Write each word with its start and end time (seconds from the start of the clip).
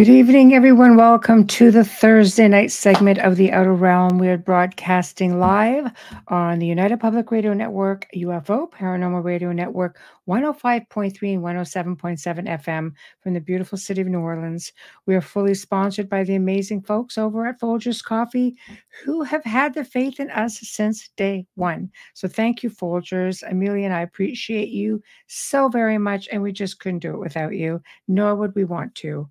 Good 0.00 0.08
evening, 0.08 0.54
everyone. 0.54 0.96
Welcome 0.96 1.46
to 1.48 1.70
the 1.70 1.84
Thursday 1.84 2.48
night 2.48 2.72
segment 2.72 3.18
of 3.18 3.36
The 3.36 3.52
Outer 3.52 3.74
Realm. 3.74 4.16
We 4.16 4.28
are 4.28 4.38
broadcasting 4.38 5.38
live 5.38 5.92
on 6.28 6.58
the 6.58 6.66
United 6.66 7.00
Public 7.00 7.30
Radio 7.30 7.52
Network, 7.52 8.06
UFO 8.16 8.70
Paranormal 8.70 9.22
Radio 9.22 9.52
Network, 9.52 9.98
105.3 10.26 11.34
and 11.34 11.42
107.7 11.42 12.48
FM 12.48 12.92
from 13.22 13.34
the 13.34 13.42
beautiful 13.42 13.76
city 13.76 14.00
of 14.00 14.06
New 14.06 14.20
Orleans. 14.20 14.72
We 15.04 15.14
are 15.16 15.20
fully 15.20 15.52
sponsored 15.52 16.08
by 16.08 16.24
the 16.24 16.34
amazing 16.34 16.80
folks 16.80 17.18
over 17.18 17.44
at 17.44 17.60
Folgers 17.60 18.02
Coffee 18.02 18.56
who 19.04 19.22
have 19.22 19.44
had 19.44 19.74
the 19.74 19.84
faith 19.84 20.18
in 20.18 20.30
us 20.30 20.60
since 20.60 21.10
day 21.18 21.46
one. 21.56 21.90
So 22.14 22.26
thank 22.26 22.62
you, 22.62 22.70
Folgers. 22.70 23.42
Amelia 23.46 23.84
and 23.84 23.94
I 23.94 24.00
appreciate 24.00 24.70
you 24.70 25.02
so 25.26 25.68
very 25.68 25.98
much, 25.98 26.26
and 26.32 26.40
we 26.40 26.52
just 26.52 26.80
couldn't 26.80 27.00
do 27.00 27.12
it 27.12 27.20
without 27.20 27.54
you, 27.54 27.82
nor 28.08 28.34
would 28.34 28.54
we 28.54 28.64
want 28.64 28.94
to. 28.94 29.28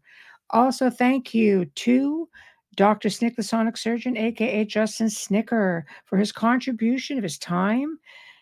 Also, 0.52 0.90
thank 0.90 1.34
you 1.34 1.66
to 1.66 2.28
Dr. 2.76 3.10
Snick, 3.10 3.36
the 3.36 3.44
sonic 3.44 3.78
surgeon, 3.78 4.18
aka 4.18 4.66
Justin 4.66 5.10
Snicker, 5.10 5.86
for 6.06 6.18
his 6.18 6.32
contribution 6.32 7.18
of 7.18 7.24
his 7.24 7.38
time, 7.38 8.00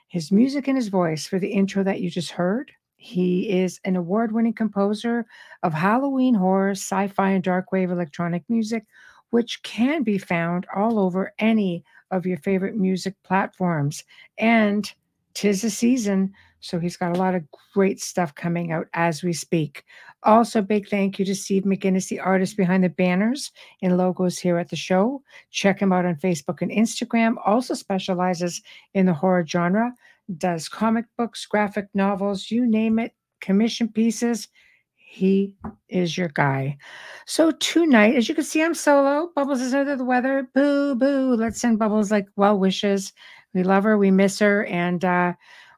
his 0.07 0.31
music, 0.31 0.67
and 0.67 0.77
his 0.77 0.87
voice 0.89 1.25
for 1.27 1.39
the 1.39 1.49
intro 1.51 1.83
that 1.83 2.01
you 2.01 2.09
just 2.09 2.31
heard. 2.31 2.71
He 2.97 3.49
is 3.49 3.79
an 3.83 3.95
award 3.95 4.31
winning 4.31 4.53
composer 4.53 5.25
of 5.63 5.73
Halloween 5.73 6.33
horror, 6.35 6.71
sci 6.71 7.07
fi, 7.07 7.31
and 7.31 7.43
dark 7.43 7.71
wave 7.71 7.91
electronic 7.91 8.43
music, 8.49 8.85
which 9.29 9.61
can 9.63 10.03
be 10.03 10.17
found 10.17 10.65
all 10.75 10.99
over 10.99 11.33
any 11.39 11.83
of 12.11 12.25
your 12.25 12.37
favorite 12.37 12.75
music 12.75 13.15
platforms. 13.23 14.03
And 14.37 14.91
tis 15.33 15.61
the 15.61 15.69
season, 15.69 16.33
so 16.67 16.79
he's 16.79 16.97
got 16.97 17.15
a 17.15 17.19
lot 17.19 17.33
of 17.33 17.43
great 17.73 18.01
stuff 18.01 18.35
coming 18.35 18.71
out 18.71 18.87
as 18.93 19.23
we 19.23 19.31
speak. 19.31 19.83
Also, 20.23 20.61
big 20.61 20.89
thank 20.89 21.17
you 21.17 21.23
to 21.25 21.33
Steve 21.33 21.63
McGinnis, 21.63 22.09
the 22.09 22.19
artist 22.19 22.57
behind 22.57 22.83
the 22.83 22.89
banners 22.89 23.51
and 23.81 23.97
logos 23.97 24.37
here 24.37 24.57
at 24.57 24.69
the 24.69 24.75
show. 24.75 25.21
Check 25.51 25.79
him 25.79 25.93
out 25.93 26.05
on 26.05 26.15
Facebook 26.15 26.61
and 26.61 26.71
Instagram. 26.71 27.35
Also 27.45 27.73
specializes 27.73 28.61
in 28.93 29.05
the 29.05 29.13
horror 29.13 29.45
genre, 29.47 29.93
does 30.37 30.67
comic 30.67 31.05
books, 31.17 31.45
graphic 31.45 31.87
novels, 31.93 32.51
you 32.51 32.67
name 32.67 32.99
it, 32.99 33.13
commission 33.39 33.87
pieces. 33.87 34.49
He 34.95 35.53
is 35.87 36.17
your 36.17 36.27
guy. 36.27 36.77
So 37.25 37.51
tonight, 37.51 38.15
as 38.15 38.27
you 38.27 38.35
can 38.35 38.43
see, 38.43 38.61
I'm 38.61 38.73
solo. 38.73 39.31
Bubbles 39.35 39.61
is 39.61 39.73
under 39.73 39.95
the 39.95 40.03
weather. 40.03 40.49
Boo, 40.53 40.95
boo. 40.95 41.33
Let's 41.35 41.61
send 41.61 41.79
Bubbles 41.79 42.11
like 42.11 42.27
well 42.35 42.59
wishes. 42.59 43.13
We 43.53 43.63
love 43.63 43.85
her. 43.85 43.97
We 43.97 44.11
miss 44.11 44.37
her. 44.39 44.65
And 44.65 45.05
uh, 45.05 45.33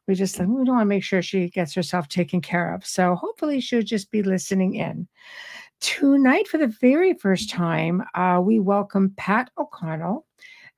we 0.10 0.16
just 0.16 0.40
we 0.40 0.46
don't 0.46 0.70
want 0.70 0.82
to 0.82 0.86
make 0.86 1.04
sure 1.04 1.22
she 1.22 1.50
gets 1.50 1.76
herself 1.76 2.08
taken 2.08 2.42
care 2.42 2.74
of. 2.74 2.84
So 2.84 3.14
hopefully 3.14 3.62
she'll 3.62 3.84
just 3.84 4.10
be 4.10 4.24
listening 4.24 4.74
in. 4.74 5.08
Tonight, 5.82 6.48
for 6.48 6.58
the 6.58 6.76
very 6.82 7.14
first 7.14 7.52
time, 7.52 8.04
uh, 8.16 8.42
we 8.44 8.60
welcome 8.60 9.14
Pat 9.18 9.52
O'Connell. 9.60 10.26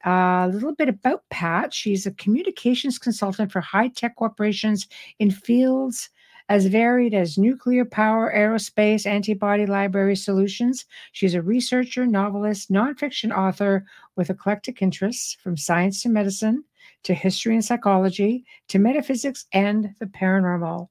Uh, 0.05 0.47
a 0.47 0.49
little 0.51 0.75
bit 0.75 0.89
about 0.89 1.23
Pat. 1.29 1.73
She's 1.73 2.05
a 2.05 2.11
communications 2.11 2.99
consultant 2.99 3.53
for 3.53 3.61
high 3.61 3.87
tech 3.87 4.17
corporations 4.17 4.87
in 5.17 5.31
fields 5.31 6.09
as 6.49 6.65
varied 6.65 7.13
as 7.13 7.37
nuclear 7.37 7.85
power, 7.85 8.33
aerospace, 8.35 9.05
antibody 9.05 9.65
library 9.65 10.17
solutions. 10.17 10.83
She's 11.13 11.35
a 11.35 11.41
researcher, 11.41 12.05
novelist, 12.05 12.69
nonfiction 12.69 13.33
author 13.33 13.85
with 14.17 14.29
eclectic 14.29 14.81
interests 14.81 15.37
from 15.41 15.55
science 15.55 16.03
to 16.03 16.09
medicine, 16.09 16.65
to 17.03 17.13
history 17.13 17.53
and 17.53 17.65
psychology, 17.65 18.45
to 18.67 18.79
metaphysics 18.79 19.45
and 19.53 19.93
the 19.99 20.05
paranormal. 20.05 20.87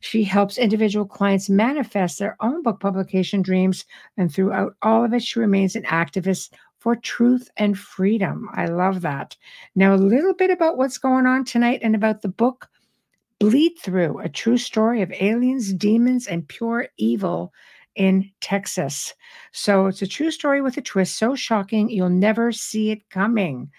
She 0.00 0.24
helps 0.24 0.58
individual 0.58 1.06
clients 1.06 1.48
manifest 1.48 2.18
their 2.18 2.36
own 2.40 2.62
book 2.62 2.80
publication 2.80 3.42
dreams, 3.42 3.84
and 4.16 4.32
throughout 4.32 4.74
all 4.82 5.04
of 5.04 5.12
it, 5.12 5.22
she 5.22 5.38
remains 5.38 5.76
an 5.76 5.84
activist 5.84 6.52
for 6.78 6.96
truth 6.96 7.48
and 7.56 7.78
freedom. 7.78 8.48
I 8.54 8.66
love 8.66 9.02
that. 9.02 9.36
Now, 9.76 9.94
a 9.94 9.96
little 9.96 10.34
bit 10.34 10.50
about 10.50 10.76
what's 10.76 10.98
going 10.98 11.26
on 11.26 11.44
tonight 11.44 11.80
and 11.82 11.94
about 11.94 12.22
the 12.22 12.28
book 12.28 12.68
Bleed 13.38 13.74
Through 13.80 14.18
A 14.20 14.28
True 14.28 14.56
Story 14.56 15.02
of 15.02 15.12
Aliens, 15.12 15.72
Demons, 15.72 16.26
and 16.26 16.46
Pure 16.46 16.88
Evil 16.96 17.52
in 17.94 18.30
Texas. 18.40 19.14
So 19.52 19.86
it's 19.86 20.02
a 20.02 20.06
true 20.06 20.30
story 20.30 20.62
with 20.62 20.76
a 20.76 20.82
twist 20.82 21.18
so 21.18 21.34
shocking 21.34 21.90
you'll 21.90 22.08
never 22.08 22.52
see 22.52 22.90
it 22.90 23.08
coming 23.10 23.70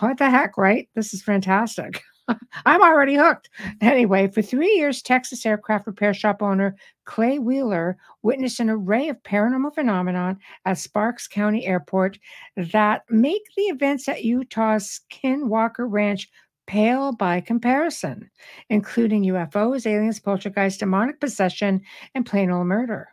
what 0.00 0.18
the 0.18 0.30
heck, 0.30 0.56
right? 0.56 0.88
This 0.94 1.14
is 1.14 1.22
fantastic. 1.22 2.02
I'm 2.66 2.82
already 2.82 3.14
hooked. 3.14 3.50
Anyway, 3.80 4.28
for 4.28 4.42
three 4.42 4.74
years, 4.74 5.02
Texas 5.02 5.44
aircraft 5.44 5.86
repair 5.86 6.14
shop 6.14 6.42
owner 6.42 6.76
Clay 7.04 7.38
Wheeler 7.38 7.96
witnessed 8.22 8.60
an 8.60 8.70
array 8.70 9.08
of 9.08 9.22
paranormal 9.22 9.74
phenomenon 9.74 10.38
at 10.64 10.78
Sparks 10.78 11.26
County 11.26 11.66
Airport 11.66 12.18
that 12.56 13.02
make 13.10 13.42
the 13.56 13.64
events 13.64 14.08
at 14.08 14.24
Utah's 14.24 15.00
Skinwalker 15.12 15.86
Ranch 15.90 16.30
pale 16.66 17.12
by 17.12 17.40
comparison, 17.40 18.30
including 18.68 19.24
UFOs, 19.24 19.86
aliens, 19.86 20.20
poltergeist, 20.20 20.78
demonic 20.78 21.18
possession, 21.18 21.80
and 22.14 22.24
plain 22.24 22.50
old 22.50 22.68
murder. 22.68 23.08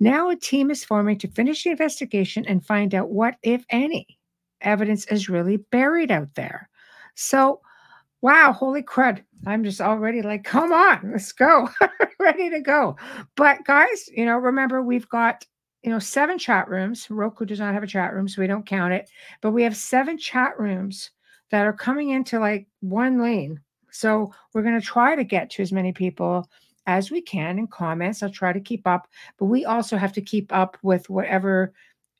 Now 0.00 0.28
a 0.28 0.36
team 0.36 0.70
is 0.70 0.84
forming 0.84 1.18
to 1.18 1.28
finish 1.28 1.64
the 1.64 1.70
investigation 1.70 2.44
and 2.46 2.64
find 2.64 2.94
out 2.94 3.10
what, 3.10 3.36
if 3.42 3.64
any, 3.70 4.18
evidence 4.60 5.06
is 5.06 5.28
really 5.28 5.56
buried 5.56 6.10
out 6.10 6.34
there. 6.34 6.68
So, 7.14 7.60
wow, 8.20 8.52
holy 8.52 8.82
crud. 8.82 9.22
I'm 9.46 9.64
just 9.64 9.80
already 9.80 10.22
like, 10.22 10.44
come 10.44 10.72
on, 10.72 11.12
let's 11.12 11.32
go. 11.32 11.68
Ready 12.20 12.50
to 12.50 12.60
go. 12.60 12.96
But 13.36 13.64
guys, 13.64 14.08
you 14.14 14.26
know, 14.26 14.36
remember 14.36 14.82
we've 14.82 15.08
got, 15.08 15.44
you 15.82 15.90
know, 15.90 15.98
seven 15.98 16.38
chat 16.38 16.68
rooms. 16.68 17.06
Roku 17.08 17.44
does 17.44 17.60
not 17.60 17.74
have 17.74 17.82
a 17.82 17.86
chat 17.86 18.12
room, 18.12 18.28
so 18.28 18.42
we 18.42 18.46
don't 18.46 18.66
count 18.66 18.92
it. 18.92 19.08
But 19.40 19.52
we 19.52 19.62
have 19.62 19.76
seven 19.76 20.18
chat 20.18 20.58
rooms 20.58 21.10
that 21.50 21.66
are 21.66 21.72
coming 21.72 22.10
into 22.10 22.38
like 22.38 22.66
one 22.80 23.22
lane. 23.22 23.60
So 23.90 24.32
we're 24.52 24.62
going 24.62 24.78
to 24.78 24.86
try 24.86 25.16
to 25.16 25.24
get 25.24 25.50
to 25.50 25.62
as 25.62 25.72
many 25.72 25.92
people 25.92 26.48
as 26.86 27.10
we 27.10 27.20
can 27.20 27.58
in 27.58 27.66
comments. 27.66 28.22
I'll 28.22 28.30
try 28.30 28.52
to 28.52 28.60
keep 28.60 28.86
up, 28.86 29.08
but 29.38 29.46
we 29.46 29.64
also 29.64 29.96
have 29.96 30.12
to 30.14 30.20
keep 30.20 30.52
up 30.52 30.76
with 30.82 31.08
whatever 31.10 31.72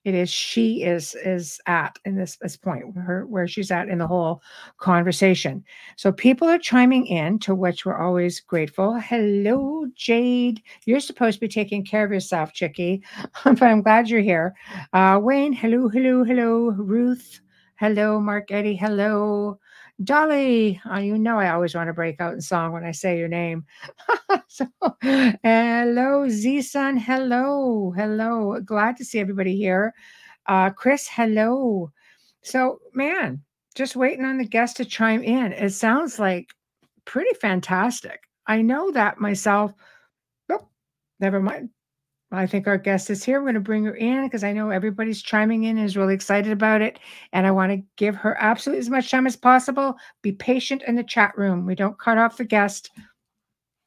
it 0.05 0.15
is 0.15 0.31
she 0.31 0.83
is 0.83 1.15
is 1.25 1.61
at 1.67 1.99
in 2.05 2.17
this 2.17 2.37
this 2.37 2.57
point 2.57 2.97
her 2.97 3.27
where 3.27 3.47
she's 3.47 3.71
at 3.71 3.89
in 3.89 3.99
the 3.99 4.07
whole 4.07 4.43
conversation. 4.79 5.65
So 5.97 6.11
people 6.13 6.49
are 6.49 6.59
chiming 6.59 7.07
in 7.07 7.39
to 7.41 7.55
which 7.55 7.85
we're 7.85 8.01
always 8.01 8.41
grateful. 8.41 8.99
Hello 8.99 9.87
jade. 9.95 10.63
You're 10.87 11.01
supposed 11.01 11.37
to 11.37 11.41
be 11.41 11.49
taking 11.49 11.85
care 11.85 12.05
of 12.05 12.13
yourself 12.13 12.53
chickie 12.53 13.03
but 13.45 13.63
i'm 13.63 13.83
glad 13.83 14.09
you're 14.09 14.21
here. 14.21 14.55
Uh, 14.93 15.21
wayne 15.23 15.53
hello 15.53 15.89
hello 15.89 16.25
hello. 16.25 16.71
Ruth 16.71 17.41
hello 17.77 18.21
mark 18.21 18.51
eddie 18.51 18.77
hello 18.77 19.59
Dolly, 20.03 20.81
uh, 20.91 20.99
you 20.99 21.19
know 21.19 21.39
I 21.39 21.51
always 21.51 21.75
want 21.75 21.89
to 21.89 21.93
break 21.93 22.21
out 22.21 22.33
in 22.33 22.41
song 22.41 22.73
when 22.73 22.85
I 22.85 22.93
say 22.93 23.19
your 23.19 23.29
name. 23.29 23.67
so, 24.49 24.67
hello, 25.03 26.29
Z 26.29 26.63
Sun. 26.63 26.97
Hello, 26.97 27.93
hello. 27.95 28.61
Glad 28.61 28.97
to 28.97 29.05
see 29.05 29.19
everybody 29.19 29.57
here. 29.57 29.93
Uh, 30.47 30.71
Chris, 30.71 31.07
hello. 31.07 31.93
So, 32.43 32.79
man, 32.95 33.43
just 33.75 33.95
waiting 33.95 34.25
on 34.25 34.39
the 34.39 34.47
guests 34.47 34.77
to 34.79 34.85
chime 34.87 35.23
in. 35.23 35.53
It 35.53 35.71
sounds 35.71 36.19
like 36.19 36.49
pretty 37.05 37.35
fantastic. 37.39 38.21
I 38.47 38.63
know 38.63 38.91
that 38.93 39.21
myself. 39.21 39.75
Oh, 40.51 40.67
never 41.19 41.41
mind. 41.41 41.71
I 42.33 42.47
think 42.47 42.69
our 42.69 42.79
guest 42.79 43.11
is 43.11 43.25
here. 43.25 43.41
We're 43.41 43.47
going 43.47 43.55
to 43.55 43.61
bring 43.61 43.85
her 43.85 43.95
in 43.95 44.25
because 44.25 44.45
I 44.45 44.53
know 44.53 44.71
everybody's 44.71 45.21
chiming 45.21 45.65
in 45.65 45.79
and 45.79 45.87
is 45.87 45.97
really 45.97 46.15
excited 46.15 46.53
about 46.53 46.81
it. 46.81 47.01
And 47.33 47.45
I 47.47 47.51
want 47.51 47.73
to 47.73 47.83
give 47.97 48.15
her 48.17 48.37
absolutely 48.41 48.81
as 48.81 48.91
much 48.91 49.11
time 49.11 49.27
as 49.27 49.37
possible. 49.37 49.97
Be 50.23 50.33
patient 50.33 50.83
in 50.87 50.95
the 50.95 51.03
chat 51.03 51.37
room. 51.37 51.67
We 51.67 51.75
don't 51.75 51.99
cut 51.99 52.19
off 52.19 52.37
the 52.37 52.45
guest. 52.45 52.91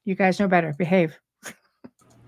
You 0.03 0.15
guys 0.15 0.39
know 0.39 0.49
better. 0.49 0.75
Behave. 0.77 1.17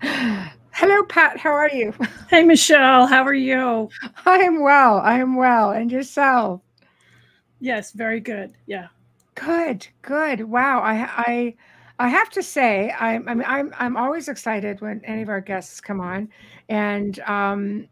Hello, 0.00 1.02
Pat. 1.04 1.38
How 1.38 1.52
are 1.52 1.70
you? 1.70 1.92
Hey, 2.28 2.42
Michelle. 2.42 3.06
How 3.06 3.22
are 3.22 3.32
you? 3.32 3.88
I 4.24 4.38
am 4.38 4.60
well. 4.60 4.98
I 4.98 5.20
am 5.20 5.36
well. 5.36 5.70
And 5.70 5.92
yourself? 5.92 6.60
Yes, 7.60 7.92
very 7.92 8.18
good. 8.18 8.54
Yeah. 8.66 8.88
Good. 9.36 9.86
Good. 10.02 10.40
Wow. 10.42 10.80
I 10.80 11.08
I 11.16 11.54
I 11.98 12.08
have 12.08 12.30
to 12.30 12.42
say, 12.42 12.92
I'm 12.98 13.28
I'm 13.28 13.42
I'm 13.44 13.74
I'm 13.78 13.96
always 13.96 14.28
excited 14.28 14.80
when 14.80 15.02
any 15.04 15.22
of 15.22 15.28
our 15.28 15.40
guests 15.40 15.80
come 15.80 16.00
on, 16.00 16.28
and 16.68 17.18
um, 17.20 17.88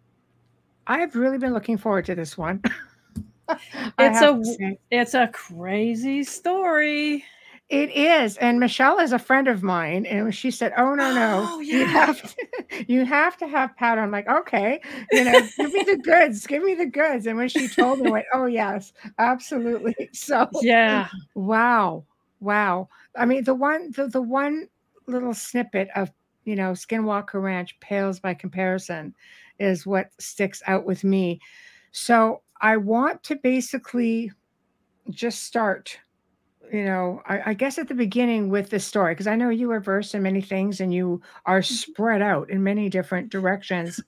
I've 0.86 1.16
really 1.16 1.38
been 1.38 1.54
looking 1.54 1.78
forward 1.78 2.04
to 2.06 2.14
this 2.14 2.36
one. 2.36 2.62
it's 3.98 4.20
a 4.20 4.38
it's 4.90 5.14
a 5.14 5.28
crazy 5.28 6.22
story. 6.22 7.24
It 7.70 7.90
is, 7.92 8.36
and 8.36 8.60
Michelle 8.60 8.98
is 8.98 9.12
a 9.12 9.18
friend 9.18 9.48
of 9.48 9.62
mine, 9.62 10.04
and 10.04 10.34
she 10.34 10.50
said, 10.50 10.74
"Oh 10.76 10.94
no, 10.94 11.10
no, 11.10 11.48
oh, 11.50 11.60
yeah. 11.60 11.78
you 11.78 11.86
have 11.86 12.22
to, 12.22 12.84
you 12.92 13.04
have 13.06 13.38
to 13.38 13.46
have 13.48 13.74
Pat." 13.76 13.98
I'm 13.98 14.10
like, 14.10 14.28
"Okay, 14.28 14.80
you 15.10 15.24
know, 15.24 15.48
give 15.56 15.72
me 15.72 15.82
the 15.86 15.96
goods, 15.96 16.46
give 16.46 16.62
me 16.62 16.74
the 16.74 16.86
goods." 16.86 17.26
And 17.26 17.38
when 17.38 17.48
she 17.48 17.68
told 17.68 18.00
me, 18.00 18.06
I 18.08 18.10
went, 18.10 18.26
"Oh 18.34 18.46
yes, 18.46 18.92
absolutely." 19.18 19.94
So 20.12 20.46
yeah, 20.60 21.08
wow, 21.34 22.04
wow. 22.40 22.88
I 23.16 23.26
mean, 23.26 23.44
the 23.44 23.54
one, 23.54 23.92
the 23.92 24.08
the 24.08 24.22
one 24.22 24.68
little 25.06 25.34
snippet 25.34 25.88
of 25.94 26.10
you 26.44 26.56
know 26.56 26.72
Skinwalker 26.72 27.42
Ranch 27.42 27.78
pales 27.80 28.20
by 28.20 28.34
comparison, 28.34 29.14
is 29.58 29.86
what 29.86 30.10
sticks 30.18 30.62
out 30.66 30.84
with 30.84 31.04
me. 31.04 31.40
So 31.92 32.42
I 32.60 32.76
want 32.76 33.22
to 33.24 33.36
basically 33.36 34.32
just 35.10 35.44
start 35.44 35.98
you 36.72 36.84
know, 36.84 37.22
I, 37.26 37.50
I, 37.50 37.54
guess 37.54 37.78
at 37.78 37.88
the 37.88 37.94
beginning 37.94 38.48
with 38.48 38.70
the 38.70 38.80
story, 38.80 39.12
because 39.12 39.26
I 39.26 39.36
know 39.36 39.48
you 39.48 39.70
are 39.70 39.80
versed 39.80 40.14
in 40.14 40.22
many 40.22 40.40
things 40.40 40.80
and 40.80 40.92
you 40.92 41.20
are 41.46 41.60
mm-hmm. 41.60 41.74
spread 41.74 42.22
out 42.22 42.50
in 42.50 42.62
many 42.62 42.88
different 42.88 43.30
directions, 43.30 44.00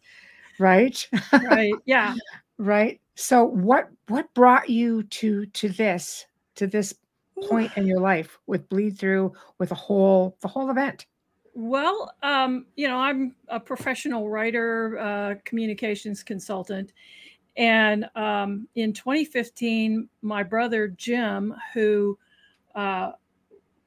right? 0.58 1.08
Right. 1.32 1.74
Yeah. 1.84 2.14
right. 2.58 3.00
So 3.14 3.44
what 3.44 3.88
what 4.08 4.32
brought 4.34 4.68
you 4.68 5.02
to 5.04 5.46
to 5.46 5.68
this 5.68 6.26
to 6.56 6.66
this 6.66 6.94
point 7.44 7.72
in 7.76 7.86
your 7.86 8.00
life 8.00 8.38
with 8.46 8.68
bleed 8.68 8.98
through 8.98 9.32
with 9.58 9.68
the 9.70 9.74
whole 9.74 10.36
the 10.40 10.48
whole 10.48 10.70
event? 10.70 11.06
Well, 11.54 12.12
um, 12.22 12.66
you 12.76 12.86
know, 12.86 12.98
I'm 12.98 13.34
a 13.48 13.58
professional 13.58 14.28
writer, 14.28 14.98
uh, 14.98 15.34
communications 15.44 16.22
consultant. 16.22 16.92
And 17.56 18.06
um, 18.14 18.68
in 18.74 18.92
2015, 18.92 20.08
my 20.20 20.42
brother 20.42 20.88
Jim, 20.88 21.54
who 21.72 22.18
uh, 22.74 23.12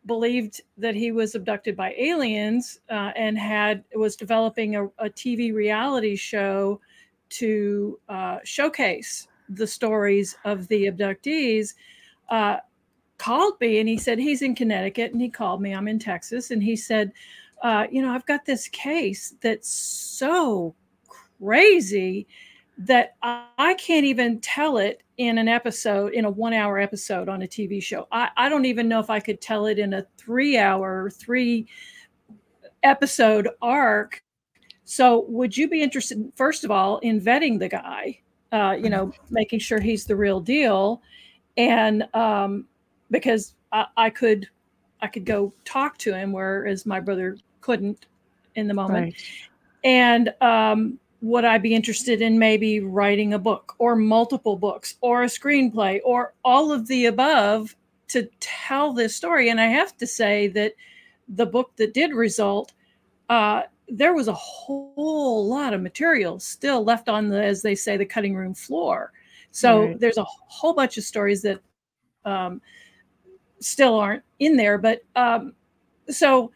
believed 0.08 0.62
that 0.78 0.96
he 0.96 1.12
was 1.12 1.36
abducted 1.36 1.76
by 1.76 1.94
aliens 1.96 2.80
uh, 2.90 3.12
and 3.16 3.38
had 3.38 3.84
was 3.94 4.16
developing 4.16 4.76
a, 4.76 4.86
a 4.98 5.10
TV 5.10 5.54
reality 5.54 6.16
show 6.16 6.82
to 7.30 8.00
uh, 8.10 8.40
showcase 8.44 9.28
the 9.50 9.68
stories 9.68 10.36
of 10.46 10.68
the 10.68 10.86
abductees. 10.88 11.76
Uh, 12.30 12.58
called 13.20 13.54
me 13.62 13.80
and 13.80 13.88
he 13.88 13.98
said 13.98 14.18
he's 14.18 14.42
in 14.42 14.56
Connecticut 14.56 15.12
and 15.12 15.22
he 15.22 15.30
called 15.30 15.62
me. 15.62 15.74
I'm 15.74 15.88
in 15.88 16.00
Texas 16.00 16.50
and 16.50 16.64
he 16.64 16.76
said, 16.76 17.12
uh, 17.62 17.86
you 17.92 18.02
know, 18.02 18.12
I've 18.12 18.26
got 18.26 18.46
this 18.46 18.68
case 18.70 19.36
that's 19.42 19.70
so 19.70 20.74
crazy 21.40 22.28
that 22.80 23.18
I 23.22 23.76
can't 23.78 24.06
even 24.06 24.40
tell 24.40 24.78
it 24.78 25.04
in 25.18 25.38
an 25.38 25.50
episode, 25.50 26.14
in 26.14 26.24
a 26.24 26.30
one 26.30 26.54
hour 26.54 26.80
episode 26.80 27.28
on 27.28 27.42
a 27.42 27.48
TV 27.48 27.84
show. 27.84 28.08
I, 28.10 28.30
I 28.38 28.48
don't 28.48 28.64
even 28.64 28.88
know 28.88 29.02
if 29.02 29.10
I 29.10 29.20
could 29.20 29.42
tell 29.42 29.66
it 29.66 29.78
in 29.78 29.94
a 29.94 30.06
three 30.18 30.58
hour, 30.58 31.10
three 31.10 31.68
episode 32.84 33.50
arc. 33.62 34.24
So, 34.86 35.26
would 35.28 35.56
you 35.56 35.68
be 35.68 35.84
interested, 35.84 36.32
first 36.36 36.64
of 36.64 36.72
all, 36.72 37.00
in 37.00 37.20
vetting 37.20 37.60
the 37.60 37.68
guy, 37.68 38.22
uh, 38.54 38.78
you 38.82 38.90
know, 38.90 39.12
making 39.30 39.60
sure 39.60 39.82
he's 39.82 40.06
the 40.06 40.16
real 40.16 40.40
deal? 40.40 41.02
And 41.58 42.08
um, 42.14 42.66
because 43.12 43.56
I, 43.72 43.86
I 43.98 44.10
could, 44.10 44.48
I 45.02 45.08
could 45.08 45.26
go 45.26 45.54
talk 45.66 45.98
to 46.00 46.14
him, 46.14 46.32
whereas 46.32 46.86
my 46.86 47.00
brother 47.00 47.38
couldn't 47.62 48.06
in 48.56 48.68
the 48.68 48.74
moment. 48.74 49.06
Right. 49.06 49.16
And 49.84 50.34
um, 50.42 51.00
would 51.22 51.46
I 51.46 51.58
be 51.58 51.74
interested 51.74 52.22
in 52.22 52.40
maybe 52.40 52.80
writing 52.80 53.34
a 53.34 53.40
book 53.40 53.76
or 53.78 53.96
multiple 53.96 54.56
books 54.56 54.96
or 55.02 55.24
a 55.24 55.28
screenplay 55.28 56.00
or 56.04 56.34
all 56.44 56.72
of 56.72 56.88
the 56.88 57.06
above 57.06 57.76
to 58.10 58.30
tell 58.40 58.94
this 58.94 59.16
story? 59.16 59.50
And 59.50 59.60
I 59.60 59.68
have 59.68 59.96
to 59.98 60.08
say 60.08 60.48
that 60.50 60.74
the 61.28 61.46
book 61.46 61.72
that 61.78 61.94
did 61.94 62.14
result, 62.14 62.74
uh, 63.30 63.64
there 63.88 64.14
was 64.14 64.28
a 64.28 64.34
whole 64.34 65.48
lot 65.48 65.74
of 65.74 65.82
material 65.82 66.40
still 66.40 66.84
left 66.84 67.10
on 67.10 67.30
the, 67.30 67.44
as 67.44 67.62
they 67.62 67.76
say, 67.76 67.98
the 67.98 68.06
cutting 68.06 68.36
room 68.36 68.54
floor. 68.54 69.12
So 69.52 69.86
right. 69.86 70.00
there's 70.00 70.18
a 70.18 70.26
whole 70.26 70.74
bunch 70.74 70.98
of 70.98 71.04
stories 71.04 71.42
that 71.42 71.60
um, 72.26 72.62
still 73.60 73.96
aren't 73.96 74.24
in 74.40 74.56
there. 74.56 74.78
But 74.78 75.02
um, 75.16 75.54
so 76.10 76.52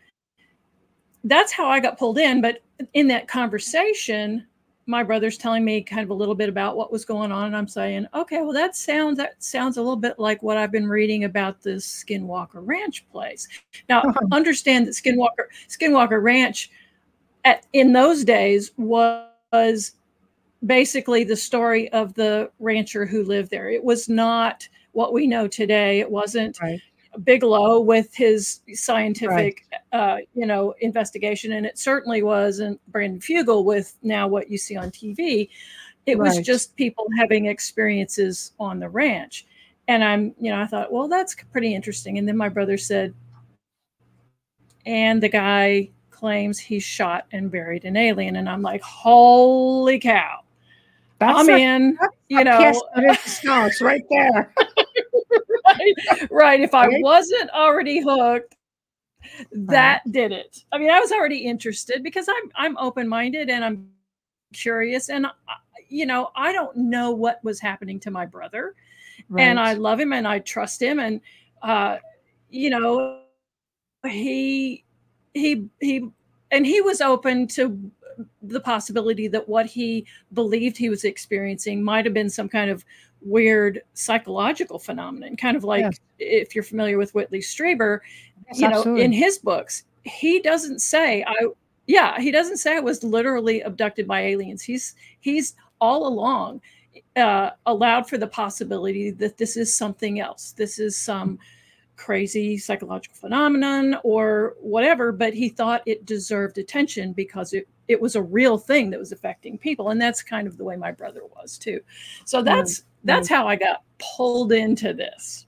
that's 1.23 1.51
how 1.51 1.67
I 1.67 1.79
got 1.79 1.97
pulled 1.97 2.17
in. 2.17 2.41
But 2.41 2.59
in 2.93 3.07
that 3.07 3.27
conversation, 3.27 4.45
my 4.85 5.03
brother's 5.03 5.37
telling 5.37 5.63
me 5.63 5.81
kind 5.81 6.01
of 6.01 6.09
a 6.09 6.13
little 6.13 6.35
bit 6.35 6.49
about 6.49 6.75
what 6.75 6.91
was 6.91 7.05
going 7.05 7.31
on 7.31 7.45
and 7.47 7.55
i'm 7.55 7.67
saying 7.67 8.05
okay 8.13 8.41
well 8.41 8.53
that 8.53 8.75
sounds 8.75 9.17
that 9.17 9.41
sounds 9.41 9.77
a 9.77 9.81
little 9.81 9.95
bit 9.95 10.19
like 10.19 10.41
what 10.43 10.57
i've 10.57 10.71
been 10.71 10.87
reading 10.87 11.23
about 11.23 11.61
this 11.61 12.03
skinwalker 12.03 12.61
ranch 12.61 13.07
place 13.11 13.47
now 13.89 14.01
uh-huh. 14.01 14.19
understand 14.31 14.85
that 14.87 14.93
skinwalker 14.93 15.45
skinwalker 15.69 16.21
ranch 16.21 16.69
at 17.45 17.65
in 17.73 17.93
those 17.93 18.23
days 18.23 18.71
was 18.77 19.93
basically 20.65 21.23
the 21.23 21.35
story 21.35 21.89
of 21.93 22.13
the 22.13 22.49
rancher 22.59 23.05
who 23.05 23.23
lived 23.23 23.49
there 23.49 23.69
it 23.69 23.83
was 23.83 24.09
not 24.09 24.67
what 24.91 25.13
we 25.13 25.27
know 25.27 25.47
today 25.47 25.99
it 25.99 26.09
wasn't 26.09 26.59
right. 26.61 26.81
Bigelow 27.23 27.79
with 27.79 28.13
his 28.15 28.61
scientific, 28.73 29.65
right. 29.71 29.99
uh, 29.99 30.17
you 30.33 30.45
know, 30.45 30.73
investigation, 30.81 31.53
and 31.53 31.65
it 31.65 31.77
certainly 31.77 32.23
wasn't 32.23 32.79
Brandon 32.91 33.19
Fugal 33.19 33.63
with 33.63 33.95
now 34.01 34.27
what 34.27 34.49
you 34.49 34.57
see 34.57 34.75
on 34.75 34.91
TV. 34.91 35.49
It 36.05 36.17
right. 36.17 36.27
was 36.27 36.45
just 36.45 36.75
people 36.75 37.05
having 37.17 37.45
experiences 37.45 38.51
on 38.59 38.79
the 38.79 38.89
ranch, 38.89 39.45
and 39.87 40.03
I'm, 40.03 40.33
you 40.39 40.51
know, 40.51 40.61
I 40.61 40.65
thought, 40.65 40.91
well, 40.91 41.07
that's 41.07 41.35
pretty 41.51 41.75
interesting. 41.75 42.17
And 42.17 42.27
then 42.27 42.37
my 42.37 42.49
brother 42.49 42.77
said, 42.77 43.13
and 44.85 45.21
the 45.21 45.29
guy 45.29 45.89
claims 46.09 46.59
he 46.59 46.79
shot 46.79 47.25
and 47.31 47.51
buried 47.51 47.85
an 47.85 47.95
alien, 47.95 48.37
and 48.37 48.49
I'm 48.49 48.61
like, 48.61 48.81
holy 48.81 49.99
cow! 49.99 50.39
That's 51.19 51.39
I'm 51.39 51.49
a, 51.49 51.57
in, 51.57 51.97
you 52.27 52.43
know, 52.43 52.73
it's 52.95 53.81
right 53.81 54.03
there. 54.09 54.53
right, 55.79 56.27
right. 56.31 56.59
If 56.59 56.73
I 56.73 56.87
wasn't 56.99 57.49
already 57.51 58.01
hooked, 58.01 58.55
that 59.51 59.97
uh-huh. 59.97 60.11
did 60.11 60.31
it. 60.31 60.63
I 60.71 60.77
mean, 60.77 60.89
I 60.89 60.99
was 60.99 61.11
already 61.11 61.45
interested 61.45 62.03
because 62.03 62.27
I'm 62.27 62.51
I'm 62.55 62.77
open 62.77 63.07
minded 63.07 63.49
and 63.49 63.63
I'm 63.63 63.89
curious, 64.53 65.09
and 65.09 65.25
uh, 65.25 65.29
you 65.89 66.05
know, 66.05 66.31
I 66.35 66.51
don't 66.51 66.75
know 66.75 67.11
what 67.11 67.43
was 67.43 67.59
happening 67.59 67.99
to 68.01 68.11
my 68.11 68.25
brother, 68.25 68.75
right. 69.29 69.43
and 69.43 69.59
I 69.59 69.73
love 69.73 69.99
him 69.99 70.13
and 70.13 70.27
I 70.27 70.39
trust 70.39 70.81
him, 70.81 70.99
and 70.99 71.21
uh, 71.61 71.97
you 72.49 72.69
know, 72.69 73.21
he 74.05 74.83
he 75.33 75.67
he 75.79 76.09
and 76.51 76.65
he 76.65 76.81
was 76.81 77.01
open 77.01 77.47
to 77.47 77.91
the 78.41 78.59
possibility 78.59 79.27
that 79.27 79.49
what 79.49 79.65
he 79.65 80.05
believed 80.33 80.77
he 80.77 80.89
was 80.89 81.03
experiencing 81.03 81.83
might 81.83 82.05
have 82.05 82.13
been 82.13 82.29
some 82.29 82.47
kind 82.47 82.69
of 82.69 82.85
weird 83.25 83.81
psychological 83.93 84.79
phenomenon, 84.79 85.35
kind 85.35 85.57
of 85.57 85.63
like 85.63 85.81
yes. 85.81 85.99
if 86.19 86.55
you're 86.55 86.63
familiar 86.63 86.97
with 86.97 87.13
Whitley 87.13 87.39
Strieber, 87.39 87.99
yes, 88.47 88.59
you 88.59 88.69
know, 88.69 88.77
absolutely. 88.77 89.03
in 89.03 89.11
his 89.11 89.37
books, 89.37 89.83
he 90.03 90.39
doesn't 90.39 90.79
say 90.79 91.23
I 91.27 91.47
yeah, 91.85 92.19
he 92.19 92.31
doesn't 92.31 92.57
say 92.57 92.77
I 92.77 92.79
was 92.79 93.03
literally 93.03 93.61
abducted 93.61 94.07
by 94.07 94.21
aliens. 94.21 94.61
He's 94.61 94.95
he's 95.19 95.55
all 95.81 96.07
along 96.07 96.61
uh, 97.15 97.51
allowed 97.65 98.07
for 98.07 98.17
the 98.17 98.27
possibility 98.27 99.11
that 99.11 99.37
this 99.37 99.57
is 99.57 99.75
something 99.75 100.19
else. 100.19 100.51
This 100.51 100.79
is 100.79 100.97
some 100.97 101.39
crazy 101.95 102.57
psychological 102.57 103.15
phenomenon 103.15 103.97
or 104.03 104.55
whatever, 104.59 105.11
but 105.11 105.33
he 105.33 105.49
thought 105.49 105.81
it 105.85 106.05
deserved 106.05 106.57
attention 106.57 107.13
because 107.13 107.53
it 107.53 107.67
it 107.87 107.99
was 108.01 108.15
a 108.15 108.21
real 108.21 108.57
thing 108.57 108.89
that 108.89 108.99
was 108.99 109.11
affecting 109.11 109.57
people. 109.57 109.89
And 109.89 110.01
that's 110.01 110.23
kind 110.23 110.47
of 110.47 110.57
the 110.57 110.63
way 110.63 110.75
my 110.75 110.91
brother 110.91 111.21
was 111.35 111.57
too. 111.57 111.81
So 112.25 112.41
that's 112.41 112.79
mm-hmm. 112.79 113.07
that's 113.07 113.29
how 113.29 113.47
i 113.47 113.55
got 113.55 113.83
pulled 113.99 114.51
into 114.51 114.93
this. 114.93 115.45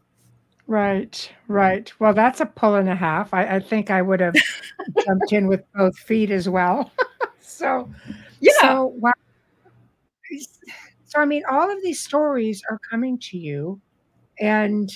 Right 0.68 1.32
right. 1.48 1.92
Well 2.00 2.14
that's 2.14 2.42
a 2.42 2.46
pull 2.46 2.76
and 2.76 2.90
a 2.90 2.96
half. 2.96 3.34
I, 3.34 3.56
I 3.56 3.60
think 3.60 3.90
i 3.90 4.02
would 4.02 4.20
have 4.20 4.36
jumped 5.06 5.34
in 5.34 5.48
with 5.48 5.64
both 5.74 5.98
feet 5.98 6.32
as 6.32 6.50
well. 6.50 6.92
So 7.48 7.90
yeah. 8.42 8.52
so, 8.60 8.86
wow. 8.98 9.14
so 11.06 11.22
i 11.22 11.26
mean 11.26 11.44
all 11.50 11.72
of 11.72 11.82
these 11.82 12.02
stories 12.02 12.62
are 12.70 12.80
coming 12.80 13.18
to 13.20 13.38
you 13.38 13.80
and 14.40 14.92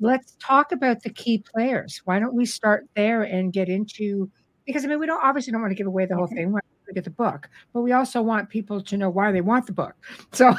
let's 0.00 0.36
talk 0.40 0.72
about 0.72 1.02
the 1.02 1.10
key 1.10 1.42
players 1.54 2.00
why 2.04 2.18
don't 2.18 2.34
we 2.34 2.46
start 2.46 2.86
there 2.94 3.22
and 3.22 3.52
get 3.52 3.68
into 3.68 4.30
because 4.68 4.84
I 4.84 4.88
mean, 4.88 5.00
we 5.00 5.06
don't 5.06 5.24
obviously 5.24 5.50
don't 5.50 5.62
want 5.62 5.70
to 5.70 5.74
give 5.74 5.86
away 5.86 6.04
the 6.04 6.14
whole 6.14 6.26
thing. 6.26 6.52
to 6.86 6.92
get 6.92 7.04
the 7.04 7.08
book, 7.10 7.48
but 7.72 7.80
we 7.80 7.92
also 7.92 8.20
want 8.20 8.50
people 8.50 8.82
to 8.82 8.96
know 8.98 9.08
why 9.08 9.32
they 9.32 9.40
want 9.40 9.66
the 9.66 9.72
book. 9.72 9.94
So, 10.32 10.54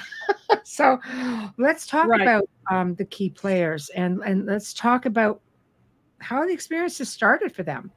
so 0.64 1.00
let's 1.60 1.86
talk 1.86 2.08
Right. 2.08 2.22
about 2.22 2.50
um, 2.72 2.96
the 2.96 3.06
key 3.06 3.30
players 3.30 3.90
and 3.90 4.20
and 4.26 4.48
let's 4.48 4.74
talk 4.74 5.06
about 5.06 5.42
how 6.18 6.44
the 6.44 6.52
experiences 6.52 7.08
started 7.10 7.54
for 7.56 7.62
them. 7.62 7.92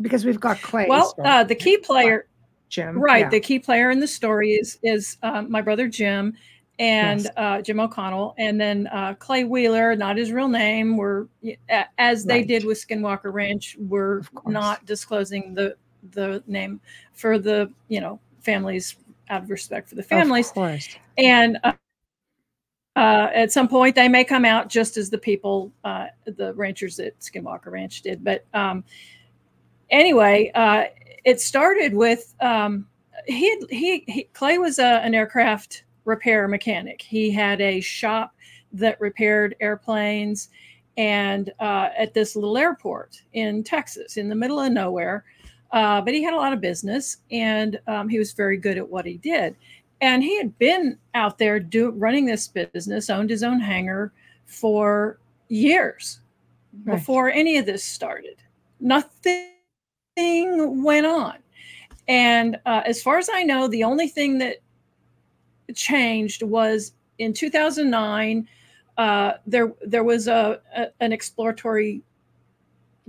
Because 0.00 0.24
we've 0.24 0.38
got 0.40 0.62
Clay. 0.62 0.86
Well, 0.88 1.14
uh, 1.24 1.42
the 1.42 1.56
key 1.56 1.78
player, 1.78 2.28
Jim. 2.68 3.00
right? 3.00 3.22
yeah. 3.22 3.30
The 3.30 3.40
key 3.40 3.58
player 3.58 3.90
in 3.90 3.98
the 3.98 4.06
story 4.06 4.52
is 4.52 4.78
is 4.84 5.16
um, 5.24 5.50
my 5.50 5.62
brother 5.62 5.88
Jim 5.88 6.32
and 6.78 7.22
Yes. 7.22 7.32
uh, 7.36 7.60
Jim 7.62 7.78
O'Connell, 7.80 8.34
and 8.38 8.60
then 8.60 8.88
uh, 8.88 9.14
Clay 9.14 9.44
Wheeler, 9.44 9.94
not 9.96 10.16
his 10.16 10.32
real 10.32 10.48
name. 10.48 10.96
We're 10.96 11.26
as 11.98 12.24
they 12.24 12.38
Right. 12.38 12.48
did 12.48 12.64
with 12.64 12.84
Skinwalker 12.84 13.32
Ranch. 13.32 13.76
We're 13.78 14.22
not 14.46 14.84
disclosing 14.86 15.54
the 15.54 15.76
the 16.10 16.42
name 16.46 16.80
for 17.12 17.38
the 17.38 17.70
you 17.88 18.00
know 18.00 18.18
families 18.40 18.96
out 19.30 19.42
of 19.44 19.50
respect 19.50 19.88
for 19.88 19.94
the 19.94 20.02
families. 20.02 20.48
Of 20.48 20.54
course. 20.54 20.96
and 21.16 21.58
uh, 21.64 21.72
uh, 22.96 23.30
at 23.34 23.50
some 23.52 23.68
point 23.68 23.94
they 23.94 24.08
may 24.08 24.22
come 24.24 24.44
out 24.44 24.68
just 24.68 24.96
as 24.96 25.10
the 25.10 25.18
people 25.18 25.72
uh, 25.84 26.06
the 26.26 26.52
ranchers 26.54 26.98
at 27.00 27.18
skinwalker 27.20 27.66
ranch 27.72 28.02
did 28.02 28.22
but 28.22 28.44
um, 28.54 28.84
anyway 29.90 30.50
uh, 30.54 30.84
it 31.24 31.40
started 31.40 31.94
with 31.94 32.34
um, 32.40 32.86
he, 33.26 33.48
had, 33.50 33.58
he 33.70 34.04
he 34.06 34.24
clay 34.34 34.58
was 34.58 34.78
a, 34.78 35.00
an 35.02 35.14
aircraft 35.14 35.84
repair 36.04 36.48
mechanic. 36.48 37.00
He 37.02 37.30
had 37.30 37.60
a 37.60 37.80
shop 37.80 38.34
that 38.72 39.00
repaired 39.00 39.54
airplanes 39.60 40.48
and 40.96 41.50
uh, 41.60 41.88
at 41.96 42.14
this 42.14 42.36
little 42.36 42.56
airport 42.56 43.20
in 43.32 43.64
texas 43.64 44.16
in 44.16 44.28
the 44.28 44.34
middle 44.34 44.60
of 44.60 44.72
nowhere. 44.72 45.24
Uh, 45.72 46.00
but 46.00 46.14
he 46.14 46.22
had 46.22 46.34
a 46.34 46.36
lot 46.36 46.52
of 46.52 46.60
business 46.60 47.18
and 47.30 47.80
um, 47.88 48.08
he 48.08 48.18
was 48.18 48.32
very 48.32 48.56
good 48.56 48.78
at 48.78 48.88
what 48.88 49.04
he 49.04 49.16
did. 49.18 49.56
And 50.00 50.22
he 50.22 50.36
had 50.36 50.56
been 50.58 50.98
out 51.14 51.38
there 51.38 51.58
do, 51.58 51.90
running 51.90 52.26
this 52.26 52.46
business 52.48 53.10
owned 53.10 53.30
his 53.30 53.42
own 53.42 53.60
hangar 53.60 54.12
for 54.46 55.18
years 55.48 56.20
Right. 56.82 56.96
before 56.96 57.30
any 57.30 57.56
of 57.58 57.66
this 57.66 57.84
started. 57.84 58.36
Nothing 58.80 59.52
went 60.16 61.06
on. 61.06 61.38
And 62.08 62.56
uh, 62.66 62.82
as 62.84 63.02
far 63.02 63.16
as 63.18 63.30
i 63.32 63.42
know 63.42 63.66
the 63.68 63.84
only 63.84 64.08
thing 64.08 64.38
that 64.38 64.56
changed 65.74 66.42
was 66.42 66.92
in 67.18 67.32
2009 67.32 68.48
uh, 68.96 69.32
there 69.46 69.72
there 69.86 70.04
was 70.04 70.28
a, 70.28 70.60
a 70.76 70.86
an 71.00 71.12
exploratory 71.12 72.02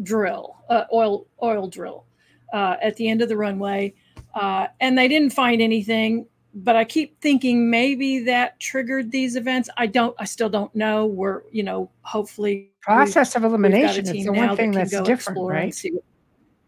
drill 0.04 0.58
uh, 0.70 0.84
oil 0.94 1.28
oil 1.42 1.68
drill 1.68 2.06
uh, 2.54 2.76
at 2.82 2.96
the 2.98 3.08
end 3.08 3.22
of 3.22 3.30
the 3.30 3.38
runway 3.38 3.94
uh, 4.36 4.68
and 4.80 4.98
they 4.98 5.08
didn't 5.08 5.32
find 5.32 5.62
anything 5.62 6.26
but 6.56 6.76
i 6.76 6.84
keep 6.84 7.20
thinking 7.22 7.70
maybe 7.70 8.20
that 8.20 8.60
triggered 8.60 9.12
these 9.12 9.36
events 9.36 9.70
i 9.78 9.86
don't 9.86 10.16
i 10.20 10.26
still 10.26 10.50
don't 10.50 10.74
know 10.76 11.06
we're 11.06 11.44
you 11.52 11.64
know 11.64 11.90
hopefully 12.02 12.72
Process 12.82 13.36
of 13.36 13.42
we've 13.42 13.52
got 13.52 13.56
a 13.56 13.56
elimination 13.56 14.16
is 14.16 14.26
the 14.26 14.32
one 14.32 14.56
thing 14.56 14.72
can 14.72 14.82
that's 14.82 15.02
different, 15.02 15.40
right? 15.42 15.76
what- 15.92 16.04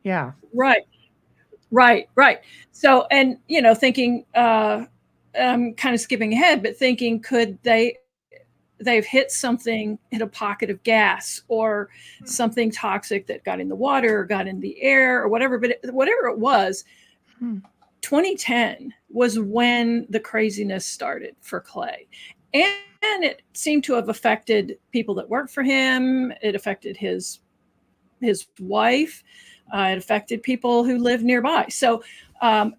Yeah. 0.03 0.31
right 0.53 0.83
right 1.71 2.09
right 2.15 2.39
so 2.71 3.05
and 3.11 3.37
you 3.47 3.61
know 3.61 3.73
thinking 3.73 4.25
uh 4.35 4.85
i'm 5.39 5.73
kind 5.73 5.95
of 5.95 6.01
skipping 6.01 6.33
ahead 6.33 6.61
but 6.61 6.77
thinking 6.77 7.19
could 7.19 7.57
they 7.63 7.95
they've 8.79 9.05
hit 9.05 9.31
something 9.31 9.97
hit 10.11 10.21
a 10.21 10.27
pocket 10.27 10.69
of 10.69 10.81
gas 10.83 11.41
or 11.47 11.89
something 12.25 12.69
toxic 12.69 13.25
that 13.25 13.43
got 13.43 13.59
in 13.59 13.67
the 13.67 13.75
water 13.75 14.19
or 14.19 14.25
got 14.25 14.47
in 14.47 14.59
the 14.59 14.79
air 14.81 15.21
or 15.21 15.27
whatever 15.27 15.57
but 15.57 15.71
it, 15.71 15.79
whatever 15.93 16.27
it 16.27 16.37
was 16.37 16.83
Hmm. 17.39 17.57
2010 18.01 18.93
was 19.09 19.39
when 19.39 20.05
the 20.09 20.19
craziness 20.19 20.85
started 20.85 21.35
for 21.41 21.59
clay. 21.59 22.07
And, 22.53 22.73
and 23.03 23.23
it 23.23 23.41
seemed 23.53 23.83
to 23.85 23.93
have 23.93 24.09
affected 24.09 24.77
people 24.91 25.15
that 25.15 25.29
worked 25.29 25.51
for 25.51 25.63
him. 25.63 26.31
It 26.41 26.55
affected 26.55 26.97
his 26.97 27.39
his 28.19 28.47
wife. 28.59 29.23
Uh, 29.71 29.89
it 29.91 29.97
affected 29.97 30.41
people 30.41 30.83
who 30.83 30.97
live 30.97 31.23
nearby. 31.23 31.67
So 31.69 32.03
um, 32.41 32.75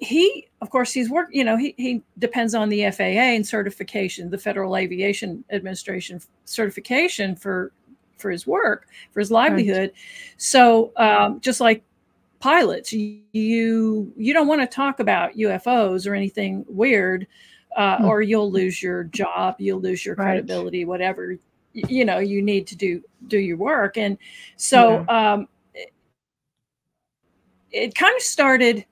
he- 0.00 0.48
of 0.62 0.70
course 0.70 0.92
he's 0.92 1.10
work 1.10 1.28
you 1.32 1.44
know 1.44 1.56
he, 1.56 1.74
he 1.76 2.02
depends 2.18 2.54
on 2.54 2.68
the 2.68 2.82
faa 2.90 3.02
and 3.36 3.46
certification 3.46 4.30
the 4.30 4.38
federal 4.38 4.76
aviation 4.76 5.44
administration 5.50 6.20
certification 6.44 7.36
for 7.36 7.72
for 8.16 8.30
his 8.30 8.46
work 8.46 8.86
for 9.12 9.20
his 9.20 9.30
livelihood 9.30 9.92
so 10.38 10.92
um, 10.96 11.40
just 11.40 11.60
like 11.60 11.82
pilots 12.40 12.92
you 12.92 13.20
you, 13.32 14.32
don't 14.32 14.46
want 14.48 14.60
to 14.60 14.66
talk 14.66 15.00
about 15.00 15.34
ufos 15.34 16.06
or 16.06 16.14
anything 16.14 16.64
weird 16.68 17.26
uh, 17.76 17.96
Hmm. 17.98 18.04
or 18.06 18.22
you'll 18.22 18.50
lose 18.52 18.82
your 18.82 19.04
job 19.04 19.56
you'll 19.58 19.80
lose 19.80 20.06
your 20.06 20.14
Right. 20.14 20.24
credibility 20.26 20.84
whatever 20.84 21.36
you 21.74 22.04
know 22.04 22.18
you 22.18 22.40
need 22.40 22.66
to 22.68 22.76
do 22.76 23.02
do 23.28 23.38
your 23.38 23.56
work 23.56 23.96
and 23.98 24.16
so 24.56 25.04
um 25.08 25.48
it, 25.74 25.92
it 27.72 27.94
kind 27.94 28.14
of 28.16 28.22
started 28.22 28.84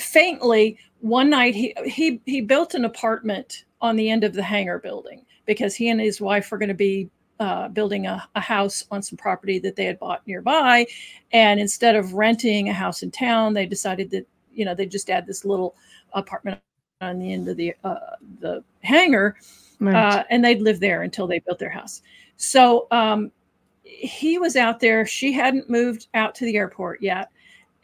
faintly 0.00 0.78
one 1.00 1.30
night 1.30 1.54
he 1.54 1.74
he 1.84 2.20
he 2.26 2.40
built 2.40 2.74
an 2.74 2.84
apartment 2.84 3.64
on 3.80 3.96
the 3.96 4.10
end 4.10 4.24
of 4.24 4.32
the 4.34 4.42
hangar 4.42 4.78
building 4.78 5.24
because 5.46 5.74
he 5.74 5.88
and 5.88 6.00
his 6.00 6.20
wife 6.20 6.50
were 6.50 6.58
going 6.58 6.68
to 6.68 6.74
be 6.74 7.08
uh, 7.40 7.68
building 7.68 8.06
a, 8.06 8.26
a 8.36 8.40
house 8.40 8.84
on 8.90 9.02
some 9.02 9.16
property 9.16 9.58
that 9.58 9.76
they 9.76 9.84
had 9.84 9.98
bought 9.98 10.26
nearby 10.26 10.86
and 11.32 11.60
instead 11.60 11.96
of 11.96 12.14
renting 12.14 12.68
a 12.68 12.72
house 12.72 13.02
in 13.02 13.10
town 13.10 13.52
they 13.52 13.66
decided 13.66 14.10
that 14.10 14.26
you 14.52 14.64
know 14.64 14.74
they 14.74 14.86
just 14.86 15.10
add 15.10 15.26
this 15.26 15.44
little 15.44 15.74
apartment 16.12 16.60
on 17.00 17.18
the 17.18 17.32
end 17.32 17.48
of 17.48 17.56
the 17.56 17.74
uh, 17.84 17.98
the 18.40 18.62
hangar 18.82 19.36
Right. 19.80 19.94
uh, 19.96 20.24
and 20.30 20.44
they'd 20.44 20.62
live 20.62 20.80
there 20.80 21.02
until 21.02 21.26
they 21.26 21.40
built 21.40 21.58
their 21.58 21.68
house. 21.68 22.00
So 22.36 22.86
um, 22.90 23.32
he 23.82 24.38
was 24.38 24.56
out 24.56 24.80
there. 24.80 25.04
She 25.04 25.32
hadn't 25.32 25.68
moved 25.68 26.06
out 26.14 26.34
to 26.36 26.44
the 26.44 26.56
airport 26.56 27.02
yet. 27.02 27.30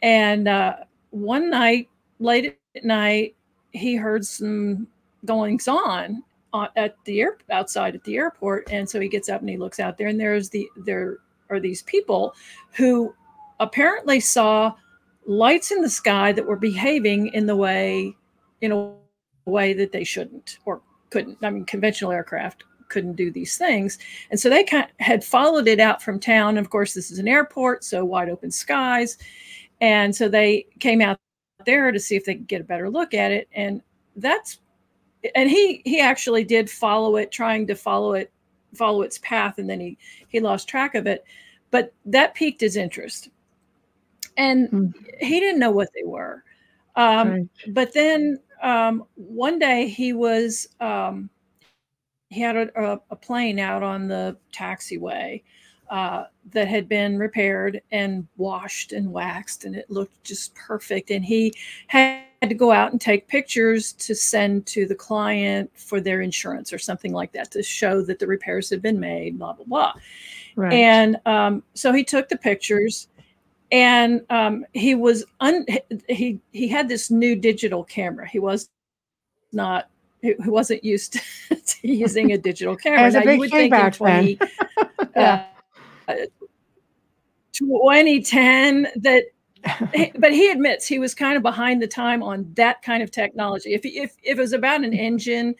And 0.01 0.47
uh, 0.47 0.77
one 1.11 1.49
night, 1.49 1.89
late 2.21 2.57
at 2.75 2.85
night, 2.85 3.35
he 3.71 3.95
heard 3.95 4.25
some 4.25 4.87
goings 5.25 5.67
on 5.67 6.23
uh, 6.53 6.67
at 6.75 6.95
the 7.05 7.21
air 7.21 7.37
outside 7.49 7.95
at 7.95 8.03
the 8.03 8.15
airport. 8.15 8.71
And 8.71 8.89
so 8.89 8.99
he 8.99 9.09
gets 9.09 9.29
up 9.29 9.41
and 9.41 9.49
he 9.49 9.57
looks 9.57 9.79
out 9.79 9.97
there, 9.97 10.07
and 10.07 10.19
there's 10.19 10.49
the 10.49 10.69
there 10.77 11.17
are 11.49 11.59
these 11.59 11.81
people 11.81 12.33
who 12.73 13.13
apparently 13.59 14.19
saw 14.19 14.73
lights 15.25 15.71
in 15.71 15.81
the 15.81 15.89
sky 15.89 16.31
that 16.31 16.45
were 16.45 16.55
behaving 16.55 17.27
in 17.33 17.45
the 17.45 17.55
way 17.55 18.15
in 18.61 18.71
a 18.71 18.93
way 19.45 19.73
that 19.73 19.91
they 19.91 20.03
shouldn't 20.03 20.59
or 20.65 20.81
couldn't. 21.09 21.37
I 21.41 21.49
mean, 21.49 21.65
conventional 21.65 22.11
aircraft 22.11 22.63
couldn't 22.89 23.15
do 23.15 23.31
these 23.31 23.57
things. 23.57 23.97
And 24.29 24.39
so 24.39 24.49
they 24.49 24.63
kind 24.63 24.87
had 24.99 25.23
followed 25.23 25.67
it 25.67 25.79
out 25.79 26.01
from 26.01 26.19
town. 26.19 26.57
Of 26.57 26.69
course, 26.69 26.93
this 26.93 27.09
is 27.09 27.19
an 27.19 27.27
airport, 27.27 27.83
so 27.83 28.05
wide 28.05 28.29
open 28.29 28.51
skies. 28.51 29.17
And 29.79 30.15
so 30.15 30.29
they 30.29 30.67
came 30.79 31.01
out 31.01 31.17
there 31.65 31.91
to 31.91 31.99
see 31.99 32.15
if 32.15 32.25
they 32.25 32.35
could 32.35 32.47
get 32.47 32.61
a 32.61 32.65
better 32.65 32.89
look 32.89 33.13
at 33.13 33.31
it. 33.31 33.47
And 33.53 33.81
that's 34.15 34.59
and 35.35 35.49
he 35.49 35.81
he 35.85 35.99
actually 35.99 36.43
did 36.43 36.69
follow 36.69 37.15
it, 37.17 37.31
trying 37.31 37.67
to 37.67 37.75
follow 37.75 38.13
it, 38.13 38.31
follow 38.73 39.01
its 39.01 39.19
path, 39.19 39.57
and 39.57 39.69
then 39.69 39.79
he 39.79 39.97
he 40.27 40.39
lost 40.39 40.67
track 40.67 40.95
of 40.95 41.07
it. 41.07 41.23
But 41.69 41.93
that 42.05 42.33
piqued 42.33 42.61
his 42.61 42.75
interest. 42.75 43.29
And 44.37 44.69
Hmm. 44.69 44.87
he 45.19 45.39
didn't 45.39 45.59
know 45.59 45.71
what 45.71 45.89
they 45.93 46.03
were. 46.03 46.43
Um, 46.95 47.29
right. 47.29 47.49
but 47.69 47.93
then 47.93 48.39
um, 48.61 49.05
one 49.15 49.59
day 49.59 49.87
he 49.87 50.13
was 50.13 50.67
um, 50.79 51.29
he 52.29 52.41
had 52.41 52.55
a, 52.55 52.93
a, 52.93 53.01
a 53.11 53.15
plane 53.15 53.59
out 53.59 53.83
on 53.83 54.07
the 54.07 54.37
taxiway 54.53 55.43
uh, 55.89 56.25
that 56.53 56.67
had 56.67 56.89
been 56.89 57.17
repaired 57.19 57.81
and 57.91 58.27
washed 58.37 58.91
and 58.93 59.11
waxed 59.11 59.63
and 59.65 59.75
it 59.75 59.89
looked 59.89 60.23
just 60.23 60.53
perfect 60.55 61.11
and 61.11 61.23
he 61.23 61.53
had 61.87 62.23
to 62.41 62.55
go 62.55 62.71
out 62.71 62.91
and 62.91 62.99
take 62.99 63.27
pictures 63.27 63.93
to 63.93 64.15
send 64.15 64.65
to 64.65 64.87
the 64.87 64.95
client 64.95 65.69
for 65.75 66.01
their 66.01 66.21
insurance 66.21 66.73
or 66.73 66.79
something 66.79 67.13
like 67.13 67.31
that 67.31 67.51
to 67.51 67.61
show 67.61 68.01
that 68.01 68.17
the 68.17 68.25
repairs 68.25 68.69
had 68.69 68.81
been 68.81 68.99
made 68.99 69.37
blah 69.37 69.53
blah 69.53 69.65
blah 69.65 69.93
Right. 70.57 70.73
and 70.73 71.17
um, 71.25 71.63
so 71.75 71.93
he 71.93 72.03
took 72.03 72.27
the 72.27 72.37
pictures 72.37 73.07
and 73.71 74.21
um, 74.29 74.65
he 74.73 74.95
was 74.95 75.23
un- 75.39 75.65
he 76.09 76.41
he 76.51 76.67
had 76.67 76.89
this 76.89 77.09
new 77.11 77.35
digital 77.35 77.83
camera 77.85 78.27
he 78.27 78.39
was 78.39 78.67
not 79.53 79.89
he 80.21 80.33
wasn't 80.39 80.83
used 80.83 81.13
to 81.49 81.87
using 81.87 82.31
a 82.33 82.37
digital 82.37 82.75
camera 82.75 83.11
Now, 83.11 83.21
big 83.21 83.33
you 83.35 83.39
would 83.39 83.49
think 83.51 83.63
in 83.65 83.69
back 83.69 83.97
then. 83.97 84.37
20, 84.37 84.39
Yeah. 85.15 85.45
Uh, 86.07 86.15
2010 87.53 88.87
that 88.95 89.23
but 90.17 90.31
he 90.33 90.49
admits 90.49 90.87
he 90.87 90.97
was 90.97 91.13
kind 91.13 91.37
of 91.37 91.43
behind 91.43 91.81
the 91.81 91.87
time 91.87 92.23
on 92.23 92.51
that 92.55 92.81
kind 92.81 93.03
of 93.03 93.11
technology 93.11 93.73
if 93.73 93.81
if, 93.85 94.15
if 94.23 94.37
it 94.37 94.37
was 94.37 94.53
about 94.53 94.83
an 94.83 94.93
engine 94.93 95.53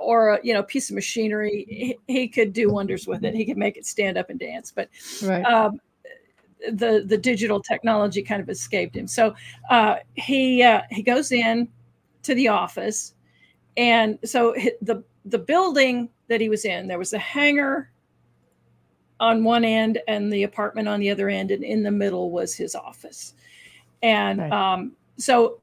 or 0.00 0.34
a 0.34 0.40
you 0.42 0.52
know 0.52 0.62
piece 0.62 0.90
of 0.90 0.94
machinery 0.94 1.64
he, 1.68 1.98
he 2.08 2.28
could 2.28 2.52
do 2.52 2.70
wonders 2.70 3.06
with 3.06 3.24
it 3.24 3.34
he 3.34 3.46
could 3.46 3.56
make 3.56 3.76
it 3.76 3.86
stand 3.86 4.18
up 4.18 4.28
and 4.28 4.38
dance 4.38 4.70
but 4.70 4.88
right. 5.22 5.42
um, 5.44 5.80
the 6.70 7.04
the 7.06 7.18
digital 7.18 7.60
technology 7.60 8.22
kind 8.22 8.40
of 8.40 8.48
escaped 8.48 8.96
him. 8.96 9.06
So 9.06 9.34
uh, 9.70 9.96
he 10.14 10.62
uh, 10.62 10.82
he 10.90 11.02
goes 11.02 11.32
in 11.32 11.68
to 12.22 12.34
the 12.34 12.48
office, 12.48 13.14
and 13.76 14.18
so 14.24 14.54
the 14.80 15.02
the 15.24 15.38
building 15.38 16.08
that 16.28 16.40
he 16.40 16.48
was 16.48 16.64
in, 16.64 16.88
there 16.88 16.98
was 16.98 17.12
a 17.12 17.18
hangar 17.18 17.90
on 19.22 19.44
one 19.44 19.64
end 19.64 20.00
and 20.08 20.32
the 20.32 20.42
apartment 20.42 20.88
on 20.88 20.98
the 20.98 21.08
other 21.08 21.28
end, 21.28 21.52
and 21.52 21.62
in 21.62 21.84
the 21.84 21.90
middle 21.90 22.32
was 22.32 22.54
his 22.54 22.74
office. 22.74 23.34
And 24.02 24.40
right. 24.40 24.52
um, 24.52 24.92
so 25.16 25.60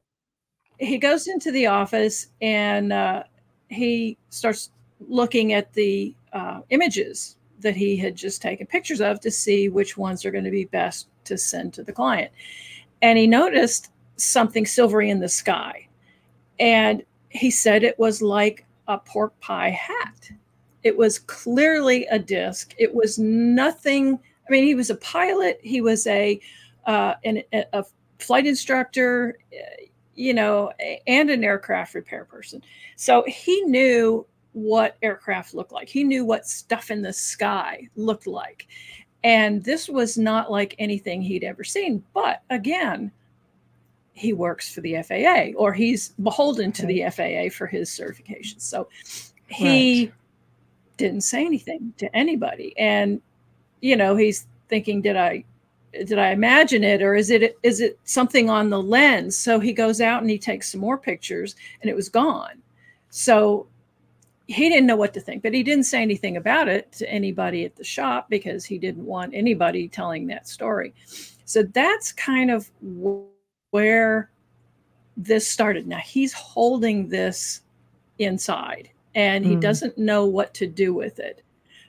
he 0.78 0.96
goes 0.96 1.28
into 1.28 1.52
the 1.52 1.66
office 1.66 2.28
and 2.40 2.90
uh, 2.90 3.24
he 3.68 4.16
starts 4.30 4.70
looking 5.06 5.52
at 5.52 5.70
the 5.74 6.14
uh, 6.32 6.60
images 6.70 7.36
that 7.60 7.76
he 7.76 7.98
had 7.98 8.16
just 8.16 8.40
taken 8.40 8.66
pictures 8.66 9.02
of 9.02 9.20
to 9.20 9.30
see 9.30 9.68
which 9.68 9.98
ones 9.98 10.24
are 10.24 10.30
going 10.30 10.44
to 10.44 10.50
be 10.50 10.64
best 10.64 11.08
to 11.24 11.36
send 11.36 11.74
to 11.74 11.82
the 11.82 11.92
client. 11.92 12.32
And 13.02 13.18
he 13.18 13.26
noticed 13.26 13.90
something 14.16 14.64
silvery 14.64 15.10
in 15.10 15.20
the 15.20 15.28
sky. 15.28 15.86
And 16.58 17.04
he 17.28 17.50
said 17.50 17.84
it 17.84 17.98
was 17.98 18.22
like 18.22 18.64
a 18.88 18.96
pork 18.96 19.38
pie 19.40 19.68
hat. 19.68 20.30
It 20.82 20.96
was 20.96 21.18
clearly 21.18 22.06
a 22.06 22.18
disc. 22.18 22.74
It 22.78 22.94
was 22.94 23.18
nothing. 23.18 24.14
I 24.14 24.50
mean, 24.50 24.64
he 24.64 24.74
was 24.74 24.90
a 24.90 24.96
pilot. 24.96 25.60
He 25.62 25.80
was 25.80 26.06
a 26.06 26.40
uh, 26.86 27.14
an, 27.24 27.42
a 27.52 27.84
flight 28.18 28.46
instructor, 28.46 29.38
you 30.14 30.34
know, 30.34 30.72
and 31.06 31.30
an 31.30 31.44
aircraft 31.44 31.94
repair 31.94 32.24
person. 32.24 32.62
So 32.96 33.24
he 33.26 33.62
knew 33.62 34.26
what 34.52 34.96
aircraft 35.02 35.54
looked 35.54 35.72
like. 35.72 35.88
He 35.88 36.04
knew 36.04 36.24
what 36.24 36.46
stuff 36.46 36.90
in 36.90 37.02
the 37.02 37.12
sky 37.12 37.88
looked 37.96 38.26
like. 38.26 38.66
And 39.22 39.62
this 39.62 39.88
was 39.88 40.16
not 40.16 40.50
like 40.50 40.74
anything 40.78 41.22
he'd 41.22 41.44
ever 41.44 41.62
seen. 41.62 42.02
But 42.14 42.42
again, 42.50 43.12
he 44.12 44.32
works 44.32 44.72
for 44.72 44.80
the 44.80 45.02
FAA 45.02 45.58
or 45.58 45.72
he's 45.72 46.10
beholden 46.22 46.72
to 46.72 46.86
the 46.86 47.04
FAA 47.10 47.54
for 47.54 47.66
his 47.66 47.90
certification. 47.90 48.60
So 48.60 48.88
he 49.48 50.06
right. 50.06 50.14
Didn't 51.00 51.22
say 51.22 51.44
anything 51.44 51.94
to 51.96 52.14
anybody. 52.14 52.74
And, 52.78 53.20
you 53.80 53.96
know, 53.96 54.16
he's 54.16 54.46
thinking, 54.68 55.00
did 55.00 55.16
I 55.16 55.44
did 55.92 56.20
I 56.20 56.30
imagine 56.30 56.84
it 56.84 57.02
or 57.02 57.16
is 57.16 57.30
it 57.30 57.58
is 57.64 57.80
it 57.80 57.98
something 58.04 58.48
on 58.48 58.70
the 58.70 58.80
lens? 58.80 59.36
So 59.36 59.58
he 59.58 59.72
goes 59.72 60.00
out 60.00 60.20
and 60.20 60.30
he 60.30 60.38
takes 60.38 60.70
some 60.70 60.80
more 60.80 60.98
pictures 60.98 61.56
and 61.80 61.90
it 61.90 61.96
was 61.96 62.08
gone. 62.08 62.62
So 63.08 63.66
he 64.46 64.68
didn't 64.68 64.86
know 64.86 64.96
what 64.96 65.14
to 65.14 65.20
think, 65.20 65.42
but 65.42 65.54
he 65.54 65.62
didn't 65.62 65.84
say 65.84 66.02
anything 66.02 66.36
about 66.36 66.68
it 66.68 66.92
to 66.92 67.10
anybody 67.10 67.64
at 67.64 67.76
the 67.76 67.84
shop 67.84 68.28
because 68.28 68.64
he 68.64 68.78
didn't 68.78 69.04
want 69.04 69.34
anybody 69.34 69.88
telling 69.88 70.26
that 70.26 70.46
story. 70.46 70.92
So 71.44 71.62
that's 71.62 72.12
kind 72.12 72.50
of 72.50 72.70
where 73.70 74.30
this 75.16 75.48
started. 75.48 75.86
Now 75.86 75.98
he's 75.98 76.32
holding 76.32 77.08
this 77.08 77.62
inside 78.18 78.90
and 79.14 79.44
he 79.44 79.56
mm. 79.56 79.60
doesn't 79.60 79.98
know 79.98 80.26
what 80.26 80.54
to 80.54 80.66
do 80.66 80.94
with 80.94 81.18
it. 81.18 81.42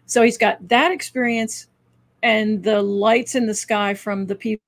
So 0.05 0.21
he's 0.23 0.37
got 0.37 0.67
that 0.67 0.91
experience 0.91 1.67
and 2.23 2.63
the 2.63 2.81
lights 2.81 3.35
in 3.35 3.45
the 3.45 3.53
sky 3.53 3.93
from 3.93 4.27
the 4.27 4.35
people 4.35 4.61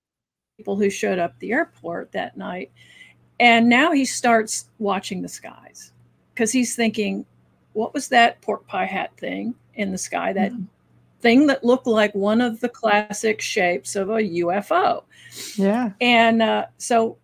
who 0.66 0.90
showed 0.90 1.20
up 1.20 1.38
the 1.40 1.52
airport 1.52 2.12
that 2.12 2.38
night. 2.38 2.72
And 3.40 3.68
now 3.68 3.92
he 3.92 4.06
starts 4.06 4.70
watching 4.80 5.22
the 5.22 5.28
skies 5.28 5.92
because 6.34 6.52
he's 6.52 6.76
thinking, 6.76 7.26
what 7.74 7.94
was 7.94 8.08
that 8.10 8.42
pork 8.42 8.66
pie 8.68 8.86
hat 8.86 9.12
thing 9.18 9.56
in 9.76 9.92
the 9.92 9.98
sky? 9.98 10.34
That 10.34 10.52
mm-hmm. 10.52 10.66
thing 11.22 11.48
that 11.48 11.64
looked 11.64 11.88
like 11.88 12.14
one 12.16 12.42
of 12.42 12.60
the 12.60 12.70
classic 12.70 13.42
shapes 13.42 13.96
of 13.96 14.10
a 14.10 14.22
UFO. 14.22 15.04
Yeah. 15.56 15.92
And 16.00 16.42
uh, 16.42 16.68
so 16.78 17.18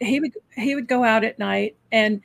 he 0.00 0.20
would 0.20 0.32
he 0.54 0.74
would 0.74 0.86
go 0.86 1.04
out 1.04 1.24
at 1.24 1.38
night 1.38 1.76
and 1.90 2.20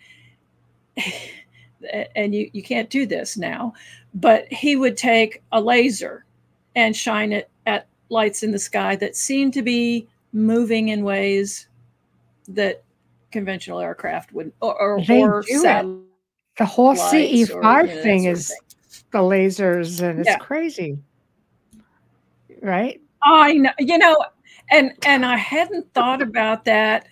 and 2.16 2.34
you 2.34 2.50
you 2.54 2.64
can't 2.64 2.90
do 2.90 3.06
this 3.06 3.38
now, 3.38 3.74
but 4.14 4.52
he 4.52 4.76
would 4.76 4.98
take 4.98 5.42
a 5.52 5.62
laser 5.62 6.26
and 6.76 6.96
shine 6.96 7.32
it 7.32 7.50
at 7.66 7.88
lights 8.10 8.44
in 8.44 8.52
the 8.52 8.60
sky 8.60 8.96
that 8.98 9.16
seemed 9.16 9.54
to 9.54 9.62
be 9.62 10.08
moving 10.34 10.90
in 10.90 11.04
ways 11.04 11.68
that 12.48 12.84
conventional 13.32 13.80
aircraft 13.80 14.34
would 14.34 14.52
or, 14.62 14.80
or, 14.80 15.00
or 15.00 15.44
the 16.58 16.66
whole 16.66 16.94
CE5 16.94 17.56
or, 17.56 17.86
you 17.86 17.96
know, 17.96 18.02
thing 18.04 18.26
is 18.26 18.54
the 19.12 19.20
lasers 19.20 20.02
and 20.02 20.20
it's 20.20 20.28
yeah. 20.28 20.38
crazy. 20.38 21.00
Right? 22.62 23.02
I 23.24 23.54
know, 23.54 23.72
you 23.80 23.98
know, 23.98 24.16
and 24.70 24.92
and 25.06 25.26
I 25.26 25.38
hadn't 25.38 25.92
thought 25.94 26.22
about 26.22 26.66
that 26.66 27.08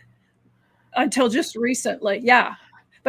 until 0.95 1.29
just 1.29 1.55
recently. 1.55 2.19
Yeah. 2.23 2.55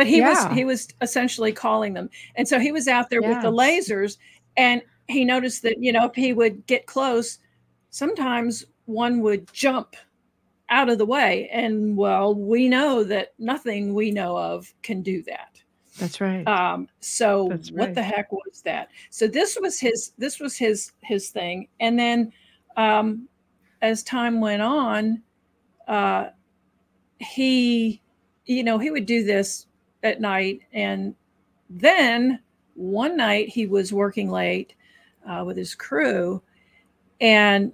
But 0.01 0.07
he 0.07 0.17
yeah. 0.17 0.47
was 0.47 0.57
he 0.57 0.65
was 0.65 0.89
essentially 1.03 1.53
calling 1.53 1.93
them. 1.93 2.09
And 2.35 2.49
so 2.49 2.59
he 2.59 2.73
was 2.73 2.89
out 2.89 3.11
there 3.11 3.21
with 3.21 3.43
the 3.43 3.53
lasers 3.53 4.17
and 4.57 4.81
he 5.09 5.27
noticed 5.27 5.61
that, 5.65 5.77
you 5.79 5.93
know, 5.93 6.07
if 6.07 6.15
he 6.15 6.33
would 6.33 6.65
get 6.65 6.87
close, 6.87 7.39
sometimes 7.91 8.65
one 8.87 9.21
would 9.21 9.53
jump 9.53 9.97
out 10.71 10.89
of 10.89 10.97
the 10.97 11.05
way. 11.05 11.51
And 11.53 11.99
well, 11.99 12.35
we 12.35 12.67
know 12.67 13.05
that 13.05 13.35
nothing 13.39 13.93
we 13.93 14.11
know 14.11 14.39
of 14.39 14.73
can 14.81 15.03
do 15.03 15.23
that. 15.25 15.61
That's 15.99 16.19
right. 16.19 16.49
Um, 16.49 16.89
so 17.01 17.49
That's 17.51 17.71
what 17.71 17.95
the 17.95 18.03
heck 18.03 18.33
was 18.33 18.63
that? 18.65 18.89
So 19.11 19.27
this 19.27 19.59
was 19.61 19.79
his 19.79 20.13
this 20.17 20.41
was 20.41 20.57
his 20.57 20.93
his 21.03 21.29
thing. 21.29 21.69
And 21.79 21.99
then 21.99 22.33
um, 22.79 23.29
as 23.83 24.03
time 24.03 24.41
went 24.41 24.63
on, 24.63 25.23
uh, 25.87 26.29
he 27.19 28.01
you 28.47 28.65
know, 28.65 28.79
he 28.79 28.91
would 28.91 29.05
do 29.05 29.25
this 29.25 29.67
at 30.03 30.21
night 30.21 30.61
and 30.73 31.15
then 31.69 32.41
one 32.75 33.17
night 33.17 33.49
he 33.49 33.67
was 33.67 33.93
working 33.93 34.31
late 34.31 34.75
uh, 35.29 35.45
with 35.45 35.57
his 35.57 35.75
crew. 35.75 36.43
And 37.21 37.73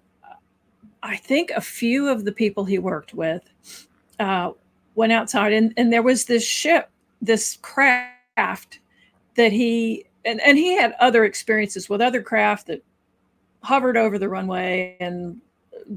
I 1.03 1.17
think 1.17 1.51
a 1.51 1.61
few 1.61 2.09
of 2.09 2.25
the 2.25 2.33
people 2.33 2.65
he 2.65 2.79
worked 2.79 3.15
with 3.15 3.43
uh, 4.19 4.53
went 4.95 5.12
outside, 5.12 5.53
and, 5.53 5.73
and 5.77 5.93
there 5.93 6.03
was 6.03 6.25
this 6.25 6.45
ship, 6.45 6.91
this 7.23 7.59
craft 7.62 8.81
that 9.37 9.53
he, 9.53 10.07
and, 10.25 10.41
and 10.41 10.59
he 10.59 10.75
had 10.75 10.95
other 10.99 11.25
experiences 11.25 11.89
with 11.89 12.01
other 12.01 12.23
craft 12.23 12.67
that 12.67 12.83
hovered 13.62 13.97
over 13.97 14.19
the 14.19 14.29
runway 14.29 14.97
and 15.01 15.41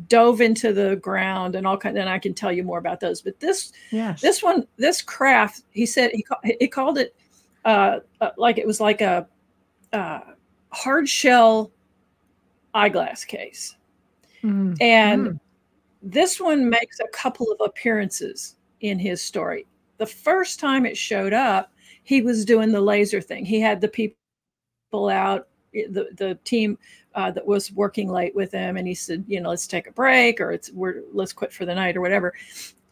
dove 0.08 0.42
into 0.42 0.72
the 0.72 0.98
ground 0.98 1.56
and 1.56 1.66
all 1.66 1.78
kind 1.78 1.98
and 1.98 2.10
I 2.10 2.20
can 2.20 2.34
tell 2.34 2.52
you 2.52 2.64
more 2.64 2.78
about 2.78 3.00
those 3.00 3.22
but 3.22 3.40
this 3.40 3.72
yes. 3.92 4.22
this 4.22 4.44
one 4.44 4.68
this 4.78 5.02
craft 5.02 5.64
he 5.72 5.86
said 5.86 6.12
he, 6.12 6.24
he 6.60 6.68
called 6.68 6.98
it 6.98 7.16
uh, 7.66 8.00
uh, 8.22 8.30
like 8.38 8.58
it 8.58 8.68
was 8.68 8.80
like 8.80 9.02
a 9.02 9.28
uh, 9.94 10.20
hard 10.72 11.10
shell 11.10 11.72
eyeglass 12.74 13.24
case. 13.24 13.76
Mm. 14.44 14.78
And 14.82 15.28
mm. 15.28 15.40
this 16.02 16.40
one 16.40 16.70
makes 16.70 17.00
a 17.00 17.08
couple 17.10 17.52
of 17.52 17.60
appearances 17.62 18.56
in 18.82 19.00
his 19.00 19.22
story. 19.22 19.66
The 19.98 20.06
first 20.06 20.60
time 20.60 20.86
it 20.86 20.98
showed 20.98 21.34
up, 21.34 21.72
he 22.04 22.22
was 22.22 22.46
doing 22.46 22.72
the 22.72 22.82
laser 22.82 23.22
thing. 23.22 23.46
He 23.46 23.60
had 23.60 23.82
the 23.82 23.88
people 23.88 25.10
out, 25.10 25.48
the, 25.74 26.10
the 26.16 26.40
team 26.44 26.78
uh, 27.16 27.32
that 27.32 27.46
was 27.46 27.72
working 27.72 28.10
late 28.10 28.36
with 28.36 28.52
him, 28.52 28.78
and 28.78 28.88
he 28.88 28.94
said, 28.94 29.24
you 29.28 29.42
know, 29.42 29.50
let's 29.50 29.68
take 29.68 29.88
a 29.88 29.92
break 29.92 30.40
or 30.40 30.52
it's 30.52 30.72
we're 30.72 31.04
let's 31.14 31.34
quit 31.34 31.52
for 31.52 31.66
the 31.66 31.76
night 31.76 31.98
or 31.98 32.02
whatever. 32.02 32.34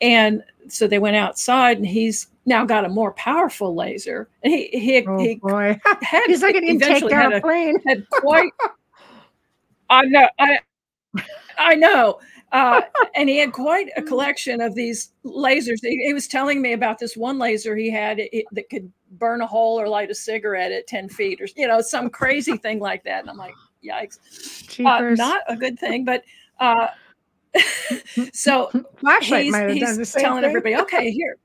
And 0.02 0.44
so 0.68 0.88
they 0.88 1.00
went 1.00 1.16
outside, 1.16 1.78
and 1.78 1.86
he's 1.86 2.28
now 2.46 2.66
got 2.66 2.86
a 2.86 2.90
more 2.90 3.14
powerful 3.14 3.76
laser. 3.76 4.30
And 4.44 4.54
he 4.54 4.68
he, 4.68 5.06
oh, 5.08 5.18
he 5.18 5.36
boy. 5.36 5.80
had 6.02 6.24
he's 6.28 6.42
like 6.42 6.56
an 6.56 6.64
intake 6.64 7.10
had, 7.12 7.34
a, 7.34 7.42
plane. 7.42 7.78
had 7.88 8.08
quite. 8.10 8.52
I 9.90 10.04
know. 10.06 10.30
I 10.40 10.60
I 11.58 11.76
know. 11.76 12.20
Uh, 12.52 12.82
and 13.16 13.28
he 13.28 13.38
had 13.40 13.52
quite 13.52 13.90
a 13.98 14.02
collection 14.04 14.62
of 14.62 14.74
these 14.74 15.12
lasers. 15.26 15.80
He, 15.82 16.02
he, 16.06 16.14
was 16.14 16.28
telling 16.28 16.62
me 16.62 16.74
about 16.74 16.98
this 16.98 17.18
one 17.18 17.38
laser 17.38 17.76
he 17.76 17.90
had 17.90 18.20
it, 18.20 18.46
that 18.54 18.70
could 18.70 18.92
burn 19.12 19.42
a 19.42 19.48
hole 19.48 19.80
or 19.80 19.88
light 19.90 20.10
a 20.10 20.16
cigarette 20.16 20.72
at 20.72 20.88
10 20.88 21.10
feet 21.10 21.42
or, 21.42 21.48
you 21.58 21.68
know, 21.68 21.82
some 21.82 22.10
crazy 22.10 22.56
thing 22.56 22.80
like 22.80 23.04
that. 23.04 23.22
And 23.22 23.30
I'm 23.30 23.38
like, 23.38 23.54
yikes. 23.84 24.20
Uh, 24.86 25.16
not 25.16 25.42
a 25.48 25.56
good 25.56 25.80
thing, 25.80 26.06
but 26.06 26.24
uh, 26.60 26.88
so 28.34 28.70
Flashlight 28.98 29.46
he's, 29.46 29.98
he's 29.98 30.14
telling 30.14 30.42
thing. 30.42 30.50
everybody, 30.50 30.76
okay, 30.76 31.12
here. 31.12 31.38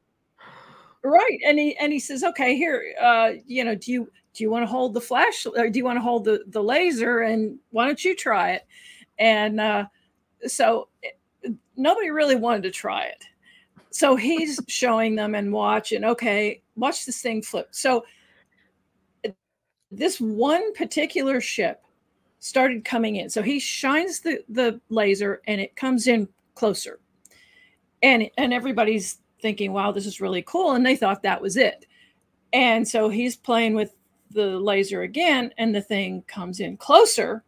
Right. 1.05 1.41
And 1.45 1.59
he 1.59 1.77
and 1.79 1.93
he 1.93 1.99
says, 1.99 2.23
okay, 2.23 2.57
here, 2.57 2.95
uh, 3.01 3.33
you 3.47 3.65
know, 3.65 3.75
do 3.75 3.91
you 3.91 4.11
do 4.35 4.45
you 4.45 4.51
want 4.51 4.63
to 4.63 4.67
hold 4.67 4.95
the 4.95 5.01
flash 5.01 5.47
or 5.57 5.69
do 5.69 5.79
you 5.79 5.85
want 5.85 5.97
to 5.97 6.03
hold 6.03 6.25
the, 6.25 6.45
the 6.49 6.63
laser 6.63 7.21
and 7.21 7.59
why 7.71 7.87
don't 7.87 8.05
you 8.05 8.15
try 8.15 8.53
it? 8.53 8.67
And 9.19 9.61
uh, 9.61 9.87
so 10.47 10.89
it, 11.03 11.19
nobody 11.77 12.11
really 12.11 12.37
wanted 12.37 12.63
to 12.63 12.71
try 12.71 13.05
it. 13.05 13.25
So 13.91 14.17
he's 14.17 14.61
showing 14.69 15.17
them 15.17 15.35
and 15.35 15.53
watching, 15.53 16.05
okay, 16.05 16.63
watch 16.77 17.05
this 17.05 17.21
thing 17.21 17.43
flip. 17.43 17.69
So 17.73 18.05
this 19.91 20.21
one 20.21 20.73
particular 20.73 21.41
ship 21.41 21.82
started 22.43 22.85
coming 22.85 23.17
in. 23.17 23.31
So 23.31 23.41
he 23.41 23.61
shines 23.61 24.21
the 24.21 24.43
the 24.49 24.81
laser 24.89 25.41
and 25.47 25.61
it 25.61 25.77
comes 25.77 26.09
in 26.09 26.29
closer. 26.55 26.99
And 28.03 28.29
and 28.37 28.53
everybody's 28.53 29.19
thinking, 29.41 29.73
"Wow, 29.73 29.93
this 29.93 30.07
is 30.07 30.21
really 30.21 30.43
cool." 30.43 30.73
And 30.73 30.85
they 30.85 30.97
thought 30.97 31.23
that 31.23 31.41
was 31.41 31.57
it. 31.57 31.87
And 32.53 32.87
so 32.87 33.09
he's 33.09 33.37
playing 33.37 33.75
with 33.75 33.95
the 34.33 34.59
laser 34.59 35.03
again 35.03 35.55
and 35.57 35.75
the 35.75 35.81
thing 35.81 36.23
comes 36.27 36.59
in 36.59 36.77
closer. 36.77 37.45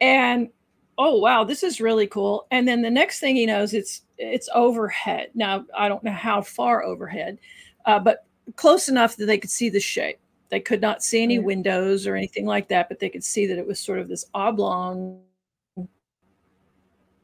And 0.00 0.50
oh 0.98 1.18
wow, 1.18 1.44
this 1.44 1.62
is 1.62 1.80
really 1.80 2.06
cool. 2.06 2.46
And 2.50 2.68
then 2.68 2.82
the 2.82 2.90
next 2.90 3.18
thing 3.18 3.34
he 3.34 3.46
knows 3.46 3.72
it's 3.72 4.02
it's 4.18 4.50
overhead. 4.54 5.30
Now, 5.34 5.64
I 5.74 5.88
don't 5.88 6.04
know 6.04 6.12
how 6.12 6.42
far 6.42 6.84
overhead, 6.84 7.38
uh, 7.86 7.98
but 7.98 8.26
close 8.56 8.90
enough 8.90 9.16
that 9.16 9.24
they 9.24 9.38
could 9.38 9.50
see 9.50 9.70
the 9.70 9.80
shape. 9.80 10.20
They 10.50 10.60
could 10.60 10.80
not 10.80 11.02
see 11.02 11.22
any 11.22 11.38
windows 11.38 12.06
or 12.06 12.16
anything 12.16 12.44
like 12.44 12.68
that, 12.68 12.88
but 12.88 12.98
they 12.98 13.08
could 13.08 13.24
see 13.24 13.46
that 13.46 13.58
it 13.58 13.66
was 13.66 13.78
sort 13.78 14.00
of 14.00 14.08
this 14.08 14.26
oblong 14.34 15.20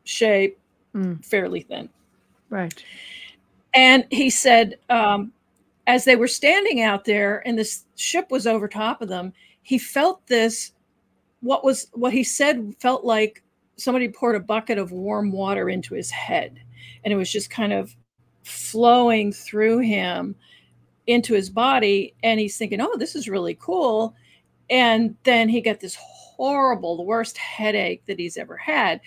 shape, 0.05 0.59
mm. 0.95 1.25
fairly 1.25 1.63
thin. 1.63 1.89
Right. 2.49 2.73
And 3.75 4.07
he 4.11 4.31
said, 4.31 4.79
um, 4.89 5.33
as 5.87 6.05
they 6.05 6.17
were 6.17 6.29
standing 6.29 6.81
out 6.83 7.05
there 7.05 7.47
and 7.47 7.59
this 7.59 7.85
ship 7.97 8.31
was 8.31 8.47
over 8.47 8.69
top 8.69 9.03
of 9.03 9.09
them, 9.09 9.33
he 9.63 9.79
felt 9.79 10.27
this, 10.27 10.73
what 11.41 11.65
was 11.65 11.89
what 11.93 12.13
he 12.13 12.25
said 12.25 12.75
felt 12.81 13.05
like 13.05 13.43
somebody 13.77 14.09
poured 14.09 14.37
a 14.37 14.41
bucket 14.41 14.79
of 14.79 14.93
warm 14.93 15.31
water 15.33 15.69
into 15.69 15.95
his 15.95 16.11
head. 16.11 16.61
And 17.05 17.13
it 17.13 17.17
was 17.17 17.31
just 17.31 17.51
kind 17.51 17.73
of 17.73 17.95
flowing 18.45 19.33
through 19.33 19.79
him 19.79 20.37
into 21.07 21.35
his 21.35 21.51
body 21.51 22.15
and 22.23 22.41
he's 22.41 22.57
thinking 22.57 22.81
oh 22.81 22.97
this 22.97 23.15
is 23.15 23.29
really 23.29 23.57
cool. 23.61 24.15
And 24.69 25.17
then 25.23 25.49
he 25.49 25.61
got 25.61 25.81
this 25.81 25.97
horrible 26.01 26.97
the 26.97 27.03
worst 27.03 27.39
headache 27.39 28.03
that 28.07 28.19
he's 28.19 28.37
ever 28.37 28.57
had. 28.57 29.01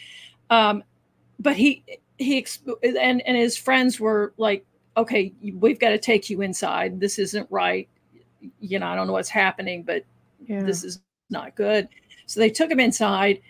Um, 0.49 0.83
but 1.39 1.55
he 1.55 1.83
he 2.17 2.45
and 2.83 3.21
and 3.21 3.37
his 3.37 3.57
friends 3.57 3.99
were 3.99 4.33
like 4.37 4.65
okay 4.97 5.33
we've 5.41 5.79
got 5.79 5.89
to 5.89 5.97
take 5.97 6.29
you 6.29 6.41
inside. 6.41 6.99
This 6.99 7.19
isn't 7.19 7.47
right. 7.49 7.87
You 8.61 8.79
know 8.79 8.87
i 8.87 8.95
don't 8.95 9.07
know 9.07 9.13
what's 9.13 9.29
happening 9.29 9.83
but 9.83 10.05
yeah. 10.47 10.63
this 10.63 10.83
is 10.83 10.99
not 11.29 11.55
good. 11.55 11.87
So 12.25 12.39
they 12.39 12.49
took 12.49 12.71
him 12.71 12.79
inside 12.79 13.41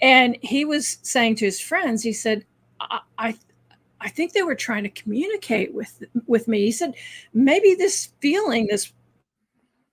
and 0.00 0.36
he 0.42 0.64
was 0.64 0.98
saying 1.02 1.36
to 1.36 1.44
his 1.44 1.60
friends 1.60 2.02
he 2.02 2.12
said 2.12 2.44
I, 2.80 3.00
I 3.18 3.34
I 4.00 4.08
think 4.08 4.32
they 4.32 4.42
were 4.42 4.54
trying 4.54 4.84
to 4.84 4.90
communicate 4.90 5.74
with 5.74 6.02
with 6.26 6.48
me. 6.48 6.60
He 6.60 6.72
said 6.72 6.94
maybe 7.32 7.74
this 7.74 8.10
feeling, 8.20 8.66
this 8.66 8.92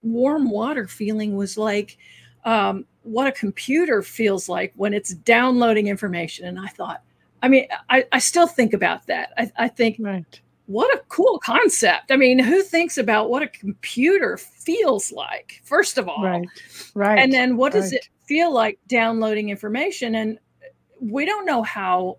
warm 0.03 0.49
water 0.49 0.87
feeling, 0.87 1.35
was 1.35 1.57
like 1.57 1.97
um, 2.45 2.85
what 3.03 3.27
a 3.27 3.31
computer 3.31 4.01
feels 4.01 4.47
like 4.47 4.73
when 4.75 4.93
it's 4.93 5.13
downloading 5.13 5.87
information. 5.87 6.45
And 6.45 6.59
I 6.59 6.67
thought, 6.67 7.01
I 7.41 7.47
mean, 7.47 7.67
I, 7.89 8.05
I 8.11 8.19
still 8.19 8.47
think 8.47 8.73
about 8.73 9.07
that. 9.07 9.31
I, 9.37 9.51
I 9.57 9.67
think, 9.67 9.97
right. 9.99 10.39
what 10.67 10.93
a 10.95 11.01
cool 11.09 11.39
concept. 11.39 12.11
I 12.11 12.17
mean, 12.17 12.39
who 12.39 12.61
thinks 12.61 12.97
about 12.97 13.29
what 13.29 13.43
a 13.43 13.47
computer 13.47 14.37
feels 14.37 15.11
like? 15.11 15.61
First 15.63 15.97
of 15.97 16.07
all, 16.07 16.23
right, 16.23 16.47
right, 16.93 17.19
and 17.19 17.33
then 17.33 17.57
what 17.57 17.73
does 17.73 17.91
right. 17.91 18.01
it 18.01 18.09
feel 18.27 18.53
like 18.53 18.79
downloading 18.87 19.49
information? 19.49 20.15
And 20.15 20.39
we 20.99 21.25
don't 21.25 21.45
know 21.45 21.63
how 21.63 22.17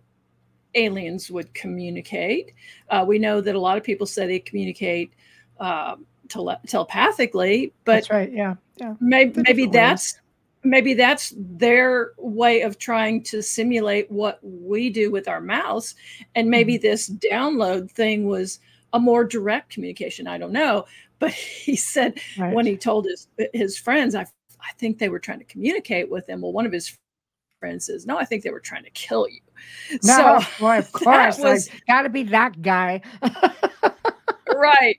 aliens 0.75 1.31
would 1.31 1.53
communicate. 1.55 2.53
Uh, 2.91 3.05
we 3.07 3.19
know 3.19 3.41
that 3.41 3.55
a 3.55 3.61
lot 3.61 3.77
of 3.77 3.85
people 3.85 4.07
say 4.07 4.27
they 4.27 4.39
communicate 4.39 5.13
um, 5.61 6.07
tele- 6.29 6.61
telepathically, 6.67 7.73
but 7.85 7.95
that's 7.95 8.11
right. 8.11 8.33
Yeah, 8.33 8.55
yeah. 8.77 8.95
Maybe 9.01 9.43
maybe 9.43 9.67
that's 9.67 10.15
ways. 10.15 10.23
maybe 10.65 10.95
that's 10.95 11.35
their 11.37 12.13
way 12.19 12.63
of 12.63 12.79
trying 12.79 13.23
to 13.25 13.43
simulate 13.43 14.11
what 14.11 14.39
we 14.43 14.91
do 14.91 15.11
with 15.11 15.29
our 15.29 15.41
mouse, 15.41 15.95
and 16.35 16.51
maybe 16.51 16.75
mm-hmm. 16.75 16.83
this 16.83 17.09
download 17.09 17.91
thing 17.91 18.27
was 18.27 18.61
a 18.93 19.01
more 19.01 19.25
direct 19.25 19.71
communication. 19.71 20.27
I 20.27 20.39
don't 20.39 20.53
know, 20.53 20.87
but 21.19 21.31
he 21.33 21.77
said 21.77 22.21
right. 22.39 22.55
when 22.55 22.67
he 22.67 22.77
told 22.77 23.07
his 23.07 23.29
his 23.53 23.79
friends, 23.79 24.15
I 24.15 24.27
I 24.61 24.73
think 24.79 24.99
they 24.99 25.09
were 25.09 25.19
trying 25.19 25.39
to 25.39 25.45
communicate 25.45 26.11
with 26.11 26.29
him. 26.29 26.41
Well, 26.41 26.53
one 26.53 26.67
of 26.67 26.73
his 26.73 26.97
friends 27.61 27.87
says, 27.87 28.07
"No, 28.07 28.19
I 28.19 28.25
think 28.25 28.43
they 28.43 28.51
were 28.51 28.61
trying 28.61 28.85
to 28.85 28.91
kill 28.91 29.29
you." 29.29 29.41
No, 30.05 30.41
so 30.41 30.47
boy, 30.59 30.79
of 30.79 30.93
course, 30.93 31.39
was 31.39 31.71
got 31.87 32.03
to 32.03 32.09
be 32.09 32.23
that 32.25 32.63
guy. 32.63 33.01
right, 34.55 34.99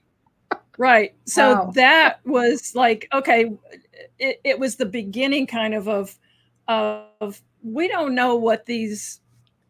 right. 0.77 1.13
So 1.25 1.53
wow. 1.53 1.71
that 1.75 2.19
was 2.25 2.75
like 2.75 3.07
okay. 3.13 3.51
It, 4.19 4.41
it 4.43 4.59
was 4.59 4.75
the 4.75 4.85
beginning, 4.85 5.47
kind 5.47 5.73
of 5.73 5.87
of 5.87 6.17
of 6.67 7.41
we 7.63 7.87
don't 7.87 8.15
know 8.15 8.35
what 8.35 8.65
these 8.65 9.21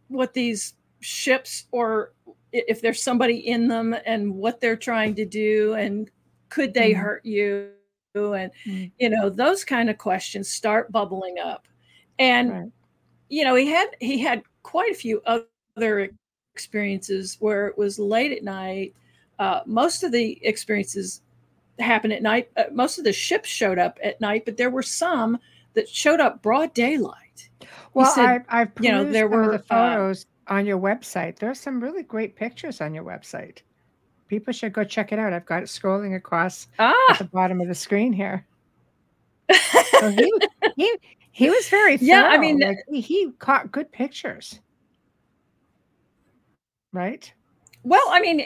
what 0.08 0.34
these 0.34 0.74
ships 1.00 1.66
or 1.72 2.14
if 2.52 2.82
there's 2.82 3.02
somebody 3.02 3.48
in 3.48 3.68
them 3.68 3.96
and 4.06 4.34
what 4.34 4.60
they're 4.60 4.78
trying 4.78 5.14
to 5.16 5.26
do 5.26 5.74
and 5.74 6.10
could 6.50 6.74
they 6.74 6.94
mm 6.94 6.98
hurt 6.98 7.26
you 7.26 7.70
and 8.16 8.52
mm 8.66 8.92
you 8.98 9.10
know 9.10 9.30
those 9.30 9.64
kind 9.64 9.90
of 9.90 9.98
questions 9.98 10.50
start 10.50 10.92
bubbling 10.92 11.38
up 11.38 11.68
and 12.18 12.52
right. 12.52 12.72
you 13.30 13.44
know 13.44 13.54
he 13.54 13.68
had 13.68 13.90
he 14.00 14.18
had 14.18 14.42
quite 14.68 14.92
a 14.92 14.96
few 14.96 15.22
other 15.78 16.10
experiences 16.54 17.38
where 17.40 17.68
it 17.68 17.78
was 17.78 17.98
late 17.98 18.34
at 18.34 18.44
night. 18.44 18.94
Uh, 19.40 19.62
most 19.66 20.04
of 20.04 20.12
the 20.12 20.38
experiences 20.46 21.22
happened 21.80 22.12
at 22.12 22.22
night. 22.22 22.50
Uh, 22.58 22.64
most 22.74 22.98
of 22.98 23.06
the 23.06 23.14
ships 23.14 23.48
showed 23.48 23.80
up 23.80 23.98
at 24.04 24.20
night, 24.20 24.44
but 24.44 24.58
there 24.58 24.70
were 24.70 24.84
some 24.84 25.38
that 25.74 25.88
showed 25.88 26.20
up 26.20 26.42
broad 26.42 26.74
daylight. 26.74 27.48
Well, 27.94 28.12
said, 28.14 28.44
I, 28.50 28.62
I've 28.62 28.72
you 28.82 28.92
know 28.92 29.06
there 29.06 29.30
were 29.30 29.58
the 29.58 29.64
uh, 29.74 29.94
photos 29.94 30.26
uh, 30.50 30.56
on 30.56 30.66
your 30.66 30.78
website. 30.78 31.38
There 31.38 31.50
are 31.50 31.56
some 31.56 31.82
really 31.82 32.04
great 32.04 32.36
pictures 32.36 32.82
on 32.82 32.94
your 32.94 33.06
website. 33.06 33.60
People 34.28 34.52
should 34.52 34.74
go 34.74 34.84
check 34.84 35.14
it 35.14 35.20
out. 35.20 35.32
I've 35.32 35.46
got 35.46 35.64
it 35.64 35.68
scrolling 35.68 36.14
across 36.14 36.68
ah. 36.78 36.94
at 37.12 37.20
the 37.20 37.24
bottom 37.24 37.62
of 37.62 37.70
the 37.70 37.76
screen 37.76 38.12
here. 38.12 38.46
so 40.00 40.10
he, 40.10 40.34
he, 40.76 40.98
he 41.38 41.52
was 41.52 41.70
very 41.70 41.98
thorough. 41.98 42.08
yeah. 42.08 42.24
I 42.30 42.40
mean, 42.40 42.58
like, 42.58 42.80
he, 42.90 43.00
he 43.00 43.32
caught 43.38 43.72
good 43.72 43.92
pictures, 43.92 44.60
right? 46.92 47.32
Well, 47.84 48.02
I 48.10 48.20
mean, 48.20 48.44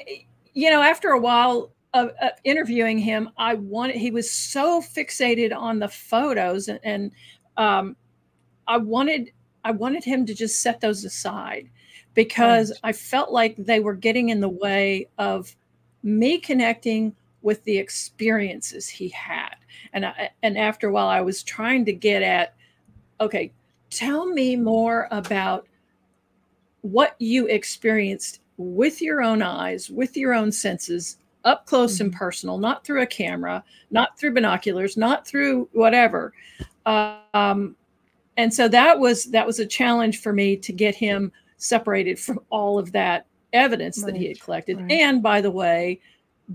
you 0.53 0.69
know, 0.69 0.81
after 0.81 1.11
a 1.11 1.17
while 1.17 1.71
of, 1.93 2.09
of, 2.21 2.31
interviewing 2.43 2.97
him, 2.97 3.29
I 3.37 3.53
wanted. 3.53 3.95
He 3.95 4.11
was 4.11 4.29
so 4.29 4.81
fixated 4.81 5.55
on 5.55 5.79
the 5.79 5.87
photos, 5.87 6.67
and, 6.67 6.81
and 6.83 7.11
um, 7.55 7.95
I 8.67 8.75
wanted 8.75 9.31
I 9.63 9.71
wanted 9.71 10.03
him 10.03 10.25
to 10.25 10.33
just 10.33 10.61
set 10.61 10.81
those 10.81 11.05
aside 11.05 11.69
because 12.13 12.71
right. 12.71 12.89
I 12.89 12.91
felt 12.91 13.31
like 13.31 13.55
they 13.55 13.79
were 13.79 13.95
getting 13.95 14.27
in 14.27 14.41
the 14.41 14.49
way 14.49 15.07
of 15.17 15.55
me 16.03 16.39
connecting 16.39 17.15
with 17.41 17.63
the 17.63 17.77
experiences 17.77 18.89
he 18.89 19.07
had. 19.07 19.55
And 19.93 20.05
I, 20.05 20.31
and 20.43 20.57
after 20.57 20.89
a 20.89 20.91
while, 20.91 21.07
I 21.07 21.21
was 21.21 21.41
trying 21.41 21.85
to 21.85 21.93
get 21.93 22.21
at 22.21 22.55
okay, 23.21 23.53
tell 23.89 24.25
me 24.25 24.55
more 24.55 25.07
about 25.11 25.67
what 26.81 27.15
you 27.19 27.47
experienced 27.47 28.41
with 28.57 29.01
your 29.01 29.21
own 29.21 29.41
eyes, 29.41 29.89
with 29.89 30.17
your 30.17 30.33
own 30.33 30.51
senses, 30.51 31.17
up 31.45 31.65
close 31.65 31.95
mm-hmm. 31.95 32.05
and 32.05 32.13
personal, 32.13 32.57
not 32.57 32.85
through 32.85 33.01
a 33.01 33.07
camera, 33.07 33.63
not 33.89 34.17
through 34.17 34.33
binoculars, 34.33 34.97
not 34.97 35.25
through 35.25 35.69
whatever. 35.73 36.33
Um, 36.85 37.75
and 38.37 38.53
so 38.53 38.67
that 38.67 38.99
was 38.99 39.25
that 39.25 39.45
was 39.45 39.59
a 39.59 39.65
challenge 39.65 40.21
for 40.21 40.33
me 40.33 40.57
to 40.57 40.73
get 40.73 40.95
him 40.95 41.31
separated 41.57 42.19
from 42.19 42.39
all 42.49 42.79
of 42.79 42.91
that 42.91 43.27
evidence 43.53 43.99
right. 43.99 44.13
that 44.13 44.19
he 44.19 44.27
had 44.27 44.39
collected. 44.39 44.79
Right. 44.79 44.91
And 44.91 45.21
by 45.21 45.41
the 45.41 45.51
way, 45.51 45.99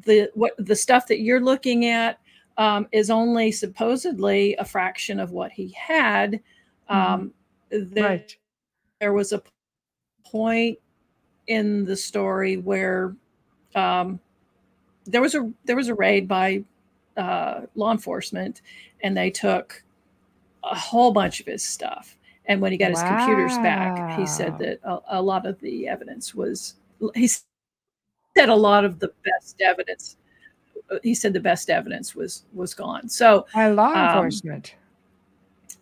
the 0.04 0.30
what 0.34 0.54
the 0.58 0.76
stuff 0.76 1.06
that 1.08 1.20
you're 1.20 1.40
looking 1.40 1.86
at 1.86 2.18
um, 2.58 2.88
is 2.92 3.10
only 3.10 3.52
supposedly 3.52 4.54
a 4.56 4.64
fraction 4.64 5.20
of 5.20 5.30
what 5.30 5.52
he 5.52 5.68
had. 5.70 6.40
Mm-hmm. 6.90 7.12
Um, 7.12 7.32
there, 7.70 8.04
right. 8.04 8.36
there 9.00 9.12
was 9.12 9.32
a 9.32 9.42
point 10.24 10.78
in 11.46 11.84
the 11.84 11.96
story 11.96 12.56
where 12.56 13.14
um, 13.74 14.20
there 15.04 15.20
was 15.20 15.34
a 15.34 15.50
there 15.64 15.76
was 15.76 15.88
a 15.88 15.94
raid 15.94 16.26
by 16.26 16.64
uh, 17.16 17.62
law 17.74 17.92
enforcement, 17.92 18.62
and 19.02 19.16
they 19.16 19.30
took 19.30 19.82
a 20.64 20.74
whole 20.74 21.12
bunch 21.12 21.40
of 21.40 21.46
his 21.46 21.64
stuff. 21.64 22.16
And 22.46 22.60
when 22.60 22.72
he 22.72 22.78
got 22.78 22.92
wow. 22.92 23.00
his 23.00 23.02
computers 23.02 23.58
back, 23.58 24.18
he 24.18 24.26
said 24.26 24.58
that 24.58 24.78
a, 24.84 25.18
a, 25.18 25.22
lot 25.22 25.46
of 25.46 25.58
the 25.60 25.88
evidence 25.88 26.32
was 26.34 26.74
he 27.14 27.26
said 27.26 28.48
a 28.48 28.54
lot 28.54 28.84
of 28.84 28.98
the 29.00 29.12
best 29.24 29.60
evidence. 29.60 30.16
He 31.02 31.14
said 31.14 31.32
the 31.32 31.40
best 31.40 31.70
evidence 31.70 32.14
was 32.14 32.44
was 32.52 32.74
gone. 32.74 33.08
So 33.08 33.46
by 33.52 33.68
law 33.68 33.92
um, 33.92 34.06
enforcement. 34.08 34.76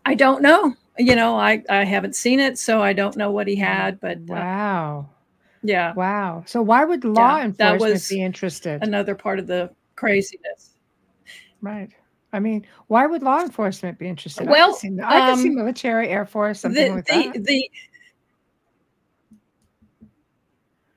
I 0.07 0.15
don't 0.15 0.43
know 0.43 0.77
you 0.99 1.17
know, 1.17 1.37
I 1.37 1.63
I 1.69 1.85
haven't 1.85 2.17
seen 2.17 2.41
it, 2.41 2.59
so 2.59 2.83
I 2.83 2.93
don't 2.93 3.17
know 3.17 3.31
what 3.31 3.47
he 3.47 3.57
mm, 3.57 3.61
had. 3.65 4.01
But 4.01 4.19
uh, 4.19 4.35
wow, 4.35 5.09
uh, 5.11 5.15
yeah, 5.63 5.95
wow. 5.95 6.43
So 6.47 6.63
why 6.63 6.85
would 6.85 7.05
law 7.05 7.37
yeah, 7.37 7.45
enforcement 7.45 8.09
be 8.09 8.23
interested? 8.23 8.83
Another 8.83 9.15
part 9.15 9.39
of 9.39 9.47
the 9.47 9.71
craziness, 9.97 10.75
right? 11.61 11.91
I 12.33 12.41
mean, 12.41 12.67
why 12.89 13.07
would 13.07 13.23
law 13.23 13.41
enforcement 13.41 13.99
be 13.99 14.09
interested? 14.09 14.49
Well, 14.49 14.71
I 14.71 14.73
could 14.73 14.81
see, 14.81 14.99
I 15.03 15.21
could 15.31 15.39
see 15.39 15.49
um, 15.51 15.55
military, 15.55 16.09
Air 16.09 16.27
Force, 16.27 16.61
something 16.61 16.87
The 16.87 16.97
like 16.97 17.07
the 17.07 17.33
that. 17.33 17.45
the 17.45 17.71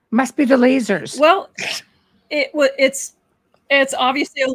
Must 0.09 0.35
be 0.35 0.45
the 0.45 0.55
lasers. 0.55 1.19
well, 1.19 1.49
it 2.29 2.51
it's 2.79 3.13
it's 3.69 3.93
obviously 3.93 4.41
a, 4.43 4.47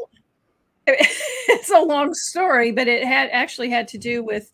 it's 0.86 1.70
a 1.70 1.78
long 1.80 2.14
story, 2.14 2.72
but 2.72 2.88
it 2.88 3.04
had 3.04 3.28
actually 3.30 3.70
had 3.70 3.86
to 3.88 3.98
do 3.98 4.24
with 4.24 4.50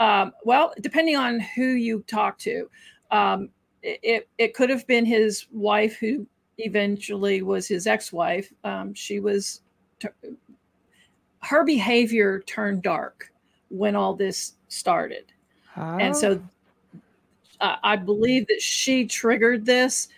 um, 0.00 0.32
well, 0.44 0.72
depending 0.80 1.14
on 1.16 1.38
who 1.38 1.62
you 1.62 2.02
talk 2.08 2.38
to, 2.38 2.68
um, 3.10 3.50
it, 3.82 4.28
it 4.38 4.54
could 4.54 4.70
have 4.70 4.86
been 4.86 5.04
his 5.04 5.46
wife 5.52 5.96
who 5.96 6.26
eventually 6.58 7.42
was 7.42 7.68
his 7.68 7.86
ex-wife. 7.86 8.52
Um, 8.64 8.92
she 8.94 9.20
was 9.20 9.60
t- 9.98 10.08
her 11.42 11.64
behavior 11.64 12.40
turned 12.46 12.82
dark 12.82 13.30
when 13.68 13.94
all 13.94 14.14
this 14.14 14.54
started. 14.68 15.26
and 16.00 16.16
so 16.16 16.42
uh, 17.60 17.76
I 17.82 17.96
believe 17.96 18.46
that 18.48 18.60
she 18.60 19.06
triggered 19.06 19.64
this, 19.66 20.08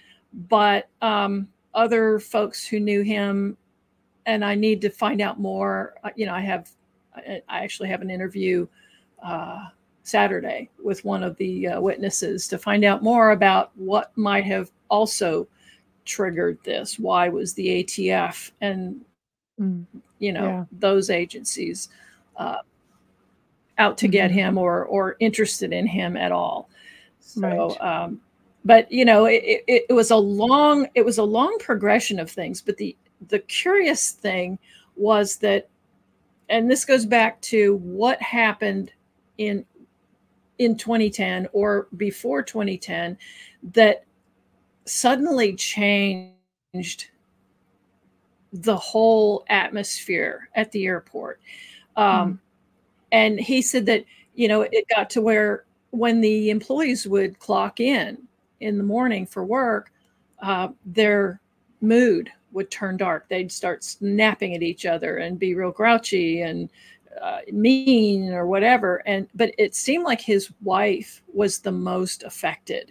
but 0.48 0.88
um, 1.00 1.48
other 1.74 2.18
folks 2.20 2.64
who 2.64 2.80
knew 2.80 3.02
him, 3.02 3.56
and 4.26 4.44
I 4.44 4.54
need 4.54 4.80
to 4.82 4.90
find 4.90 5.20
out 5.20 5.40
more. 5.40 5.94
uh, 6.04 6.10
You 6.16 6.26
know, 6.26 6.34
I 6.34 6.40
have, 6.40 6.70
I 7.16 7.42
actually 7.48 7.88
have 7.88 8.00
an 8.00 8.10
interview 8.10 8.66
uh, 9.22 9.66
Saturday 10.02 10.68
with 10.82 11.04
one 11.04 11.22
of 11.22 11.36
the 11.36 11.68
uh, 11.68 11.80
witnesses 11.80 12.48
to 12.48 12.58
find 12.58 12.84
out 12.84 13.02
more 13.02 13.30
about 13.30 13.70
what 13.76 14.16
might 14.16 14.44
have 14.44 14.70
also 14.88 15.46
triggered 16.04 16.58
this. 16.64 16.98
Why 16.98 17.28
was 17.28 17.54
the 17.54 17.84
ATF 17.84 18.50
and 18.60 19.04
mm, 19.60 19.86
you 20.18 20.32
know 20.32 20.44
Yeah. 20.44 20.64
those 20.72 21.10
agencies 21.10 21.88
uh, 22.36 22.58
out 23.78 23.96
to 23.98 24.08
get 24.08 24.30
Mhm. 24.30 24.34
him 24.34 24.58
or 24.58 24.84
or 24.86 25.16
interested 25.20 25.72
in 25.72 25.86
him 25.86 26.16
at 26.16 26.32
all 26.32 26.68
so 27.20 27.76
Right. 27.78 27.80
um 27.80 28.20
but 28.64 28.90
you 28.92 29.04
know 29.04 29.24
it, 29.24 29.42
it, 29.66 29.86
it 29.88 29.92
was 29.92 30.10
a 30.10 30.16
long 30.16 30.86
it 30.94 31.04
was 31.04 31.18
a 31.18 31.22
long 31.24 31.56
progression 31.58 32.18
of 32.20 32.30
things 32.30 32.60
but 32.60 32.76
the 32.76 32.96
the 33.28 33.38
curious 33.40 34.12
thing 34.12 34.58
was 34.96 35.36
that 35.36 35.68
and 36.48 36.70
this 36.70 36.84
goes 36.84 37.06
back 37.06 37.40
to 37.40 37.76
what 37.76 38.20
happened 38.20 38.92
in 39.38 39.64
in 40.58 40.76
2010 40.76 41.48
or 41.52 41.88
before 41.96 42.42
2010 42.42 43.18
that 43.74 44.04
suddenly 44.86 45.54
changed 45.56 46.36
the 48.52 48.76
whole 48.76 49.44
atmosphere 49.48 50.48
at 50.54 50.70
the 50.72 50.86
airport. 50.86 51.40
Um, 51.96 52.40
And 53.12 53.40
he 53.40 53.62
said 53.62 53.86
that, 53.86 54.04
you 54.34 54.48
know, 54.48 54.62
it 54.62 54.86
got 54.94 55.10
to 55.10 55.22
where 55.22 55.64
when 55.90 56.20
the 56.22 56.50
employees 56.50 57.06
would 57.08 57.38
clock 57.40 57.80
in 57.80 58.18
in 58.60 58.78
the 58.78 58.84
morning 58.84 59.26
for 59.26 59.44
work, 59.44 59.92
uh, 60.40 60.68
their 60.86 61.40
mood 61.82 62.30
would 62.52 62.70
turn 62.70 62.96
dark. 62.98 63.28
They'd 63.28 63.52
start 63.52 63.84
snapping 63.84 64.54
at 64.56 64.62
each 64.62 64.86
other 64.86 65.18
and 65.18 65.38
be 65.38 65.54
real 65.54 65.72
grouchy 65.72 66.42
and 66.42 66.70
uh, 67.20 67.40
mean 67.50 68.32
or 68.32 68.46
whatever. 68.46 69.02
And 69.06 69.28
but 69.34 69.54
it 69.58 69.74
seemed 69.74 70.04
like 70.04 70.20
his 70.20 70.50
wife 70.62 71.22
was 71.32 71.58
the 71.60 71.72
most 71.72 72.22
affected 72.22 72.90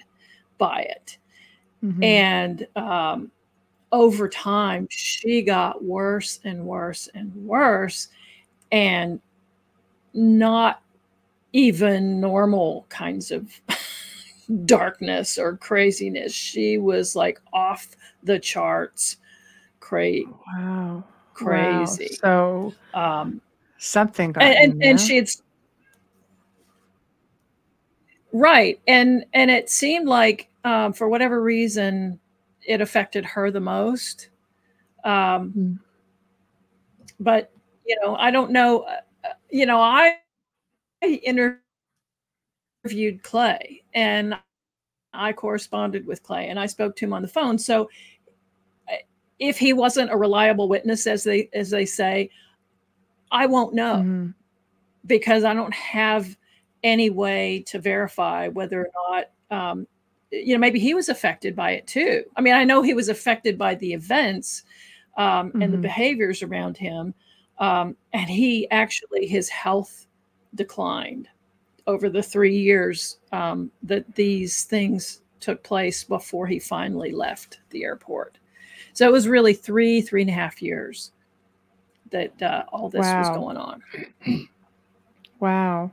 by 0.58 0.82
it 0.82 1.18
mhm. 1.84 2.04
and 2.04 2.68
um, 2.76 3.32
over 3.92 4.30
time 4.30 4.88
she 4.90 5.42
got 5.42 5.84
worse 5.84 6.40
and 6.44 6.64
worse 6.66 7.10
and 7.14 7.34
worse 7.36 8.10
and 8.72 9.20
not 10.14 10.82
even 11.54 12.20
normal 12.22 12.86
kinds 12.90 13.32
of 13.32 13.52
darkness 14.66 15.38
or 15.38 15.58
craziness 15.58 16.34
she 16.34 16.78
was 16.78 17.16
like 17.16 17.40
off 17.54 17.96
the 18.24 18.40
charts 18.40 19.18
cra- 19.80 20.22
wow. 20.56 20.58
Wow. 20.58 21.04
crazy 21.34 22.08
So 22.22 22.74
um, 22.94 23.42
something 23.82 24.32
got 24.32 24.44
and, 24.44 24.74
and, 24.74 24.84
and 24.84 25.00
there. 25.00 25.06
she 25.06 25.16
had 25.16 25.28
right 28.32 28.80
and 28.88 29.26
and 29.34 29.50
it 29.50 29.70
seemed 29.72 30.08
like 30.08 30.50
um, 30.64 30.94
for 30.94 31.10
whatever 31.10 31.42
reason 31.42 32.20
it 32.66 32.80
affected 32.80 33.26
her 33.26 33.50
the 33.50 33.60
most 33.60 34.30
um, 35.04 35.52
Mm. 35.58 35.80
but 37.20 37.52
you 37.88 37.98
know 38.04 38.16
i 38.18 38.30
don't 38.30 38.52
know 38.52 38.82
uh, 38.82 39.00
uh, 39.26 39.34
you 39.50 39.66
know 39.66 39.82
i 39.82 40.18
interviewed 41.02 41.58
clay 43.24 43.82
and 43.96 44.36
i 45.14 45.34
corresponded 45.34 46.06
with 46.06 46.22
clay 46.22 46.50
and 46.50 46.60
i 46.60 46.68
spoke 46.68 46.96
to 46.96 47.06
him 47.06 47.14
on 47.14 47.24
the 47.24 47.28
phone 47.28 47.58
so 47.58 47.90
uh, 48.92 48.96
if 49.40 49.58
he 49.58 49.74
wasn't 49.74 50.12
a 50.12 50.16
reliable 50.16 50.70
witness 50.70 51.08
as 51.08 51.24
they 51.24 51.50
as 51.54 51.72
they 51.72 51.86
say 51.86 52.30
i 53.32 53.46
won't 53.46 53.74
know 53.74 53.98
Mhm. 53.98 54.34
because 55.06 55.44
I 55.44 55.54
don't 55.54 55.74
have 55.74 56.38
any 56.84 57.10
way 57.10 57.64
to 57.68 57.80
verify 57.80 58.48
whether 58.50 58.86
or 58.86 58.90
not, 59.50 59.58
um, 59.58 59.88
you 60.32 60.54
know, 60.54 60.60
maybe 60.60 60.80
he 60.80 60.94
was 60.94 61.10
affected 61.10 61.56
by 61.56 61.72
it 61.72 61.88
too. 61.88 62.24
I 62.36 62.42
mean, 62.42 62.54
I 62.54 62.64
know 62.64 62.82
he 62.82 62.94
was 62.94 63.10
affected 63.10 63.58
by 63.58 63.76
the 63.76 63.94
events 63.94 64.64
um, 65.18 65.52
and 65.62 65.74
the 65.74 65.78
Mhm. 65.78 65.82
behaviors 65.82 66.42
around 66.44 66.78
him. 66.78 67.14
Um, 67.60 67.98
and 68.14 68.30
he 68.30 68.70
actually, 68.72 69.28
his 69.28 69.50
health 69.50 70.08
declined 70.56 71.28
over 71.88 72.10
the 72.10 72.24
three 72.24 72.56
years 72.58 73.20
um, 73.32 73.72
that 73.84 74.16
these 74.16 74.64
things 74.66 75.22
took 75.40 75.64
place 75.64 76.04
before 76.04 76.48
he 76.48 76.60
finally 76.60 77.12
left 77.12 77.60
the 77.72 77.84
airport. 77.84 78.38
So 78.94 79.08
it 79.08 79.12
was 79.12 79.28
really 79.28 79.54
three, 79.54 80.00
three 80.02 80.22
and 80.22 80.30
a 80.30 80.34
half 80.34 80.62
years 80.62 81.12
that 82.12 82.42
uh, 82.42 82.64
all 82.72 82.90
this 82.90 83.02
was 83.06 83.30
going 83.30 83.58
on. 83.58 83.82
Wow. 85.40 85.92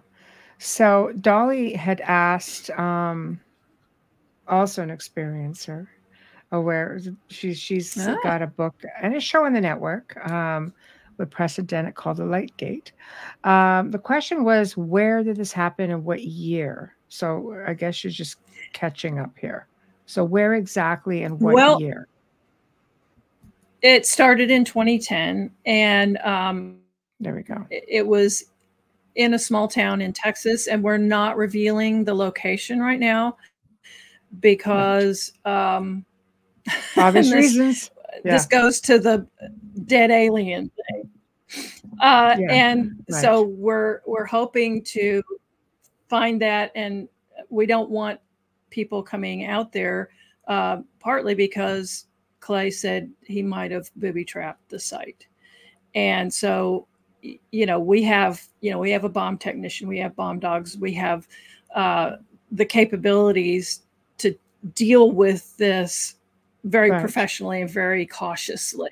So 0.59 1.13
Dolly 1.21 1.73
had 1.73 2.01
asked, 2.03 2.71
um, 2.71 3.41
also 4.49 4.83
an 4.83 4.89
experiencer, 4.91 5.87
aware 6.53 6.99
she's 7.29 7.59
she's 7.59 7.97
Ah. 7.99 8.17
got 8.23 8.43
a 8.43 8.47
book 8.47 8.75
and 9.01 9.15
a 9.15 9.21
show 9.21 9.45
on 9.45 9.53
the 9.53 9.61
network 9.61 10.17
um, 10.31 10.73
with 11.19 11.31
Preston 11.31 11.67
Dennett 11.67 11.95
called 11.95 12.17
The 12.17 12.25
Light 12.25 12.57
Gate. 12.57 12.93
Um, 13.45 13.91
the 13.91 13.99
question 13.99 14.45
was, 14.45 14.77
where 14.77 15.23
did 15.23 15.37
this 15.37 15.53
happen 15.53 15.91
and 15.91 16.05
what 16.05 16.23
year? 16.23 16.95
So 17.09 17.63
I 17.67 17.75
guess 17.75 18.03
you're 18.03 18.11
just 18.11 18.37
catching 18.73 19.19
up 19.19 19.33
here. 19.39 19.67
So 20.07 20.25
where 20.25 20.55
exactly 20.55 21.23
and 21.23 21.39
what 21.41 21.55
Well, 21.55 21.81
year? 21.81 22.09
It 23.83 24.07
started 24.07 24.51
in 24.51 24.65
2010, 24.65 25.51
and 25.67 26.19
um, 26.19 26.79
There 27.21 27.35
we 27.35 27.43
go. 27.43 27.67
it, 27.71 27.85
it 27.89 28.07
was 28.07 28.45
in 29.15 29.35
a 29.35 29.39
small 29.39 29.69
town 29.69 30.01
in 30.01 30.13
Texas, 30.13 30.67
and 30.69 30.83
we're 30.83 30.97
not 30.99 31.37
revealing 31.37 32.05
the 32.05 32.15
location 32.15 32.81
right 32.81 33.01
now 33.01 33.37
because 34.41 35.33
um, 35.45 36.05
Obvious 36.97 37.31
this, 37.31 37.35
reasons. 37.35 37.91
this 38.25 38.47
goes 38.47 38.81
to 38.83 38.99
the 38.99 39.27
dead 39.87 40.11
alien 40.11 40.71
thing. 40.91 41.11
Uh, 42.01 42.37
Yeah, 42.39 42.53
and 42.53 42.93
right. 43.11 43.21
so 43.23 43.43
we're 43.43 44.01
we're 44.07 44.27
hoping 44.27 44.83
to 44.85 45.23
find 46.09 46.41
that, 46.43 46.71
and 46.75 47.09
we 47.49 47.65
don't 47.67 47.91
want 47.91 48.21
people 48.71 49.03
coming 49.03 49.47
out 49.47 49.73
there, 49.73 50.11
uh, 50.47 50.79
partly 51.01 51.35
because 51.35 52.05
Clay 52.41 52.71
said 52.71 53.11
he 53.25 53.43
might 53.43 53.71
have 53.71 53.91
booby 53.97 54.25
trapped 54.25 54.69
the 54.69 54.79
site, 54.79 55.27
and 55.95 56.33
so 56.33 56.87
you 57.23 57.67
know 57.67 57.79
we 57.81 58.03
have 58.03 58.45
you 58.61 58.71
know 58.71 58.79
we 58.79 58.91
have 58.91 59.05
a 59.05 59.09
bomb 59.09 59.39
technician, 59.39 59.89
we 59.89 59.99
have 59.99 60.15
bomb 60.17 60.39
dogs, 60.39 60.77
we 60.79 60.93
have 60.95 61.27
uh, 61.75 62.17
the 62.53 62.65
capabilities 62.65 63.83
to 64.19 64.35
deal 64.75 65.13
with 65.13 65.57
this 65.57 66.17
very 66.65 66.91
Right. 66.91 67.01
professionally 67.01 67.63
and 67.63 67.71
very 67.71 68.07
cautiously. 68.07 68.91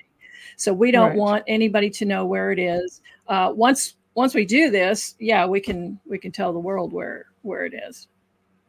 So 0.55 0.73
we 0.73 0.91
don't 0.91 1.09
Right. 1.09 1.17
want 1.17 1.43
anybody 1.47 1.89
to 1.91 2.05
know 2.05 2.25
where 2.25 2.51
it 2.51 2.59
is. 2.59 3.01
Uh, 3.27 3.53
once 3.55 3.95
once 4.15 4.33
we 4.33 4.45
do 4.45 4.71
this, 4.71 5.15
yeah, 5.19 5.45
we 5.45 5.59
can 5.61 5.99
we 6.05 6.17
can 6.17 6.31
tell 6.31 6.51
the 6.51 6.59
world 6.59 6.91
where 6.91 7.27
where 7.43 7.65
it 7.65 7.73
is. 7.87 8.07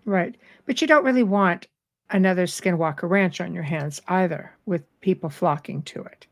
Right. 0.05 0.37
But 0.67 0.81
you 0.81 0.87
don't 0.87 1.05
really 1.05 1.23
want 1.23 1.67
another 2.11 2.47
Skinwalker 2.47 3.09
Ranch 3.09 3.41
on 3.41 3.55
your 3.55 3.63
hands 3.63 4.01
either, 4.09 4.53
with 4.67 4.83
people 5.01 5.31
flocking 5.31 5.83
to 5.83 6.03
it. 6.03 6.27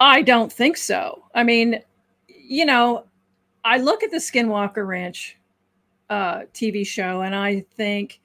I 0.00 0.22
don't 0.22 0.52
think 0.52 0.76
so. 0.76 1.24
I 1.34 1.42
mean, 1.42 1.82
you 2.28 2.64
know, 2.64 3.04
I 3.64 3.78
look 3.78 4.02
at 4.02 4.10
the 4.10 4.18
Skinwalker 4.18 4.86
Ranch 4.86 5.36
uh, 6.08 6.42
TV 6.54 6.86
show 6.86 7.22
and 7.22 7.34
I 7.34 7.64
think 7.76 8.20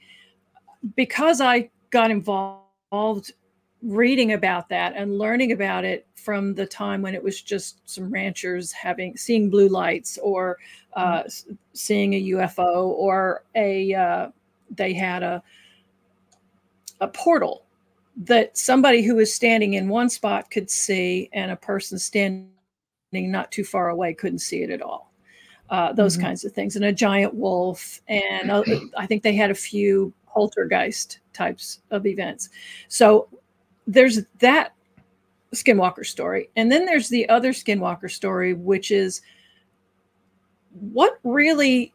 because 0.96 1.42
I 1.42 1.70
got 1.90 2.12
involved 2.12 3.34
reading 3.82 4.34
about 4.34 4.70
that 4.70 4.94
and 4.96 5.18
learning 5.18 5.52
about 5.52 5.84
it 5.84 6.08
from 6.16 6.56
the 6.56 6.66
time 6.66 7.02
when 7.02 7.14
it 7.14 7.22
was 7.22 7.42
just 7.42 7.82
some 7.90 8.10
ranchers 8.10 8.72
having 8.72 9.18
seeing 9.18 9.50
blue 9.50 9.68
lights 9.68 10.18
or 10.24 10.58
uh, 10.94 11.24
mm-hmm. 11.24 11.54
seeing 11.74 12.14
a 12.14 12.24
UFO 12.30 12.88
or 12.88 13.44
a 13.56 13.94
uh, 13.94 14.30
they 14.76 14.94
had 14.94 15.24
a 15.24 15.44
a 17.02 17.08
portal 17.08 17.66
that 18.16 18.58
somebody 18.58 19.02
who 19.02 19.16
was 19.16 19.34
standing 19.34 19.74
in 19.74 19.90
one 19.90 20.10
spot 20.10 20.50
could 20.52 20.70
see 20.70 21.30
and 21.34 21.52
a 21.52 21.56
person 21.56 21.98
standing 21.98 22.50
not 23.12 23.52
too 23.52 23.64
far 23.64 23.90
away 23.90 24.14
couldn't 24.14 24.40
see 24.40 24.62
it 24.62 24.70
at 24.70 24.82
all. 24.82 25.12
Uh, 25.70 25.92
those 25.92 26.16
mm-hmm. 26.16 26.28
kinds 26.28 26.46
of 26.46 26.52
things, 26.52 26.76
and 26.76 26.86
a 26.86 26.92
giant 26.92 27.34
wolf, 27.34 28.02
and 28.08 28.52
uh, 28.52 28.64
I 28.98 29.08
think 29.08 29.24
they 29.24 29.36
had 29.36 29.50
a 29.50 29.56
few 29.56 30.14
poltergeist 30.28 31.20
types 31.34 31.82
of 31.92 32.06
events. 32.06 32.50
So 32.88 33.28
there's 33.88 34.22
that 34.40 34.74
skinwalker 35.54 36.06
story 36.06 36.50
and 36.56 36.72
then 36.72 36.86
there's 36.86 37.10
the 37.10 37.30
other 37.30 37.52
skinwalker 37.52 38.10
story 38.10 38.54
which 38.54 38.90
is 38.90 39.22
what 40.72 41.20
really 41.24 41.93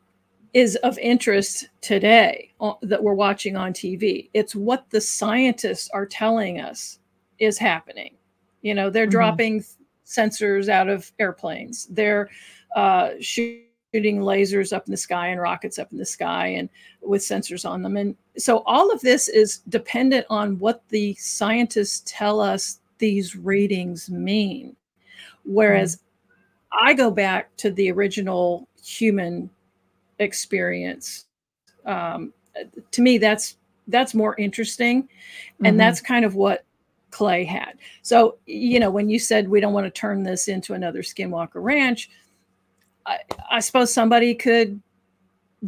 is 0.54 0.76
of 0.76 0.98
interest 0.98 1.68
today 1.80 2.52
that 2.82 3.02
we're 3.02 3.14
watching 3.14 3.56
on 3.56 3.72
TV. 3.72 4.30
It's 4.34 4.54
what 4.54 4.88
the 4.90 5.00
scientists 5.00 5.90
are 5.92 6.06
telling 6.06 6.60
us 6.60 6.98
is 7.38 7.58
happening. 7.58 8.14
You 8.62 8.74
know, 8.74 8.90
they're 8.90 9.04
mm-hmm. 9.04 9.10
dropping 9.10 9.64
sensors 10.06 10.68
out 10.68 10.88
of 10.88 11.12
airplanes. 11.18 11.86
They're 11.86 12.30
uh, 12.74 13.10
shooting 13.20 13.62
lasers 13.92 14.72
up 14.72 14.86
in 14.86 14.90
the 14.90 14.96
sky 14.96 15.28
and 15.28 15.40
rockets 15.40 15.78
up 15.78 15.92
in 15.92 15.98
the 15.98 16.06
sky 16.06 16.48
and 16.48 16.68
with 17.02 17.22
sensors 17.22 17.68
on 17.68 17.82
them. 17.82 17.96
And 17.96 18.16
so 18.36 18.62
all 18.66 18.90
of 18.90 19.00
this 19.00 19.28
is 19.28 19.58
dependent 19.68 20.26
on 20.30 20.58
what 20.58 20.82
the 20.88 21.14
scientists 21.14 22.02
tell 22.06 22.40
us 22.40 22.80
these 22.98 23.36
readings 23.36 24.10
mean. 24.10 24.74
Whereas 25.44 25.96
mm-hmm. 25.96 26.86
I 26.86 26.94
go 26.94 27.10
back 27.10 27.54
to 27.58 27.70
the 27.70 27.90
original 27.92 28.68
human 28.82 29.50
experience. 30.18 31.26
Um, 31.84 32.32
to 32.90 33.02
me, 33.02 33.18
that's 33.18 33.56
that's 33.88 34.14
more 34.14 34.36
interesting, 34.36 35.04
mm-hmm. 35.04 35.66
and 35.66 35.80
that's 35.80 36.00
kind 36.00 36.24
of 36.24 36.34
what 36.34 36.64
Clay 37.10 37.44
had. 37.44 37.78
So 38.02 38.38
you 38.46 38.80
know, 38.80 38.90
when 38.90 39.08
you 39.08 39.18
said 39.18 39.48
we 39.48 39.60
don't 39.60 39.72
want 39.72 39.86
to 39.86 39.90
turn 39.90 40.22
this 40.22 40.48
into 40.48 40.74
another 40.74 41.02
Skinwalker 41.02 41.62
Ranch, 41.62 42.10
I, 43.06 43.18
I 43.50 43.60
suppose 43.60 43.92
somebody 43.92 44.34
could 44.34 44.80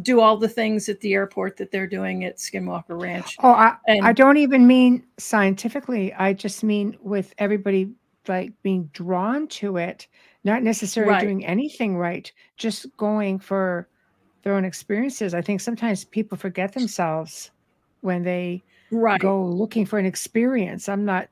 do 0.01 0.21
all 0.21 0.37
the 0.37 0.47
things 0.47 0.87
at 0.87 1.01
the 1.01 1.13
airport 1.13 1.57
that 1.57 1.71
they're 1.71 1.87
doing 1.87 2.23
at 2.23 2.37
Skinwalker 2.37 3.01
Ranch. 3.01 3.35
Oh, 3.43 3.51
I, 3.51 3.75
and, 3.87 4.05
I 4.05 4.13
don't 4.13 4.37
even 4.37 4.65
mean 4.65 5.03
scientifically. 5.17 6.13
I 6.13 6.33
just 6.33 6.63
mean 6.63 6.97
with 7.01 7.33
everybody 7.37 7.91
like 8.27 8.53
being 8.63 8.89
drawn 8.93 9.47
to 9.47 9.77
it, 9.77 10.07
not 10.43 10.63
necessarily 10.63 11.11
right. 11.11 11.21
doing 11.21 11.45
anything 11.45 11.97
right, 11.97 12.31
just 12.55 12.85
going 12.97 13.39
for 13.39 13.89
their 14.43 14.55
own 14.55 14.65
experiences. 14.65 15.33
I 15.33 15.41
think 15.41 15.61
sometimes 15.61 16.03
people 16.03 16.37
forget 16.37 16.73
themselves 16.73 17.51
when 18.01 18.23
they 18.23 18.63
right. 18.91 19.19
go 19.19 19.43
looking 19.43 19.85
for 19.85 19.99
an 19.99 20.05
experience. 20.05 20.89
I'm 20.89 21.05
not 21.05 21.27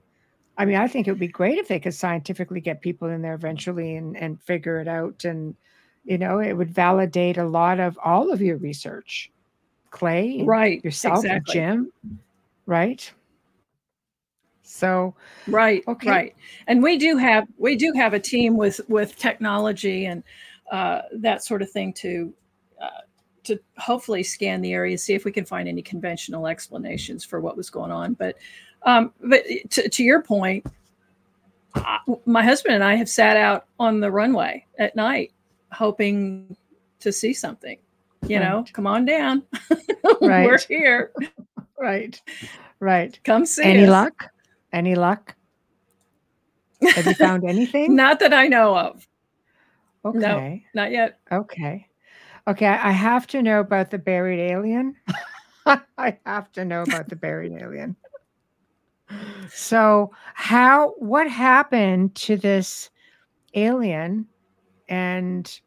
I 0.57 0.65
mean, 0.65 0.75
I 0.75 0.89
think 0.89 1.07
it 1.07 1.11
would 1.11 1.21
be 1.21 1.29
great 1.29 1.57
if 1.57 1.69
they 1.69 1.79
could 1.79 1.93
scientifically 1.93 2.59
get 2.59 2.81
people 2.81 3.07
in 3.07 3.21
there 3.21 3.33
eventually 3.33 3.95
and, 3.95 4.17
and 4.17 4.41
figure 4.41 4.81
it 4.81 4.89
out 4.89 5.23
and 5.23 5.55
you 6.05 6.17
know 6.17 6.39
it 6.39 6.53
would 6.53 6.71
validate 6.71 7.37
a 7.37 7.45
lot 7.45 7.79
of 7.79 7.97
all 8.03 8.31
of 8.31 8.41
your 8.41 8.57
research 8.57 9.31
clay 9.91 10.43
right 10.43 10.83
yourself 10.83 11.19
exactly. 11.19 11.53
jim 11.53 11.91
right 12.65 13.11
so 14.63 15.15
right 15.47 15.83
okay. 15.87 16.09
right 16.09 16.35
and 16.67 16.81
we 16.81 16.97
do 16.97 17.17
have 17.17 17.47
we 17.57 17.75
do 17.75 17.91
have 17.95 18.13
a 18.13 18.19
team 18.19 18.55
with 18.55 18.81
with 18.87 19.17
technology 19.17 20.05
and 20.05 20.23
uh, 20.71 21.01
that 21.13 21.43
sort 21.43 21.63
of 21.63 21.71
thing 21.71 21.91
to 21.91 22.31
to 23.43 23.59
hopefully 23.77 24.23
scan 24.23 24.61
the 24.61 24.73
area 24.73 24.97
see 24.97 25.13
if 25.13 25.25
we 25.25 25.31
can 25.31 25.45
find 25.45 25.67
any 25.67 25.81
conventional 25.81 26.47
explanations 26.47 27.23
for 27.23 27.39
what 27.39 27.57
was 27.57 27.69
going 27.69 27.91
on 27.91 28.13
but 28.13 28.35
um, 28.83 29.11
but 29.21 29.43
to, 29.69 29.89
to 29.89 30.03
your 30.03 30.21
point 30.21 30.65
I, 31.75 31.99
my 32.25 32.43
husband 32.43 32.75
and 32.75 32.83
i 32.83 32.95
have 32.95 33.09
sat 33.09 33.37
out 33.37 33.65
on 33.79 33.99
the 33.99 34.11
runway 34.11 34.65
at 34.77 34.95
night 34.95 35.33
hoping 35.71 36.55
to 36.99 37.11
see 37.11 37.33
something. 37.33 37.77
You 38.27 38.39
right. 38.39 38.49
know, 38.49 38.65
come 38.73 38.87
on 38.87 39.05
down. 39.05 39.43
right. 40.21 40.45
We're 40.45 40.59
here. 40.59 41.11
right. 41.79 42.19
Right. 42.79 43.17
Come 43.23 43.45
see 43.45 43.63
Any 43.63 43.83
us. 43.83 43.89
luck? 43.89 44.29
Any 44.73 44.95
luck? 44.95 45.35
Have 46.81 47.05
you 47.05 47.13
found 47.13 47.43
anything? 47.47 47.95
not 47.95 48.19
that 48.19 48.33
I 48.33 48.47
know 48.47 48.77
of. 48.77 49.07
Okay. 50.05 50.19
No, 50.19 50.59
not 50.81 50.91
yet. 50.91 51.19
Okay. 51.31 51.87
Okay. 52.49 52.67
I 52.67 52.91
have 52.91 53.27
to 53.27 53.41
know 53.41 53.59
about 53.59 53.91
the 53.91 53.97
buried 53.97 54.39
alien. 54.39 54.95
I 55.97 56.17
have 56.25 56.51
to 56.53 56.65
know 56.65 56.83
about 56.83 57.09
the 57.09 57.15
buried 57.15 57.53
alien. 57.53 57.95
So, 59.51 60.11
how, 60.33 60.93
what 60.97 61.29
happened 61.29 62.15
to 62.15 62.37
this 62.37 62.89
alien 63.55 64.27
and 64.87 65.59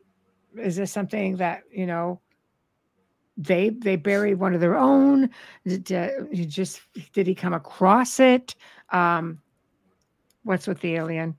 is 0.57 0.77
this 0.77 0.93
something 0.93 1.37
that 1.37 1.63
you 1.73 1.87
know 1.87 2.21
they 3.37 3.71
they 3.71 3.97
buried 3.97 4.35
one 4.35 4.55
of 4.55 4.61
their 4.61 4.77
own 4.77 5.29
did, 5.67 5.91
uh, 5.91 6.11
just 6.33 6.83
did 7.13 7.27
he 7.27 7.35
come 7.35 7.55
across 7.55 8.21
it 8.21 8.55
um 8.91 9.41
what's 10.45 10.67
with 10.69 10.79
the 10.81 10.95
alien 10.95 11.35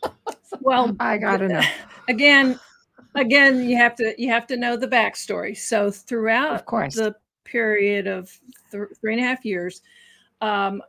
well 0.60 0.94
i 1.00 1.18
gotta 1.18 1.48
know 1.48 1.62
again 2.08 2.60
again 3.14 3.68
you 3.68 3.76
have 3.76 3.94
to 3.94 4.14
you 4.18 4.28
have 4.28 4.46
to 4.46 4.56
know 4.56 4.76
the 4.76 4.88
backstory 4.88 5.56
so 5.56 5.90
throughout 5.90 6.54
of 6.54 6.64
course 6.64 6.94
the 6.94 7.14
period 7.44 8.06
of 8.06 8.30
th- 8.70 8.84
three 9.00 9.12
and 9.12 9.22
a 9.22 9.26
half 9.26 9.44
years 9.44 9.82
um 10.40 10.82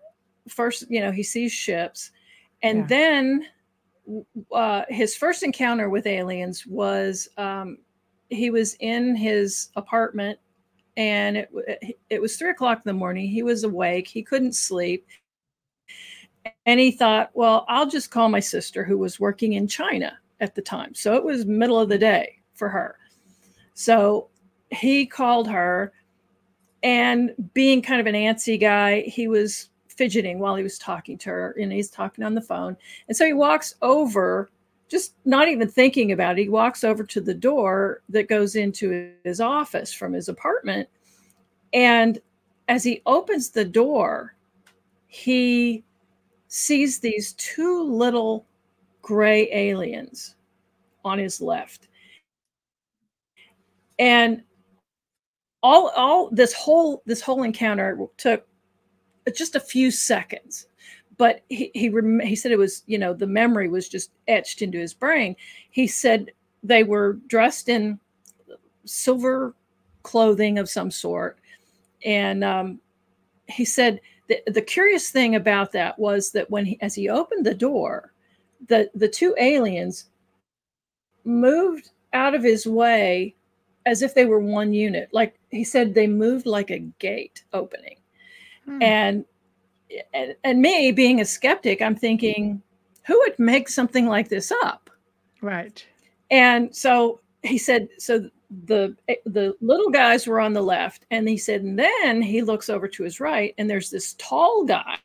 first 0.48 0.86
you 0.90 1.02
know 1.02 1.12
he 1.12 1.24
sees 1.24 1.52
ships 1.52 2.12
and 2.62 2.80
yeah. 2.80 2.86
then 2.88 3.46
uh, 4.54 4.84
his 4.90 5.16
first 5.16 5.44
encounter 5.44 5.90
with 5.90 6.08
aliens 6.08 6.66
was 6.66 7.30
um, 7.38 7.78
he 8.30 8.50
was 8.50 8.76
in 8.80 9.16
his 9.16 9.70
apartment 9.76 10.40
and 10.98 11.38
it, 11.38 11.98
it 12.10 12.22
was 12.22 12.36
three 12.36 12.52
o'clock 12.52 12.78
in 12.78 12.84
the 12.86 12.94
morning. 12.94 13.28
He 13.28 13.44
was 13.44 13.64
awake, 13.64 14.08
he 14.08 14.24
couldn't 14.24 14.56
sleep. 14.56 15.08
And 16.66 16.80
he 16.80 16.92
thought, 16.92 17.32
well, 17.34 17.66
I'll 17.70 17.90
just 17.90 18.12
call 18.12 18.28
my 18.28 18.42
sister 18.42 18.84
who 18.84 18.98
was 18.98 19.20
working 19.20 19.54
in 19.54 19.68
China 19.68 20.18
at 20.44 20.54
the 20.54 20.62
time. 20.62 20.94
So 20.94 21.16
it 21.16 21.24
was 21.24 21.46
middle 21.46 21.80
of 21.80 21.90
the 21.90 21.98
day 21.98 22.40
for 22.54 22.70
her. 22.70 22.98
So 23.74 24.28
he 24.70 25.06
called 25.06 25.48
her 25.48 25.94
and 26.84 27.32
being 27.54 27.82
kind 27.82 28.02
of 28.02 28.08
an 28.08 28.14
antsy 28.14 28.60
guy, 28.60 29.02
he 29.02 29.28
was 29.28 29.70
fidgeting 29.88 30.38
while 30.38 30.56
he 30.56 30.64
was 30.64 30.78
talking 30.78 31.18
to 31.20 31.30
her 31.30 31.56
and 31.60 31.72
he's 31.72 31.90
talking 31.90 32.26
on 32.26 32.36
the 32.36 32.42
phone. 32.42 32.76
And 33.08 33.16
so 33.16 33.26
he 33.26 33.34
walks 33.34 33.76
over, 33.82 34.52
just 34.90 35.14
not 35.24 35.48
even 35.48 35.70
thinking 35.70 36.12
about 36.12 36.38
it. 36.38 36.44
He 36.44 36.50
walks 36.50 36.84
over 36.84 37.04
to 37.06 37.22
the 37.22 37.34
door 37.34 38.02
that 38.10 38.28
goes 38.28 38.56
into 38.58 39.14
his 39.24 39.40
office 39.40 39.94
from 39.94 40.12
his 40.12 40.28
apartment. 40.28 40.90
And 41.72 42.20
as 42.68 42.84
he 42.84 43.02
opens 43.06 43.50
the 43.50 43.66
door, 43.66 44.36
he 45.08 45.84
sees 46.50 47.00
these 47.00 47.34
two 47.34 47.84
little 47.84 48.46
gray 49.04 49.48
aliens 49.52 50.36
on 51.06 51.20
his 51.20 51.40
left. 51.40 51.88
And 54.00 54.42
all 55.62 55.92
all 55.96 56.30
this 56.32 56.54
whole 56.54 57.04
this 57.06 57.22
whole 57.22 57.44
encounter 57.44 57.98
took 58.18 58.46
just 59.34 59.56
a 59.56 59.60
few 59.60 59.90
seconds 59.90 60.68
but 61.18 61.42
he 61.50 61.72
he, 61.74 61.90
rem- 61.90 62.20
he 62.20 62.36
said 62.36 62.52
it 62.52 62.58
was 62.58 62.84
you 62.86 62.98
know 62.98 63.14
the 63.14 63.26
memory 63.26 63.70
was 63.70 63.88
just 63.88 64.12
etched 64.28 64.62
into 64.62 64.78
his 64.78 64.94
brain 64.94 65.36
he 65.72 65.88
said 65.88 66.32
they 66.64 66.84
were 66.84 67.14
dressed 67.28 67.70
in 67.70 67.98
silver 68.86 69.56
clothing 70.04 70.60
of 70.60 70.70
some 70.70 70.92
sort 70.92 71.40
and 72.04 72.44
um, 72.44 72.80
he 73.48 73.64
said 73.64 74.02
the, 74.28 74.42
the 74.48 74.62
curious 74.62 75.10
thing 75.12 75.36
about 75.36 75.72
that 75.72 75.98
was 75.98 76.32
that 76.32 76.50
when 76.52 76.66
he 76.66 76.78
as 76.82 76.94
he 76.94 77.08
opened 77.08 77.46
the 77.46 77.54
door 77.54 78.13
the 78.68 78.90
the 78.96 79.08
two 79.08 79.36
aliens 79.40 80.10
moved 81.26 81.90
out 82.14 82.36
of 82.36 82.44
his 82.44 82.66
way 82.66 83.36
as 83.86 84.02
if 84.02 84.14
they 84.14 84.26
were 84.26 84.40
one 84.40 84.74
unit 84.74 85.10
like 85.12 85.40
he 85.50 85.64
said 85.64 85.94
they 85.94 86.08
moved 86.08 86.46
like 86.46 86.70
a 86.70 86.80
gate 87.00 87.44
opening 87.54 87.98
Hmm. 88.66 88.82
And, 88.82 89.26
and 90.14 90.36
and 90.44 90.62
me 90.62 90.92
being 90.92 91.22
a 91.22 91.26
skeptic, 91.26 91.82
I'm 91.82 91.96
thinking, 91.96 92.62
who 93.06 93.18
would 93.20 93.38
make 93.38 93.70
something 93.70 94.08
like 94.08 94.30
this 94.30 94.52
up? 94.64 94.90
Right. 95.42 95.86
And 96.32 96.76
so 96.76 97.20
he 97.44 97.58
said, 97.58 97.90
so 97.98 98.30
the 98.66 98.96
the 99.26 99.56
little 99.62 99.90
guys 99.90 100.28
were 100.28 100.40
on 100.40 100.54
the 100.54 100.62
left, 100.62 101.06
and 101.12 101.28
he 101.28 101.38
said, 101.38 101.62
and 101.62 101.78
then 101.78 102.22
he 102.22 102.42
looks 102.42 102.70
over 102.70 102.88
to 102.88 103.04
his 103.04 103.20
right, 103.20 103.54
and 103.58 103.70
there's 103.70 103.90
this 103.90 104.16
tall 104.18 104.66
guy, 104.66 104.98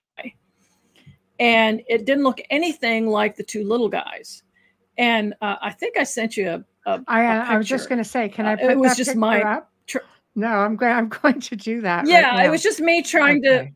and 1.38 1.82
it 1.88 2.04
didn't 2.04 2.24
look 2.24 2.40
anything 2.50 3.06
like 3.06 3.36
the 3.36 3.42
two 3.42 3.64
little 3.64 3.88
guys. 3.88 4.42
And 4.96 5.34
uh, 5.40 5.56
I 5.62 5.70
think 5.70 5.96
I 5.96 6.02
sent 6.04 6.36
you 6.36 6.50
a. 6.50 6.64
a, 6.90 7.04
I, 7.06 7.22
a 7.22 7.40
I 7.40 7.56
was 7.56 7.68
just 7.68 7.88
going 7.88 7.98
to 8.02 8.08
say, 8.08 8.28
can 8.28 8.46
I 8.46 8.54
Uh, 8.54 8.56
put 8.56 8.70
it 8.70 8.78
was 8.78 8.90
that 8.92 8.96
just 8.96 9.16
my 9.16 9.42
up? 9.42 9.70
tr- 9.86 9.98
no, 10.34 10.48
I'm 10.48 10.76
going. 10.76 10.92
I'm 10.92 11.08
going 11.22 11.40
to 11.40 11.56
do 11.56 11.80
that. 11.82 11.98
right 12.00 12.08
Yeah, 12.08 12.42
it 12.42 12.48
was 12.50 12.62
just 12.62 12.80
me 12.80 13.02
trying 13.02 13.42
to 13.42 13.68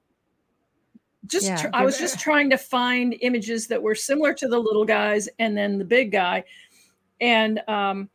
just 1.27 1.47
Yeah, 1.47 1.57
tr- 1.57 1.69
I 1.73 1.85
was 1.85 1.97
it- 1.97 2.01
just 2.01 2.19
trying 2.19 2.51
to 2.51 2.59
find 2.59 3.15
images 3.21 3.69
that 3.69 3.81
were 3.81 3.95
similar 3.95 4.35
to 4.35 4.49
the 4.49 4.59
little 4.59 4.85
guys 4.85 5.29
and 5.39 5.57
then 5.57 5.79
the 5.79 5.85
big 5.85 6.11
guy 6.11 6.43
and 7.21 7.61
um 7.69 8.11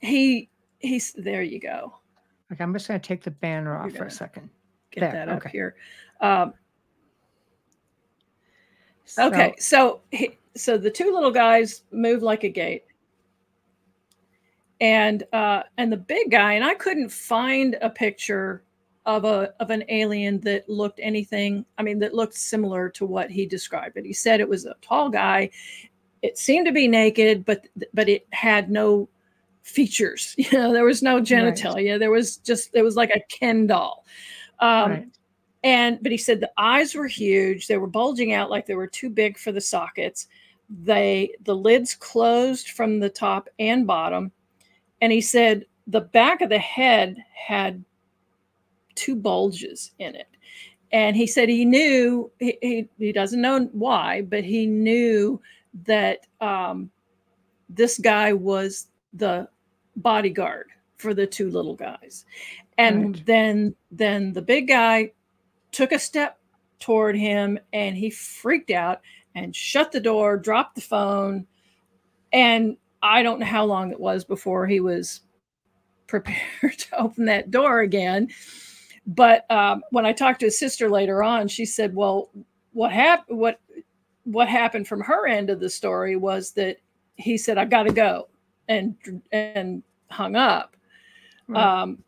he 0.00 0.48
he's 0.78 1.12
there 1.14 1.42
you 1.42 1.58
go 1.60 1.94
Okay, 2.52 2.62
I'm 2.62 2.72
just 2.74 2.86
going 2.86 3.00
to 3.00 3.06
take 3.06 3.22
the 3.24 3.30
banner 3.30 3.76
off 3.76 3.92
for 3.92 4.04
a 4.04 4.10
second. 4.10 4.50
get 4.90 5.00
There, 5.00 5.12
that 5.12 5.28
up 5.28 5.38
okay. 5.38 5.48
here 5.50 5.74
um 6.20 6.52
okay 9.18 9.54
so 9.58 10.00
he, 10.10 10.38
so 10.54 10.76
the 10.76 10.90
two 10.90 11.12
little 11.12 11.30
guys 11.30 11.82
move 11.92 12.22
like 12.22 12.44
a 12.44 12.48
gate. 12.48 12.84
And 14.80 15.22
uh 15.32 15.62
and 15.78 15.92
the 15.92 15.96
big 15.96 16.30
guy 16.30 16.54
and 16.54 16.64
i 16.64 16.74
couldn't 16.74 17.08
find 17.10 17.78
a 17.80 17.88
picture 17.88 18.64
of 19.06 19.24
a 19.24 19.52
of 19.60 19.70
an 19.70 19.84
alien 19.88 20.40
that 20.40 20.68
looked 20.68 20.98
anything 21.02 21.64
i 21.78 21.82
mean 21.82 22.00
that 22.00 22.14
looked 22.14 22.34
similar 22.34 22.88
to 22.88 23.06
what 23.06 23.30
he 23.30 23.46
described 23.46 23.94
but 23.94 24.04
he 24.04 24.12
said 24.12 24.40
it 24.40 24.48
was 24.48 24.66
a 24.66 24.74
tall 24.82 25.08
guy. 25.08 25.50
It 26.22 26.36
seemed 26.36 26.66
to 26.66 26.72
be 26.72 26.88
naked 26.88 27.44
but 27.44 27.68
but 27.94 28.08
it 28.08 28.26
had 28.32 28.70
no 28.70 29.08
features. 29.62 30.34
You 30.38 30.58
know 30.58 30.72
there 30.72 30.84
was 30.84 31.02
no 31.02 31.20
genitalia. 31.20 31.98
There 31.98 32.10
was 32.10 32.38
just 32.38 32.70
it 32.74 32.82
was 32.82 32.96
like 32.96 33.10
a 33.10 33.22
ken 33.28 33.68
doll. 33.68 34.04
Um 34.58 34.90
right. 34.90 35.08
And 35.64 35.98
but 36.02 36.12
he 36.12 36.18
said 36.18 36.40
the 36.40 36.52
eyes 36.58 36.94
were 36.94 37.06
huge. 37.06 37.66
They 37.66 37.76
were 37.78 37.86
bulging 37.86 38.32
out 38.32 38.50
like 38.50 38.66
they 38.66 38.74
were 38.74 38.86
too 38.86 39.10
big 39.10 39.38
for 39.38 39.52
the 39.52 39.60
sockets. 39.60 40.26
They 40.68 41.34
the 41.42 41.54
lids 41.54 41.94
closed 41.94 42.70
from 42.70 42.98
the 42.98 43.10
top 43.10 43.48
and 43.58 43.86
bottom. 43.86 44.32
And 45.00 45.12
he 45.12 45.20
said 45.20 45.66
the 45.86 46.00
back 46.00 46.40
of 46.40 46.48
the 46.48 46.58
head 46.58 47.16
had 47.34 47.84
two 48.94 49.14
bulges 49.16 49.92
in 49.98 50.14
it. 50.14 50.28
And 50.92 51.16
he 51.16 51.26
said 51.26 51.48
he 51.48 51.64
knew 51.64 52.30
he, 52.38 52.58
he, 52.60 52.88
he 52.98 53.12
doesn't 53.12 53.40
know 53.40 53.64
why 53.72 54.22
but 54.22 54.44
he 54.44 54.66
knew 54.66 55.40
that 55.86 56.26
um, 56.40 56.90
this 57.68 57.98
guy 57.98 58.32
was 58.32 58.88
the 59.14 59.48
bodyguard 59.96 60.68
for 60.96 61.14
the 61.14 61.26
two 61.26 61.50
little 61.50 61.74
guys. 61.74 62.24
And 62.78 63.16
Right. 63.16 63.26
then 63.26 63.74
then 63.90 64.32
the 64.32 64.42
big 64.42 64.68
guy 64.68 65.12
took 65.72 65.92
a 65.92 65.98
step 65.98 66.38
toward 66.78 67.16
him 67.16 67.58
and 67.72 67.96
he 67.96 68.10
freaked 68.10 68.70
out 68.70 69.00
and 69.34 69.54
shut 69.54 69.92
the 69.92 70.00
door 70.00 70.36
dropped 70.36 70.74
the 70.74 70.80
phone 70.80 71.46
and 72.32 72.76
i 73.02 73.22
don't 73.22 73.40
know 73.40 73.46
how 73.46 73.64
long 73.64 73.90
it 73.90 74.00
was 74.00 74.24
before 74.24 74.66
he 74.66 74.80
was 74.80 75.20
prepared 76.06 76.76
to 76.76 77.00
open 77.00 77.24
that 77.24 77.50
door 77.50 77.80
again 77.80 78.28
but 79.06 79.50
um, 79.50 79.82
when 79.90 80.04
i 80.04 80.12
talked 80.12 80.40
to 80.40 80.46
his 80.46 80.58
sister 80.58 80.90
later 80.90 81.22
on 81.22 81.48
she 81.48 81.64
said 81.64 81.94
well 81.94 82.30
what 82.72 82.92
happened 82.92 83.38
what 83.38 83.60
what 84.24 84.48
happened 84.48 84.86
from 84.86 85.00
her 85.00 85.26
end 85.26 85.50
of 85.50 85.58
the 85.58 85.70
story 85.70 86.16
was 86.16 86.52
that 86.52 86.76
he 87.16 87.38
said 87.38 87.56
i 87.56 87.64
gotta 87.64 87.92
go 87.92 88.28
and 88.68 88.94
and 89.32 89.82
hung 90.10 90.36
up 90.36 90.76
right. 91.48 91.82
um, 91.82 92.02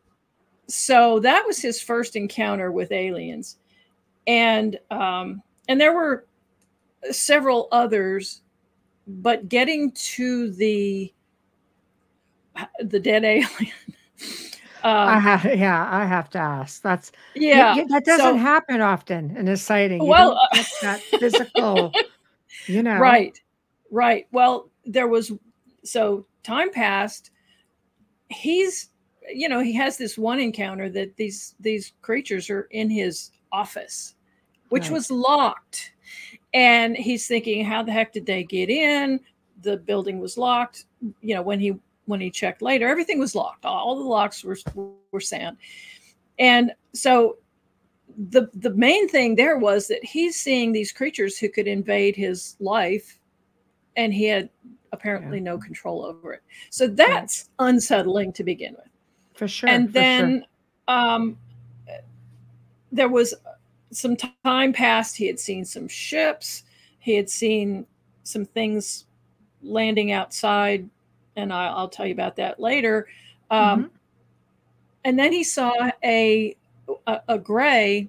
so 0.66 1.18
that 1.20 1.44
was 1.46 1.60
his 1.60 1.80
first 1.80 2.16
encounter 2.16 2.72
with 2.72 2.92
aliens, 2.92 3.58
and 4.26 4.78
um, 4.90 5.42
and 5.68 5.80
there 5.80 5.94
were 5.94 6.26
several 7.10 7.68
others, 7.72 8.42
but 9.06 9.48
getting 9.48 9.92
to 9.92 10.50
the 10.52 11.12
the 12.80 13.00
dead 13.00 13.24
alien. 13.24 13.48
I 14.84 15.14
um, 15.16 15.22
have, 15.22 15.44
yeah, 15.58 15.88
I 15.90 16.04
have 16.04 16.28
to 16.30 16.38
ask. 16.38 16.82
That's 16.82 17.10
yeah, 17.34 17.74
y- 17.74 17.86
that 17.88 18.04
doesn't 18.04 18.34
so- 18.34 18.36
happen 18.36 18.80
often 18.80 19.36
in 19.36 19.48
a 19.48 19.56
sighting. 19.56 20.02
You 20.02 20.08
Well, 20.08 20.38
uh, 20.52 20.62
that 20.82 21.00
physical, 21.18 21.94
you 22.66 22.82
know. 22.82 22.98
Right, 22.98 23.40
right. 23.90 24.26
Well, 24.30 24.68
there 24.84 25.08
was 25.08 25.32
so 25.84 26.26
time 26.42 26.70
passed. 26.70 27.30
He's, 28.28 28.90
you 29.32 29.48
know, 29.48 29.60
he 29.60 29.72
has 29.74 29.96
this 29.96 30.18
one 30.18 30.40
encounter 30.40 30.88
that 30.90 31.16
these 31.16 31.54
these 31.60 31.92
creatures 32.02 32.50
are 32.50 32.62
in 32.70 32.90
his 32.90 33.30
office, 33.52 34.14
which 34.68 34.84
Right. 34.84 34.92
was 34.92 35.10
locked, 35.10 35.92
and 36.52 36.96
he's 36.96 37.26
thinking, 37.26 37.64
how 37.64 37.82
the 37.82 37.92
heck 37.92 38.12
did 38.12 38.26
they 38.26 38.44
get 38.44 38.70
in? 38.70 39.20
The 39.62 39.76
building 39.78 40.18
was 40.18 40.36
locked. 40.36 40.86
You 41.20 41.34
know, 41.34 41.42
when 41.42 41.60
he 41.60 41.78
when 42.06 42.20
he 42.20 42.30
checked 42.30 42.60
later, 42.62 42.88
everything 42.88 43.18
was 43.18 43.34
locked. 43.34 43.64
All 43.64 43.96
the 43.96 44.02
locks 44.04 44.44
were 44.44 44.58
were 45.10 45.20
sand, 45.20 45.56
and 46.38 46.72
so 46.92 47.38
the 48.28 48.48
the 48.54 48.70
main 48.70 49.08
thing 49.08 49.34
there 49.34 49.58
was 49.58 49.88
that 49.88 50.04
he's 50.04 50.40
seeing 50.40 50.72
these 50.72 50.92
creatures 50.92 51.38
who 51.38 51.48
could 51.48 51.66
invade 51.66 52.14
his 52.14 52.56
life 52.60 53.18
and 53.96 54.12
he 54.12 54.24
had 54.24 54.48
apparently 54.92 55.40
no 55.40 55.58
control 55.58 56.04
over 56.04 56.32
it 56.32 56.42
so 56.70 56.86
that's 56.86 57.50
unsettling 57.58 58.32
to 58.32 58.44
begin 58.44 58.72
with 58.74 58.93
For 59.35 59.49
sure. 59.49 59.68
and 59.68 59.89
for 59.89 59.95
sure. 59.95 60.03
then 60.03 60.45
um 60.89 61.39
there 62.93 63.09
was 63.09 63.35
some 63.91 64.16
time 64.45 64.72
passed 64.72 65.16
he 65.16 65.26
had 65.26 65.39
seen 65.39 65.64
some 65.64 65.89
ships 65.89 66.64
he 66.99 67.14
had 67.14 67.28
seen 67.30 67.87
some 68.22 68.45
things 68.45 69.05
landing 69.62 70.12
outside 70.12 70.89
and 71.37 71.53
I, 71.53 71.66
i'll 71.68 71.89
tell 71.89 72.07
you 72.07 72.12
about 72.12 72.37
that 72.37 72.61
later 72.61 73.07
um 73.51 73.85
Mhm. 73.85 73.91
and 75.05 75.18
then 75.18 75.32
he 75.32 75.43
saw 75.45 75.72
a, 76.05 76.57
a 77.07 77.20
a 77.28 77.39
gray 77.39 78.09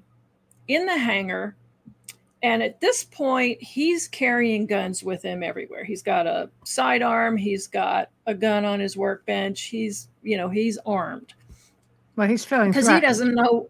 in 0.67 0.85
the 0.85 0.97
hangar 0.97 1.55
and 2.43 2.61
at 2.61 2.79
this 2.81 3.03
point 3.03 3.61
he's 3.61 4.07
carrying 4.07 4.65
guns 4.65 5.03
with 5.03 5.21
him 5.23 5.41
everywhere 5.43 5.83
he's 5.83 6.01
got 6.03 6.27
a 6.27 6.49
sidearm 6.63 7.37
he's 7.37 7.67
got 7.67 8.09
a 8.27 8.33
gun 8.33 8.65
on 8.65 8.79
his 8.79 8.97
workbench 8.97 9.61
he's 9.63 10.09
you 10.25 10.37
know 10.37 10.49
he's 10.49 10.77
armed. 10.85 11.33
Well, 12.15 12.27
he's 12.27 12.43
feeling 12.45 12.71
because 12.71 12.87
he 12.87 12.99
doesn't 12.99 13.35
know 13.35 13.69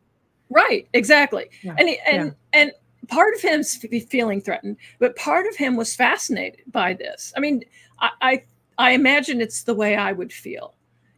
right 0.50 0.88
exactly. 0.94 1.46
Yeah, 1.64 1.76
and 1.78 1.90
he, 1.90 2.00
and 2.08 2.28
yeah. 2.54 2.60
and 2.62 2.72
part 3.08 3.36
of 3.36 3.42
him's 3.42 3.76
feeling 4.10 4.42
threatened 4.42 4.78
but 5.00 5.16
part 5.16 5.46
of 5.46 5.56
him 5.56 5.76
was 5.76 5.96
fascinated 5.96 6.62
by 6.72 6.94
this. 6.94 7.34
I 7.36 7.40
mean 7.40 7.64
i 8.00 8.10
i, 8.22 8.44
I 8.78 8.92
imagine 8.92 9.42
it's 9.42 9.64
the 9.64 9.74
way 9.76 9.96
i 9.96 10.12
would 10.12 10.32
feel. 10.34 10.74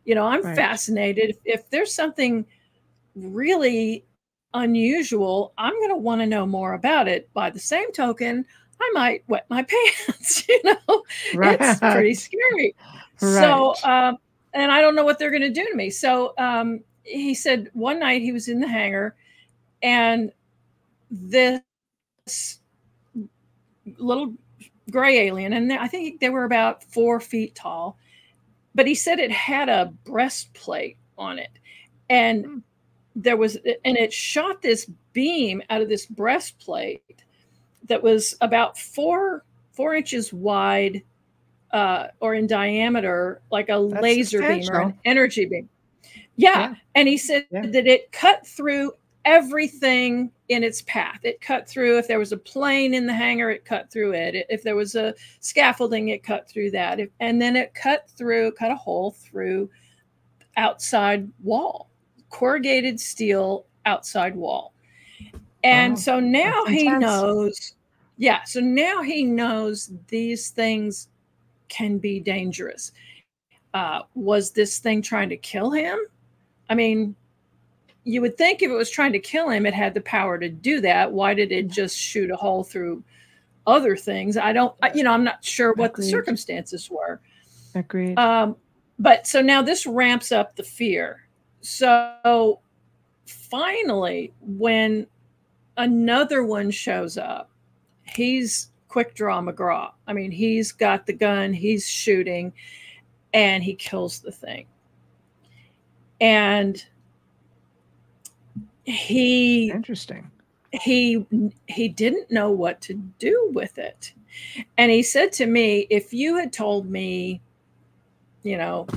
You 0.06 0.16
know 0.16 0.26
i'm 0.26 0.42
Right. 0.42 0.56
fascinated. 0.56 1.30
If, 1.30 1.38
if 1.46 1.70
there's 1.70 1.94
something 1.94 2.46
really 3.16 4.06
unusual 4.54 5.54
i'm 5.58 5.74
going 5.74 5.90
to 5.90 5.98
want 5.98 6.22
to 6.22 6.26
know 6.28 6.46
more 6.46 6.74
about 6.74 7.08
it. 7.08 7.30
By 7.34 7.50
the 7.50 7.60
same 7.60 7.92
token 7.92 8.46
i 8.82 8.92
might 8.94 9.24
wet 9.28 9.46
my 9.50 9.64
pants 10.08 10.48
you 10.48 10.62
know? 10.64 11.04
It's 11.34 11.80
pretty 11.80 12.14
scary. 12.14 12.76
So 13.18 13.74
um, 13.84 14.18
and 14.54 14.72
i 14.72 14.82
don't 14.82 14.95
know 14.95 15.06
what 15.06 15.20
they're 15.20 15.32
going 15.32 15.41
to 15.41 15.50
do 15.50 15.66
to 15.66 15.76
me 15.76 15.89
so 15.89 16.34
um, 16.38 16.82
he 17.04 17.34
said 17.34 17.70
one 17.74 18.00
night 18.00 18.22
he 18.22 18.32
was 18.32 18.48
in 18.48 18.60
the 18.60 18.68
hangar 18.68 19.16
and 19.84 20.32
this 21.12 21.62
little 23.98 24.34
gray 24.91 25.28
alien 25.28 25.54
and 25.54 25.72
i 25.74 25.88
think 25.88 26.20
they 26.20 26.30
were 26.30 26.45
about 26.45 26.84
four 26.84 27.20
feet 27.20 27.56
tall 27.56 27.98
but 28.76 28.88
he 28.88 28.95
said 28.95 29.20
it 29.20 29.32
had 29.32 29.70
a 29.70 29.93
breastplate 30.06 30.98
on 31.18 31.39
it 31.39 31.52
and 32.10 32.45
Hmm. 32.45 32.58
there 33.16 33.38
was 33.38 33.58
and 33.86 33.98
it 33.98 34.14
shot 34.14 34.62
this 34.62 34.89
beam 35.14 35.62
out 35.70 35.82
of 35.82 35.89
this 35.89 36.06
breastplate 36.06 37.24
that 37.88 38.04
was 38.04 38.36
about 38.41 38.78
four 38.78 39.43
four 39.74 39.95
inches 39.95 40.34
wide 40.34 41.04
uh, 41.72 42.07
or 42.20 42.36
in 42.36 42.47
diameter, 42.47 43.41
like 43.51 43.70
a 43.70 43.88
That's 43.91 44.01
laser 44.03 44.39
beam 44.41 44.70
or 44.70 44.82
an 44.82 44.99
energy 45.05 45.45
beam. 45.45 45.70
Yeah. 46.36 46.59
Yeah. 46.59 46.76
And 46.95 47.07
he 47.07 47.18
said 47.18 47.47
Yeah. 47.51 47.65
that 47.65 47.88
it 47.88 48.11
cut 48.11 48.45
through 48.45 48.93
everything 49.26 50.32
in 50.47 50.63
its 50.63 50.82
path. 50.84 51.20
It 51.24 51.41
cut 51.41 51.68
through, 51.68 51.97
if 51.97 52.07
there 52.07 52.20
was 52.20 52.32
a 52.32 52.38
plane 52.38 52.93
in 52.93 53.05
the 53.05 53.13
hangar, 53.13 53.49
it 53.49 53.65
cut 53.65 53.91
through 53.91 54.13
it. 54.13 54.45
If 54.49 54.63
there 54.63 54.76
was 54.78 54.95
a 54.95 55.13
scaffolding, 55.41 56.09
it 56.09 56.24
cut 56.24 56.47
through 56.47 56.72
that. 56.72 56.99
And 57.20 57.41
then 57.41 57.57
it 57.57 57.74
cut 57.74 58.09
through, 58.09 58.53
cut 58.53 58.72
a 58.72 58.76
hole 58.76 59.11
through 59.11 59.70
outside 60.55 61.30
wall, 61.43 61.89
corrugated 62.30 62.99
steel 62.99 63.65
outside 63.86 64.36
wall. 64.36 64.74
And 65.63 65.93
Wow. 65.93 65.99
so 65.99 66.20
now 66.22 66.63
That's 66.65 66.78
he 66.78 66.86
intense. 66.86 67.01
knows, 67.01 67.76
yeah, 68.18 68.43
so 68.45 68.61
now 68.61 69.01
he 69.01 69.26
knows 69.26 69.91
these 70.07 70.51
things 70.51 71.09
can 71.70 71.97
be 71.97 72.20
dangerous. 72.20 72.91
Uh, 73.74 74.01
was 74.15 74.51
this 74.51 74.80
thing 74.80 75.01
trying 75.01 75.30
to 75.30 75.38
kill 75.38 75.72
him? 75.72 75.99
I 76.70 76.76
mean, 76.76 77.15
you 78.03 78.22
would 78.22 78.38
think 78.38 78.61
if 78.61 78.72
it 78.72 78.74
was 78.74 78.89
trying 78.89 79.11
to 79.13 79.20
kill 79.20 79.49
him, 79.49 79.65
it 79.65 79.74
had 79.74 79.93
the 79.93 80.01
power 80.01 80.38
to 80.39 80.49
do 80.49 80.80
that. 80.82 81.11
Why 81.11 81.34
did 81.34 81.51
it 81.51 81.68
just 81.68 81.97
shoot 81.97 82.32
a 82.32 82.36
hole 82.36 82.63
through 82.63 83.03
other 83.65 83.97
things? 83.97 84.38
I 84.38 84.53
don't, 84.53 84.74
I, 84.82 84.93
you 84.93 85.03
know, 85.03 85.11
I'm 85.11 85.26
not 85.26 85.43
sure 85.43 85.74
what 85.74 85.91
Agreed. 85.91 86.05
the 86.05 86.09
circumstances 86.09 86.89
were. 86.89 87.20
Agreed. 87.76 88.18
Um, 88.18 88.55
but 88.97 89.28
so 89.28 89.41
now 89.41 89.61
this 89.61 89.86
ramps 89.86 90.32
up 90.32 90.55
the 90.55 90.63
fear. 90.63 91.28
So 91.61 92.61
finally, 93.26 94.34
when 94.39 95.05
another 95.76 96.43
one 96.43 96.72
shows 96.72 97.18
up, 97.18 97.51
he's 98.05 98.70
quick 98.98 99.14
draw 99.14 99.39
McGraw. 99.39 99.91
I 100.08 100.14
mean, 100.14 100.32
he's 100.32 100.72
got 100.72 101.06
the 101.06 101.14
gun, 101.14 101.54
he's 101.54 101.88
shooting, 101.88 102.52
and 103.32 103.64
he 103.64 103.76
kills 103.76 104.22
the 104.22 104.32
thing. 104.32 104.66
And 106.20 106.84
he 108.86 109.70
interesting. 109.70 110.32
He 110.72 111.28
he 111.68 111.89
didn't 111.89 112.32
know 112.32 112.50
what 112.50 112.82
to 112.82 112.95
do 112.95 113.52
with 113.54 113.78
it. 113.78 114.16
And 114.80 114.89
he 114.89 115.04
said 115.04 115.32
to 115.34 115.45
me, 115.45 115.86
if 115.91 116.12
you 116.12 116.36
had 116.36 116.52
told 116.52 116.89
me, 116.89 117.39
you 118.41 118.58
know, 118.58 118.88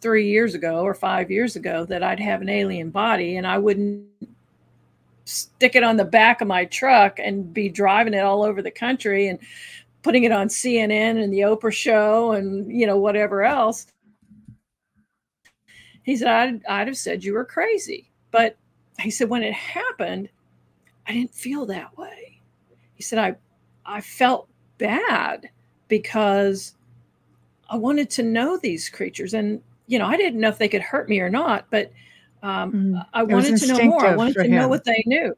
three 0.00 0.30
years 0.30 0.54
ago 0.54 0.82
or 0.82 0.94
five 0.94 1.32
years 1.32 1.56
ago 1.56 1.84
that 1.86 2.04
I'd 2.04 2.20
have 2.20 2.42
an 2.42 2.48
alien 2.48 2.90
body 2.90 3.36
and 3.36 3.44
I 3.44 3.58
wouldn't 3.58 4.06
stick 5.28 5.76
it 5.76 5.84
on 5.84 5.96
the 5.96 6.04
back 6.04 6.40
of 6.40 6.48
my 6.48 6.64
truck 6.64 7.18
and 7.18 7.52
be 7.52 7.68
driving 7.68 8.14
it 8.14 8.20
all 8.20 8.42
over 8.42 8.62
the 8.62 8.70
country 8.70 9.28
and 9.28 9.38
putting 10.02 10.24
it 10.24 10.32
on 10.32 10.48
CNN 10.48 11.22
and 11.22 11.32
the 11.32 11.40
Oprah 11.40 11.72
show 11.72 12.32
and 12.32 12.70
you 12.72 12.86
know 12.86 12.98
whatever 12.98 13.44
else. 13.44 13.86
He 16.02 16.16
said 16.16 16.28
I'd, 16.28 16.66
I'd 16.66 16.86
have 16.86 16.96
said 16.96 17.22
you 17.22 17.34
were 17.34 17.44
crazy, 17.44 18.10
but 18.30 18.56
he 19.00 19.10
said 19.10 19.28
when 19.28 19.42
it 19.42 19.52
happened, 19.52 20.30
I 21.06 21.12
didn't 21.12 21.34
feel 21.34 21.66
that 21.66 21.96
way. 21.98 22.40
He 22.94 23.02
said 23.02 23.18
I 23.18 23.36
I 23.84 24.00
felt 24.00 24.48
bad 24.78 25.50
because 25.88 26.74
I 27.68 27.76
wanted 27.76 28.08
to 28.10 28.22
know 28.22 28.56
these 28.56 28.88
creatures 28.88 29.34
and 29.34 29.60
you 29.86 29.98
know 29.98 30.06
I 30.06 30.16
didn't 30.16 30.40
know 30.40 30.48
if 30.48 30.58
they 30.58 30.68
could 30.68 30.82
hurt 30.82 31.08
me 31.08 31.20
or 31.20 31.28
not, 31.28 31.66
but 31.70 31.92
um, 32.42 32.72
mm. 32.72 33.06
I 33.12 33.22
wanted 33.22 33.58
to 33.58 33.66
know 33.66 33.84
more. 33.84 34.06
I 34.06 34.16
wanted 34.16 34.34
to 34.34 34.44
him. 34.44 34.52
know 34.52 34.68
what 34.68 34.84
they 34.84 35.02
knew. 35.06 35.36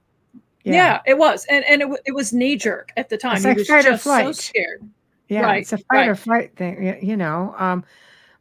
Yeah. 0.65 0.73
yeah. 0.75 1.01
it 1.07 1.19
was, 1.19 1.47
and 1.47 1.65
and 1.65 1.83
it, 1.83 2.01
it 2.07 2.15
was 2.15 2.33
knee 2.33 2.57
jerk 2.57 2.93
at 2.97 3.09
the 3.09 3.17
time. 3.17 3.37
It's 3.37 3.45
he 3.45 3.49
like 3.49 3.59
was 3.59 3.69
fight 3.69 3.85
just 3.85 4.07
or 4.07 4.11
flight. 4.11 4.27
so 4.27 4.33
scared. 4.33 4.89
Yeah, 5.29 5.43
right. 5.43 5.63
it's 5.63 5.73
a 5.73 5.79
fight 5.79 5.87
right. 5.91 6.09
or 6.09 6.15
flight 6.15 6.57
thing. 6.57 6.99
You 7.03 7.17
know, 7.17 7.55
um, 7.57 7.85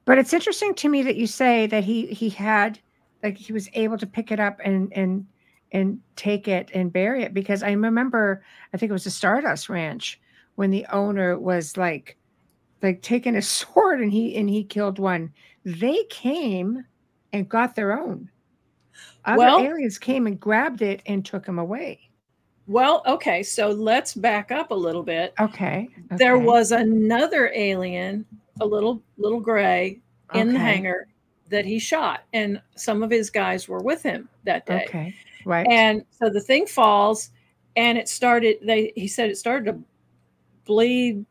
but 0.06 0.18
it's 0.18 0.34
interesting 0.34 0.74
to 0.76 0.90
me 0.90 1.04
that 1.04 1.16
you 1.16 1.28
say 1.28 1.68
that 1.68 1.84
he 1.84 2.08
he 2.08 2.30
had 2.30 2.80
like 3.24 3.38
he 3.38 3.54
was 3.54 3.70
able 3.74 3.98
to 3.98 4.08
pick 4.08 4.32
it 4.32 4.40
up 4.40 4.60
and 4.64 4.92
and 4.94 5.26
and 5.72 6.00
take 6.16 6.48
it 6.48 6.72
and 6.74 6.92
bury 6.92 7.24
it 7.24 7.34
because 7.34 7.64
I 7.64 7.72
remember 7.72 8.44
I 8.74 8.78
think 8.78 8.90
it 8.90 8.94
was 8.94 9.04
the 9.04 9.12
Stardust 9.12 9.70
Ranch 9.70 10.20
when 10.56 10.72
the 10.72 10.86
owner 10.92 11.38
was 11.38 11.78
like 11.78 12.18
like 12.82 13.02
taking 13.02 13.36
a 13.36 13.42
sword 13.44 14.02
and 14.02 14.12
he 14.12 14.36
and 14.36 14.50
he 14.50 14.64
killed 14.64 15.00
one. 15.00 15.32
They 15.64 16.04
came 16.10 16.86
and 17.34 17.48
got 17.48 17.76
their 17.76 17.98
own. 17.98 18.30
Other 19.26 19.38
well, 19.38 19.60
aliens 19.60 19.98
came 19.98 20.28
and 20.28 20.40
grabbed 20.40 20.82
it 20.82 21.02
and 21.06 21.26
took 21.26 21.46
him 21.46 21.60
away. 21.60 22.10
Well, 22.68 23.02
okay, 23.08 23.42
so 23.42 23.70
let's 23.70 24.14
back 24.14 24.52
up 24.52 24.72
a 24.72 24.76
little 24.76 25.02
bit. 25.02 25.34
Okay. 25.40 25.90
okay. 26.06 26.18
There 26.18 26.38
was 26.38 26.72
another 26.72 27.52
alien, 27.56 28.26
a 28.62 28.66
little 28.66 29.02
little 29.18 29.40
gray, 29.40 30.00
in 30.34 30.50
okay. 30.50 30.52
the 30.52 30.60
hangar 30.60 31.08
that 31.50 31.66
he 31.66 31.80
shot, 31.80 32.26
and 32.34 32.62
some 32.76 33.02
of 33.02 33.10
his 33.10 33.30
guys 33.30 33.68
were 33.68 33.82
with 33.82 34.04
him 34.04 34.30
that 34.44 34.66
day. 34.66 34.86
Okay. 34.88 35.16
Right. 35.46 35.68
And 35.68 36.06
so 36.12 36.30
the 36.30 36.42
thing 36.42 36.68
falls, 36.68 37.32
and 37.76 37.98
it 37.98 38.08
started. 38.08 38.58
They 38.62 38.94
he 38.96 39.08
said 39.08 39.30
it 39.30 39.38
started 39.38 39.66
to 39.66 39.80
bleed, 40.66 41.26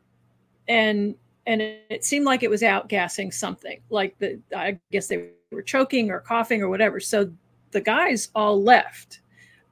and 0.67 1.15
and 1.47 1.61
it, 1.61 1.85
it 1.89 2.03
seemed 2.03 2.25
like 2.25 2.43
it 2.43 2.49
was 2.49 2.61
outgassing 2.61 3.33
something, 3.33 3.79
like 3.89 4.17
the 4.19 4.39
I 4.55 4.77
guess 4.91 5.07
they 5.07 5.29
were 5.51 5.61
choking 5.61 6.11
or 6.11 6.19
coughing 6.19 6.61
or 6.61 6.67
whatever. 6.67 6.99
So 6.99 7.31
the 7.71 7.81
guys 7.81 8.29
all 8.35 8.61
left, 8.61 9.21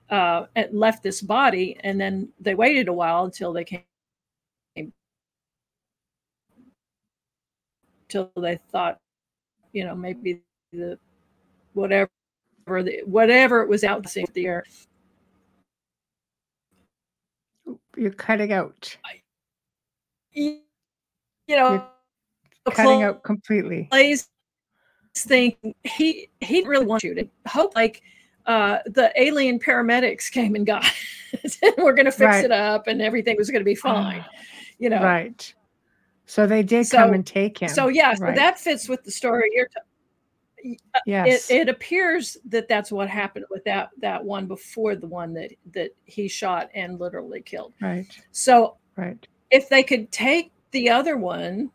uh, 0.09 0.45
left 0.71 1.03
this 1.03 1.21
body, 1.21 1.77
and 1.83 1.99
then 1.99 2.29
they 2.39 2.55
waited 2.55 2.87
a 2.87 2.93
while 2.93 3.25
until 3.25 3.53
they 3.53 3.63
came, 3.63 3.83
till 8.07 8.31
they 8.35 8.59
thought, 8.71 8.99
you 9.73 9.83
know, 9.83 9.95
maybe 9.95 10.41
the 10.71 10.97
whatever 11.73 12.09
the, 12.67 13.01
whatever 13.05 13.61
it 13.61 13.69
was 13.69 13.83
out 13.83 14.03
the 14.33 14.45
air. 14.45 14.63
You're 17.95 18.11
cutting 18.11 18.53
out. 18.53 18.95
You 20.33 20.61
know, 21.49 21.87
You're 22.65 22.75
cutting 22.75 23.03
out 23.03 23.23
completely. 23.23 23.87
Plays 23.89 24.29
think 25.23 25.57
he 25.83 26.29
he 26.41 26.55
didn't 26.55 26.69
really 26.69 26.85
want 26.85 27.03
you 27.03 27.13
to 27.15 27.27
hope 27.47 27.75
like 27.75 28.01
uh, 28.45 28.79
the 28.85 29.11
alien 29.21 29.59
paramedics 29.59 30.31
came 30.31 30.55
and 30.55 30.65
got 30.65 30.85
it. 31.33 31.57
we're 31.77 31.93
going 31.93 32.05
to 32.05 32.11
fix 32.11 32.21
right. 32.21 32.45
it 32.45 32.51
up 32.51 32.87
and 32.87 33.01
everything 33.01 33.35
was 33.37 33.49
going 33.49 33.59
to 33.61 33.65
be 33.65 33.75
fine 33.75 34.23
you 34.79 34.89
know 34.89 35.01
right 35.01 35.53
so 36.25 36.47
they 36.47 36.63
did 36.63 36.85
so, 36.85 36.97
come 36.97 37.13
and 37.13 37.25
take 37.25 37.57
him 37.57 37.69
so 37.69 37.87
yeah 37.87 38.09
right. 38.09 38.17
so 38.17 38.31
that 38.33 38.59
fits 38.59 38.87
with 38.87 39.03
the 39.03 39.11
story 39.11 39.49
you're 39.53 39.67
t- 39.67 39.81
uh, 40.95 40.99
yes. 41.05 41.51
It, 41.51 41.61
it 41.61 41.69
appears 41.69 42.35
that 42.45 42.67
that's 42.67 42.91
what 42.91 43.09
happened 43.09 43.45
with 43.49 43.63
that 43.65 43.89
that 43.99 44.23
one 44.23 44.47
before 44.47 44.95
the 44.95 45.07
one 45.07 45.33
that 45.33 45.51
that 45.73 45.91
he 46.05 46.27
shot 46.27 46.69
and 46.73 46.99
literally 46.99 47.41
killed 47.41 47.73
right 47.79 48.07
so 48.31 48.77
right 48.95 49.27
if 49.51 49.69
they 49.69 49.83
could 49.83 50.11
take 50.11 50.51
the 50.71 50.89
other 50.89 51.17
one 51.17 51.69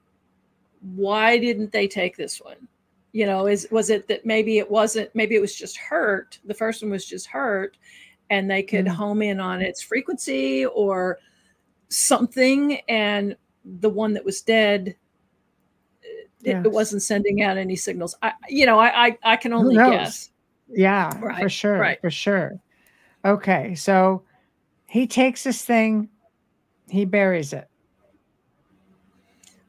why 0.80 1.38
didn't 1.38 1.70
they 1.70 1.86
take 1.86 2.16
this 2.16 2.40
one 2.40 2.68
you 3.12 3.26
know 3.26 3.46
is 3.46 3.68
was 3.70 3.90
it 3.90 4.08
that 4.08 4.24
maybe 4.26 4.58
it 4.58 4.70
wasn't 4.70 5.08
maybe 5.14 5.34
it 5.34 5.40
was 5.40 5.54
just 5.54 5.76
hurt 5.76 6.38
the 6.44 6.54
first 6.54 6.82
one 6.82 6.90
was 6.90 7.06
just 7.06 7.26
hurt 7.26 7.76
and 8.30 8.50
they 8.50 8.62
could 8.62 8.86
mm-hmm. 8.86 8.94
home 8.94 9.22
in 9.22 9.38
on 9.38 9.60
its 9.60 9.82
frequency 9.82 10.64
or 10.66 11.18
something 11.88 12.80
and 12.88 13.36
the 13.64 13.90
one 13.90 14.14
that 14.14 14.24
was 14.24 14.40
dead 14.40 14.96
yes. 16.40 16.64
it, 16.64 16.72
wasn't 16.72 17.02
sending 17.02 17.42
out 17.42 17.56
any 17.56 17.76
signals 17.76 18.14
i 18.22 18.32
you 18.48 18.66
know 18.66 18.78
i 18.78 19.06
i, 19.06 19.18
I 19.22 19.36
can 19.36 19.52
only 19.52 19.76
guess 19.76 20.30
yeah 20.68 21.16
right, 21.20 21.42
for 21.42 21.48
sure 21.48 21.78
right. 21.78 22.00
for 22.00 22.10
sure 22.10 22.58
okay 23.24 23.74
so 23.74 24.22
he 24.86 25.06
takes 25.06 25.44
this 25.44 25.64
thing 25.64 26.08
he 26.88 27.04
buries 27.04 27.52
it 27.52 27.68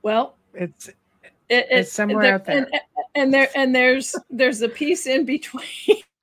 well 0.02 0.38
it's 0.54 0.90
it, 1.54 1.68
it's 1.70 1.92
somewhere 1.92 2.24
there, 2.24 2.36
out 2.36 2.46
there. 2.46 2.58
And, 2.58 2.82
and, 3.16 3.34
there 3.34 3.50
and 3.56 3.76
there's 3.76 4.16
there's 4.30 4.62
a 4.62 4.70
piece 4.70 5.08
in 5.08 5.26
between. 5.26 5.64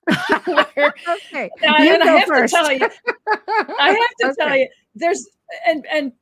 where, 0.45 0.95
okay, 1.09 1.51
I, 1.67 1.87
and 1.87 2.03
I 2.03 2.07
have 2.19 2.29
first. 2.29 2.55
to 2.55 2.61
tell 2.61 2.73
you, 2.73 2.89
I 3.79 3.91
have 3.99 4.17
to 4.21 4.27
okay. 4.27 4.35
tell 4.39 4.57
you, 4.57 4.69
there's 4.95 5.29
and 5.67 5.87
and 5.93 6.13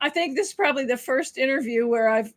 I 0.00 0.10
think 0.10 0.36
this 0.36 0.48
is 0.48 0.54
probably 0.54 0.84
the 0.84 0.96
first 0.96 1.38
interview 1.38 1.86
where 1.86 2.08
I've 2.08 2.32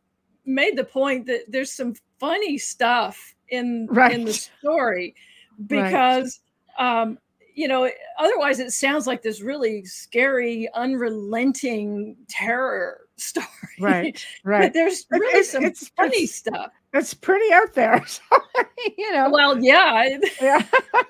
made 0.46 0.78
the 0.78 0.84
point 0.84 1.26
that 1.28 1.44
there's 1.48 1.72
some 1.72 1.94
funny 2.20 2.58
stuff 2.58 3.36
in 3.50 3.88
right. 3.90 4.14
in 4.14 4.26
the 4.26 4.34
story 4.34 5.16
because 5.68 6.40
right. 6.80 7.02
um, 7.02 7.18
you 7.54 7.68
know 7.68 7.90
otherwise 8.20 8.60
it 8.60 8.72
sounds 8.72 9.08
like 9.08 9.22
this 9.22 9.42
really 9.42 9.86
scary 9.86 10.70
unrelenting 10.74 12.16
terror 12.28 13.07
story. 13.18 13.48
Right, 13.80 14.26
right. 14.44 14.62
But 14.62 14.74
there's 14.74 15.06
really 15.10 15.40
it's, 15.40 15.52
some 15.52 15.64
it's, 15.64 15.88
funny 15.90 16.18
it's, 16.18 16.36
stuff. 16.36 16.72
It's 16.94 17.14
pretty 17.14 17.52
out 17.54 17.74
there. 17.74 18.04
So, 18.08 18.22
you 18.98 19.12
know. 19.12 19.30
Well, 19.30 19.60
yeah. 19.60 20.18
Yeah. 20.42 20.66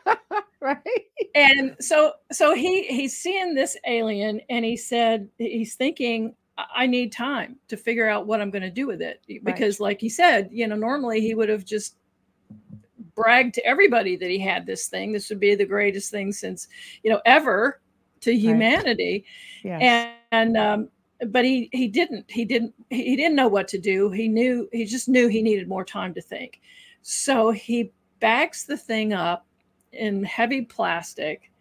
right. 0.61 1.05
And 1.35 1.75
so 1.79 2.13
so 2.31 2.53
he 2.53 2.83
he's 2.83 3.17
seeing 3.17 3.53
this 3.53 3.77
alien 3.85 4.41
and 4.49 4.65
he 4.65 4.75
said 4.75 5.29
he's 5.37 5.75
thinking 5.75 6.35
I 6.75 6.87
need 6.87 7.11
time 7.11 7.57
to 7.67 7.77
figure 7.77 8.09
out 8.09 8.25
what 8.25 8.41
I'm 8.41 8.49
going 8.49 8.63
to 8.63 8.71
do 8.71 8.87
with 8.87 9.01
it 9.01 9.21
because 9.43 9.79
right. 9.79 9.85
like 9.85 10.01
he 10.01 10.09
said, 10.09 10.49
you 10.51 10.67
know, 10.67 10.75
normally 10.75 11.21
he 11.21 11.35
would 11.35 11.49
have 11.49 11.65
just 11.65 11.95
bragged 13.15 13.53
to 13.55 13.65
everybody 13.65 14.15
that 14.15 14.29
he 14.29 14.39
had 14.39 14.65
this 14.65 14.87
thing. 14.87 15.11
This 15.11 15.29
would 15.29 15.39
be 15.39 15.55
the 15.55 15.65
greatest 15.65 16.09
thing 16.11 16.31
since, 16.31 16.67
you 17.03 17.11
know, 17.11 17.21
ever 17.25 17.79
to 18.21 18.35
humanity. 18.35 19.25
Right. 19.63 19.81
Yes. 19.81 20.15
And, 20.31 20.57
and 20.57 20.57
um, 20.57 20.89
but 21.27 21.43
he 21.43 21.69
he 21.71 21.87
didn't 21.87 22.25
he 22.29 22.45
didn't 22.45 22.73
he 22.89 23.15
didn't 23.15 23.35
know 23.35 23.47
what 23.47 23.67
to 23.67 23.77
do 23.77 24.09
he 24.11 24.27
knew 24.27 24.69
he 24.71 24.85
just 24.85 25.09
knew 25.09 25.27
he 25.27 25.41
needed 25.41 25.67
more 25.67 25.85
time 25.85 26.13
to 26.13 26.21
think 26.21 26.61
so 27.01 27.51
he 27.51 27.91
bags 28.19 28.65
the 28.65 28.77
thing 28.77 29.13
up 29.13 29.45
in 29.93 30.23
heavy 30.23 30.61
plastic 30.61 31.51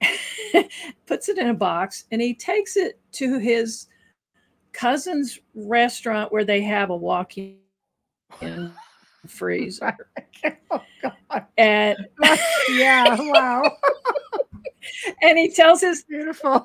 puts 1.06 1.28
it 1.28 1.38
in 1.38 1.48
a 1.48 1.54
box 1.54 2.04
and 2.10 2.20
he 2.20 2.34
takes 2.34 2.76
it 2.76 2.98
to 3.12 3.38
his 3.38 3.86
cousin's 4.72 5.38
restaurant 5.54 6.32
where 6.32 6.44
they 6.44 6.60
have 6.62 6.90
a 6.90 6.96
walk-in 6.96 7.58
freezer. 9.26 9.96
oh, 10.70 10.82
God. 11.02 11.46
And 11.56 11.96
yeah, 12.70 13.16
wow. 13.18 13.76
and 15.22 15.38
he 15.38 15.50
tells 15.50 15.80
his 15.80 16.04
Beautiful. 16.04 16.64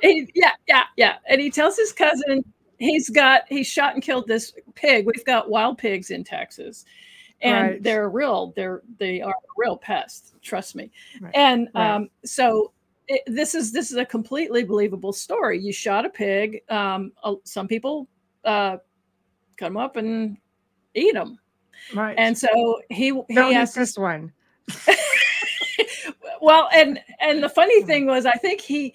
He, 0.00 0.30
yeah, 0.34 0.52
yeah, 0.66 0.84
yeah. 0.96 1.16
And 1.28 1.40
he 1.40 1.50
tells 1.50 1.76
his 1.76 1.92
cousin 1.92 2.44
he's 2.78 3.08
got 3.10 3.42
he 3.48 3.62
shot 3.62 3.94
and 3.94 4.02
killed 4.02 4.26
this 4.26 4.52
pig. 4.74 5.06
We've 5.06 5.24
got 5.24 5.50
wild 5.50 5.78
pigs 5.78 6.10
in 6.10 6.24
Texas. 6.24 6.84
And 7.40 7.68
Right. 7.70 7.82
they're 7.82 8.08
real, 8.08 8.52
they're 8.54 8.82
they 8.98 9.20
are 9.20 9.32
a 9.32 9.48
real 9.56 9.76
pest, 9.76 10.34
trust 10.42 10.76
me. 10.76 10.90
Right, 11.20 11.32
And 11.34 11.68
right. 11.74 11.94
um, 11.96 12.08
so 12.24 12.72
it, 13.08 13.22
this 13.26 13.54
is 13.54 13.72
this 13.72 13.90
is 13.90 13.96
a 13.96 14.04
completely 14.04 14.62
believable 14.64 15.12
story. 15.12 15.58
You 15.60 15.72
shot 15.72 16.06
a 16.06 16.10
pig. 16.10 16.62
Um, 16.68 17.12
uh, 17.24 17.34
some 17.44 17.66
people 17.66 18.08
uh, 18.44 18.76
cut 19.56 19.66
them 19.66 19.76
up 19.76 19.96
and 19.96 20.36
eat 20.94 21.14
them. 21.14 21.38
Right. 21.94 22.14
And 22.16 22.36
so 22.38 22.48
he 22.90 23.20
he 23.28 23.38
asked 23.38 23.74
this 23.74 23.98
one. 23.98 24.32
well 26.40 26.68
and 26.72 27.00
and 27.20 27.42
the 27.42 27.48
funny 27.48 27.82
thing 27.82 28.06
was 28.06 28.26
i 28.26 28.32
think 28.32 28.60
he 28.60 28.94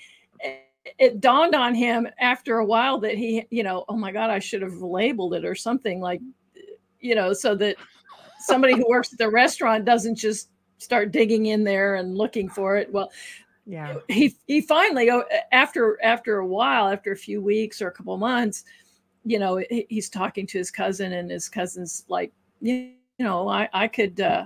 it 1.00 1.22
dawned 1.22 1.56
on 1.56 1.76
him 1.76 2.08
after 2.20 2.58
a 2.58 2.66
while 2.66 2.98
that 3.00 3.18
he 3.18 3.45
you 3.50 3.64
know 3.64 3.86
oh 3.89 3.95
my 3.95 4.12
god 4.12 4.30
i 4.30 4.39
should 4.39 4.62
have 4.62 4.74
labeled 4.82 5.34
it 5.34 5.45
or 5.45 5.56
something 5.56 6.00
like 6.00 6.22
you 7.00 7.16
know 7.16 7.34
so 7.34 7.56
that 7.56 7.76
somebody 8.39 8.76
who 8.76 8.86
works 8.88 9.12
at 9.12 9.20
the 9.20 9.30
restaurant 9.30 9.86
doesn't 9.86 10.16
just 10.16 10.50
start 10.78 11.12
digging 11.12 11.48
in 11.48 11.64
there 11.64 11.95
and 11.95 12.16
looking 12.18 12.50
for 12.50 12.78
it 12.78 12.91
well 12.91 13.12
Yeah. 13.66 13.98
he 14.08 14.36
he 14.48 14.62
finally 14.62 15.10
oh, 15.12 15.24
after 15.52 15.98
after 16.04 16.38
a 16.38 16.48
while 16.48 16.88
after 16.88 17.12
a 17.12 17.18
few 17.18 17.41
weeks 17.41 17.82
or 17.82 17.88
a 17.88 17.91
couple 17.91 18.16
months 18.18 18.64
you 19.24 19.39
know 19.39 19.58
he, 19.58 19.86
he's 19.89 20.10
talking 20.10 20.48
to 20.48 20.58
his 20.58 20.72
cousin 20.72 21.14
and 21.14 21.30
his 21.30 21.50
cousin's 21.50 22.06
like 22.08 22.32
you 22.62 22.93
know 23.20 23.48
i 23.48 23.68
i 23.74 23.88
could 23.88 24.20
uh 24.22 24.45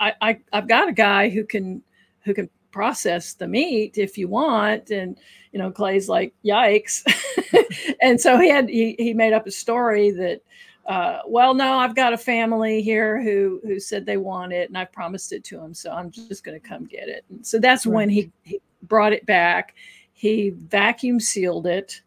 I, 0.00 0.14
I 0.20 0.40
I've 0.52 0.68
got 0.68 0.88
a 0.88 0.92
guy 0.92 1.28
who 1.28 1.44
can 1.44 1.82
who 2.24 2.34
can 2.34 2.50
process 2.76 3.32
the 3.32 3.48
meat 3.48 3.96
if 3.96 4.18
you 4.18 4.28
want, 4.28 4.90
and 4.90 5.16
you 5.52 5.58
know 5.58 5.70
Clay's 5.70 6.08
like 6.10 6.34
yikes, 6.44 7.02
and 8.02 8.20
so 8.20 8.38
he 8.38 8.48
had 8.50 8.68
he, 8.68 8.94
he 8.98 9.14
made 9.14 9.32
up 9.32 9.46
a 9.46 9.50
story 9.50 10.10
that 10.10 10.42
uh, 10.86 11.20
well 11.26 11.54
no 11.54 11.78
I've 11.78 11.96
got 11.96 12.12
a 12.12 12.18
family 12.18 12.82
here 12.82 13.20
who 13.22 13.60
who 13.64 13.80
said 13.80 14.04
they 14.04 14.18
want 14.18 14.52
it 14.52 14.68
and 14.68 14.76
I 14.76 14.84
promised 14.84 15.32
it 15.32 15.42
to 15.44 15.58
him 15.58 15.72
so 15.74 15.90
I'm 15.90 16.10
just 16.10 16.44
going 16.44 16.60
to 16.60 16.68
come 16.68 16.84
get 16.84 17.08
it. 17.08 17.24
And 17.30 17.44
so 17.44 17.58
that's 17.58 17.86
when 17.86 18.08
he, 18.10 18.30
he 18.44 18.60
brought 18.82 19.12
it 19.14 19.24
back. 19.26 19.74
He 20.12 20.50
vacuum 20.50 21.18
sealed 21.18 21.66
it, 21.66 22.02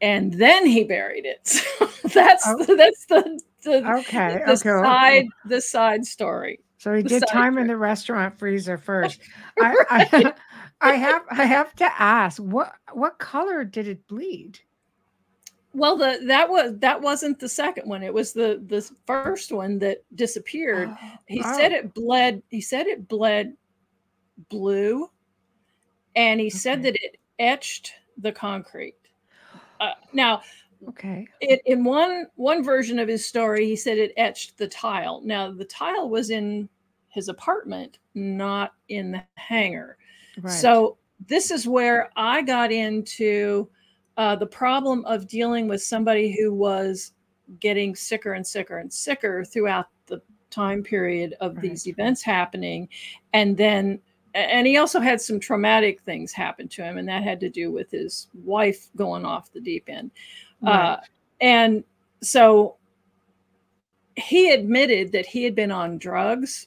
and 0.00 0.32
then 0.34 0.66
he 0.66 0.84
buried 0.84 1.24
it. 1.26 1.62
So 2.08 2.20
that's 2.20 2.44
Oh. 2.46 2.64
the, 2.64 2.74
that's 2.74 3.04
the 3.06 3.40
the, 3.64 3.76
Okay. 4.00 4.42
the 4.46 4.52
okay. 4.52 4.82
side 4.82 5.26
the 5.44 5.60
side 5.60 6.04
story. 6.06 6.58
So 6.78 6.94
he 6.94 7.02
did 7.02 7.24
time 7.26 7.58
in 7.58 7.66
the 7.66 7.76
restaurant 7.76 8.38
freezer 8.38 8.78
first. 8.78 9.20
I, 9.60 9.74
I, 9.90 10.32
I 10.80 10.92
have 10.94 11.24
I 11.30 11.44
have 11.44 11.74
to 11.76 12.00
ask 12.00 12.38
what 12.38 12.72
what 12.92 13.18
color 13.18 13.64
did 13.64 13.88
it 13.88 14.06
bleed? 14.06 14.60
Well, 15.74 15.96
the 15.96 16.20
that 16.26 16.48
was 16.48 16.78
that 16.78 17.00
wasn't 17.00 17.40
the 17.40 17.48
second 17.48 17.88
one. 17.88 18.02
It 18.02 18.14
was 18.14 18.32
the 18.32 18.62
the 18.66 18.88
first 19.06 19.50
one 19.52 19.78
that 19.80 20.04
disappeared. 20.14 20.90
He 21.26 21.42
Oh, 21.44 21.56
said 21.56 21.72
it 21.72 21.92
bled. 21.94 22.42
He 22.48 22.60
said 22.60 22.86
it 22.86 23.08
bled 23.08 23.56
blue, 24.48 25.10
and 26.14 26.40
he 26.40 26.48
said 26.48 26.82
that 26.84 26.94
it 26.94 27.18
etched 27.40 27.92
the 28.18 28.32
concrete. 28.32 28.94
Uh, 29.80 29.92
now, 30.12 30.42
Okay. 30.86 31.26
it, 31.40 31.60
in 31.66 31.84
one 31.84 32.26
one 32.36 32.62
version 32.62 32.98
of 32.98 33.08
his 33.08 33.26
story, 33.26 33.66
he 33.66 33.76
said 33.76 33.98
it 33.98 34.12
etched 34.16 34.56
the 34.58 34.68
tile. 34.68 35.20
Now, 35.24 35.50
the 35.50 35.64
tile 35.64 36.08
was 36.08 36.30
in 36.30 36.68
his 37.08 37.28
apartment, 37.28 37.98
not 38.14 38.74
in 38.88 39.10
the 39.12 39.22
hangar. 39.36 39.96
Right. 40.40 40.52
So 40.52 40.98
this 41.26 41.50
is 41.50 41.66
where 41.66 42.10
I 42.16 42.42
got 42.42 42.70
into 42.70 43.68
uh, 44.16 44.36
the 44.36 44.46
problem 44.46 45.04
of 45.04 45.26
dealing 45.26 45.68
with 45.68 45.82
somebody 45.82 46.36
who 46.38 46.52
was 46.52 47.12
getting 47.60 47.96
sicker 47.96 48.34
and 48.34 48.46
sicker 48.46 48.78
and 48.78 48.92
sicker 48.92 49.44
throughout 49.44 49.86
the 50.06 50.20
time 50.50 50.82
period 50.82 51.34
of 51.40 51.56
Right. 51.56 51.62
these 51.62 51.86
events 51.86 52.22
happening, 52.22 52.88
and 53.32 53.56
then 53.56 54.00
and 54.34 54.66
he 54.66 54.76
also 54.76 55.00
had 55.00 55.20
some 55.20 55.40
traumatic 55.40 56.02
things 56.02 56.32
happen 56.32 56.68
to 56.68 56.82
him, 56.82 56.98
and 56.98 57.08
that 57.08 57.22
had 57.22 57.40
to 57.40 57.48
do 57.48 57.72
with 57.72 57.90
his 57.90 58.28
wife 58.44 58.88
going 58.94 59.24
off 59.24 59.50
the 59.50 59.60
deep 59.60 59.84
end. 59.88 60.10
Uh, 60.64 60.96
and 61.40 61.84
so 62.22 62.76
he 64.16 64.50
admitted 64.50 65.12
that 65.12 65.26
he 65.26 65.44
had 65.44 65.54
been 65.54 65.70
on 65.70 65.98
drugs 65.98 66.66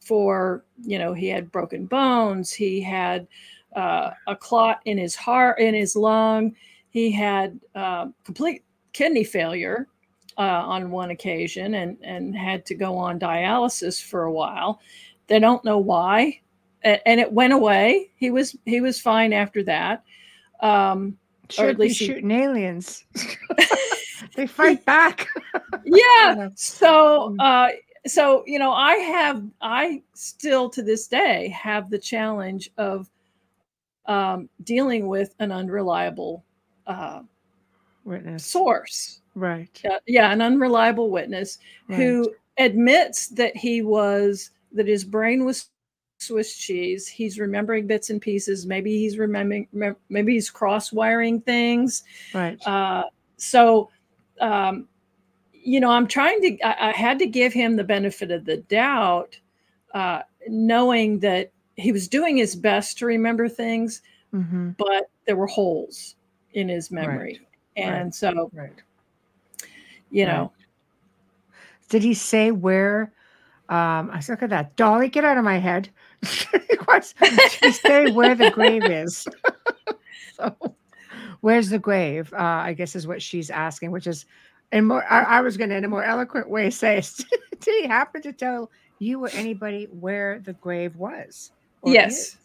for, 0.00 0.64
you 0.82 0.98
know, 0.98 1.14
he 1.14 1.28
had 1.28 1.50
broken 1.50 1.86
bones, 1.86 2.52
he 2.52 2.80
had 2.80 3.26
uh, 3.76 4.10
a 4.26 4.36
clot 4.36 4.80
in 4.84 4.98
his 4.98 5.14
heart, 5.14 5.58
in 5.58 5.74
his 5.74 5.96
lung, 5.96 6.54
he 6.90 7.10
had 7.10 7.58
uh, 7.74 8.08
complete 8.24 8.64
kidney 8.92 9.24
failure 9.24 9.86
uh, 10.36 10.42
on 10.66 10.90
one 10.90 11.10
occasion 11.10 11.74
and, 11.74 11.96
and 12.02 12.36
had 12.36 12.66
to 12.66 12.74
go 12.74 12.96
on 12.96 13.18
dialysis 13.18 14.02
for 14.02 14.24
a 14.24 14.32
while. 14.32 14.80
They 15.28 15.38
don't 15.38 15.64
know 15.64 15.78
why. 15.78 16.40
And 16.82 17.20
it 17.20 17.30
went 17.30 17.52
away. 17.52 18.10
He 18.16 18.30
was 18.30 18.56
he 18.64 18.80
was 18.80 18.98
fine 18.98 19.34
after 19.34 19.62
that. 19.64 20.02
Um, 20.60 21.18
or 21.58 21.62
Should 21.64 21.68
at 21.70 21.76
be 21.76 21.82
least 21.84 21.98
he- 22.00 22.06
shooting 22.06 22.30
aliens. 22.42 23.04
they 24.36 24.46
fight 24.46 24.84
back. 24.84 25.26
yeah 25.84 26.48
so 26.54 27.36
uh 27.38 27.68
so 28.06 28.42
you 28.46 28.58
know 28.58 28.72
i 28.72 28.94
have 28.94 29.42
i 29.60 30.02
still 30.14 30.68
to 30.70 30.82
this 30.82 31.06
day 31.06 31.48
have 31.48 31.90
the 31.90 31.98
challenge 31.98 32.70
of 32.78 33.10
um 34.06 34.48
dealing 34.64 35.06
with 35.06 35.34
an 35.38 35.52
unreliable 35.52 36.44
uh 36.86 37.20
Witness. 38.04 38.44
source 38.44 39.20
Right. 39.34 39.80
uh, 39.90 39.98
yeah 40.06 40.32
an 40.32 40.40
unreliable 40.42 41.10
witness 41.10 41.58
right. 41.88 41.96
who 41.96 42.32
admits 42.58 43.28
that 43.28 43.56
he 43.56 43.82
was 43.82 44.50
that 44.72 44.86
his 44.88 45.04
brain 45.04 45.44
was 45.44 45.68
swiss 46.20 46.56
cheese 46.56 47.08
he's 47.08 47.38
remembering 47.38 47.86
bits 47.86 48.10
and 48.10 48.20
pieces 48.20 48.66
maybe 48.66 48.98
he's 48.98 49.18
remembering 49.18 49.66
maybe 50.08 50.34
he's 50.34 50.50
cross 50.50 50.92
wiring 50.92 51.40
things 51.40 52.04
Right. 52.34 52.58
uh, 52.66 53.04
so, 53.36 53.88
um, 54.40 54.86
you 55.54 55.80
know, 55.80 55.90
I'm 55.90 56.06
trying 56.06 56.40
to, 56.42 56.60
I, 56.62 56.90
I 56.90 56.92
had 56.92 57.18
to 57.20 57.26
give 57.26 57.52
him 57.52 57.76
the 57.76 57.84
benefit 57.84 58.30
of 58.30 58.44
the 58.44 58.58
doubt, 58.58 59.38
uh, 59.94 60.20
knowing 60.46 61.18
that 61.20 61.50
he 61.76 61.90
was 61.90 62.06
doing 62.06 62.36
his 62.36 62.54
best 62.54 62.98
to 62.98 63.06
remember 63.06 63.48
things, 63.48 64.02
hmm 64.30 64.70
but 64.76 65.10
there 65.26 65.36
were 65.36 65.46
holes 65.46 66.16
in 66.52 66.68
his 66.68 66.90
memory. 66.90 67.40
And 67.76 68.06
Right. 68.06 68.14
so, 68.14 68.50
Right. 68.52 68.72
you 70.10 70.24
Right. 70.26 70.32
know, 70.32 70.52
Did 71.88 72.02
he 72.02 72.14
say 72.14 72.50
where? 72.50 73.12
Um, 73.68 74.10
I 74.12 74.20
said, 74.20 74.34
look 74.34 74.42
at 74.44 74.50
that. 74.50 74.76
Dolly, 74.76 75.08
get 75.08 75.24
out 75.24 75.38
of 75.38 75.44
my 75.44 75.58
head. 75.58 75.88
Say 76.24 78.10
where 78.12 78.34
the 78.34 78.50
grave 78.50 78.84
is? 78.84 79.26
so, 80.36 80.54
where's 81.40 81.70
the 81.70 81.78
grave? 81.78 82.32
Uh, 82.32 82.36
I 82.38 82.72
guess 82.74 82.94
is 82.94 83.06
what 83.06 83.22
she's 83.22 83.50
asking, 83.50 83.90
which 83.90 84.06
is, 84.06 84.26
and 84.72 84.86
more. 84.86 85.04
I, 85.10 85.22
I 85.22 85.40
was 85.40 85.56
going 85.56 85.70
to, 85.70 85.76
in 85.76 85.84
a 85.84 85.88
more 85.88 86.04
eloquent 86.04 86.48
way, 86.48 86.70
say, 86.70 87.02
did 87.60 87.82
he 87.82 87.86
happen 87.86 88.22
to 88.22 88.32
tell 88.32 88.70
you 88.98 89.24
or 89.24 89.30
anybody 89.32 89.88
where 89.90 90.40
the 90.40 90.52
grave 90.54 90.96
was? 90.96 91.50
yes, 91.84 92.12
is? 92.12 92.36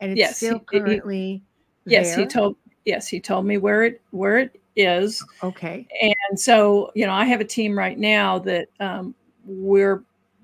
and 0.00 0.12
it's 0.12 0.18
yes, 0.18 0.36
still 0.36 0.60
he- 0.70 0.78
he- 0.78 0.80
currently. 0.80 1.42
yes, 1.86 2.14
he 2.14 2.26
told, 2.26 2.56
yes, 2.84 3.06
he 3.08 3.20
told 3.20 3.46
me 3.46 3.58
where 3.58 3.84
it, 3.84 4.00
where 4.10 4.38
it 4.38 4.60
is. 4.76 5.24
Okay. 5.42 5.86
And 6.00 6.38
so, 6.38 6.90
you 6.94 7.06
know, 7.06 7.12
I 7.12 7.24
have 7.26 7.40
a 7.40 7.44
team 7.44 7.78
right 7.78 7.98
now 7.98 8.38
that 8.40 8.68
um, 8.80 9.14
we're 9.44 10.02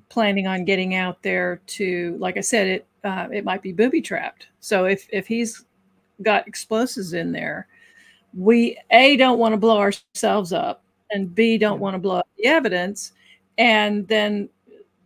planning 0.09 0.47
on 0.47 0.65
getting 0.65 0.95
out 0.95 1.23
there 1.23 1.61
to, 1.67 2.17
like 2.19 2.37
I 2.37 2.41
said, 2.41 2.67
it 2.67 2.87
uh, 3.05 3.29
it 3.33 3.45
might 3.45 3.63
be 3.63 3.73
booby 3.73 4.01
trapped. 4.01 4.49
So 4.61 4.85
if 4.87 5.07
if 5.13 5.27
he's 5.27 5.65
got 6.23 6.49
explosives 6.49 7.13
in 7.13 7.33
there, 7.33 7.69
we 8.35 8.79
a 8.91 9.17
don't 9.17 9.39
want 9.39 9.53
to 9.53 9.57
blow 9.59 9.79
ourselves 9.79 10.53
up, 10.53 10.83
and 11.11 11.35
b 11.35 11.59
don't 11.59 11.81
want 11.81 11.95
to 11.95 11.99
blow 11.99 12.17
up 12.17 12.29
the 12.37 12.47
evidence, 12.47 13.13
and 13.57 14.07
then 14.09 14.49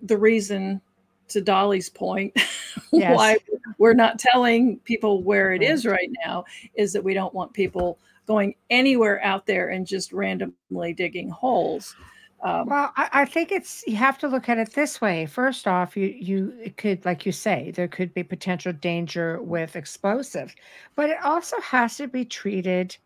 the 0.03 0.17
reason 0.19 0.81
to 1.29 1.41
Dolly's 1.41 1.89
point 1.89 2.37
Yes. 2.93 3.17
why 3.17 3.39
we're 3.79 3.95
not 3.95 4.19
telling 4.19 4.79
people 4.81 5.23
where 5.23 5.53
it 5.53 5.63
is 5.63 5.87
right 5.87 6.11
now 6.25 6.45
is 6.75 6.93
that 6.93 7.03
we 7.03 7.15
don't 7.15 7.33
want 7.33 7.53
people 7.53 7.99
going 8.27 8.55
anywhere 8.71 9.23
out 9.25 9.47
there 9.47 9.71
and 9.71 9.87
just 9.87 10.13
randomly 10.13 10.93
digging 10.93 11.29
holes. 11.29 11.97
Um, 12.43 12.67
Well, 12.69 12.93
I, 12.97 13.09
I 13.13 13.25
think 13.25 13.53
it's 13.53 13.85
you 13.87 13.97
have 13.97 14.19
to 14.19 14.29
look 14.29 14.49
at 14.49 14.59
it 14.59 14.73
this 14.75 15.01
way. 15.01 15.27
First 15.27 15.67
off, 15.69 15.97
you 15.97 16.07
you 16.09 16.53
it 16.63 16.77
could, 16.77 17.05
like 17.05 17.25
you 17.27 17.33
say, 17.33 17.71
there 17.73 17.89
could 17.89 18.13
be 18.15 18.23
potential 18.23 18.73
danger 18.73 19.41
with 19.43 19.77
explosive, 19.77 20.55
but 20.97 21.11
it 21.11 21.19
also 21.25 21.61
has 21.61 21.97
to 21.99 22.09
be 22.09 22.25
treated 22.25 22.97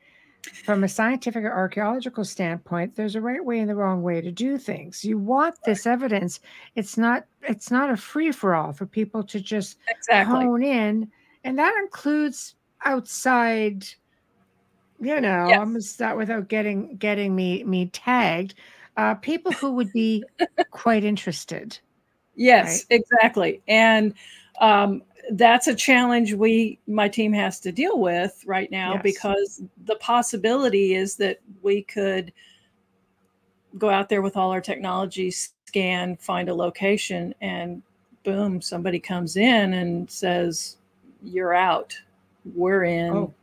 from 0.65 0.85
a 0.85 0.89
scientific 0.89 1.45
or 1.45 1.53
archaeological 1.53 2.25
standpoint, 2.25 2.95
there's 2.97 3.17
a 3.17 3.21
right 3.21 3.45
way 3.45 3.59
and 3.59 3.69
the 3.69 3.75
wrong 3.75 4.03
way 4.03 4.21
to 4.21 4.31
do 4.31 4.59
things. 4.59 5.05
You 5.05 5.19
want 5.19 5.57
this 5.65 5.87
evidence. 5.87 6.41
It's 6.75 6.97
not 6.97 7.27
it's 7.43 7.71
not 7.71 7.91
a 7.91 7.97
free 7.97 8.33
for 8.33 8.55
all 8.55 8.73
for 8.73 8.87
people 8.87 9.23
to 9.25 9.41
just 9.41 9.79
exactly. 9.89 10.45
hone 10.45 10.63
in, 10.63 11.11
and 11.45 11.59
that 11.59 11.75
includes 11.83 12.55
outside. 12.85 13.87
You 15.01 15.21
know, 15.21 15.47
Yes. 15.49 15.59
I'm 15.61 15.69
gonna 15.69 15.81
start 15.83 16.17
without 16.17 16.49
getting 16.49 16.97
getting 16.97 17.35
me 17.35 17.65
me 17.65 17.87
tagged. 17.87 18.55
Uh, 18.97 19.15
people 19.15 19.53
who 19.53 19.73
would 19.73 19.93
be 19.93 20.25
quite 20.71 21.05
interested. 21.05 21.79
Yes, 22.35 22.87
exactly. 22.91 23.63
And 23.69 24.15
um, 24.61 25.03
that's 25.33 25.67
a 25.67 25.75
challenge 25.75 26.33
we, 26.35 26.79
my 26.87 27.09
team 27.09 27.33
has 27.33 27.61
to 27.61 27.73
deal 27.73 27.99
with 27.99 28.43
right 28.47 28.71
now 28.71 28.95
Yes. 28.95 29.03
because 29.03 29.63
the 29.85 29.97
possibility 29.97 30.95
is 30.95 31.17
that 31.17 31.41
we 31.63 31.83
could 31.83 32.33
go 33.79 33.91
out 33.91 34.09
there 34.09 34.23
with 34.23 34.37
all 34.37 34.51
our 34.51 34.61
technology, 34.61 35.31
scan, 35.31 36.17
find 36.17 36.49
a 36.49 36.55
location, 36.55 37.35
and 37.41 37.83
boom, 38.23 38.61
somebody 38.61 38.99
comes 38.99 39.37
in 39.37 39.75
and 39.75 40.11
says, 40.11 40.77
You're 41.23 41.55
out. 41.55 41.95
We're 42.55 42.85
in, 42.85 43.11
Oh. 43.15 43.35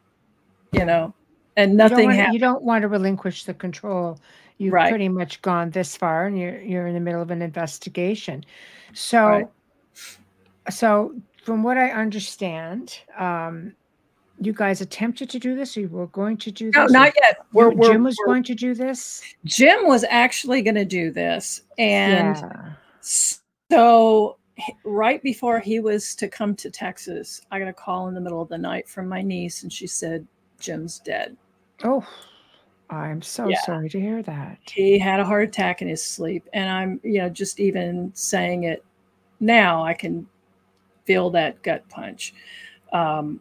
you 0.72 0.86
know, 0.86 1.14
and 1.58 1.74
You 1.74 1.78
don't, 1.78 1.92
nothing 1.92 2.06
want, 2.18 2.34
you 2.34 2.40
don't 2.40 2.64
want 2.64 2.82
to 2.84 2.88
relinquish 2.88 3.44
the 3.44 3.54
control. 3.54 4.20
You've 4.64 4.74
Right. 4.74 4.90
pretty 4.90 5.10
much 5.10 5.42
gone 5.42 5.70
this 5.72 5.96
far, 5.98 6.26
and 6.26 6.38
you're 6.40 6.60
you're 6.62 6.88
in 6.88 6.94
the 6.94 7.00
middle 7.00 7.22
of 7.22 7.32
an 7.32 7.42
investigation. 7.42 8.44
So, 8.94 9.26
Right. 9.28 9.48
so 10.70 11.14
from 11.44 11.64
what 11.64 11.78
I 11.78 11.90
understand, 11.92 13.00
um, 13.18 13.74
you 14.40 14.54
guys 14.54 14.82
attempted 14.82 15.30
to 15.30 15.40
do 15.40 15.56
this. 15.56 15.76
You 15.78 15.88
were 15.90 16.08
going 16.08 16.38
to 16.38 16.52
do 16.52 16.72
this. 16.72 16.76
No, 16.76 16.86
not 17.00 17.14
yet. 17.22 17.38
We're, 17.54 17.72
Jim 17.72 17.80
we're, 17.80 18.10
was 18.10 18.18
we're- 18.20 18.28
going 18.34 18.44
to 18.44 18.56
do 18.56 18.74
this. 18.74 19.22
Jim 19.46 19.88
was 19.88 20.04
actually 20.10 20.62
going 20.62 20.76
to 20.76 20.86
do 20.86 21.12
this. 21.12 21.62
And 21.78 22.38
yeah. 22.38 22.72
So 23.02 24.38
right 24.84 25.22
before 25.24 25.60
he 25.60 25.80
was 25.80 26.16
to 26.16 26.28
come 26.28 26.56
to 26.56 26.70
Texas, 26.70 27.42
I 27.52 27.60
got 27.60 27.68
a 27.68 27.74
call 27.74 28.08
in 28.08 28.14
the 28.14 28.22
middle 28.22 28.42
of 28.42 28.50
the 28.50 28.58
night 28.58 28.88
from 28.88 29.08
my 29.08 29.22
niece, 29.22 29.64
and 29.64 29.72
she 29.74 29.88
said 29.88 30.26
Jim's 30.60 31.00
dead. 31.00 31.36
Oh, 31.84 32.06
I'm 32.90 33.22
so 33.22 33.50
Yeah. 33.50 33.60
sorry 33.66 33.90
to 33.90 34.00
hear 34.00 34.22
that. 34.24 34.60
He 34.66 35.00
had 35.00 35.20
a 35.20 35.26
heart 35.26 35.44
attack 35.50 35.82
in 35.82 35.88
his 35.88 36.04
sleep, 36.04 36.48
and 36.54 36.70
I'm, 36.70 37.00
you 37.04 37.20
know, 37.20 37.30
just 37.30 37.60
even 37.60 38.12
saying 38.14 38.64
it 38.64 38.84
now, 39.40 39.84
I 39.84 39.94
can 39.94 40.28
feel 41.06 41.30
that 41.32 41.62
gut 41.64 41.88
punch. 41.90 42.34
Um, 42.94 43.40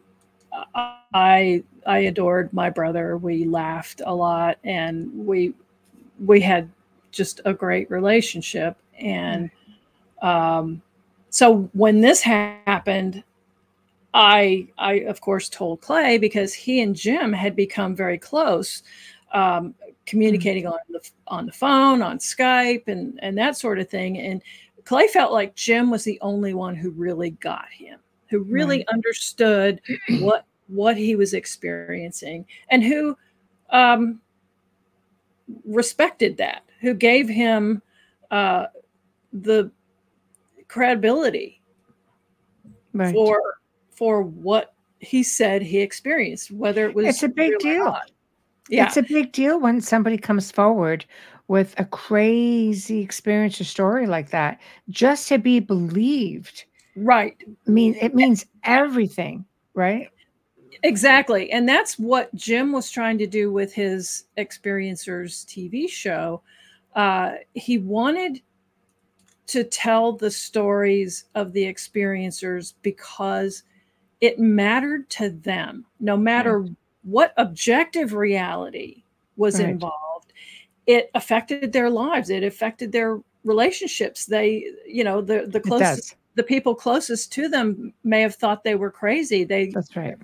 I 1.13 1.63
I 1.85 1.99
adored 1.99 2.53
my 2.53 2.69
brother. 2.69 3.17
We 3.17 3.45
laughed 3.45 4.01
a 4.05 4.13
lot, 4.13 4.57
and 4.63 5.11
we 5.25 5.53
we 6.25 6.41
had 6.41 6.69
just 7.11 7.41
a 7.45 7.53
great 7.53 7.89
relationship. 7.91 8.77
And 8.99 9.49
um, 10.21 10.81
so 11.29 11.69
when 11.73 12.01
this 12.01 12.21
happened, 12.21 13.23
I 14.13 14.67
I 14.77 14.93
of 15.01 15.21
course 15.21 15.49
told 15.49 15.81
Clay 15.81 16.17
because 16.17 16.53
he 16.53 16.81
and 16.81 16.95
Jim 16.95 17.33
had 17.33 17.55
become 17.55 17.95
very 17.95 18.17
close, 18.17 18.83
um, 19.33 19.73
communicating 20.05 20.65
on 20.67 20.77
the 20.89 21.01
on 21.27 21.45
the 21.45 21.51
phone, 21.51 22.01
on 22.01 22.17
Skype, 22.19 22.87
and 22.87 23.19
and 23.21 23.37
that 23.37 23.57
sort 23.57 23.79
of 23.79 23.89
thing. 23.89 24.17
And 24.19 24.41
Clay 24.85 25.07
felt 25.07 25.31
like 25.31 25.55
Jim 25.55 25.89
was 25.89 26.03
the 26.03 26.19
only 26.21 26.53
one 26.53 26.75
who 26.75 26.91
really 26.91 27.31
got 27.31 27.67
him, 27.71 27.99
who 28.29 28.39
really 28.39 28.77
Right. 28.77 28.87
understood 28.93 29.81
what 30.19 30.45
what 30.67 30.97
he 30.97 31.15
was 31.15 31.33
experiencing, 31.33 32.45
and 32.69 32.83
who 32.83 33.17
um, 33.69 34.21
respected 35.65 36.37
that, 36.37 36.63
who 36.79 36.93
gave 36.93 37.27
him 37.27 37.81
uh, 38.31 38.67
the 39.33 39.71
credibility 40.67 41.59
Right. 42.93 43.13
for 43.13 43.41
for 43.89 44.21
what 44.21 44.73
he 44.99 45.23
said 45.23 45.61
he 45.61 45.79
experienced, 45.79 46.51
whether 46.51 46.87
it 46.87 46.95
was 46.95 47.07
It's 47.07 47.23
a 47.23 47.27
big 47.27 47.57
deal. 47.59 47.85
not. 47.85 48.11
Yeah, 48.69 48.87
It's 48.87 48.97
a 48.97 49.03
big 49.03 49.31
deal 49.31 49.59
when 49.59 49.81
somebody 49.81 50.17
comes 50.17 50.51
forward 50.51 51.05
with 51.47 51.75
a 51.77 51.85
crazy 51.85 53.01
experience 53.01 53.59
or 53.59 53.65
story 53.65 54.07
like 54.07 54.29
that. 54.29 54.59
Just 54.89 55.27
to 55.27 55.37
be 55.37 55.59
believed 55.59 56.65
right. 56.95 57.35
mean 57.65 57.95
it 57.99 58.15
means 58.15 58.45
everything, 58.63 59.45
right? 59.73 60.09
Exactly. 60.83 61.51
And 61.51 61.67
that's 61.67 61.99
what 61.99 62.33
Jim 62.35 62.71
was 62.71 62.89
trying 62.89 63.17
to 63.19 63.27
do 63.27 63.51
with 63.51 63.73
his 63.73 64.25
Experiencers 64.37 65.45
TV 65.45 65.89
show. 65.89 66.41
Uh, 66.95 67.33
he 67.53 67.77
wanted 67.77 68.41
to 69.47 69.63
tell 69.63 70.13
the 70.13 70.31
stories 70.31 71.25
of 71.35 71.53
the 71.53 71.63
experiencers 71.63 72.73
because 72.81 73.63
it 74.21 74.39
mattered 74.39 75.09
to 75.11 75.29
them, 75.29 75.85
no 75.99 76.15
matter 76.15 76.65
what 77.03 77.33
objective 77.37 78.13
reality 78.13 79.03
was 79.35 79.59
Right. 79.59 79.69
involved. 79.69 80.33
It 80.85 81.09
affected 81.15 81.71
their 81.71 81.89
lives, 81.89 82.29
it 82.29 82.43
affected 82.43 82.91
their 82.91 83.19
relationships. 83.43 84.25
They, 84.25 84.65
you 84.85 85.03
know, 85.03 85.21
the, 85.21 85.47
the 85.47 85.59
closest 85.59 86.15
the 86.35 86.43
people 86.43 86.73
closest 86.73 87.31
to 87.33 87.47
them 87.47 87.93
may 88.03 88.21
have 88.21 88.35
thought 88.35 88.63
they 88.63 88.75
were 88.75 88.89
crazy. 88.89 89.43
They 89.43 89.67
That's 89.67 89.95
right. 89.95 90.15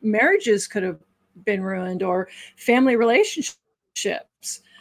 marriages 0.00 0.68
could 0.68 0.82
have 0.82 1.00
been 1.44 1.62
ruined 1.62 2.02
or 2.02 2.28
family 2.56 2.96
relationships 2.96 3.56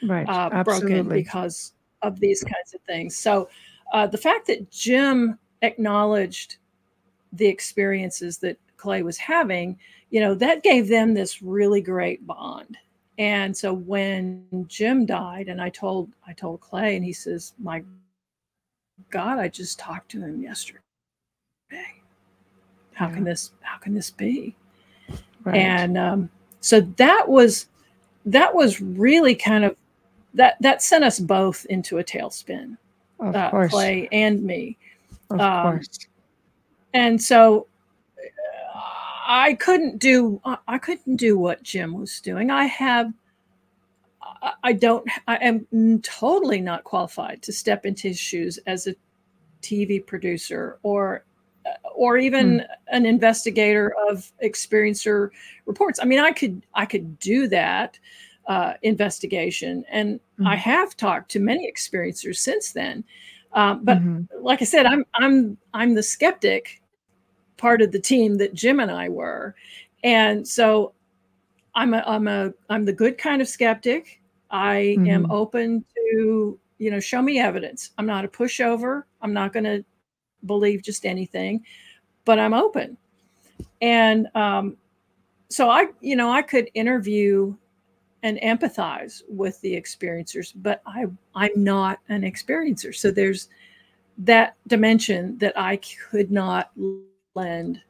Right. 0.04 0.28
uh, 0.30 0.64
broken 0.64 1.10
because 1.10 1.74
of 2.02 2.20
these 2.20 2.44
kinds 2.44 2.74
of 2.74 2.82
things. 2.82 3.18
So 3.18 3.50
uh, 3.94 4.08
the 4.08 4.18
fact 4.18 4.48
that 4.48 4.70
Jim 4.72 5.38
acknowledged 5.62 6.58
the 7.34 7.48
experiences 7.48 8.38
that 8.40 8.58
Clay 8.78 9.04
was 9.04 9.18
having, 9.18 9.78
you 10.10 10.20
know, 10.20 10.34
that 10.36 10.64
gave 10.64 10.88
them 10.88 11.14
this 11.14 11.42
really 11.42 11.82
great 11.82 12.26
bond. 12.26 12.78
And 13.18 13.56
so 13.56 13.74
when 13.74 14.46
Jim 14.68 15.06
died, 15.06 15.50
and 15.50 15.62
I 15.62 15.70
told 15.70 16.10
I 16.26 16.34
told 16.34 16.62
Clay, 16.62 16.96
and 16.96 17.04
he 17.06 17.14
says, 17.14 17.54
"My 17.60 17.84
God, 19.10 19.40
I 19.40 19.48
just 19.50 19.78
talked 19.80 20.10
to 20.12 20.22
him 20.22 20.42
yesterday. 20.42 20.80
How 22.94 23.10
can 23.10 23.24
this 23.24 23.52
How 23.62 23.78
can 23.78 23.94
this 23.94 24.10
be?" 24.12 24.56
right. 25.44 25.56
and 25.56 25.98
um, 25.98 26.30
so 26.62 26.82
that 26.82 27.28
was 27.28 27.68
that 28.26 28.54
was 28.54 28.82
really 28.82 29.36
kind 29.36 29.64
of 29.66 29.76
that 30.34 30.56
that 30.62 30.82
sent 30.82 31.04
us 31.04 31.20
both 31.20 31.66
into 31.66 31.98
a 31.98 32.04
tailspin 32.04 32.78
of 33.20 33.36
uh, 33.36 33.68
clay 33.68 34.08
and 34.12 34.44
me 34.44 34.78
Of 35.30 35.40
um, 35.40 35.64
course. 35.64 36.00
and 36.94 37.22
so 37.22 37.68
i 39.30 39.54
couldn't 39.54 40.00
do 40.00 40.42
I- 40.68 40.78
couldn't 40.80 41.16
do 41.16 41.38
what 41.38 41.64
jim 41.64 41.94
was 41.94 42.20
doing 42.20 42.50
i 42.52 42.66
have 42.66 43.14
I- 44.64 44.74
don't 44.74 45.08
i 45.28 45.36
am 45.38 45.66
totally 46.02 46.60
not 46.62 46.84
qualified 46.84 47.42
to 47.44 47.54
step 47.54 47.86
into 47.86 48.10
his 48.10 48.20
shoes 48.20 48.60
as 48.68 48.88
a 48.88 48.96
tv 49.62 50.06
producer 50.06 50.80
or 50.84 51.24
uh, 51.66 51.90
or 51.94 52.18
even 52.18 52.66
an 52.88 53.06
investigator 53.06 53.94
of 54.10 54.32
experiencer 54.44 55.30
reports 55.66 56.00
i 56.02 56.06
mean 56.06 56.20
i 56.20 56.32
could 56.32 56.62
i 56.74 56.86
could 56.86 57.20
do 57.20 57.48
that 57.48 58.00
uh, 58.48 58.74
investigation 58.82 59.86
and 59.90 60.20
i 60.46 60.56
Mhm. 60.56 60.60
have 60.60 60.98
talked 60.98 61.30
to 61.32 61.40
many 61.40 61.72
experiencers 61.72 62.38
since 62.38 62.72
then 62.72 63.04
um, 63.54 63.84
but 63.84 63.98
Mhm. 63.98 64.28
like 64.42 64.62
I 64.62 64.66
said, 64.66 64.86
I'm 64.86 65.04
I'm 65.16 65.58
I'm 65.74 65.96
the 65.96 66.04
skeptic 66.04 66.82
part 67.60 67.82
of 67.84 67.92
the 67.92 68.00
team 68.00 68.38
that 68.38 68.56
Jim 68.56 68.80
and 68.80 68.90
I 68.90 69.10
were, 69.10 69.54
and 70.04 70.48
so 70.48 70.94
I'm 71.76 71.94
a 71.94 72.04
I'm 72.08 72.28
a 72.28 72.52
I'm 72.72 72.86
the 72.86 72.94
good 72.94 73.18
kind 73.20 73.42
of 73.42 73.48
skeptic. 73.48 74.20
I 74.50 74.98
am 75.06 75.26
Mhm. 75.26 75.32
open 75.32 75.86
to 75.96 76.60
you 76.80 76.90
know 76.92 77.00
show 77.00 77.22
me 77.22 77.40
evidence. 77.40 77.92
I'm 78.00 78.08
not 78.08 78.26
a 78.26 78.28
pushover. 78.28 79.04
I'm 79.22 79.34
not 79.34 79.54
going 79.54 79.66
to 79.66 79.86
believe 80.48 80.82
just 80.82 81.06
anything, 81.06 81.64
but 82.26 82.40
I'm 82.40 82.54
open, 82.54 82.98
and 83.82 84.28
um, 84.36 84.78
so 85.50 85.70
I 85.70 85.90
you 86.02 86.16
know 86.16 86.32
I 86.32 86.42
could 86.42 86.70
interview 86.74 87.56
and 88.24 88.38
empathize 88.40 89.22
with 89.30 89.62
the 89.62 89.74
experiencers 89.82 90.52
but 90.58 90.82
i 90.86 91.06
i'm 91.36 91.64
not 91.64 92.00
an 92.10 92.24
experiencer 92.24 92.94
so 92.94 93.10
there's 93.12 93.48
that 94.18 94.58
dimension 94.68 95.38
that 95.38 95.54
i 95.58 95.80
could 96.12 96.30
not 96.30 96.70
lend 97.40 97.82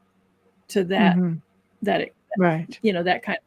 to 0.67 0.83
that 0.85 1.15
Mhm. 1.17 1.41
that 1.81 2.09
Right. 2.37 2.77
you 2.81 2.93
know 2.93 3.03
that 3.03 3.23
kind 3.23 3.37
of 3.37 3.43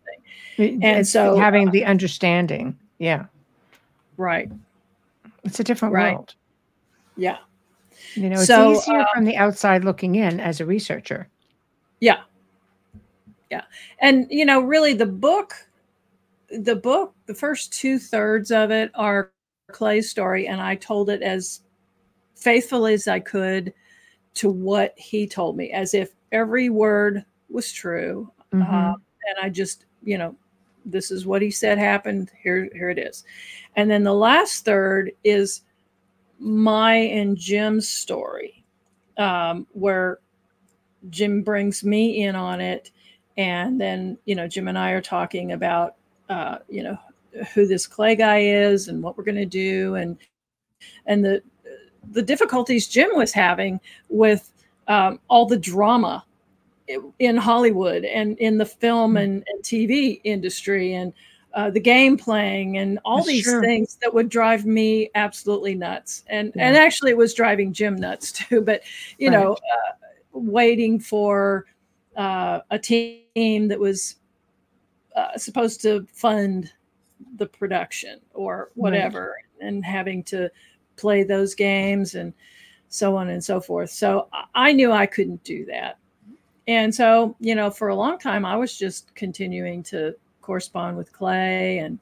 thing 0.56 0.80
It- 0.80 0.84
and 0.84 1.06
so, 1.06 1.36
having 1.38 1.68
uh, 1.68 1.72
the 1.72 1.84
understanding. 1.84 2.78
Yeah. 2.98 3.26
right 4.16 4.50
It's 5.44 5.60
a 5.60 5.64
different 5.64 5.94
Right. 5.94 6.14
world. 6.14 6.34
yeah 7.16 7.38
You 8.14 8.28
know, 8.30 8.36
it's 8.40 8.46
So, 8.46 8.72
easier 8.72 9.00
uh, 9.00 9.06
from 9.14 9.24
the 9.24 9.36
outside 9.36 9.84
looking 9.84 10.14
in 10.16 10.40
as 10.40 10.60
a 10.60 10.66
researcher. 10.66 11.28
yeah 12.00 12.22
yeah 13.50 13.64
and 14.00 14.26
you 14.30 14.44
know 14.44 14.60
really 14.60 14.94
the 14.94 15.06
book 15.06 15.54
the 16.50 16.76
book, 16.76 17.14
the 17.26 17.34
first 17.34 17.72
two 17.72 17.98
thirds 17.98 18.50
of 18.50 18.70
it 18.70 18.90
are 18.94 19.32
Clay's 19.70 20.10
story, 20.10 20.48
and 20.48 20.60
I 20.60 20.74
told 20.74 21.08
it 21.08 21.22
as 21.22 21.62
faithfully 22.36 22.92
as 22.92 23.08
I 23.08 23.20
could 23.20 23.72
to 24.34 24.50
what 24.50 24.94
he 24.96 25.26
told 25.26 25.56
me, 25.56 25.70
as 25.70 25.94
if 25.94 26.12
every 26.30 26.70
word 26.70 27.24
was 27.48 27.72
true. 27.72 28.30
Mm-hmm. 28.52 28.74
Uh, 28.74 28.92
and 28.92 29.38
I 29.42 29.48
just, 29.48 29.84
you 30.02 30.18
know, 30.18 30.34
this 30.84 31.10
is 31.10 31.26
what 31.26 31.42
he 31.42 31.50
said 31.50 31.78
happened. 31.78 32.30
Here, 32.42 32.68
here 32.72 32.90
it 32.90 32.98
is. 32.98 33.24
And 33.76 33.90
then 33.90 34.02
the 34.02 34.14
last 34.14 34.64
third 34.64 35.12
is 35.22 35.62
my 36.38 36.94
and 36.94 37.36
Jim's 37.36 37.88
story, 37.88 38.64
um, 39.16 39.66
where 39.72 40.18
Jim 41.10 41.42
brings 41.42 41.84
me 41.84 42.24
in 42.24 42.34
on 42.34 42.60
it. 42.60 42.90
And 43.36 43.80
then, 43.80 44.18
you 44.24 44.34
know, 44.34 44.48
Jim 44.48 44.68
and 44.68 44.78
I 44.78 44.90
are 44.90 45.00
talking 45.00 45.52
about, 45.52 45.94
uh, 46.28 46.58
you 46.68 46.82
know, 46.82 46.98
who 47.54 47.66
this 47.66 47.86
Clay 47.86 48.16
guy 48.16 48.40
is 48.40 48.88
and 48.88 49.02
what 49.02 49.16
we're 49.16 49.24
going 49.24 49.36
to 49.36 49.46
do. 49.46 49.94
And, 49.94 50.18
and 51.06 51.24
the, 51.24 51.42
the 52.10 52.22
difficulties 52.22 52.88
Jim 52.88 53.10
was 53.14 53.32
having 53.32 53.80
with 54.08 54.52
um, 54.88 55.20
all 55.28 55.46
the 55.46 55.58
drama 55.58 56.24
in 57.18 57.36
Hollywood 57.36 58.04
and 58.04 58.38
in 58.38 58.58
the 58.58 58.66
film 58.66 59.14
mm. 59.14 59.22
and, 59.22 59.44
and 59.46 59.62
TV 59.62 60.20
industry 60.24 60.94
and 60.94 61.12
uh, 61.54 61.70
the 61.70 61.80
game 61.80 62.16
playing 62.16 62.78
and 62.78 62.98
all 63.04 63.22
these 63.22 63.46
things 63.60 63.98
that 64.00 64.12
would 64.12 64.28
drive 64.28 64.64
me 64.64 65.10
absolutely 65.14 65.74
nuts. 65.74 66.24
And 66.28 66.52
yeah. 66.56 66.68
and 66.68 66.76
actually, 66.76 67.10
it 67.10 67.16
was 67.16 67.34
driving 67.34 67.72
Jim 67.72 67.96
nuts 67.96 68.32
too. 68.48 68.62
But 68.62 68.82
you 69.18 69.28
right. 69.28 69.38
know, 69.38 69.52
uh, 69.52 69.92
waiting 70.32 70.98
for 70.98 71.66
uh, 72.16 72.60
a 72.70 72.78
team 72.78 73.68
that 73.68 73.78
was 73.78 74.16
uh, 75.14 75.36
supposed 75.36 75.82
to 75.82 76.06
fund 76.12 76.72
the 77.36 77.46
production 77.46 78.20
or 78.34 78.70
whatever, 78.74 79.36
right. 79.60 79.68
and 79.68 79.84
having 79.84 80.22
to 80.24 80.50
play 81.02 81.24
those 81.24 81.54
games 81.54 82.14
and 82.14 82.32
so 82.88 83.16
on 83.16 83.28
and 83.28 83.42
so 83.42 83.60
forth. 83.60 83.90
So 83.90 84.28
I 84.54 84.72
knew 84.72 84.92
I 84.92 85.06
couldn't 85.06 85.42
do 85.42 85.64
that. 85.66 85.98
And 86.68 86.94
so, 86.94 87.34
you 87.40 87.56
know, 87.56 87.70
for 87.70 87.88
a 87.88 87.94
long 87.94 88.18
time, 88.18 88.46
I 88.46 88.56
was 88.56 88.78
just 88.78 89.12
continuing 89.16 89.82
to 89.84 90.14
correspond 90.40 90.96
with 90.96 91.12
Clay. 91.12 91.78
And, 91.78 91.98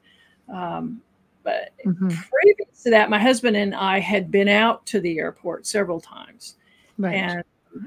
um, 0.52 1.00
but 1.42 1.70
mm-hmm. 1.86 2.08
previous 2.08 2.82
to 2.82 2.90
that, 2.90 3.08
my 3.08 3.18
husband 3.18 3.56
and 3.56 3.74
I 3.74 4.00
had 4.00 4.30
been 4.30 4.48
out 4.48 4.84
to 4.86 5.00
the 5.00 5.18
airport 5.18 5.66
several 5.66 5.98
times. 5.98 6.56
Right. 6.98 7.14
And 7.14 7.44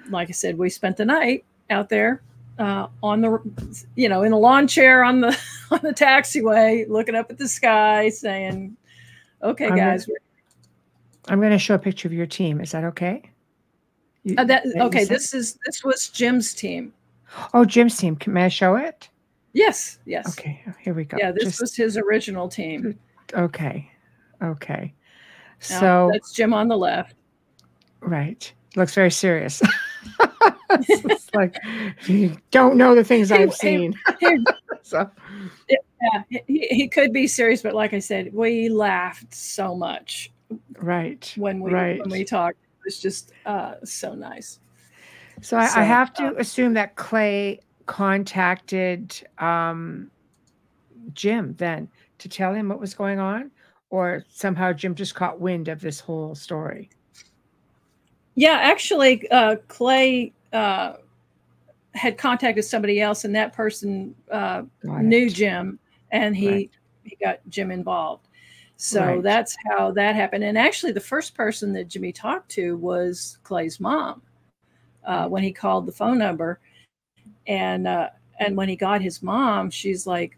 like 0.10 0.30
I 0.30 0.32
said, 0.32 0.58
we 0.58 0.72
spent 0.72 0.98
the 0.98 1.06
night 1.06 1.46
out 1.70 1.90
there 1.90 2.24
uh, 2.58 2.88
on 3.04 3.22
the, 3.22 3.40
you 3.96 4.10
know, 4.10 4.24
in 4.24 4.32
a 4.32 4.38
lawn 4.38 4.68
chair 4.68 5.04
on 5.04 5.22
the 5.22 5.38
on 5.72 5.80
the 5.84 5.94
taxiway, 5.94 6.88
looking 6.90 7.16
up 7.16 7.30
at 7.30 7.38
the 7.38 7.48
sky, 7.48 8.10
saying, 8.10 8.76
"Okay, 9.42 9.70
guys, 9.70 10.06
gonna, 10.06 10.20
I'm 11.30 11.40
going 11.40 11.52
to 11.52 11.60
show 11.60 11.76
a 11.76 11.80
picture 11.80 12.08
of 12.08 12.14
your 12.14 12.26
team. 12.26 12.62
Is 12.62 12.72
that 12.72 12.84
okay?" 12.84 13.22
You, 14.24 14.36
uh, 14.38 14.46
that 14.46 14.64
okay. 14.78 15.04
This 15.06 15.34
is 15.34 15.58
this 15.66 15.84
was 15.84 16.10
Jim's 16.10 16.54
team. 16.54 16.94
Oh, 17.54 17.66
Jim's 17.66 17.98
team. 17.98 18.16
Can, 18.16 18.34
may 18.34 18.46
I 18.46 18.50
show 18.50 18.76
it? 18.76 19.10
Yes. 19.54 20.00
Yes. 20.06 20.28
Okay. 20.30 20.64
Here 20.82 20.94
we 20.94 21.06
go. 21.06 21.18
Yeah, 21.20 21.32
this 21.32 21.44
Just, 21.44 21.62
was 21.62 21.76
his 21.76 21.98
original 21.98 22.48
team. 22.50 22.98
Okay. 23.34 23.90
Okay. 24.42 24.94
So 25.60 26.10
that's 26.12 26.34
Jim 26.34 26.54
on 26.54 26.68
the 26.68 26.78
left. 26.78 27.16
Right. 28.02 28.52
Looks 28.76 28.96
very 28.96 29.12
serious. 29.12 29.62
it's 30.72 31.30
like 31.34 31.58
you 32.08 32.36
don't 32.52 32.76
know 32.76 32.96
the 32.96 33.04
things 33.04 33.32
I've 33.32 33.54
seen. 33.54 33.94
so 34.82 35.10
yeah, 35.70 36.24
he, 36.48 36.68
he 36.70 36.88
could 36.88 37.14
be 37.14 37.28
serious, 37.28 37.62
but 37.62 37.76
like 37.76 37.94
I 37.94 38.00
said, 38.00 38.34
we 38.34 38.70
laughed 38.70 39.34
so 39.34 39.76
much. 39.76 40.33
Right. 40.78 41.34
When 41.38 41.60
we 41.60 41.72
right. 41.72 42.00
when 42.00 42.10
we 42.10 42.24
talked 42.24 42.58
was 42.84 43.00
just 43.00 43.32
uh, 43.46 43.76
so 43.84 44.14
nice. 44.14 44.60
So 45.42 45.58
I, 45.58 45.68
so, 45.68 45.80
I 45.80 45.84
have 45.84 46.14
to 46.16 46.28
uh, 46.28 46.34
assume 46.38 46.74
that 46.76 46.96
Clay 46.96 47.60
contacted 47.86 49.16
um, 49.40 50.10
Jim 51.14 51.56
then 51.58 51.90
to 52.20 52.30
tell 52.30 52.54
him 52.54 52.70
what 52.70 52.80
was 52.80 52.94
going 52.94 53.20
on, 53.20 53.52
or 53.90 54.24
somehow 54.30 54.74
Jim 54.74 54.96
just 54.96 55.16
caught 55.16 55.40
wind 55.40 55.68
of 55.68 55.82
this 55.82 56.00
whole 56.00 56.36
story. 56.36 56.90
Yeah, 58.36 58.58
actually, 58.62 59.30
uh, 59.30 59.58
Clay 59.68 60.34
uh, 60.54 60.94
had 61.94 62.18
contacted 62.18 62.66
somebody 62.66 63.02
else, 63.02 63.26
and 63.26 63.36
that 63.36 63.54
person 63.54 64.16
uh, 64.32 64.64
knew 64.84 65.30
Jim, 65.30 65.80
and 66.12 66.36
he 66.36 66.50
right. 66.50 66.72
he 67.04 67.18
got 67.24 67.40
Jim 67.50 67.72
involved. 67.72 68.28
So 68.78 69.06
right. 69.06 69.24
that's 69.24 69.56
how 69.70 69.92
that 69.92 70.16
happened. 70.16 70.44
And 70.44 70.58
actually, 70.58 70.92
the 70.92 71.00
first 71.00 71.36
person 71.36 71.74
that 71.74 71.88
Jimmy 71.88 72.12
talked 72.12 72.50
to 72.52 72.76
was 72.78 73.38
Clay's 73.44 73.80
mom 73.80 74.22
uh, 75.06 75.28
when 75.28 75.44
he 75.44 75.52
called 75.52 75.86
the 75.86 75.92
phone 75.92 76.18
number. 76.18 76.60
And 77.48 77.88
uh, 77.88 78.10
and 78.40 78.58
when 78.58 78.70
he 78.70 78.76
got 78.76 79.02
his 79.02 79.22
mom, 79.22 79.70
she's 79.70 80.08
like, 80.08 80.38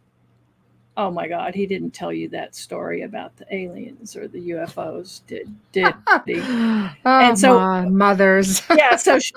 "Oh 0.97 1.11
my 1.11 1.27
God, 1.27 1.55
he 1.55 1.65
didn't 1.65 1.91
tell 1.91 2.11
you 2.11 2.29
that 2.29 2.55
story 2.55 3.03
about 3.03 3.35
the 3.37 3.45
aliens 3.55 4.15
or 4.15 4.27
the 4.27 4.49
UFOs, 4.49 5.21
did 5.27 5.53
did 5.71 5.93
he?" 6.25 6.35
oh, 6.41 6.89
and 7.05 7.37
so 7.37 7.83
mothers, 7.89 8.61
yeah. 8.75 8.95
So 8.95 9.19
she, 9.19 9.33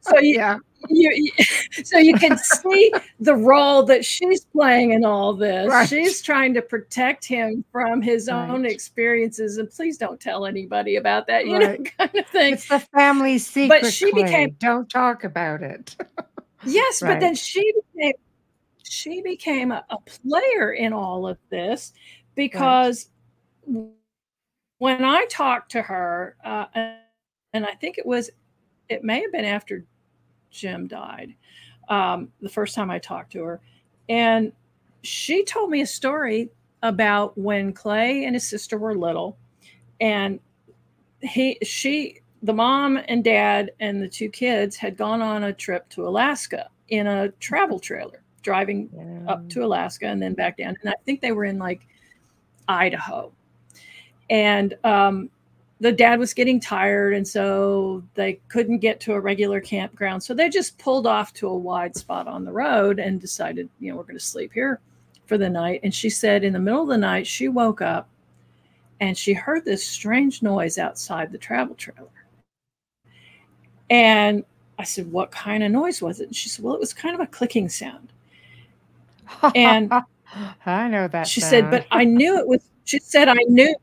so 0.00 0.18
yeah 0.20 0.58
you, 0.88 1.10
you, 1.14 1.44
so 1.84 1.98
you 1.98 2.14
can 2.14 2.36
see 2.38 2.92
the 3.20 3.34
role 3.34 3.82
that 3.84 4.04
she's 4.04 4.44
playing 4.46 4.92
in 4.92 5.04
all 5.04 5.34
this. 5.34 5.68
Right. 5.68 5.88
She's 5.88 6.22
trying 6.22 6.54
to 6.54 6.62
protect 6.62 7.24
him 7.24 7.64
from 7.72 8.02
his 8.02 8.28
right. 8.30 8.48
own 8.48 8.64
experiences, 8.64 9.58
and 9.58 9.70
please 9.70 9.98
don't 9.98 10.20
tell 10.20 10.46
anybody 10.46 10.96
about 10.96 11.26
that, 11.26 11.46
you 11.46 11.58
right. 11.58 11.80
know, 11.80 11.90
kind 11.98 12.16
of 12.16 12.26
thing. 12.28 12.54
It's 12.54 12.68
the 12.68 12.80
family 12.80 13.38
secret. 13.38 13.82
But 13.82 13.92
she 13.92 14.10
Clay. 14.10 14.24
became 14.24 14.56
don't 14.58 14.88
talk 14.88 15.24
about 15.24 15.62
it. 15.62 15.96
yes, 16.64 17.00
but 17.00 17.20
then 17.20 17.34
she 17.34 17.72
became 17.94 18.14
she 18.82 19.22
became 19.22 19.72
a, 19.72 19.84
a, 19.90 19.96
player 19.98 20.72
in 20.72 20.92
all 20.92 21.26
of 21.26 21.38
this 21.50 21.92
because 22.34 23.08
when 24.78 25.04
I 25.04 25.24
talked 25.30 25.72
to 25.72 25.82
her, 25.82 26.36
uh, 26.44 26.66
and 27.52 27.64
I 27.64 27.72
think 27.80 27.98
it 27.98 28.06
was 28.06 28.30
it 28.88 29.02
may 29.02 29.20
have 29.22 29.32
been 29.32 29.44
after 29.44 29.84
Jim 30.54 30.86
died, 30.86 31.34
um, 31.88 32.28
the 32.40 32.48
first 32.48 32.74
time 32.74 32.90
I 32.90 32.98
talked 32.98 33.32
to 33.32 33.42
her. 33.42 33.60
And 34.08 34.52
she 35.02 35.44
told 35.44 35.70
me 35.70 35.82
a 35.82 35.86
story 35.86 36.50
about 36.82 37.36
when 37.36 37.72
Clay 37.72 38.24
and 38.24 38.34
his 38.34 38.48
sister 38.48 38.78
were 38.78 38.94
little. 38.94 39.36
And 40.00 40.40
he, 41.20 41.58
she, 41.62 42.20
the 42.42 42.52
mom 42.52 42.98
and 43.08 43.24
dad 43.24 43.72
and 43.80 44.00
the 44.00 44.08
two 44.08 44.28
kids 44.28 44.76
had 44.76 44.96
gone 44.96 45.20
on 45.20 45.44
a 45.44 45.52
trip 45.52 45.88
to 45.90 46.06
Alaska 46.06 46.68
in 46.88 47.06
a 47.06 47.30
travel 47.40 47.78
trailer, 47.78 48.22
driving 48.42 48.90
yeah. 48.94 49.32
up 49.32 49.48
to 49.50 49.64
Alaska 49.64 50.06
and 50.06 50.22
then 50.22 50.34
back 50.34 50.58
down. 50.58 50.76
And 50.80 50.90
I 50.90 50.94
think 51.04 51.20
they 51.20 51.32
were 51.32 51.44
in 51.44 51.58
like 51.58 51.86
Idaho. 52.68 53.32
And 54.30 54.74
um, 54.84 55.30
the 55.80 55.92
dad 55.92 56.18
was 56.18 56.32
getting 56.32 56.60
tired 56.60 57.14
and 57.14 57.26
so 57.26 58.02
they 58.14 58.34
couldn't 58.48 58.78
get 58.78 59.00
to 59.00 59.12
a 59.12 59.20
regular 59.20 59.60
campground. 59.60 60.22
So 60.22 60.32
they 60.32 60.48
just 60.48 60.78
pulled 60.78 61.06
off 61.06 61.32
to 61.34 61.48
a 61.48 61.56
wide 61.56 61.96
spot 61.96 62.28
on 62.28 62.44
the 62.44 62.52
road 62.52 62.98
and 62.98 63.20
decided 63.20 63.68
you 63.80 63.90
know 63.90 63.96
we're 63.96 64.04
going 64.04 64.18
to 64.18 64.24
sleep 64.24 64.52
here 64.52 64.80
for 65.26 65.36
the 65.36 65.48
night. 65.48 65.80
And 65.82 65.94
she 65.94 66.10
said 66.10 66.44
in 66.44 66.52
the 66.52 66.58
middle 66.58 66.82
of 66.82 66.88
the 66.88 66.98
night 66.98 67.26
she 67.26 67.48
woke 67.48 67.80
up 67.82 68.08
and 69.00 69.18
she 69.18 69.32
heard 69.32 69.64
this 69.64 69.86
strange 69.86 70.42
noise 70.42 70.78
outside 70.78 71.32
the 71.32 71.38
travel 71.38 71.74
trailer. 71.74 72.08
And 73.90 74.44
i 74.78 74.84
said 74.84 75.10
what 75.10 75.30
kind 75.30 75.62
of 75.62 75.70
noise 75.72 76.00
was 76.00 76.20
it? 76.20 76.28
And 76.28 76.36
she 76.36 76.48
said 76.48 76.64
well 76.64 76.74
it 76.74 76.80
was 76.80 76.92
kind 76.94 77.14
of 77.14 77.20
a 77.20 77.26
clicking 77.26 77.68
sound. 77.68 78.12
And 79.54 79.92
i 80.66 80.88
know 80.88 81.06
that 81.08 81.26
she 81.26 81.40
sound. 81.40 81.50
said 81.50 81.70
but 81.70 81.86
i 81.90 82.04
knew 82.04 82.38
it 82.38 82.46
was 82.46 82.60
she 82.84 82.98
said 82.98 83.28
i 83.28 83.36
knew 83.46 83.74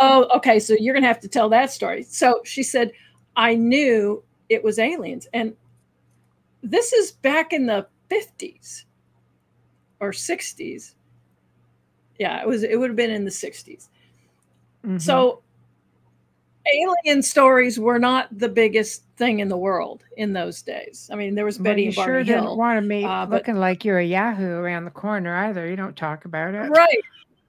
oh, 0.00 0.28
okay. 0.36 0.58
So 0.58 0.74
you're 0.78 0.94
going 0.94 1.02
to 1.02 1.08
have 1.08 1.20
to 1.20 1.28
tell 1.28 1.48
that 1.50 1.70
story. 1.70 2.02
So 2.02 2.40
she 2.44 2.62
said, 2.62 2.92
I 3.36 3.54
knew 3.54 4.22
it 4.48 4.62
was 4.62 4.78
aliens. 4.78 5.26
And 5.32 5.54
this 6.62 6.92
is 6.92 7.12
back 7.12 7.52
in 7.52 7.66
the 7.66 7.86
50s 8.10 8.84
or 10.00 10.12
60s. 10.12 10.94
Yeah, 12.18 12.40
it 12.40 12.46
was, 12.46 12.62
it 12.62 12.78
would 12.78 12.90
have 12.90 12.96
been 12.96 13.10
in 13.10 13.24
the 13.24 13.30
60s. 13.30 13.88
Mm-hmm. 14.84 14.98
So 14.98 15.42
alien 16.66 17.22
stories 17.22 17.78
were 17.78 17.98
not 17.98 18.28
the 18.36 18.48
biggest 18.48 19.04
thing 19.16 19.40
in 19.40 19.48
the 19.48 19.56
world 19.56 20.04
in 20.16 20.32
those 20.32 20.62
days. 20.62 21.08
I 21.12 21.16
mean, 21.16 21.34
there 21.34 21.44
was 21.44 21.58
Betty 21.58 21.86
and 21.86 21.94
Barney 21.94 22.12
sure 22.12 22.22
Hill. 22.22 22.42
didn't 22.42 22.56
want 22.56 22.82
to 22.82 22.88
be 22.88 23.04
uh, 23.04 23.26
looking 23.26 23.54
but, 23.54 23.60
like 23.60 23.84
you're 23.84 23.98
a 23.98 24.04
Yahoo 24.04 24.56
around 24.56 24.84
the 24.84 24.90
corner 24.90 25.34
either. 25.34 25.66
You 25.66 25.76
don't 25.76 25.96
talk 25.96 26.24
about 26.24 26.54
it, 26.54 26.68
right? 26.68 26.98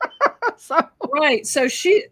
so. 0.57 0.79
Right. 1.11 1.45
So 1.45 1.67
she 1.67 2.05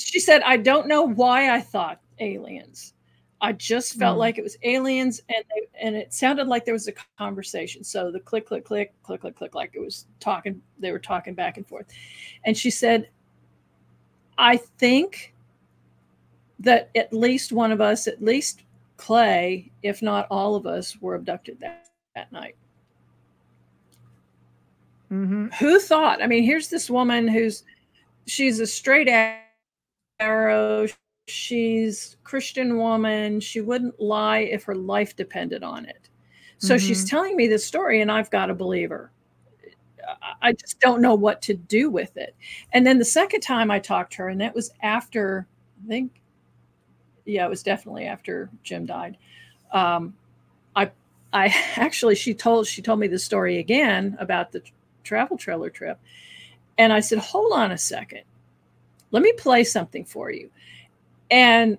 she 0.00 0.20
said, 0.20 0.42
I 0.42 0.56
don't 0.56 0.86
know 0.88 1.02
why 1.02 1.54
I 1.54 1.60
thought 1.60 2.00
aliens. 2.18 2.94
I 3.42 3.52
just 3.52 3.94
felt 3.94 4.16
Mm. 4.16 4.20
like 4.20 4.36
it 4.38 4.42
was 4.42 4.58
aliens, 4.62 5.22
and 5.30 5.42
they, 5.48 5.66
and 5.80 5.96
it 5.96 6.12
sounded 6.12 6.46
like 6.46 6.64
there 6.66 6.74
was 6.74 6.88
a 6.88 6.92
conversation. 7.18 7.82
So 7.82 8.10
the 8.10 8.20
click, 8.20 8.46
click, 8.46 8.64
click, 8.64 8.92
click, 9.02 9.22
click, 9.22 9.34
click, 9.36 9.54
like 9.54 9.70
it 9.74 9.80
was 9.80 10.06
talking. 10.20 10.60
They 10.78 10.92
were 10.92 10.98
talking 10.98 11.34
back 11.34 11.56
and 11.56 11.66
forth, 11.66 11.86
and 12.44 12.56
she 12.56 12.70
said, 12.70 13.08
"I 14.36 14.58
think 14.58 15.34
that 16.58 16.90
at 16.94 17.12
least 17.14 17.50
one 17.52 17.72
of 17.72 17.80
us, 17.80 18.06
at 18.06 18.22
least 18.22 18.64
Clay, 18.98 19.70
if 19.82 20.02
not 20.02 20.26
all 20.30 20.54
of 20.54 20.66
us, 20.66 21.00
were 21.00 21.14
abducted 21.14 21.58
that 21.60 21.88
that 22.14 22.30
night." 22.32 22.56
hmm 25.08 25.46
who 25.58 25.80
thought 25.80 26.22
i 26.22 26.26
mean 26.28 26.44
here's 26.44 26.68
this 26.68 26.88
woman 26.88 27.26
who's 27.26 27.64
she's 28.28 28.60
a 28.60 28.66
straight 28.66 29.08
arrow 30.20 30.86
she's 31.28 32.16
christian 32.24 32.76
woman. 32.76 33.40
She 33.40 33.60
wouldn't 33.60 34.00
lie 34.00 34.40
if 34.40 34.64
her 34.64 34.74
life 34.74 35.16
depended 35.16 35.62
on 35.62 35.86
it. 35.86 36.08
So 36.58 36.76
she's 36.78 37.04
telling 37.08 37.36
me 37.36 37.46
this 37.48 37.64
story 37.64 38.00
and 38.02 38.10
i've 38.12 38.30
got 38.30 38.46
to 38.46 38.54
believe 38.54 38.90
her. 38.90 39.10
I- 40.22 40.48
i 40.48 40.52
just 40.52 40.80
don't 40.80 41.00
know 41.02 41.14
what 41.14 41.42
to 41.42 41.54
do 41.54 41.90
with 41.90 42.16
it. 42.16 42.34
And 42.72 42.86
then 42.86 42.98
the 42.98 43.04
second 43.04 43.40
time 43.42 43.70
i 43.70 43.78
talked 43.78 44.12
to 44.14 44.18
her 44.22 44.28
and 44.28 44.40
that 44.40 44.54
was 44.54 44.72
after 44.82 45.46
i 45.84 45.88
think 45.88 46.20
yeah 47.24 47.46
it 47.46 47.50
was 47.50 47.62
definitely 47.62 48.06
after 48.06 48.50
jim 48.62 48.86
died. 48.86 49.16
Um, 49.72 50.14
i 50.76 50.90
i 51.32 51.46
actually 51.76 52.14
she 52.16 52.34
told 52.34 52.66
she 52.66 52.82
told 52.82 52.98
me 53.00 53.06
the 53.08 53.18
story 53.18 53.58
again 53.58 54.16
about 54.20 54.52
the 54.52 54.62
travel 55.04 55.36
trailer 55.38 55.70
trip. 55.70 55.98
And 56.78 56.92
I 56.92 57.00
said, 57.00 57.18
hold 57.18 57.52
on 57.52 57.72
a 57.72 57.78
second. 57.78 58.22
Let 59.10 59.22
me 59.22 59.32
play 59.32 59.64
something 59.64 60.04
for 60.04 60.30
you. 60.30 60.50
And 61.30 61.78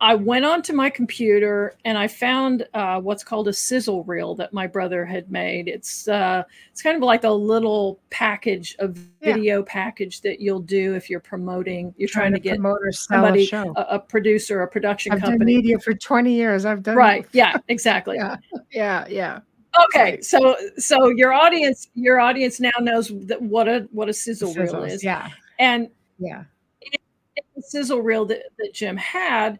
I 0.00 0.14
went 0.14 0.44
onto 0.44 0.72
my 0.72 0.90
computer 0.90 1.74
and 1.84 1.98
I 1.98 2.06
found 2.06 2.68
uh, 2.72 3.00
what's 3.00 3.24
called 3.24 3.48
a 3.48 3.52
sizzle 3.52 4.04
reel 4.04 4.36
that 4.36 4.52
my 4.52 4.64
brother 4.68 5.04
had 5.04 5.28
made. 5.28 5.66
It's 5.66 6.06
uh, 6.06 6.44
it's 6.70 6.82
kind 6.82 6.96
of 6.96 7.02
like 7.02 7.24
a 7.24 7.30
little 7.30 7.98
package, 8.10 8.76
a 8.78 8.86
Yeah. 8.86 9.34
video 9.34 9.62
package 9.64 10.20
that 10.20 10.38
you'll 10.40 10.60
do 10.60 10.94
if 10.94 11.10
you're 11.10 11.18
promoting, 11.18 11.92
you're 11.98 12.08
trying, 12.08 12.32
to 12.32 12.38
get 12.38 12.54
promote 12.60 12.78
or 12.80 12.92
somebody, 12.92 13.42
a 13.42 13.46
show. 13.46 13.72
a, 13.74 13.96
a 13.96 13.98
producer, 13.98 14.62
a 14.62 14.68
production 14.68 15.10
I've 15.12 15.20
done 15.22 15.38
media 15.40 15.80
for 15.80 15.94
20 15.94 16.32
years. 16.32 16.64
I've 16.64 16.84
done 16.84 16.96
Right. 16.96 17.26
Yeah, 17.32 17.56
exactly. 17.66 18.16
Yeah. 18.20 18.36
Yeah. 18.70 19.04
Yeah. 19.08 19.40
Okay, 19.86 20.10
Right. 20.12 20.24
so 20.24 20.56
so 20.76 21.08
your 21.08 21.32
audience 21.32 21.88
your 21.94 22.20
audience 22.20 22.60
now 22.60 22.70
knows 22.80 23.08
that 23.26 23.40
what 23.42 23.66
a 23.68 23.88
what 23.90 24.08
a 24.08 24.12
sizzle 24.12 24.54
reel 24.54 24.84
is, 24.84 25.02
Yeah. 25.02 25.28
and 25.58 25.88
Yeah. 26.20 26.44
The 27.56 27.62
sizzle 27.62 28.00
reel 28.00 28.24
that, 28.26 28.42
that 28.58 28.72
Jim 28.74 28.96
had, 28.96 29.58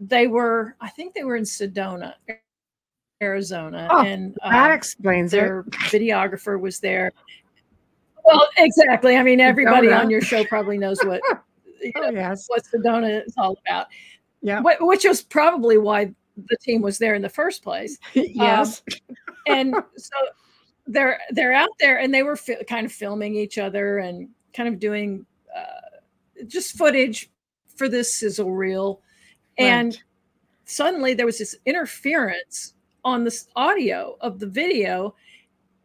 they 0.00 0.26
were 0.26 0.76
I 0.80 0.88
think 0.88 1.14
they 1.14 1.24
were 1.24 1.36
in 1.36 1.44
Sedona, 1.44 2.14
Arizona, 3.22 3.88
Oh, 3.90 4.02
and 4.04 4.36
That 4.42 4.70
um, 4.70 4.76
explains 4.76 5.32
it. 5.32 5.38
their 5.38 5.62
videographer 5.64 6.60
was 6.60 6.80
there. 6.80 7.12
Well, 8.24 8.48
exactly. 8.58 9.16
I 9.16 9.22
mean, 9.22 9.40
everybody 9.40 9.88
Sedona. 9.88 10.00
on 10.00 10.10
your 10.10 10.20
show 10.20 10.44
probably 10.44 10.78
knows 10.78 10.98
what 11.04 11.20
you 11.82 11.92
know, 11.96 12.04
Oh, 12.06 12.10
yes. 12.10 12.46
what 12.48 12.62
Sedona 12.64 13.26
is 13.26 13.34
all 13.36 13.56
about, 13.66 13.86
Yeah. 14.42 14.60
which 14.80 15.04
was 15.04 15.22
probably 15.22 15.78
why 15.78 16.14
the 16.36 16.56
team 16.62 16.82
was 16.82 16.98
there 16.98 17.14
in 17.14 17.22
the 17.22 17.28
first 17.28 17.62
place. 17.62 17.98
yes. 18.14 18.82
and 19.46 19.74
so 19.96 20.16
they're 20.86 21.18
they're 21.30 21.52
out 21.54 21.70
there 21.80 21.98
and 22.00 22.12
they 22.12 22.22
were 22.22 22.36
fi- 22.36 22.62
kind 22.64 22.84
of 22.84 22.92
filming 22.92 23.34
each 23.34 23.56
other 23.58 23.98
and 23.98 24.28
kind 24.52 24.68
of 24.68 24.78
doing 24.78 25.24
just 26.46 26.76
footage 26.76 27.30
for 27.76 27.88
this 27.88 28.14
sizzle 28.14 28.52
reel. 28.52 29.00
And 29.58 29.92
Right. 29.92 30.02
suddenly 30.64 31.14
there 31.14 31.26
was 31.26 31.38
this 31.38 31.56
interference 31.66 32.74
on 33.04 33.24
this 33.24 33.48
audio 33.56 34.16
of 34.20 34.38
the 34.38 34.46
video 34.46 35.14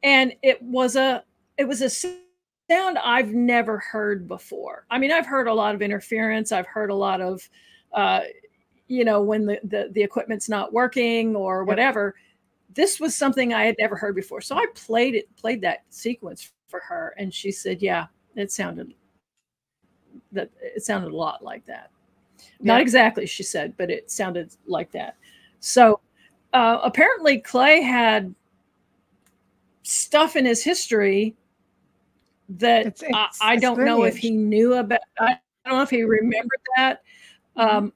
and 0.03 0.34
it 0.41 0.62
was 0.62 0.95
a 0.95 1.24
it 1.57 1.68
was 1.68 1.82
a 1.82 1.89
sound 1.89 2.97
i've 3.03 3.34
never 3.34 3.78
heard 3.80 4.28
before. 4.28 4.86
I 4.89 4.97
mean 4.97 5.12
i've 5.12 5.26
heard 5.26 5.47
a 5.47 5.53
lot 5.53 5.76
of 5.76 5.82
interference. 5.82 6.51
I've 6.51 6.68
heard 6.68 6.89
a 6.91 6.95
lot 6.95 7.20
of 7.22 7.47
uh, 7.93 8.22
you 8.88 9.03
know 9.03 9.22
when 9.22 9.45
the, 9.45 9.60
the 9.64 9.89
the 9.91 10.01
equipment's 10.01 10.47
not 10.49 10.72
working 10.74 11.36
or 11.36 11.62
Yep. 11.64 11.68
whatever. 11.68 12.16
This 12.74 12.99
was 12.99 13.16
something 13.16 13.53
i 13.53 13.66
had 13.66 13.76
never 13.80 13.95
heard 13.97 14.16
before. 14.16 14.39
So 14.41 14.55
i 14.55 14.66
played 14.76 15.16
it 15.16 15.36
played 15.36 15.62
that 15.62 15.84
sequence 15.89 16.51
for 16.68 16.80
her 16.82 17.14
and 17.18 17.34
she 17.34 17.51
said 17.51 17.82
yeah 17.82 18.05
it 18.36 18.51
sounded 18.51 18.93
that 20.32 20.50
it 20.62 20.84
sounded 20.84 21.12
a 21.12 21.16
lot 21.16 21.44
like 21.44 21.66
that. 21.66 21.90
Not 22.62 22.82
exactly 22.82 23.26
she 23.26 23.44
said 23.44 23.76
but 23.78 23.90
it 23.90 24.10
sounded 24.12 24.52
like 24.66 24.92
that. 24.92 25.16
So 25.60 26.00
uh, 26.54 26.80
apparently 26.84 27.40
clay 27.40 27.82
had 27.82 28.34
stuff 29.84 30.36
in 30.36 30.46
his 30.46 30.64
history 30.64 31.36
that 32.50 32.88
It's- 32.88 33.04
I, 33.04 33.08
it's- 33.08 33.40
I 33.42 33.54
it's 33.54 33.62
don't 33.62 33.84
know 33.86 34.04
if 34.04 34.18
he 34.18 34.32
knew 34.32 34.74
about 34.76 35.00
i 35.20 35.38
don't 35.66 35.76
know 35.78 35.82
if 35.82 35.90
he 35.90 36.04
remembered 36.04 36.62
that 36.78 37.02
Mm-hmm. 37.58 37.78
um, 37.78 37.94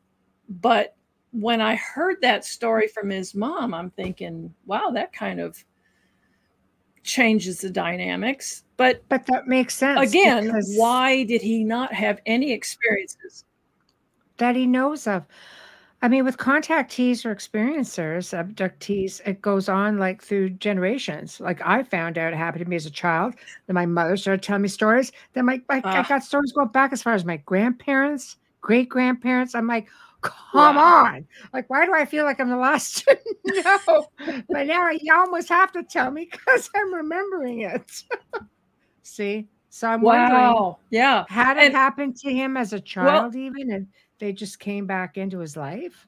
but 0.62 0.96
when 1.32 1.62
i 1.62 1.76
heard 1.76 2.18
that 2.22 2.44
story 2.46 2.88
from 2.88 3.10
his 3.10 3.34
mom 3.34 3.74
i'm 3.74 3.90
thinking 3.92 4.54
wow 4.66 4.90
that 4.92 5.14
kind 5.14 5.40
of 5.40 5.64
changes 7.04 7.60
the 7.60 7.70
dynamics 7.70 8.64
but 8.78 9.04
But 9.10 9.26
that 9.28 9.48
makes 9.48 9.76
sense. 9.76 10.10
again 10.10 10.50
why 10.76 11.24
did 11.24 11.42
he 11.42 11.64
not 11.64 11.94
have 11.94 12.20
any 12.26 12.52
experiences 12.52 13.46
that 14.38 14.56
he 14.56 14.66
knows 14.66 15.08
of. 15.08 15.24
I 16.02 16.10
mean, 16.10 16.26
with 16.26 16.38
contactees 16.38 17.26
or 17.26 17.34
experiencers, 17.34 18.34
abductees, 18.38 19.22
it 19.26 19.42
goes 19.42 19.70
on 19.70 20.00
like 20.00 20.22
through 20.22 20.50
generations. 20.52 21.40
Like 21.40 21.62
I 21.64 21.84
found 21.84 22.18
out 22.18 22.34
it 22.34 22.36
happened 22.36 22.64
to 22.66 22.70
me 22.70 22.76
as 22.76 22.86
a 22.86 22.92
child. 22.92 23.36
Then 23.68 23.76
my 23.76 23.86
mother 23.86 24.18
started 24.18 24.44
telling 24.44 24.64
me 24.64 24.68
stories. 24.68 25.14
Then 25.34 25.46
my, 25.46 25.62
my 25.70 25.78
I 25.78 25.82
Ah. 25.86 26.06
got 26.10 26.24
stories 26.24 26.52
going 26.52 26.70
back 26.70 26.92
as 26.92 27.02
far 27.02 27.14
as 27.14 27.24
my 27.24 27.38
grandparents, 27.38 28.36
great 28.60 28.90
grandparents. 28.90 29.56
I'm 29.56 29.68
like, 29.68 29.88
come 30.24 30.76
Wow. 30.76 31.06
on. 31.06 31.28
Like, 31.54 31.70
why 31.70 31.86
do 31.86 31.94
I 31.94 32.06
feel 32.06 32.26
like 32.26 32.40
I'm 32.40 32.50
the 32.50 32.58
last 32.58 33.06
to 33.08 33.18
know? 33.46 34.08
but 34.50 34.66
now 34.68 34.90
you 34.90 35.14
almost 35.14 35.50
have 35.50 35.72
to 35.74 35.84
tell 35.84 36.10
me 36.12 36.28
because 36.32 36.70
I'm 36.76 36.94
remembering 36.94 37.62
it. 37.62 38.04
See? 39.04 39.48
So 39.70 39.88
I'm 39.88 40.02
wondering 40.02 40.30
wow 40.40 40.78
yeah 40.92 41.26
had 41.30 41.58
it 41.58 41.64
And- 41.64 41.74
happened 41.76 42.16
to 42.18 42.32
him 42.32 42.58
as 42.58 42.74
a 42.74 42.80
child 42.80 43.36
even 43.36 43.72
and 43.72 43.88
they 44.20 44.32
just 44.32 44.60
came 44.60 44.86
back 44.86 45.18
into 45.18 45.40
his 45.40 45.58
life 45.58 46.08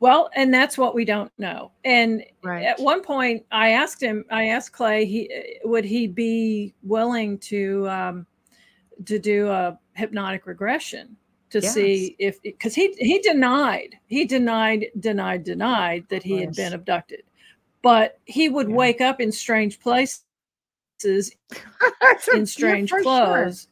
well 0.00 0.28
and 0.34 0.52
that's 0.52 0.76
what 0.76 0.92
we 0.94 1.04
don't 1.04 1.30
know 1.38 1.70
and 1.84 2.24
right 2.42 2.64
at 2.64 2.80
one 2.80 3.00
point 3.00 3.44
i 3.52 3.70
asked 3.70 4.02
him 4.02 4.24
i 4.32 4.46
asked 4.48 4.72
clay 4.72 5.04
he 5.04 5.30
would 5.64 5.84
he 5.84 6.08
be 6.08 6.74
willing 6.82 7.38
to 7.38 7.88
um 7.88 8.26
to 9.04 9.20
do 9.20 9.48
a 9.48 9.78
hypnotic 9.92 10.46
regression 10.46 11.16
to 11.62 11.68
see 11.68 12.16
if 12.18 12.40
because 12.42 12.74
he 12.74 12.92
he 12.98 13.20
denied 13.20 13.96
he 14.06 14.24
denied 14.24 14.86
denied 15.00 15.44
denied 15.44 16.04
that 16.10 16.22
he 16.22 16.38
had 16.40 16.54
been 16.54 16.72
abducted. 16.74 17.22
But 17.82 18.18
he 18.24 18.48
would 18.48 18.68
Yeah. 18.68 18.74
wake 18.74 19.00
up 19.00 19.20
in 19.20 19.30
strange 19.30 19.78
places 19.80 20.24
in 21.04 21.22
yeah, 22.34 22.44
strange 22.44 22.90
for 22.90 22.98
sure. 22.98 23.02
clothes. 23.02 23.68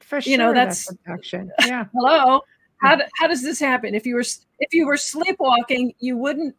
For 0.00 0.20
sure 0.20 0.30
You 0.30 0.36
know, 0.38 0.52
that's 0.52 0.86
that's- 0.86 0.98
abduction. 1.06 1.50
Yeah. 1.66 1.86
Hello? 1.94 2.42
How, 2.82 2.96
do, 2.96 3.04
how 3.18 3.28
does 3.28 3.42
this 3.42 3.60
happen? 3.60 3.94
If 3.94 4.04
you 4.06 4.16
were 4.16 4.24
if 4.58 4.72
you 4.74 4.86
were 4.86 4.96
sleepwalking 4.96 5.94
you 6.00 6.16
wouldn't 6.16 6.54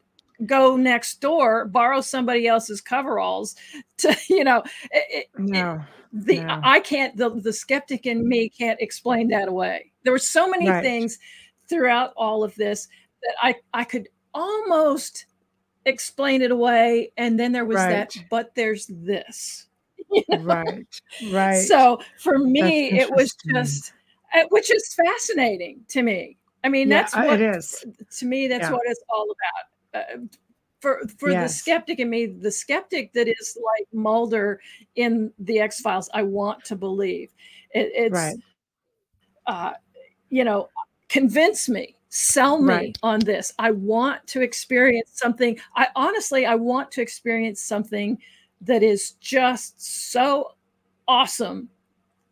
go 0.47 0.75
next 0.75 1.21
door 1.21 1.65
borrow 1.65 2.01
somebody 2.01 2.47
else's 2.47 2.81
coveralls 2.81 3.55
to 3.97 4.15
you 4.29 4.43
know 4.43 4.63
it, 4.91 5.05
it- 5.09 5.27
no 5.37 5.81
the 6.13 6.37
No. 6.45 6.59
i 6.63 6.79
can't 6.79 7.17
the, 7.17 7.29
the 7.41 7.51
skeptic 7.51 8.05
in 8.05 8.27
me 8.27 8.47
can't 8.49 8.79
explain 8.79 9.27
that 9.27 9.47
away 9.47 9.91
there 10.03 10.13
were 10.13 10.19
so 10.19 10.47
many 10.47 10.67
Right. 10.69 10.83
things 10.83 11.17
throughout 11.67 12.13
all 12.15 12.43
of 12.43 12.53
this 12.55 12.87
that 13.23 13.35
i 13.41 13.55
i 13.73 13.83
could 13.83 14.07
almost 14.35 15.25
explain 15.85 16.41
it 16.41 16.51
away 16.51 17.11
and 17.17 17.39
then 17.39 17.51
there 17.51 17.65
was 17.65 17.77
that 17.77 18.15
but 18.29 18.53
there's 18.55 18.85
this 18.87 19.67
You 20.11 20.23
know? 20.29 20.43
right 20.43 20.85
right 21.31 21.55
so 21.67 21.99
for 22.19 22.37
me 22.37 22.91
it 22.99 23.09
was 23.11 23.33
just 23.53 23.93
uh, 24.35 24.43
which 24.49 24.71
is 24.71 24.93
fascinating 24.93 25.83
to 25.89 26.03
me 26.03 26.37
i 26.63 26.69
mean 26.69 26.89
yeah, 26.89 26.97
that's 27.01 27.15
uh, 27.15 27.23
what 27.23 27.41
it 27.41 27.55
is 27.55 27.83
to 28.19 28.25
me 28.25 28.47
that's 28.47 28.67
Yeah. 28.67 28.71
what 28.71 28.81
it's 28.85 29.03
all 29.09 29.27
about 29.93 30.01
uh, 30.01 30.17
for 30.83 30.99
for 31.17 31.33
the 31.33 31.47
skeptic 31.47 31.99
in 31.99 32.09
me 32.09 32.25
the 32.25 32.51
skeptic 32.51 33.13
that 33.13 33.29
is 33.29 33.57
like 33.63 33.87
mulder 33.93 34.59
in 34.95 35.31
the 35.39 35.57
x 35.59 35.79
files 35.79 36.09
i 36.13 36.21
want 36.21 36.61
to 36.65 36.75
believe. 36.75 37.31
It, 37.71 37.89
it's 37.95 38.11
Right. 38.11 38.35
uh 39.47 39.71
you 40.29 40.43
know 40.43 40.67
convince 41.07 41.69
me 41.69 41.95
sell 42.09 42.61
me 42.61 42.73
Right. 42.75 42.97
on 43.01 43.19
this. 43.21 43.53
I 43.57 43.71
want 43.71 44.27
to 44.27 44.41
experience 44.41 45.11
something. 45.13 45.57
I 45.77 45.87
honestly 45.95 46.45
i 46.45 46.53
want 46.55 46.91
to 46.91 47.01
experience 47.01 47.61
something 47.61 48.17
that 48.59 48.83
is 48.83 49.11
just 49.21 49.81
so 50.11 50.51
awesome. 51.07 51.69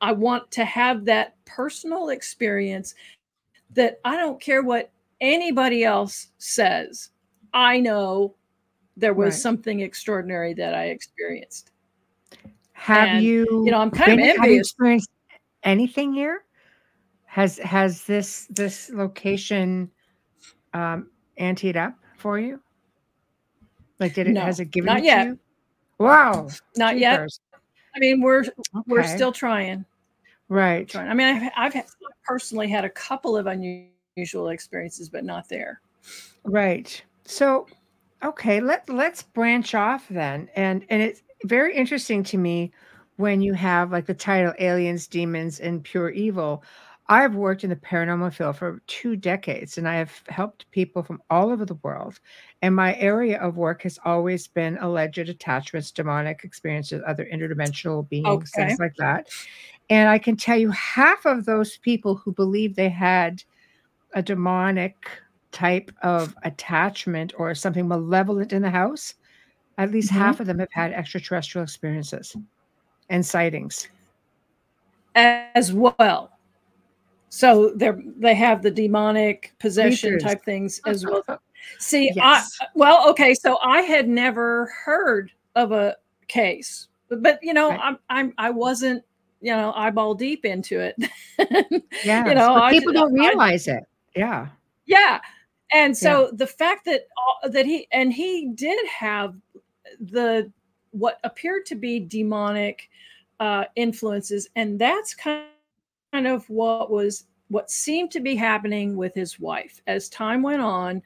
I 0.01 0.11
want 0.11 0.51
to 0.51 0.65
have 0.65 1.05
that 1.05 1.35
personal 1.45 2.09
experience 2.09 2.95
that 3.73 3.99
i 4.03 4.17
don't 4.17 4.41
care 4.41 4.61
what 4.61 4.91
anybody 5.21 5.83
else 5.85 6.27
says, 6.37 7.11
I 7.53 7.79
know 7.79 8.35
there 9.01 9.13
was 9.13 9.33
Right. 9.33 9.41
something 9.41 9.79
extraordinary 9.81 10.53
that 10.53 10.73
I 10.73 10.85
experienced. 10.85 11.71
Have 12.73 13.09
And, 13.09 13.23
you? 13.25 13.45
You 13.65 13.71
know, 13.71 13.79
I'm 13.79 13.91
kind 13.91 14.13
of 14.13 14.17
been- 14.17 14.25
you 14.27 14.33
envious. 14.43 14.67
experienced 14.69 15.09
anything 15.63 16.13
here? 16.13 16.45
Has 17.25 17.57
has 17.59 18.05
this 18.05 18.47
this 18.49 18.89
location 18.91 19.89
um 20.73 21.09
anteed 21.39 21.75
up 21.75 21.95
for 22.17 22.39
you? 22.39 22.61
Like, 23.99 24.13
did 24.13 24.27
it 24.27 24.33
No, 24.33 24.41
has 24.41 24.59
it 24.59 24.65
given 24.71 24.87
not 24.87 24.99
it 24.99 25.05
yet. 25.05 25.23
to 25.23 25.29
you? 25.31 25.39
Wow, 25.99 26.47
Not 26.77 26.97
yet. 26.97 27.27
I 27.95 27.99
mean, 27.99 28.21
we're 28.21 28.43
we're 28.87 29.03
still 29.03 29.31
trying. 29.31 29.85
right. 30.49 30.87
trying. 30.87 31.09
I 31.09 31.13
mean, 31.13 31.27
I've, 31.27 31.51
I've 31.57 31.73
had- 31.73 31.85
personally 32.23 32.67
had 32.67 32.85
a 32.85 32.89
couple 32.89 33.35
of 33.37 33.47
unusual 33.47 34.49
experiences, 34.49 35.09
but 35.09 35.23
not 35.23 35.47
there. 35.49 35.81
Right. 36.43 37.01
So, 37.25 37.67
okay, 38.23 38.59
let 38.61 38.89
let's 38.89 39.23
branch 39.23 39.75
off 39.75 40.07
then. 40.09 40.49
And 40.55 40.85
and 40.89 41.01
it's 41.01 41.21
very 41.45 41.75
interesting 41.75 42.23
to 42.25 42.37
me 42.37 42.71
when 43.17 43.41
you 43.41 43.53
have 43.53 43.91
like 43.91 44.05
the 44.05 44.13
title 44.13 44.53
Aliens, 44.59 45.07
Demons, 45.07 45.59
and 45.59 45.83
Pure 45.83 46.11
Evil. 46.11 46.63
I've 47.09 47.35
worked 47.35 47.65
in 47.65 47.69
the 47.69 47.75
paranormal 47.75 48.33
field 48.33 48.55
for 48.55 48.81
two 48.87 49.17
decades 49.17 49.77
and 49.77 49.85
I 49.85 49.95
have 49.95 50.23
helped 50.29 50.69
people 50.71 51.03
from 51.03 51.21
all 51.29 51.49
over 51.49 51.65
the 51.65 51.75
world. 51.83 52.21
And 52.61 52.73
my 52.73 52.95
area 52.95 53.37
of 53.41 53.57
work 53.57 53.81
has 53.81 53.99
always 54.05 54.47
been 54.47 54.77
alleged 54.77 55.17
attachments, 55.17 55.91
demonic 55.91 56.45
experiences, 56.45 57.01
other 57.05 57.25
interdimensional 57.25 58.07
beings, 58.07 58.53
Okay. 58.53 58.53
things 58.53 58.79
like 58.79 58.95
that. 58.97 59.27
And 59.89 60.07
I 60.09 60.19
can 60.19 60.37
tell 60.37 60.57
you 60.57 60.69
half 60.71 61.25
of 61.25 61.43
those 61.45 61.77
people 61.77 62.15
who 62.15 62.31
believe 62.31 62.75
they 62.75 62.89
had 62.89 63.43
a 64.13 64.21
demonic 64.21 64.95
type 65.51 65.91
of 66.01 66.35
attachment 66.43 67.33
or 67.37 67.53
something 67.55 67.87
malevolent 67.87 68.53
in 68.53 68.61
the 68.61 68.69
house, 68.69 69.15
at 69.77 69.91
least 69.91 70.11
Mhm. 70.11 70.15
half 70.17 70.39
of 70.39 70.47
them 70.47 70.59
have 70.59 70.71
had 70.71 70.91
extraterrestrial 70.93 71.63
experiences 71.63 72.35
and 73.09 73.25
sightings. 73.25 73.87
as 75.15 75.73
well. 75.73 76.31
So 77.29 77.71
they're 77.75 78.01
they 78.17 78.33
have 78.35 78.61
the 78.61 78.71
demonic 78.71 79.53
possession 79.59 80.11
Creatures. 80.11 80.23
type 80.23 80.43
things 80.43 80.79
as 80.85 81.05
well. 81.05 81.23
See, 81.79 82.11
Yes. 82.15 82.57
I 82.61 82.65
well, 82.75 83.09
okay, 83.09 83.33
so 83.33 83.57
I 83.61 83.81
had 83.81 84.07
never 84.07 84.71
heard 84.85 85.31
of 85.55 85.71
a 85.73 85.95
case, 86.27 86.87
but, 87.09 87.21
but 87.21 87.39
you 87.41 87.53
know, 87.53 87.69
Right. 87.69 87.79
I'm 87.83 87.97
I'm 88.09 88.33
I 88.37 88.49
wasn't 88.51 89.03
you 89.41 89.51
know 89.51 89.73
eyeball 89.73 90.15
deep 90.15 90.45
into 90.45 90.79
it. 90.79 90.95
Yeah, 92.05 92.25
you 92.29 92.35
know, 92.35 92.55
I 92.55 92.71
people 92.71 92.93
don't 92.93 93.19
I- 93.19 93.27
realize 93.29 93.67
it. 93.67 93.83
Yeah, 94.15 94.47
Yeah. 94.85 95.19
And 95.73 95.95
so 95.95 96.29
the 96.33 96.47
fact 96.47 96.85
that 96.85 97.07
all- 97.17 97.49
that 97.49 97.65
he 97.65 97.87
and 97.91 98.11
he 98.11 98.51
did 98.53 98.85
have 98.87 99.35
the 99.99 100.51
what 100.91 101.19
appeared 101.23 101.65
to 101.67 101.75
be 101.75 101.99
demonic 101.99 102.89
uh, 103.39 103.65
influences, 103.75 104.49
and 104.55 104.77
that's 104.77 105.13
kind 105.15 105.47
kind 106.11 106.27
of 106.27 106.49
what 106.49 106.91
was 106.91 107.25
what 107.47 107.69
seemed 107.71 108.11
to 108.11 108.19
be 108.19 108.35
happening 108.35 108.95
with 108.95 109.13
his 109.13 109.39
wife 109.39 109.81
as 109.87 110.09
time 110.09 110.41
went 110.41 110.61
on. 110.61 111.01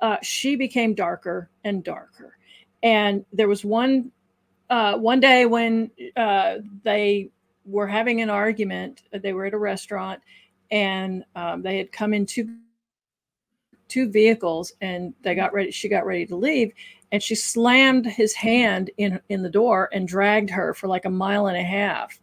Uh, 0.00 0.16
she 0.22 0.56
became 0.56 0.94
darker 0.94 1.48
and 1.64 1.84
darker, 1.84 2.36
and 2.82 3.24
there 3.32 3.48
was 3.48 3.64
one 3.64 4.10
uh, 4.68 4.96
one 4.96 5.20
day 5.20 5.46
when 5.46 5.90
uh, 6.16 6.56
they 6.82 7.30
were 7.64 7.86
having 7.86 8.20
an 8.20 8.30
argument. 8.30 9.02
They 9.12 9.32
were 9.32 9.46
at 9.46 9.54
a 9.54 9.58
restaurant, 9.58 10.20
and 10.72 11.24
um, 11.36 11.62
they 11.62 11.78
had 11.78 11.92
come 11.92 12.14
in 12.14 12.26
two 12.26 12.56
two 13.92 14.08
vehicles 14.08 14.72
and 14.80 15.12
they 15.22 15.34
got 15.34 15.52
ready 15.52 15.70
she 15.70 15.86
got 15.86 16.06
ready 16.06 16.24
to 16.24 16.34
leave 16.34 16.72
and 17.12 17.22
she 17.22 17.34
slammed 17.34 18.06
his 18.06 18.32
hand 18.32 18.90
in 18.96 19.20
in 19.28 19.42
the 19.42 19.50
door 19.50 19.90
and 19.92 20.08
dragged 20.08 20.48
her 20.48 20.72
for 20.72 20.88
like 20.88 21.04
a 21.04 21.10
mile 21.10 21.48
and 21.48 21.58
a 21.58 21.62
half 21.62 22.18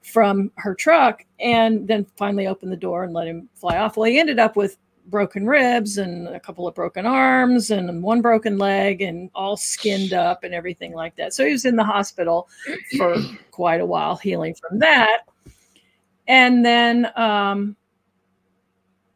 from 0.00 0.50
her 0.54 0.76
truck 0.76 1.24
and 1.40 1.88
then 1.88 2.06
finally 2.16 2.46
opened 2.46 2.70
the 2.70 2.76
door 2.76 3.02
and 3.02 3.12
let 3.12 3.26
him 3.26 3.48
fly 3.54 3.78
off. 3.78 3.96
Well 3.96 4.08
he 4.08 4.20
ended 4.20 4.38
up 4.38 4.54
with 4.54 4.78
broken 5.06 5.44
ribs 5.44 5.98
and 5.98 6.28
a 6.28 6.38
couple 6.38 6.68
of 6.68 6.74
broken 6.74 7.04
arms 7.04 7.72
and 7.72 8.00
one 8.00 8.20
broken 8.20 8.58
leg 8.58 9.02
and 9.02 9.28
all 9.34 9.56
skinned 9.56 10.12
up 10.12 10.44
and 10.44 10.54
everything 10.54 10.92
like 10.92 11.16
that. 11.16 11.34
So 11.34 11.44
he 11.44 11.50
was 11.50 11.64
in 11.64 11.74
the 11.74 11.84
hospital 11.84 12.48
for 12.96 13.16
quite 13.50 13.80
a 13.80 13.86
while 13.86 14.14
healing 14.14 14.54
from 14.54 14.78
that. 14.78 15.22
And 16.28 16.64
then 16.64 17.10
um 17.16 17.76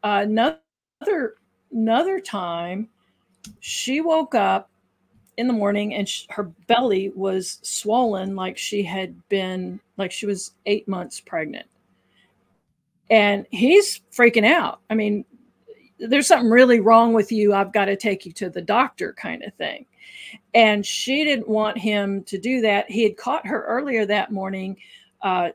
another 0.03 1.35
another 1.73 2.19
time 2.19 2.89
she 3.59 4.01
woke 4.01 4.35
up 4.35 4.69
in 5.37 5.47
the 5.47 5.53
morning 5.53 5.95
and 5.95 6.07
sh- 6.07 6.25
her 6.29 6.43
belly 6.67 7.11
was 7.15 7.59
swollen 7.63 8.35
like 8.35 8.57
she 8.57 8.83
had 8.83 9.15
been 9.29 9.79
like 9.97 10.11
she 10.11 10.25
was 10.25 10.53
eight 10.65 10.87
months 10.87 11.19
pregnant. 11.19 11.65
And 13.09 13.45
he's 13.51 14.01
freaking 14.11 14.45
out. 14.45 14.79
I 14.89 14.95
mean 14.95 15.25
there's 15.99 16.27
something 16.27 16.49
really 16.49 16.79
wrong 16.79 17.13
with 17.13 17.31
you. 17.31 17.53
I've 17.53 17.71
got 17.71 17.85
to 17.85 17.95
take 17.95 18.25
you 18.25 18.31
to 18.33 18.49
the 18.49 18.61
doctor 18.61 19.13
kind 19.13 19.43
of 19.43 19.53
thing. 19.55 19.85
And 20.53 20.85
she 20.85 21.23
didn't 21.23 21.47
want 21.47 21.77
him 21.77 22.23
to 22.25 22.37
do 22.37 22.61
that. 22.61 22.89
He 22.89 23.03
had 23.03 23.17
caught 23.17 23.47
her 23.47 23.63
earlier 23.65 24.05
that 24.05 24.31
morning 24.31 24.77
uh, 25.21 25.49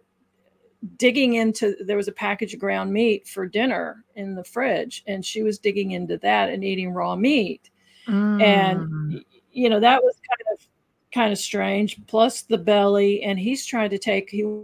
digging 0.97 1.35
into 1.35 1.75
there 1.85 1.97
was 1.97 2.09
a 2.09 2.13
package 2.13 2.55
of 2.55 2.61
ground 2.61 2.93
meat 2.93 3.27
for 3.27 3.47
dinner 3.47 4.05
in 4.15 4.35
the 4.35 4.45
fridge 4.45 5.03
and 5.07 5.25
she 5.25 5.43
was 5.43 5.59
digging 5.59 5.91
into 5.91 6.17
that 6.19 6.51
and 6.51 6.65
eating 6.65 6.93
raw 6.93 7.17
meat 7.17 7.71
Mm. 8.09 8.43
and 8.43 9.25
you 9.53 9.69
know 9.69 9.81
that 9.81 10.03
was 10.03 10.15
kind 10.15 10.57
of 10.59 10.67
kind 11.13 11.31
of 11.31 11.39
strange 11.39 11.99
plus 12.07 12.41
the 12.43 12.57
belly 12.57 13.23
and 13.23 13.39
he's 13.39 13.67
trying 13.67 13.91
to 13.91 13.99
take 13.99 14.31
he 14.31 14.63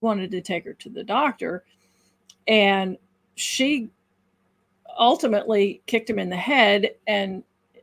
wanted 0.00 0.30
to 0.30 0.40
take 0.40 0.64
her 0.64 0.72
to 0.72 0.88
the 0.88 1.04
doctor 1.04 1.64
and 2.46 2.96
she 3.34 3.90
ultimately 4.98 5.82
kicked 5.86 6.08
him 6.08 6.18
in 6.18 6.30
the 6.30 6.36
head 6.36 6.92
and 7.06 7.42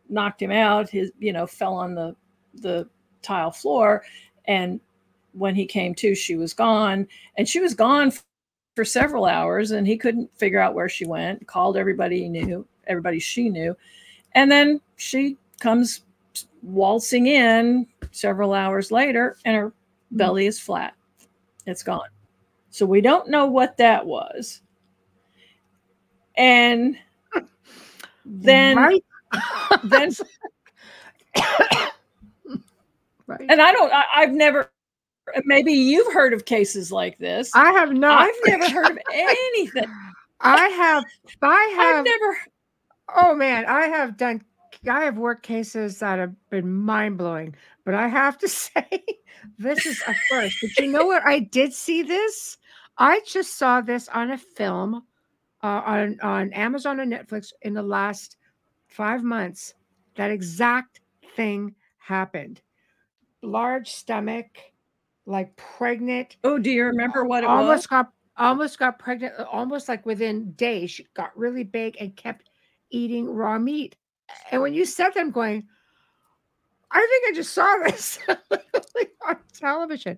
knocked 0.09 0.41
him 0.41 0.51
out 0.51 0.89
his 0.89 1.11
you 1.19 1.31
know 1.31 1.45
fell 1.45 1.75
on 1.75 1.93
the 1.93 2.15
the 2.55 2.89
tile 3.21 3.51
floor 3.51 4.03
and 4.45 4.79
when 5.37 5.55
he 5.55 5.65
came 5.65 5.93
to 5.93 6.15
she 6.15 6.35
was 6.35 6.53
gone 6.53 7.07
and 7.37 7.47
she 7.47 7.59
was 7.59 7.73
gone 7.73 8.11
for 8.75 8.85
several 8.85 9.25
hours 9.25 9.71
and 9.71 9.85
he 9.87 9.97
couldn't 9.97 10.29
figure 10.37 10.59
out 10.59 10.73
where 10.73 10.89
she 10.89 11.05
went 11.05 11.45
called 11.47 11.77
everybody 11.77 12.21
he 12.21 12.29
knew 12.29 12.65
everybody 12.87 13.19
she 13.19 13.49
knew 13.49 13.75
and 14.33 14.51
then 14.51 14.79
she 14.97 15.37
comes 15.59 16.01
waltzing 16.61 17.27
in 17.27 17.87
several 18.11 18.53
hours 18.53 18.91
later 18.91 19.37
and 19.45 19.55
her 19.55 19.67
mm-hmm. 19.67 20.17
belly 20.17 20.45
is 20.47 20.59
flat. 20.59 20.93
It's 21.65 21.83
gone. 21.83 22.09
So 22.69 22.85
we 22.85 23.01
don't 23.01 23.29
know 23.29 23.45
what 23.45 23.77
that 23.77 24.05
was. 24.05 24.61
And 26.35 26.97
then 28.25 28.77
right, 28.77 29.03
then 29.83 30.11
right. 33.27 33.39
and 33.49 33.61
i 33.61 33.71
don't 33.71 33.91
I, 33.91 34.03
i've 34.17 34.33
never 34.33 34.69
maybe 35.45 35.71
you've 35.73 36.13
heard 36.13 36.33
of 36.33 36.45
cases 36.45 36.91
like 36.91 37.17
this 37.17 37.51
I 37.55 37.71
have 37.71 37.93
not. 37.93 38.21
i've 38.21 38.35
never 38.47 38.69
heard 38.69 38.91
of 38.91 38.97
anything 39.13 39.85
I 40.41 40.67
have. 40.67 41.03
I 41.41 41.73
have. 41.77 41.97
i've 41.99 42.05
never 42.05 42.37
Oh 43.13 43.35
man, 43.35 43.65
I 43.65 43.87
have 43.87 44.17
done. 44.17 44.41
I 44.89 45.03
have 45.03 45.17
worked 45.17 45.43
cases 45.43 45.99
that 45.99 46.19
have 46.19 46.33
been 46.49 46.71
mind 46.71 47.17
blowing, 47.17 47.55
but 47.83 47.93
I 47.93 48.07
have 48.07 48.37
to 48.39 48.47
say, 48.49 48.87
this 49.57 49.85
is 49.85 50.01
a 50.07 50.15
first. 50.29 50.57
But 50.61 50.83
you 50.83 50.91
know 50.91 51.05
what? 51.05 51.23
I 51.25 51.39
did 51.39 51.73
see 51.73 52.01
this. 52.03 52.57
I 52.97 53.19
just 53.25 53.57
saw 53.57 53.81
this 53.81 54.07
on 54.09 54.31
a 54.31 54.37
film 54.37 55.03
uh, 55.63 55.81
on 55.85 56.19
on 56.21 56.53
Amazon 56.53 56.99
and 56.99 57.11
Netflix 57.11 57.51
in 57.61 57.73
the 57.73 57.83
last 57.83 58.37
five 58.87 59.23
months. 59.23 59.73
That 60.15 60.31
exact 60.31 61.01
thing 61.35 61.75
happened. 61.97 62.61
Large 63.41 63.89
stomach, 63.91 64.47
like 65.25 65.55
pregnant, 65.55 66.37
oh 66.43 66.57
do 66.57 66.69
you 66.69 66.85
remember 66.85 67.23
what 67.23 67.43
it 67.43 67.49
almost 67.49 67.83
was? 67.83 67.87
got 67.87 68.11
almost 68.37 68.79
got 68.79 68.99
pregnant 68.99 69.33
uh, 69.39 69.45
almost 69.51 69.89
like 69.89 70.05
within 70.05 70.51
days. 70.53 70.91
She 70.91 71.07
got 71.15 71.37
really 71.37 71.63
big 71.63 71.97
and 71.99 72.15
kept 72.15 72.49
eating 72.91 73.29
raw 73.29 73.57
meat. 73.57 73.95
And 74.51 74.61
when 74.61 74.73
you 74.73 74.85
said 74.85 75.09
that 75.09 75.19
i'm 75.19 75.31
going 75.31 75.67
i 76.91 76.99
think 76.99 77.33
i 77.33 77.35
just 77.35 77.53
saw 77.53 77.75
this 77.83 78.19
on 79.27 79.37
television. 79.53 80.17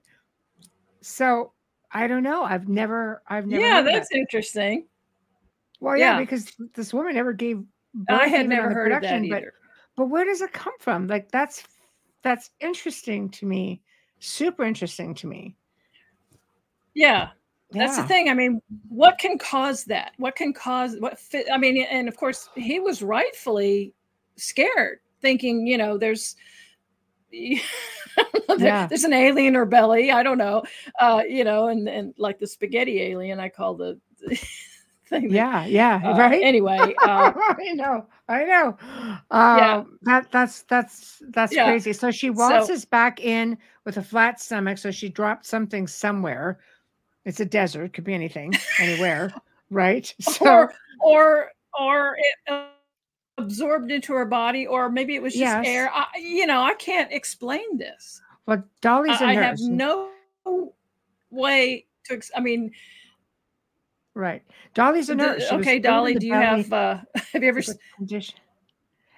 So 1.01 1.53
i 1.91 2.07
don't 2.07 2.23
know. 2.23 2.43
I've 2.43 2.67
never 2.67 3.21
i've 3.27 3.47
never 3.47 3.61
yeah 3.61 3.81
that's 3.81 4.09
that. 4.09 4.17
interesting. 4.17 4.87
Well 5.79 5.95
yeah, 5.95 6.13
yeah. 6.13 6.19
because 6.19 6.51
this 6.73 6.93
woman 6.93 7.15
never 7.15 7.33
gave 7.33 7.63
i 8.09 8.27
had 8.27 8.49
never 8.49 8.69
heard 8.69 8.91
of 8.91 9.01
that 9.01 9.07
production, 9.09 9.29
but 9.29 9.37
either. 9.37 9.53
but 9.95 10.09
where 10.09 10.25
does 10.25 10.41
it 10.41 10.51
come 10.51 10.73
from? 10.79 11.07
Like 11.07 11.31
that's 11.31 11.63
that's 12.23 12.49
interesting 12.59 13.29
to 13.29 13.45
me 13.45 13.81
super 14.19 14.63
interesting 14.63 15.13
to 15.15 15.27
me 15.27 15.55
Yeah. 16.93 17.29
That's 17.71 17.97
the 17.97 18.03
thing. 18.03 18.29
I 18.29 18.33
mean, 18.33 18.61
what 18.87 19.17
can 19.19 19.37
cause 19.37 19.83
that? 19.85 20.13
What 20.17 20.37
can 20.37 20.53
cause 20.53 20.95
what? 20.99 21.19
Fit, 21.19 21.47
I 21.51 21.57
mean, 21.57 21.83
and 21.83 22.07
of 22.07 22.15
course, 22.15 22.47
he 22.55 22.79
was 22.79 23.03
rightfully 23.03 23.93
scared, 24.37 24.99
thinking, 25.21 25.67
you 25.67 25.77
know, 25.77 25.97
there's 25.97 26.37
there- 27.29 27.59
Yeah. 28.57 28.87
there's 28.87 29.03
an 29.03 29.11
alien 29.11 29.57
or 29.57 29.65
belly. 29.65 30.11
I 30.11 30.23
don't 30.23 30.37
know, 30.37 30.63
uh, 31.01 31.23
you 31.27 31.43
know, 31.43 31.67
and 31.67 31.89
and 31.89 32.13
like 32.17 32.39
the 32.39 32.47
spaghetti 32.47 33.01
alien, 33.01 33.37
I 33.41 33.49
call 33.49 33.75
the 33.75 33.99
thing. 35.09 35.31
Yeah, 35.31 35.65
yeah, 35.65 36.01
uh, 36.03 36.17
right. 36.17 36.41
Anyway, 36.43 36.93
uh, 37.03 37.31
I 37.35 37.73
know, 37.73 38.05
I 38.29 38.43
know. 38.43 38.77
Um, 39.31 39.99
that 40.03 40.31
that's 40.31 40.63
that's 40.63 41.21
that's 41.29 41.53
Yeah. 41.53 41.65
crazy. 41.65 41.93
So 41.93 42.11
she 42.11 42.27
So- 42.27 42.33
waltzes 42.33 42.85
back 42.85 43.19
in 43.21 43.57
with 43.85 43.97
a 43.97 44.03
flat 44.03 44.39
stomach. 44.41 44.77
So 44.77 44.91
she 44.91 45.09
dropped 45.09 45.45
something 45.45 45.87
somewhere. 45.87 46.59
It's 47.25 47.39
a 47.39 47.45
desert, 47.45 47.93
could 47.93 48.03
be 48.05 48.13
anything, 48.13 48.53
anywhere, 48.79 49.33
right? 49.69 50.13
So 50.21 50.45
or 50.45 50.73
or 51.01 51.51
or 51.79 52.15
it 52.17 52.51
uh, 52.53 52.65
absorbed 53.37 53.91
into 53.91 54.13
her 54.13 54.25
body, 54.25 54.65
or 54.65 54.89
maybe 54.89 55.15
it 55.15 55.21
was 55.21 55.33
just 55.33 55.41
Yes. 55.41 55.65
air. 55.67 55.91
I, 55.93 56.05
you 56.19 56.45
know, 56.47 56.61
I 56.61 56.73
can't 56.75 57.11
explain 57.11 57.77
this. 57.77 58.21
well, 58.45 58.63
Dolly's 58.81 59.21
I, 59.21 59.31
I 59.31 59.35
nurse, 59.35 59.45
have 59.45 59.59
no 59.69 60.09
way 61.29 61.85
to. 62.05 62.21
I 62.35 62.39
mean, 62.39 62.71
right? 64.17 64.43
Dolly's 64.73 65.09
a 65.09 65.15
nurse. 65.15 65.51
Okay, 65.51 65.79
Dolly, 65.79 66.15
do 66.15 66.27
you 66.27 66.33
have? 66.33 66.71
uh 66.73 66.97
Have 67.33 67.43
you 67.43 67.49
ever? 67.49 67.59
It's 67.59 67.69
a 67.69 67.77
condition. 67.95 68.39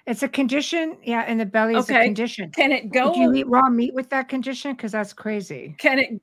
It's 0.06 0.22
a 0.22 0.28
condition. 0.28 0.98
Yeah, 1.04 1.26
in 1.30 1.38
the 1.38 1.46
belly 1.46 1.76
is 1.76 1.88
a 1.90 1.94
Okay. 1.94 2.04
condition. 2.04 2.50
Can 2.50 2.72
it 2.72 2.84
Would 2.90 3.16
you 3.16 3.32
eat 3.34 3.46
raw 3.48 3.68
meat 3.68 3.94
with 3.94 4.10
that 4.10 4.28
condition? 4.28 4.72
Because 4.72 4.92
that's 4.92 5.12
crazy. 5.12 5.74
Can 5.78 5.98
it? 5.98 6.20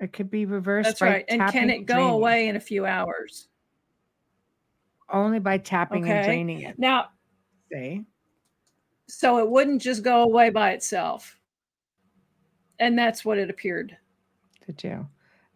It 0.00 0.12
could 0.12 0.30
be 0.30 0.44
reversed. 0.44 0.88
That's 0.88 1.00
right. 1.00 1.24
And 1.28 1.40
can 1.50 1.70
it 1.70 1.86
go 1.86 1.94
draining. 1.94 2.10
away 2.14 2.48
in 2.48 2.56
a 2.56 2.60
few 2.60 2.84
hours? 2.86 3.48
Only 5.08 5.38
by 5.38 5.58
tapping 5.58 6.08
and 6.10 6.24
draining 6.24 6.62
it. 6.62 6.78
Now, 6.78 7.08
See? 7.72 8.04
so 9.08 9.38
it 9.38 9.48
wouldn't 9.48 9.80
just 9.82 10.02
go 10.02 10.22
away 10.22 10.50
by 10.50 10.72
itself. 10.72 11.38
And 12.80 12.98
that's 12.98 13.24
what 13.24 13.38
it 13.38 13.50
appeared. 13.50 13.96
to 14.66 14.72
do. 14.72 15.06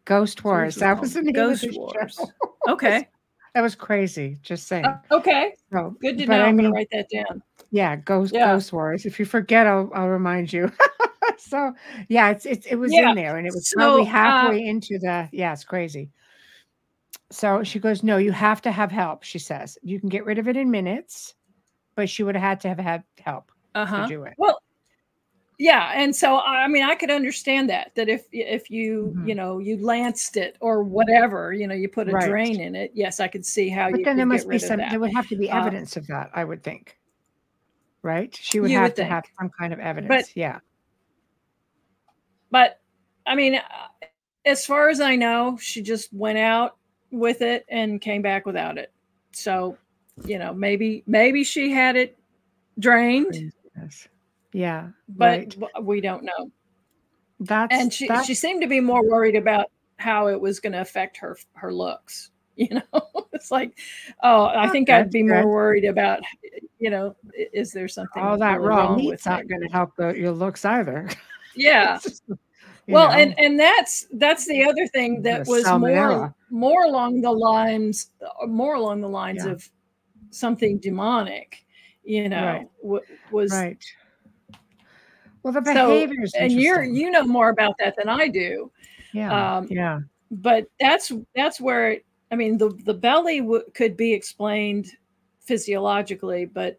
Ghost 0.09 0.43
Wars. 0.43 0.74
That 0.76 0.98
was 1.01 1.12
the 1.12 1.20
name 1.20 1.35
Ghost 1.35 1.64
of 1.64 1.72
the 1.72 1.78
Wars. 1.78 2.14
show. 2.16 2.30
Okay. 2.68 3.09
That 3.55 3.60
was 3.62 3.74
crazy. 3.74 4.39
Just 4.43 4.66
saying. 4.66 4.85
Uh, 4.86 4.98
okay. 5.10 5.52
So, 5.72 5.97
Good 6.01 6.18
to 6.18 6.26
know. 6.26 6.35
I 6.44 6.47
I'm 6.48 6.56
gonna 6.56 6.70
write 6.70 6.89
that 6.93 7.09
down. 7.10 7.43
yeah, 7.70 7.97
Ghost 7.97 8.32
Yeah. 8.35 8.47
Ghost 8.47 8.72
Wars. 8.72 9.05
If 9.06 9.18
you 9.18 9.24
forget, 9.26 9.66
I'll 9.66 9.90
I'll 9.94 10.09
remind 10.09 10.52
you. 10.52 10.70
so 11.39 11.72
yeah, 12.09 12.30
it's 12.30 12.47
it's 12.47 12.66
it 12.66 12.76
was 12.76 12.93
Yeah. 12.93 13.10
in 13.10 13.16
there, 13.16 13.36
and 13.36 13.47
it 13.47 13.52
was 13.52 13.68
So, 13.68 13.76
probably 13.76 14.02
uh, 14.02 14.05
halfway 14.06 14.64
into 14.66 14.98
the. 14.98 15.28
Yeah, 15.32 15.52
it's 15.52 15.64
crazy. 15.64 16.10
So 17.30 17.62
she 17.62 17.78
goes, 17.78 18.02
no, 18.02 18.16
you 18.16 18.32
have 18.32 18.62
to 18.62 18.72
have 18.72 18.90
help. 18.90 19.22
She 19.22 19.39
says 19.39 19.76
you 19.82 20.01
can 20.01 20.09
get 20.09 20.24
rid 20.24 20.39
of 20.39 20.48
it 20.48 20.56
in 20.56 20.70
minutes, 20.70 21.35
but 21.94 22.09
she 22.09 22.22
would 22.22 22.35
have 22.35 22.43
had 22.44 22.60
to 22.60 22.68
have 22.68 22.78
had 22.78 23.02
help 23.22 23.51
Uh 23.74 23.85
huh. 23.86 24.02
to 24.02 24.09
do 24.09 24.22
it. 24.24 24.35
Well, 24.39 24.57
yeah, 25.59 25.93
and 25.94 26.14
so 26.14 26.39
I 26.39 26.68
mean, 26.68 26.85
I 26.85 26.94
could 26.94 27.10
understand 27.10 27.68
that. 27.70 27.93
That 27.97 28.09
if 28.09 28.26
if 28.32 28.70
you 28.70 29.14
Mhm. 29.16 29.28
you 29.28 29.35
know 29.35 29.59
you 29.59 29.76
lanced 29.85 30.36
it 30.36 30.56
or 30.60 30.82
whatever, 30.82 31.52
you 31.52 31.66
know, 31.66 31.74
you 31.74 31.89
put 31.89 32.09
a 32.09 32.12
Right. 32.12 32.28
drain 32.28 32.60
in 32.60 32.74
it. 32.76 32.93
Yes, 32.94 33.18
I 33.20 33.28
could 33.28 33.44
see 33.44 33.68
how 33.68 33.90
But 33.90 34.05
then 34.05 34.16
there 34.16 34.26
must 34.26 34.48
be 34.48 34.59
some. 34.59 34.78
There 34.78 35.01
would 35.01 35.12
have 35.14 35.26
to 35.28 35.36
be 35.36 35.51
Uh, 35.51 35.59
evidence 35.60 35.97
of 35.97 36.06
that. 36.06 36.30
I 36.35 36.44
would 36.44 36.62
think. 36.62 36.97
Right? 38.02 38.35
She 38.35 38.60
would 38.60 38.70
have 38.70 38.90
would 38.90 38.97
to 38.97 39.05
have 39.05 39.24
some 39.39 39.51
kind 39.59 39.72
of 39.72 39.80
evidence. 39.80 40.36
yeah. 40.36 40.60
But 42.51 42.80
I 43.26 43.35
mean, 43.35 43.56
uh, 43.56 44.06
as 44.47 44.64
far 44.64 44.89
as 44.89 45.01
I 45.01 45.16
know, 45.16 45.59
she 45.60 45.82
just 45.82 46.12
went 46.12 46.39
out 46.39 46.76
with 47.10 47.43
it 47.43 47.66
and 47.68 48.01
came 48.01 48.22
back 48.22 48.47
without 48.47 48.78
it. 48.78 48.93
So, 49.32 49.76
you 50.24 50.39
know, 50.39 50.55
maybe 50.55 51.02
maybe 51.06 51.44
she 51.44 51.70
had 51.72 51.97
it 51.97 52.16
drained, 52.78 53.26
Craziness. 53.26 54.09
Yeah. 54.53 54.89
but 55.09 55.55
right. 55.57 55.85
we 55.85 56.01
don't 56.01 56.25
know. 56.25 56.51
That's 57.41 57.73
And 57.75 57.93
she 57.93 58.09
that's 58.09 58.27
she 58.27 58.35
seemed 58.35 58.62
to 58.62 58.69
be 58.69 58.81
more 58.81 59.09
worried 59.09 59.37
about 59.37 59.66
how 59.97 60.29
it 60.29 60.41
was 60.41 60.59
going 60.61 60.73
to 60.73 60.81
affect 60.81 61.16
her 61.19 61.37
her 61.55 61.73
looks. 61.73 62.31
You 62.59 62.70
know, 62.93 63.03
it's 63.33 63.53
like, 63.53 63.79
oh, 64.25 64.47
I 64.47 64.69
think 64.70 64.91
I'd 64.91 65.12
be 65.12 65.23
good. 65.23 65.29
more 65.29 65.47
worried 65.47 65.85
about, 65.85 66.19
you 66.81 66.91
know, 66.91 67.15
is 67.53 67.70
there 67.70 67.87
something 67.87 68.20
all 68.20 68.37
that 68.37 68.57
really 68.57 68.69
wrong 68.69 69.05
with 69.05 69.25
not 69.25 69.47
going 69.47 69.61
to 69.61 69.69
help 69.69 69.95
the, 69.95 70.09
your 70.19 70.33
looks 70.33 70.65
either. 70.65 71.09
Yeah. 71.55 72.01
Well 72.89 73.09
know? 73.11 73.15
and 73.15 73.39
and 73.39 73.61
that's 73.61 74.09
that's 74.15 74.45
the 74.49 74.65
other 74.65 74.89
thing 74.89 75.23
that 75.23 75.45
The 75.45 75.51
was 75.53 75.65
more 75.66 75.75
salmonella. 75.89 76.35
more 76.51 76.83
along 76.85 77.20
the 77.20 77.31
lines 77.31 78.11
uh, 78.27 78.47
more 78.49 78.75
along 78.75 79.03
the 79.03 79.09
lines 79.09 79.45
Yeah. 79.45 79.53
of 79.53 79.69
something 80.31 80.79
demonic 80.79 81.65
you 82.03 82.29
know 82.29 82.45
Right. 82.45 82.69
w- 82.83 83.05
was 83.31 83.53
right. 83.53 83.85
Well, 85.49 85.62
the 85.62 85.73
so 85.73 86.07
and 86.39 86.53
you're 86.53 86.85
you 86.85 87.11
know 87.11 87.25
more 87.25 87.49
about 87.49 87.75
that 87.79 87.95
than 87.97 88.09
i 88.09 88.29
do. 88.29 88.70
Yeah, 89.12 89.57
um, 89.57 89.66
yeah, 89.70 90.01
but 90.31 90.66
that's 90.79 91.11
that's 91.35 91.59
where 91.59 91.93
it, 91.93 92.05
i 92.31 92.37
mean 92.37 92.59
the 92.59 92.69
the 92.85 92.93
belly 92.93 93.41
w- 93.41 93.65
could 93.73 93.97
be 93.97 94.12
explained 94.12 94.93
physiologically 95.41 96.45
but 96.45 96.79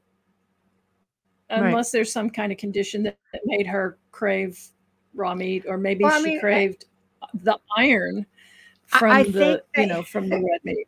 Right. 1.52 1.66
unless 1.70 1.90
there's 1.90 2.12
some 2.14 2.30
kind 2.30 2.52
of 2.52 2.60
condition 2.60 3.02
that, 3.02 3.18
that 3.34 3.42
made 3.46 3.66
her 3.66 3.98
crave 4.12 4.60
raw 5.16 5.34
meat 5.34 5.66
or 5.68 5.80
maybe 5.80 6.04
Well, 6.04 6.14
I 6.14 6.20
she 6.20 6.24
mean, 6.30 6.38
I- 6.38 6.42
craved 6.42 6.86
the 7.42 7.58
iron 7.76 8.24
from 8.86 9.12
I 9.12 9.24
the 9.24 9.64
you 9.76 9.88
know 9.88 10.04
from 10.04 10.30
the 10.30 10.36
red 10.52 10.62
meat 10.64 10.86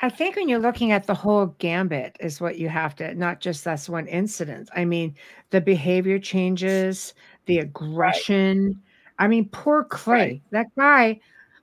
I 0.00 0.08
think 0.10 0.34
when 0.36 0.48
you're 0.48 0.58
looking 0.58 0.90
at 0.92 1.06
the 1.06 1.14
whole 1.14 1.46
gambit, 1.58 2.16
is 2.20 2.40
what 2.40 2.58
you 2.58 2.68
have 2.68 2.94
to 2.96 3.14
not 3.14 3.40
just 3.40 3.64
that's 3.64 3.88
one 3.88 4.06
incident. 4.08 4.68
I 4.74 4.84
mean, 4.84 5.14
the 5.50 5.60
behavior 5.60 6.18
changes, 6.18 7.14
the 7.46 7.58
mm, 7.58 7.58
aggression. 7.58 8.82
I 9.18 9.28
mean, 9.28 9.48
poor 9.50 9.84
Clay, 9.84 10.40
Right. 10.40 10.42
that 10.50 10.66
guy. 10.76 11.20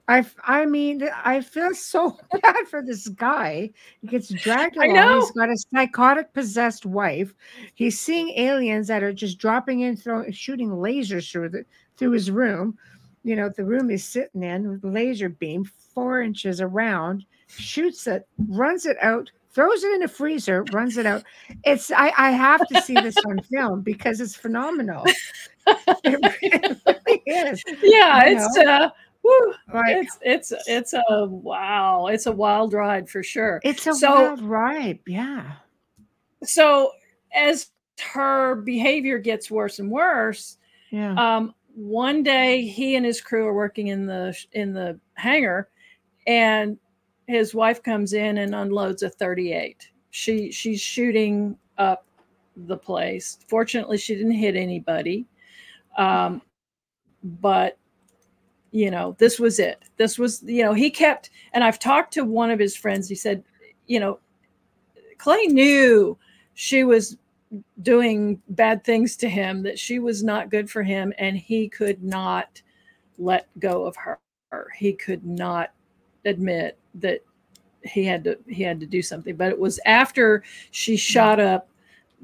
I, 0.07 0.25
I 0.43 0.65
mean, 0.65 1.07
I 1.23 1.41
feel 1.41 1.73
so 1.75 2.17
bad 2.41 2.67
for 2.69 2.81
this 2.81 3.07
guy. 3.09 3.71
He 4.01 4.07
gets 4.07 4.29
dragged 4.29 4.77
along. 4.77 5.11
He's 5.15 5.31
got 5.31 5.49
a 5.49 5.57
psychotic 5.73 6.33
possessed 6.33 6.85
wife. 6.85 7.33
He's 7.75 7.99
seeing 7.99 8.29
aliens 8.37 8.87
that 8.87 9.03
are 9.03 9.13
just 9.13 9.37
dropping 9.39 9.81
in, 9.81 9.97
throwing, 9.97 10.31
shooting 10.31 10.69
lasers 10.69 11.31
through 11.31 11.49
the 11.49 11.65
through 11.97 12.11
his 12.11 12.31
room. 12.31 12.77
You 13.23 13.35
know, 13.35 13.49
the 13.49 13.65
room 13.65 13.89
he's 13.89 14.05
sitting 14.07 14.43
in 14.43 14.69
with 14.69 14.83
laser 14.83 15.29
beam 15.29 15.65
four 15.93 16.21
inches 16.21 16.61
around 16.61 17.25
shoots 17.49 18.07
it, 18.07 18.27
runs 18.47 18.85
it 18.85 18.97
out, 19.01 19.31
throws 19.51 19.83
it 19.83 19.93
in 19.93 20.03
a 20.03 20.07
freezer, 20.07 20.63
runs 20.71 20.97
it 20.97 21.05
out. 21.05 21.23
It's 21.65 21.91
I, 21.91 22.11
I 22.17 22.31
have 22.31 22.65
to 22.67 22.81
see 22.81 22.93
this 22.93 23.17
on 23.27 23.41
film 23.41 23.81
because 23.81 24.19
it's 24.21 24.35
phenomenal. 24.35 25.03
It 26.03 26.77
really 27.05 27.21
is. 27.25 27.63
yeah 27.83 28.27
You 28.29 28.37
it's 28.37 28.57
uh 28.57 28.89
whew, 29.21 29.53
Like 29.73 29.97
it's 29.97 30.17
it's 30.21 30.53
it's 30.67 30.93
a 30.93 31.25
wow 31.25 32.07
it's 32.07 32.25
a 32.25 32.31
wild 32.31 32.73
ride 32.73 33.09
for 33.09 33.21
sure 33.23 33.59
it's 33.63 33.85
a 33.87 33.93
so- 33.93 34.11
wild 34.11 34.41
ride. 34.41 34.99
Yeah. 35.05 35.51
so 36.43 36.91
as 37.35 37.69
her 38.13 38.55
behavior 38.55 39.19
gets 39.19 39.51
worse 39.51 39.79
and 39.79 39.91
worse 39.91 40.57
Yeah. 40.91 41.13
um 41.15 41.53
one 41.75 42.23
day 42.23 42.65
he 42.65 42.95
and 42.95 43.05
his 43.05 43.21
crew 43.21 43.45
are 43.45 43.53
working 43.53 43.87
in 43.87 44.05
the 44.07 44.35
in 44.53 44.73
the 44.73 44.99
hangar 45.15 45.69
and 46.25 46.77
his 47.29 47.53
wife 47.53 47.83
comes 47.83 48.13
in 48.13 48.39
and 48.39 48.55
unloads 48.55 49.03
a 49.03 49.09
38 49.09 49.89
she 50.09 50.51
she's 50.51 50.81
shooting 50.81 51.55
up 51.77 52.05
the 52.55 52.77
place. 52.77 53.37
Fortunately 53.47 53.97
she 53.97 54.15
didn't 54.15 54.31
hit 54.31 54.55
anybody. 54.55 55.27
Um 55.97 56.41
but 57.23 57.77
you 58.71 58.89
know 58.91 59.15
this 59.19 59.39
was 59.39 59.59
it. 59.59 59.83
This 59.97 60.17
was 60.17 60.41
you 60.43 60.63
know 60.63 60.73
he 60.73 60.89
kept 60.89 61.29
and 61.53 61.63
i've 61.63 61.79
talked 61.79 62.13
to 62.13 62.25
one 62.25 62.51
of 62.51 62.59
his 62.59 62.75
friends. 62.75 63.07
He 63.07 63.15
said 63.15 63.43
you 63.87 63.99
know 63.99 64.19
clay 65.17 65.45
knew 65.47 66.17
she 66.55 66.83
was 66.83 67.17
doing 67.81 68.41
bad 68.49 68.83
things 68.83 69.15
to 69.17 69.29
him 69.29 69.63
that 69.63 69.77
she 69.77 69.99
was 69.99 70.23
not 70.23 70.49
good 70.49 70.69
for 70.69 70.83
him 70.83 71.13
and 71.17 71.37
he 71.37 71.67
could 71.67 72.03
not 72.03 72.61
let 73.17 73.47
go 73.59 73.85
of 73.85 73.95
her. 73.95 74.19
He 74.75 74.93
could 74.93 75.25
not 75.25 75.71
admit 76.29 76.77
that 76.95 77.21
he 77.83 78.03
had 78.03 78.23
to 78.23 78.37
he 78.47 78.63
had 78.63 78.79
to 78.79 78.85
do 78.85 79.01
something 79.01 79.35
but 79.35 79.49
it 79.49 79.59
was 79.59 79.79
after 79.85 80.43
she 80.71 80.95
shot 80.95 81.39
up 81.39 81.69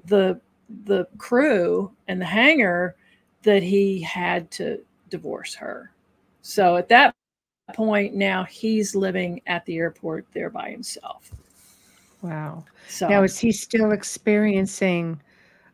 the 0.05 0.39
the 0.85 1.07
crew 1.17 1.91
and 2.07 2.19
the 2.19 2.25
hangar 2.25 2.95
that 3.43 3.63
he 3.63 4.01
had 4.01 4.49
to 4.51 4.79
divorce 5.09 5.53
her 5.53 5.91
so 6.41 6.75
at 6.75 6.89
that 6.89 7.15
point 7.73 8.13
now 8.13 8.43
he's 8.43 8.95
living 8.95 9.41
at 9.47 9.65
the 9.65 9.77
airport 9.77 10.25
there 10.33 10.49
by 10.49 10.69
himself 10.69 11.31
wow. 12.21 12.63
so 12.87 13.07
Now 13.07 13.23
is 13.23 13.37
he 13.37 13.51
still 13.51 13.91
experiencing 13.91 15.19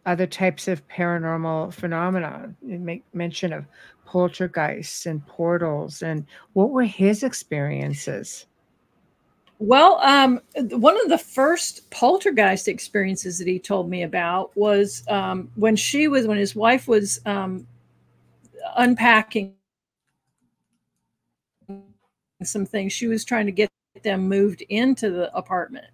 other 0.05 0.25
types 0.25 0.67
of 0.67 0.87
paranormal 0.87 1.73
phenomena. 1.73 2.53
You 2.65 2.79
make 2.79 3.03
mention 3.13 3.53
of 3.53 3.65
poltergeists 4.11 5.05
and 5.05 5.25
portals. 5.25 6.01
And 6.01 6.25
what 6.51 6.71
were 6.71 6.83
his 6.83 7.23
experiences? 7.23 8.45
Well, 9.59 9.99
um, 10.01 10.41
one 10.55 10.99
of 11.01 11.07
the 11.07 11.17
first 11.17 11.89
poltergeist 11.91 12.67
experiences 12.67 13.37
that 13.37 13.47
he 13.47 13.57
told 13.57 13.89
me 13.89 14.03
about 14.03 14.55
was 14.57 15.03
um, 15.07 15.49
when 15.55 15.77
she 15.77 16.09
was 16.09 16.27
when 16.27 16.37
his 16.37 16.55
wife 16.55 16.89
was 16.89 17.21
um, 17.25 17.65
unpacking 18.75 19.53
some 22.43 22.65
things. 22.65 22.91
She 22.91 23.07
was 23.07 23.23
trying 23.23 23.45
to 23.45 23.51
get 23.53 23.69
them 24.03 24.27
moved 24.27 24.61
into 24.67 25.09
the 25.09 25.33
apartment 25.37 25.87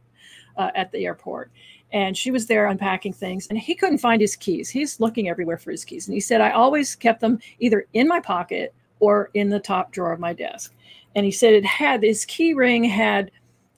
uh, 0.56 0.72
at 0.74 0.92
the 0.92 1.06
airport, 1.06 1.52
and 1.94 2.18
she 2.18 2.32
was 2.32 2.48
there 2.48 2.68
unpacking 2.68 3.14
things. 3.14 3.48
And 3.48 3.58
he 3.58 3.76
couldn't 3.76 4.00
find 4.00 4.22
his 4.22 4.36
keys. 4.36 4.70
He's 4.70 5.00
looking 5.00 5.30
everywhere 5.30 5.58
for 5.58 5.72
his 5.72 5.86
keys, 5.86 6.08
and 6.08 6.14
he 6.14 6.20
said, 6.20 6.42
"I 6.42 6.52
always 6.52 6.96
kept 6.96 7.22
them 7.22 7.40
either 7.60 7.86
in 7.94 8.08
my 8.08 8.20
pocket 8.20 8.74
or 9.00 9.30
in 9.34 9.50
the 9.50 9.60
top 9.60 9.92
drawer 9.92 10.12
of 10.12 10.20
my 10.20 10.34
desk." 10.34 10.74
And 11.16 11.26
he 11.26 11.32
said 11.32 11.54
it 11.54 11.66
had 11.66 12.04
his 12.04 12.26
key 12.26 12.54
ring 12.54 12.84
had 12.84 13.32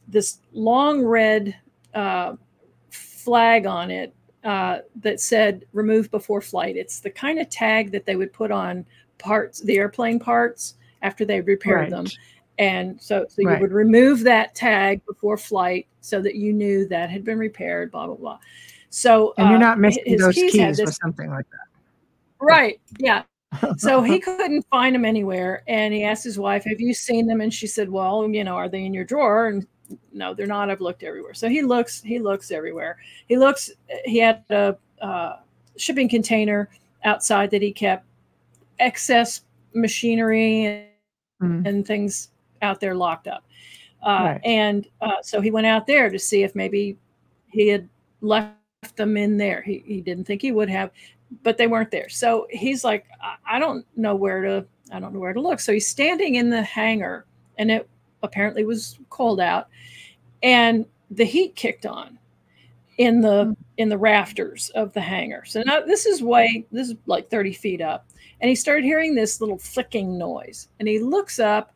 this 0.08 0.40
long 0.54 1.04
red 1.04 1.56
uh, 1.94 2.36
flag 2.90 3.66
on 3.66 3.92
it 3.92 4.14
uh, 4.44 4.80
that 5.02 5.20
said 5.20 5.66
"remove 5.74 6.10
before 6.12 6.42
flight." 6.42 6.76
It's 6.76 7.00
the 7.00 7.12
kind 7.12 7.40
of 7.40 7.50
tag 7.50 7.92
that 7.92 8.06
they 8.06 8.16
would 8.16 8.34
put 8.34 8.52
on 8.52 8.86
parts, 9.18 9.62
the 9.62 9.78
airplane 9.78 10.20
parts, 10.20 10.76
after 11.02 11.26
they 11.26 11.42
repaired 11.42 11.82
right. 11.82 11.90
them. 11.90 12.06
And 12.60 13.02
so, 13.02 13.26
so 13.28 13.44
right. 13.44 13.56
you 13.56 13.62
would 13.62 13.72
remove 13.72 14.22
that 14.22 14.54
tag 14.54 15.04
before 15.06 15.38
flight 15.38 15.88
so 16.02 16.22
that 16.22 16.36
you 16.36 16.54
knew 16.54 16.88
that 16.90 17.10
had 17.10 17.24
been 17.24 17.40
repaired. 17.40 17.92
Blah 17.92 18.08
blah 18.08 18.16
blah. 18.16 18.40
So 18.90 19.34
and 19.38 19.50
you're 19.50 19.60
not 19.60 19.78
uh, 19.78 19.82
missing 19.82 20.18
those 20.18 20.36
keys, 20.36 20.52
keys 20.52 20.80
or 20.80 20.92
something 20.92 21.30
like 21.30 21.50
that. 21.50 22.46
Right. 22.46 22.80
Yeah. 23.00 23.24
so 23.78 24.04
he 24.04 24.20
couldn't 24.20 24.64
find 24.70 24.94
them 24.94 25.06
anywhere 25.06 25.64
and 25.68 25.92
he 25.92 26.04
asked 26.04 26.24
his 26.24 26.38
wife 26.38 26.64
have 26.66 26.80
you 26.80 26.94
seen 26.94 27.26
them 27.26 27.42
and 27.42 27.52
she 27.52 27.66
said 27.66 27.90
well 27.90 28.30
you 28.30 28.44
know 28.44 28.54
are 28.54 28.70
they 28.70 28.86
in 28.86 28.94
your 28.94 29.04
drawer 29.04 29.48
and 29.48 29.66
no, 30.12 30.34
they're 30.34 30.48
not. 30.48 30.70
I've 30.70 30.82
looked 30.82 31.04
everywhere. 31.04 31.34
So 31.34 31.50
he 31.50 31.62
looks, 31.62 32.02
he 32.02 32.20
looks 32.20 32.52
everywhere. 32.52 32.98
He 33.28 33.38
looks, 33.38 33.72
he 34.06 34.18
had 34.18 34.44
a 34.50 34.78
uh, 35.02 35.38
shipping 35.78 36.10
container 36.10 36.70
outside 37.04 37.52
that 37.52 37.62
he 37.62 37.72
kept 37.72 38.06
excess 38.80 39.42
machinery 39.74 40.66
and, 40.66 40.86
mm-hmm. 41.42 41.66
and 41.66 41.88
things 41.88 42.30
out 42.62 42.80
there 42.80 42.96
locked 42.96 43.28
up. 43.28 43.46
Uh, 44.02 44.08
right. 44.08 44.42
And 44.44 44.88
uh, 45.02 45.22
so 45.22 45.42
he 45.42 45.52
went 45.52 45.68
out 45.68 45.88
there 45.88 46.10
to 46.10 46.20
see 46.20 46.44
if 46.44 46.56
maybe 46.56 46.98
he 47.48 47.68
had 47.68 47.90
left 48.22 48.56
them 48.96 49.18
in 49.18 49.38
there. 49.38 49.62
He, 49.62 49.84
he 49.86 50.02
didn't 50.02 50.26
think 50.26 50.42
he 50.42 50.52
would 50.52 50.70
have, 50.70 50.92
but 51.44 51.58
they 51.58 51.68
weren't 51.68 51.92
there. 51.92 52.10
So 52.10 52.48
he's 52.50 52.84
like, 52.84 53.06
I, 53.22 53.58
I 53.58 53.60
don't 53.60 53.86
know 53.98 54.16
where 54.16 54.42
to, 54.42 54.66
I 54.92 55.00
don't 55.00 55.14
know 55.14 55.20
where 55.20 55.34
to 55.34 55.42
look. 55.42 55.60
So 55.60 55.74
he's 55.74 55.88
standing 55.88 56.36
in 56.36 56.50
the 56.50 56.64
hangar 56.64 57.26
and 57.58 57.70
it 57.70 57.90
apparently 58.24 58.66
was 58.66 58.98
cold 59.10 59.40
out 59.40 59.68
and 60.44 60.86
the 61.12 61.26
heat 61.26 61.56
kicked 61.56 61.86
on 61.86 62.18
in 62.98 63.22
the 63.22 63.46
hmm. 63.46 63.54
in 63.78 63.90
the 63.90 63.98
rafters 63.98 64.70
of 64.76 64.92
the 64.94 65.02
hangar 65.02 65.44
so 65.46 65.62
now 65.66 65.80
this 65.82 66.06
is 66.06 66.22
way 66.22 66.66
this 66.72 66.90
is 66.90 66.96
like 67.06 67.30
30 67.30 67.54
feet 67.54 67.82
up 67.82 68.08
and 68.42 68.50
he 68.50 68.56
started 68.56 68.84
hearing 68.84 69.16
this 69.16 69.42
little 69.42 69.58
flicking 69.58 70.18
noise 70.18 70.68
and 70.80 70.88
he 70.88 71.00
looks 71.00 71.40
up 71.40 71.74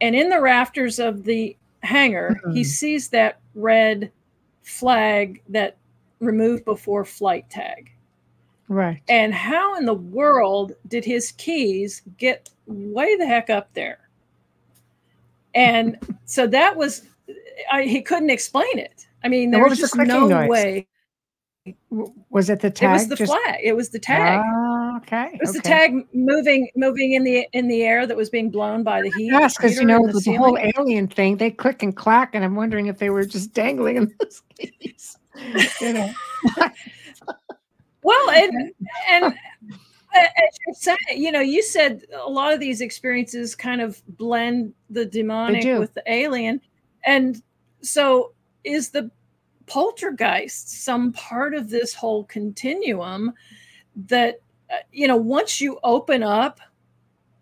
and 0.00 0.14
in 0.14 0.28
the 0.28 0.40
rafters 0.40 0.98
of 0.98 1.24
the 1.24 1.56
hangar 1.82 2.40
mm-hmm. 2.40 2.52
he 2.52 2.64
sees 2.64 3.08
that 3.08 3.40
red 3.54 4.10
flag 4.62 5.42
that 5.48 5.76
removed 6.20 6.64
before 6.64 7.04
flight 7.04 7.48
tag 7.50 7.92
right 8.68 9.00
and 9.08 9.32
how 9.32 9.76
in 9.76 9.84
the 9.84 9.94
world 9.94 10.72
did 10.88 11.04
his 11.04 11.32
keys 11.32 12.02
get 12.18 12.50
way 12.66 13.16
the 13.16 13.26
heck 13.26 13.50
up 13.50 13.72
there 13.74 14.06
and 15.56 15.98
so 16.26 16.46
that 16.46 16.76
was, 16.76 17.02
I, 17.72 17.82
he 17.82 18.02
couldn't 18.02 18.30
explain 18.30 18.78
it. 18.78 19.06
I 19.24 19.28
mean, 19.28 19.50
there 19.50 19.64
was, 19.64 19.78
just 19.78 19.96
no 19.96 20.28
noise? 20.28 20.48
way. 20.48 20.86
Was 22.30 22.50
it 22.50 22.60
the 22.60 22.70
tag? 22.70 22.90
It 22.90 22.92
was 22.92 23.08
the 23.08 23.16
just... 23.16 23.32
flag. 23.32 23.60
It 23.62 23.74
was 23.74 23.90
the 23.90 23.98
tag. 23.98 24.40
Uh, 24.40 24.96
okay. 24.98 25.30
It 25.34 25.40
was 25.40 25.50
okay. 25.50 25.58
the 25.58 25.62
tag 25.62 26.06
moving, 26.12 26.68
moving 26.76 27.12
in 27.12 27.24
the 27.24 27.46
in 27.52 27.68
the 27.68 27.82
air 27.82 28.06
that 28.06 28.16
was 28.16 28.30
being 28.30 28.50
blown 28.50 28.82
by 28.82 29.02
the 29.02 29.10
heat. 29.16 29.26
Yes, 29.26 29.56
because 29.56 29.76
you 29.76 29.84
know 29.84 30.06
the, 30.06 30.20
the 30.20 30.34
whole 30.34 30.58
alien 30.58 31.08
thing, 31.08 31.36
they 31.36 31.50
click 31.50 31.82
and 31.82 31.96
clack, 31.96 32.34
and 32.34 32.44
I'm 32.44 32.54
wondering 32.54 32.86
if 32.86 32.98
they 32.98 33.10
were 33.10 33.24
just 33.24 33.52
dangling 33.52 33.96
in 33.96 34.14
those 34.20 34.42
case. 34.58 35.16
you 35.80 35.92
know. 35.92 36.10
well, 38.02 38.30
and 38.30 38.72
and 39.10 39.34
as 40.16 40.58
you're 40.66 40.74
saying, 40.74 41.22
you 41.22 41.32
know, 41.32 41.40
you 41.40 41.62
said 41.62 42.04
a 42.14 42.28
lot 42.28 42.52
of 42.52 42.60
these 42.60 42.80
experiences 42.80 43.54
kind 43.54 43.80
of 43.80 44.02
blend 44.16 44.72
the 44.90 45.04
demonic 45.04 45.64
with 45.78 45.94
the 45.94 46.02
alien. 46.06 46.60
And 47.04 47.42
so 47.82 48.32
is 48.64 48.90
the 48.90 49.10
poltergeist 49.66 50.84
some 50.84 51.12
part 51.12 51.54
of 51.54 51.68
this 51.68 51.94
whole 51.94 52.24
continuum 52.24 53.32
that, 54.06 54.40
uh, 54.70 54.76
you 54.92 55.08
know, 55.08 55.16
once 55.16 55.60
you 55.60 55.78
open 55.82 56.22
up 56.22 56.60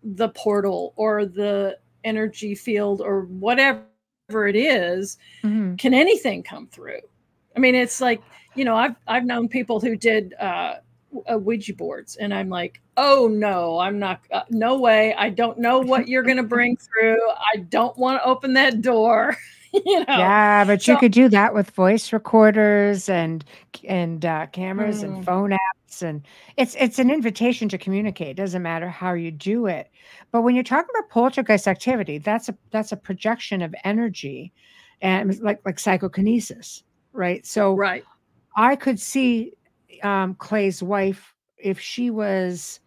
the 0.03 0.29
portal 0.29 0.93
or 0.95 1.25
the 1.25 1.77
energy 2.03 2.55
field 2.55 3.01
or 3.01 3.21
whatever 3.25 3.85
it 4.47 4.55
is, 4.55 5.17
mm-hmm. 5.43 5.75
can 5.75 5.93
anything 5.93 6.43
come 6.43 6.67
through? 6.67 7.01
I 7.55 7.59
mean, 7.59 7.75
it's 7.75 8.01
like, 8.01 8.21
you 8.55 8.65
know, 8.65 8.75
I've, 8.75 8.95
I've 9.07 9.25
known 9.25 9.47
people 9.47 9.79
who 9.79 9.95
did, 9.95 10.33
uh, 10.39 10.75
uh, 11.31 11.37
Ouija 11.37 11.73
boards, 11.73 12.17
and 12.17 12.33
I'm 12.33 12.49
like, 12.49 12.81
oh 12.97 13.27
no, 13.31 13.79
I'm 13.79 13.99
not. 13.99 14.21
Uh, 14.31 14.43
no 14.49 14.77
way. 14.79 15.13
I 15.15 15.29
don't 15.29 15.57
know 15.59 15.79
what 15.79 16.07
you're 16.07 16.23
going 16.23 16.37
to 16.37 16.43
bring 16.43 16.77
through. 17.01 17.19
I 17.53 17.57
don't 17.69 17.97
want 17.97 18.21
to 18.21 18.27
open 18.27 18.53
that 18.53 18.81
door. 18.81 19.37
you 19.85 19.99
know. 19.99 20.05
Yeah, 20.07 20.63
but 20.65 20.81
so, 20.81 20.93
you 20.93 20.97
could 20.97 21.11
do 21.11 21.29
that 21.29 21.53
with 21.53 21.71
voice 21.71 22.13
recorders 22.13 23.09
and 23.09 23.43
and 23.83 24.25
uh, 24.25 24.47
cameras 24.47 25.01
mm. 25.01 25.05
and 25.05 25.25
phone 25.25 25.51
apps, 25.51 26.01
and 26.01 26.21
it's 26.57 26.75
it's 26.79 26.99
an 26.99 27.11
invitation 27.11 27.67
to 27.69 27.77
communicate. 27.77 28.29
It 28.29 28.37
doesn't 28.37 28.61
matter 28.61 28.89
how 28.89 29.13
you 29.13 29.31
do 29.31 29.65
it. 29.65 29.89
But 30.31 30.41
when 30.41 30.55
you're 30.55 30.63
talking 30.63 30.89
about 30.97 31.09
poltergeist 31.09 31.67
activity, 31.67 32.17
that's 32.17 32.49
a 32.49 32.57
that's 32.71 32.91
a 32.91 32.97
projection 32.97 33.61
of 33.61 33.75
energy, 33.83 34.53
and 35.01 35.37
like 35.41 35.59
like 35.65 35.79
psychokinesis, 35.79 36.83
right? 37.13 37.45
So 37.45 37.75
right. 37.75 38.03
I 38.55 38.75
could 38.75 38.99
see 38.99 39.53
um, 40.03 40.35
Clay's 40.35 40.81
wife, 40.81 41.33
if 41.57 41.79
she 41.79 42.09
was 42.09 42.79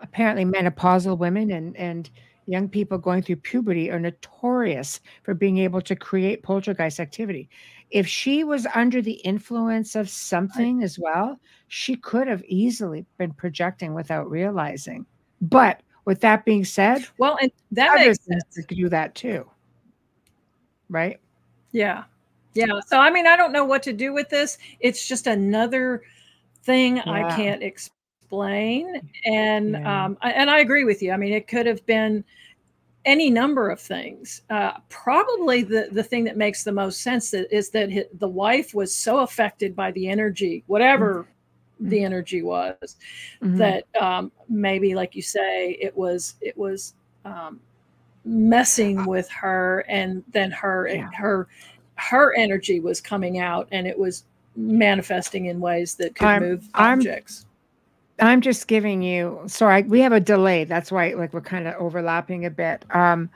apparently 0.00 0.44
menopausal 0.44 1.18
women 1.18 1.50
and 1.50 1.76
and 1.76 2.10
young 2.46 2.68
people 2.68 2.98
going 2.98 3.22
through 3.22 3.36
puberty 3.36 3.90
are 3.90 4.00
notorious 4.00 5.00
for 5.22 5.34
being 5.34 5.58
able 5.58 5.80
to 5.82 5.96
create 5.96 6.42
poltergeist 6.42 7.00
activity. 7.00 7.48
If 7.90 8.06
she 8.06 8.44
was 8.44 8.66
under 8.74 9.00
the 9.00 9.12
influence 9.12 9.94
of 9.94 10.08
something 10.08 10.82
as 10.82 10.98
well, 10.98 11.38
she 11.68 11.96
could 11.96 12.26
have 12.26 12.42
easily 12.46 13.06
been 13.18 13.32
projecting 13.32 13.94
without 13.94 14.30
realizing. 14.30 15.06
But 15.40 15.82
with 16.04 16.20
that 16.20 16.44
being 16.44 16.64
said, 16.64 17.06
well, 17.18 17.38
and 17.40 17.50
that 17.72 17.94
makes 17.94 18.24
sense. 18.24 18.42
to 18.54 18.62
do 18.74 18.88
that 18.88 19.14
too, 19.14 19.48
right? 20.88 21.18
Yeah, 21.72 22.04
yeah. 22.54 22.80
So 22.86 22.98
I 22.98 23.10
mean, 23.10 23.26
I 23.26 23.36
don't 23.36 23.52
know 23.52 23.64
what 23.64 23.82
to 23.84 23.92
do 23.92 24.12
with 24.12 24.28
this. 24.28 24.58
It's 24.80 25.06
just 25.06 25.26
another 25.26 26.02
thing 26.62 26.96
yeah. 26.96 27.02
I 27.06 27.36
can't 27.36 27.62
explain. 27.62 27.93
And 29.26 29.72
yeah. 29.72 30.04
um, 30.04 30.18
I, 30.22 30.32
and 30.32 30.50
I 30.50 30.60
agree 30.60 30.84
with 30.84 31.02
you. 31.02 31.12
I 31.12 31.16
mean, 31.16 31.32
it 31.32 31.48
could 31.48 31.66
have 31.66 31.84
been 31.86 32.24
any 33.04 33.30
number 33.30 33.70
of 33.70 33.80
things. 33.80 34.42
Uh, 34.50 34.72
probably 34.88 35.62
the 35.62 35.88
the 35.92 36.02
thing 36.02 36.24
that 36.24 36.36
makes 36.36 36.64
the 36.64 36.72
most 36.72 37.02
sense 37.02 37.34
is 37.34 37.70
that 37.70 37.90
his, 37.90 38.06
the 38.14 38.28
wife 38.28 38.74
was 38.74 38.94
so 38.94 39.20
affected 39.20 39.76
by 39.76 39.90
the 39.92 40.08
energy, 40.08 40.64
whatever 40.66 41.26
mm-hmm. 41.80 41.88
the 41.90 42.04
energy 42.04 42.42
was, 42.42 42.96
mm-hmm. 43.42 43.56
that 43.56 43.84
um, 44.00 44.32
maybe, 44.48 44.94
like 44.94 45.14
you 45.14 45.22
say, 45.22 45.72
it 45.80 45.96
was 45.96 46.36
it 46.40 46.56
was 46.56 46.94
um, 47.24 47.60
messing 48.24 49.04
with 49.04 49.28
her, 49.30 49.84
and 49.88 50.24
then 50.32 50.50
her 50.50 50.88
yeah. 50.88 51.10
her 51.14 51.48
her 51.96 52.34
energy 52.36 52.80
was 52.80 53.00
coming 53.00 53.38
out, 53.38 53.68
and 53.70 53.86
it 53.86 53.98
was 53.98 54.24
manifesting 54.56 55.46
in 55.46 55.60
ways 55.60 55.94
that 55.96 56.14
could 56.14 56.26
I'm, 56.26 56.42
move 56.42 56.68
objects. 56.74 57.46
I'm, 58.20 58.40
just 58.40 58.68
giving 58.68 59.02
you 59.02 59.42
sorry, 59.46 59.82
we 59.82 60.00
have 60.00 60.12
a 60.12 60.20
delay. 60.20 60.64
That's 60.64 60.92
why 60.92 61.14
like 61.14 61.32
we're 61.32 61.40
kind 61.40 61.66
of 61.66 61.74
overlapping 61.74 62.44
a 62.46 62.50
bit. 62.50 62.84
Um 62.90 63.30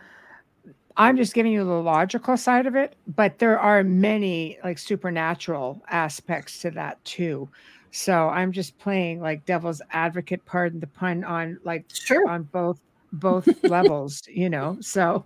I'm 0.96 1.16
just 1.16 1.32
giving 1.32 1.52
you 1.52 1.64
the 1.64 1.70
logical 1.70 2.36
side 2.36 2.66
of 2.66 2.74
it, 2.74 2.96
but 3.06 3.38
there 3.38 3.58
are 3.58 3.84
many 3.84 4.58
like 4.64 4.78
supernatural 4.78 5.80
aspects 5.88 6.60
to 6.62 6.72
that 6.72 7.02
too. 7.04 7.48
So 7.92 8.28
I'm 8.28 8.50
just 8.50 8.76
playing 8.78 9.20
like 9.20 9.46
devil's 9.46 9.80
advocate, 9.92 10.44
pardon 10.44 10.80
the 10.80 10.88
pun, 10.88 11.22
on 11.22 11.58
like 11.62 11.86
sure. 11.92 12.28
on 12.28 12.42
both 12.44 12.80
both 13.12 13.48
levels, 13.62 14.22
you 14.26 14.50
know. 14.50 14.76
So 14.80 15.24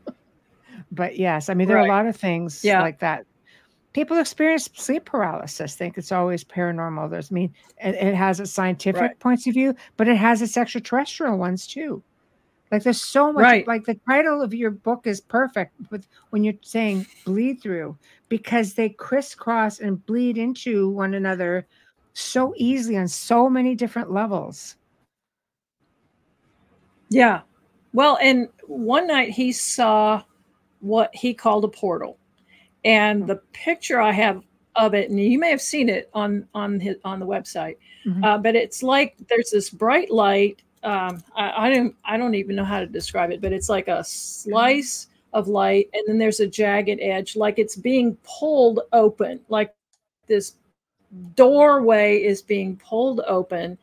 but 0.91 1.19
yes, 1.19 1.49
I 1.49 1.55
mean 1.55 1.69
there 1.69 1.77
right. 1.77 1.85
are 1.85 1.87
a 1.87 1.97
lot 1.97 2.07
of 2.07 2.17
things 2.17 2.63
yeah. 2.63 2.83
like 2.83 2.99
that 3.01 3.27
people 3.93 4.19
experience 4.19 4.69
sleep 4.75 5.05
paralysis 5.05 5.75
think 5.75 5.99
it's 5.99 6.13
always 6.13 6.45
paranormal. 6.45 7.11
There's, 7.11 7.31
I 7.31 7.35
mean, 7.35 7.55
it, 7.83 7.95
it 7.95 8.15
has 8.15 8.41
its 8.41 8.53
scientific 8.53 9.01
Right. 9.01 9.19
points 9.19 9.47
of 9.47 9.55
view, 9.55 9.75
but 9.97 10.09
it 10.09 10.17
has 10.17 10.43
its 10.43 10.57
extraterrestrial 10.57 11.39
ones 11.39 11.67
too. 11.67 12.03
Like 12.71 12.85
there's 12.85 13.03
so 13.03 13.33
much. 13.33 13.43
Right. 13.43 13.67
Like 13.69 13.85
the 13.85 14.01
title 14.09 14.41
of 14.41 14.55
your 14.55 14.71
book 14.71 15.07
is 15.07 15.21
perfect 15.21 15.75
with 15.91 16.07
when 16.31 16.43
you're 16.43 16.55
saying 16.63 17.07
bleed 17.27 17.61
through 17.61 17.99
because 18.31 18.73
they 18.73 18.89
crisscross 18.89 19.81
and 19.81 20.05
bleed 20.07 20.39
into 20.39 20.89
one 20.89 21.13
another 21.13 21.67
so 22.15 22.55
easily 22.57 22.97
on 22.97 23.09
so 23.09 23.51
many 23.51 23.75
different 23.75 24.11
levels. 24.11 24.77
Yeah. 27.11 27.43
Well, 27.93 28.19
and 28.23 28.49
one 28.67 29.07
night 29.07 29.31
he 29.31 29.53
saw 29.53 30.23
what 30.81 31.15
he 31.15 31.35
called 31.35 31.65
a 31.65 31.69
portal. 31.69 32.17
And 32.85 33.27
the 33.27 33.37
picture 33.53 34.01
I 34.01 34.13
have 34.13 34.43
of 34.77 34.95
it, 34.95 35.11
and 35.11 35.21
you 35.21 35.39
may 35.39 35.51
have 35.51 35.61
seen 35.61 35.89
it 35.89 36.11
on 36.15 36.49
on 36.55 36.81
his, 36.81 36.97
on 37.05 37.21
the 37.21 37.27
website, 37.27 37.77
Mhm. 38.07 38.25
uh, 38.25 38.39
but 38.39 38.57
it's 38.57 38.83
like 38.83 39.15
there's 39.29 39.51
this 39.51 39.71
bright 39.71 40.11
light. 40.11 40.63
Um, 40.83 41.23
I, 41.37 41.69
I 41.69 41.71
don't 41.75 41.95
I 42.05 42.17
don't 42.17 42.35
even 42.35 42.57
know 42.57 42.65
how 42.65 42.81
to 42.81 42.87
describe 42.87 43.31
it, 43.31 43.41
but 43.41 43.53
it's 43.53 43.69
like 43.69 43.89
a 43.89 44.03
slice 44.03 45.09
of 45.33 45.47
light, 45.49 45.89
and 45.95 46.03
then 46.09 46.19
there's 46.19 46.41
a 46.41 46.47
jagged 46.47 46.99
edge, 47.01 47.37
like 47.37 47.59
it's 47.59 47.77
being 47.77 48.17
pulled 48.25 48.81
open, 48.93 49.41
like 49.49 49.75
this 50.27 50.55
doorway 51.35 52.23
is 52.23 52.43
being 52.43 52.77
pulled 52.77 53.21
open. 53.27 53.79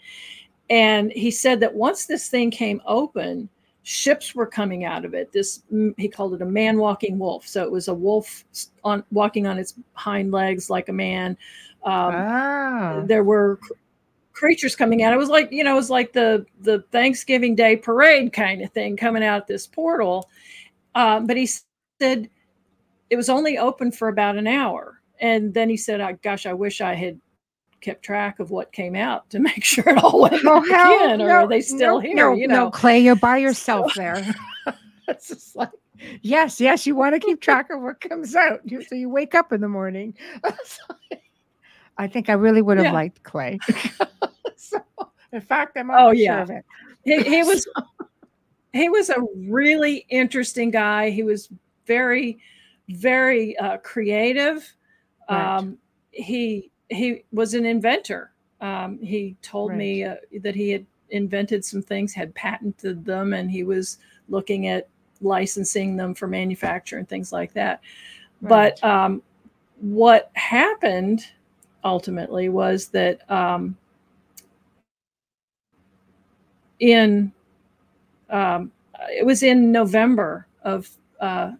And 0.70 1.12
he 1.12 1.32
said 1.32 1.60
that 1.62 1.74
once 1.74 2.06
this 2.06 2.28
thing 2.30 2.52
came 2.52 2.82
open, 2.86 3.50
ships 3.90 4.36
were 4.36 4.46
coming 4.46 4.86
out 4.86 5.04
of 5.04 5.16
it. 5.16 5.32
This 5.32 5.64
he 5.98 6.08
called 6.08 6.36
it 6.36 6.44
a 6.44 6.46
man 6.46 6.78
walking 6.78 7.18
wolf. 7.18 7.48
So 7.48 7.64
it 7.64 7.72
was 7.72 7.88
a 7.88 7.94
wolf 7.94 8.44
on 8.84 9.04
walking 9.12 9.48
on 9.48 9.58
its 9.58 9.74
hind 9.94 10.32
legs 10.32 10.70
like 10.70 10.90
a 10.90 10.94
man. 10.94 11.32
Um, 11.84 12.14
ah, 12.14 13.04
there 13.04 13.24
were 13.24 13.60
creatures 14.32 14.76
coming 14.76 15.02
out. 15.02 15.12
It 15.12 15.18
was 15.18 15.30
like 15.30 15.52
you 15.52 15.64
know, 15.64 15.72
it 15.72 15.76
was 15.76 15.90
like 15.90 16.14
the 16.14 16.46
the 16.62 16.84
Thanksgiving 16.92 17.56
Day 17.56 17.76
parade 17.76 18.32
kind 18.32 18.62
of 18.62 18.72
thing 18.74 18.96
coming 18.96 19.24
out 19.24 19.48
this 19.48 19.66
portal. 19.66 20.30
Um, 20.94 21.26
but 21.26 21.36
he 21.36 21.50
said 22.00 22.30
it 23.10 23.16
was 23.16 23.28
only 23.28 23.58
open 23.58 23.92
for 23.92 24.10
about 24.10 24.38
an 24.38 24.46
hour, 24.46 25.02
and 25.20 25.52
then 25.52 25.68
he 25.68 25.78
said, 25.78 26.00
"I 26.00 26.12
gosh, 26.14 26.46
I 26.46 26.54
wish 26.54 26.80
I 26.80 26.94
had." 26.94 27.20
Kept 27.82 28.04
track 28.04 28.40
of 28.40 28.52
what 28.52 28.72
came 28.72 28.96
out 28.96 29.30
to 29.32 29.40
make 29.50 29.64
sure 29.64 29.84
it 29.88 29.98
all 30.04 30.22
went 30.22 30.44
Oh, 30.46 30.62
back 30.70 31.12
in, 31.12 31.22
or 31.22 31.28
no, 31.28 31.34
are 31.36 31.48
they 31.48 31.62
still 31.62 31.96
no, 31.96 32.00
here? 32.00 32.16
no, 32.16 32.34
you 32.34 32.48
no, 32.48 32.70
Clay, 32.72 33.00
you're 33.00 33.16
by 33.16 33.38
yourself 33.48 33.94
there. 33.96 34.24
it's 35.08 35.28
just 35.30 35.56
like, 35.56 35.70
yes, 36.22 36.60
yes, 36.62 36.86
you 36.86 36.96
want 36.96 37.16
to 37.16 37.20
keep 37.20 37.42
track 37.42 37.70
of 37.72 37.82
what 37.82 38.00
comes 38.02 38.36
out. 38.36 38.62
You, 38.64 38.84
so 38.84 38.96
you 38.96 39.10
wake 39.10 39.36
up 39.36 39.52
in 39.54 39.62
the 39.62 39.68
morning. 39.70 40.16
I 41.98 42.08
think 42.08 42.30
I 42.30 42.34
really 42.34 42.62
would 42.62 42.78
have 42.78 42.86
Yeah. 42.86 42.94
liked 42.94 43.24
Clay. 43.24 43.60
so, 44.56 44.80
in 45.34 45.42
fact, 45.42 45.78
I'm 45.78 45.92
Oh, 45.92 46.10
sure 46.12 46.18
yeah. 46.18 46.42
of 46.44 46.50
it. 46.50 46.64
he, 47.04 47.22
he 47.24 47.44
was 47.44 47.68
he 48.72 48.88
was 48.88 49.10
a 49.10 49.18
really 49.36 50.06
interesting 50.10 50.72
guy. 50.72 51.10
He 51.10 51.24
was 51.24 51.50
very, 51.86 52.40
very 52.90 53.58
uh, 53.58 53.78
creative. 53.78 54.72
Right. 55.30 55.58
Um, 55.58 55.78
he 56.12 56.72
he 56.90 57.24
was 57.32 57.54
an 57.54 57.66
inventor. 57.66 58.32
Um, 58.62 59.00
he 59.02 59.36
told 59.42 59.74
me 59.74 60.04
uh, 60.04 60.16
that 60.42 60.56
he 60.56 60.70
had 60.70 60.86
invented 61.12 61.64
some 61.64 61.82
things, 61.82 62.14
had 62.14 62.34
patented 62.36 63.06
them, 63.06 63.34
and 63.34 63.50
he 63.50 63.64
was 63.64 64.00
looking 64.28 64.68
at 64.68 64.88
licensing 65.22 65.96
them 65.96 66.14
for 66.14 66.28
manufacture 66.28 66.98
and 66.98 67.08
things 67.08 67.32
like 67.32 67.54
that. 67.54 67.82
But 68.42 68.82
um, 68.84 69.22
what 69.80 70.32
happened 70.34 71.26
ultimately 71.84 72.50
was 72.50 72.88
that 72.88 73.30
um, 73.32 73.78
in 76.80 77.32
um, 78.30 78.72
it 79.10 79.26
was 79.26 79.44
in 79.44 79.72
November 79.72 80.48
of 80.64 80.90
uh, 81.20 81.52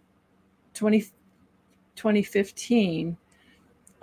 20, 0.74 1.00
2015. 1.96 3.16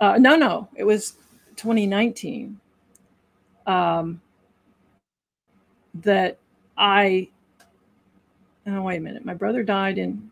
Uh, 0.00 0.16
no, 0.18 0.36
no, 0.36 0.68
it 0.76 0.84
was 0.84 1.16
2019. 1.56 2.58
Um, 3.66 4.20
that 5.94 6.38
I, 6.76 7.28
oh, 8.66 8.82
wait 8.82 8.98
a 8.98 9.00
minute. 9.00 9.24
My 9.24 9.34
brother 9.34 9.62
died 9.62 9.98
in 9.98 10.30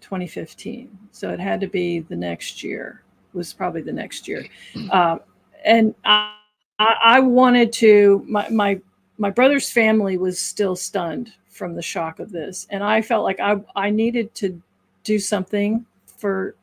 2015. 0.00 0.96
So 1.10 1.30
it 1.30 1.40
had 1.40 1.60
to 1.60 1.66
be 1.66 2.00
the 2.00 2.16
next 2.16 2.62
year, 2.62 3.02
was 3.32 3.52
probably 3.52 3.82
the 3.82 3.92
next 3.92 4.28
year. 4.28 4.46
Um, 4.90 5.20
and 5.64 5.94
I, 6.04 6.32
I 6.78 7.20
wanted 7.20 7.72
to, 7.74 8.24
my, 8.28 8.48
my, 8.50 8.80
my 9.18 9.30
brother's 9.30 9.70
family 9.70 10.16
was 10.16 10.38
still 10.38 10.76
stunned 10.76 11.32
from 11.48 11.74
the 11.74 11.82
shock 11.82 12.20
of 12.20 12.30
this. 12.30 12.66
And 12.70 12.84
I 12.84 13.02
felt 13.02 13.24
like 13.24 13.40
I, 13.40 13.60
I 13.74 13.90
needed 13.90 14.34
to 14.36 14.62
do 15.02 15.18
something 15.18 15.84
for, 16.18 16.54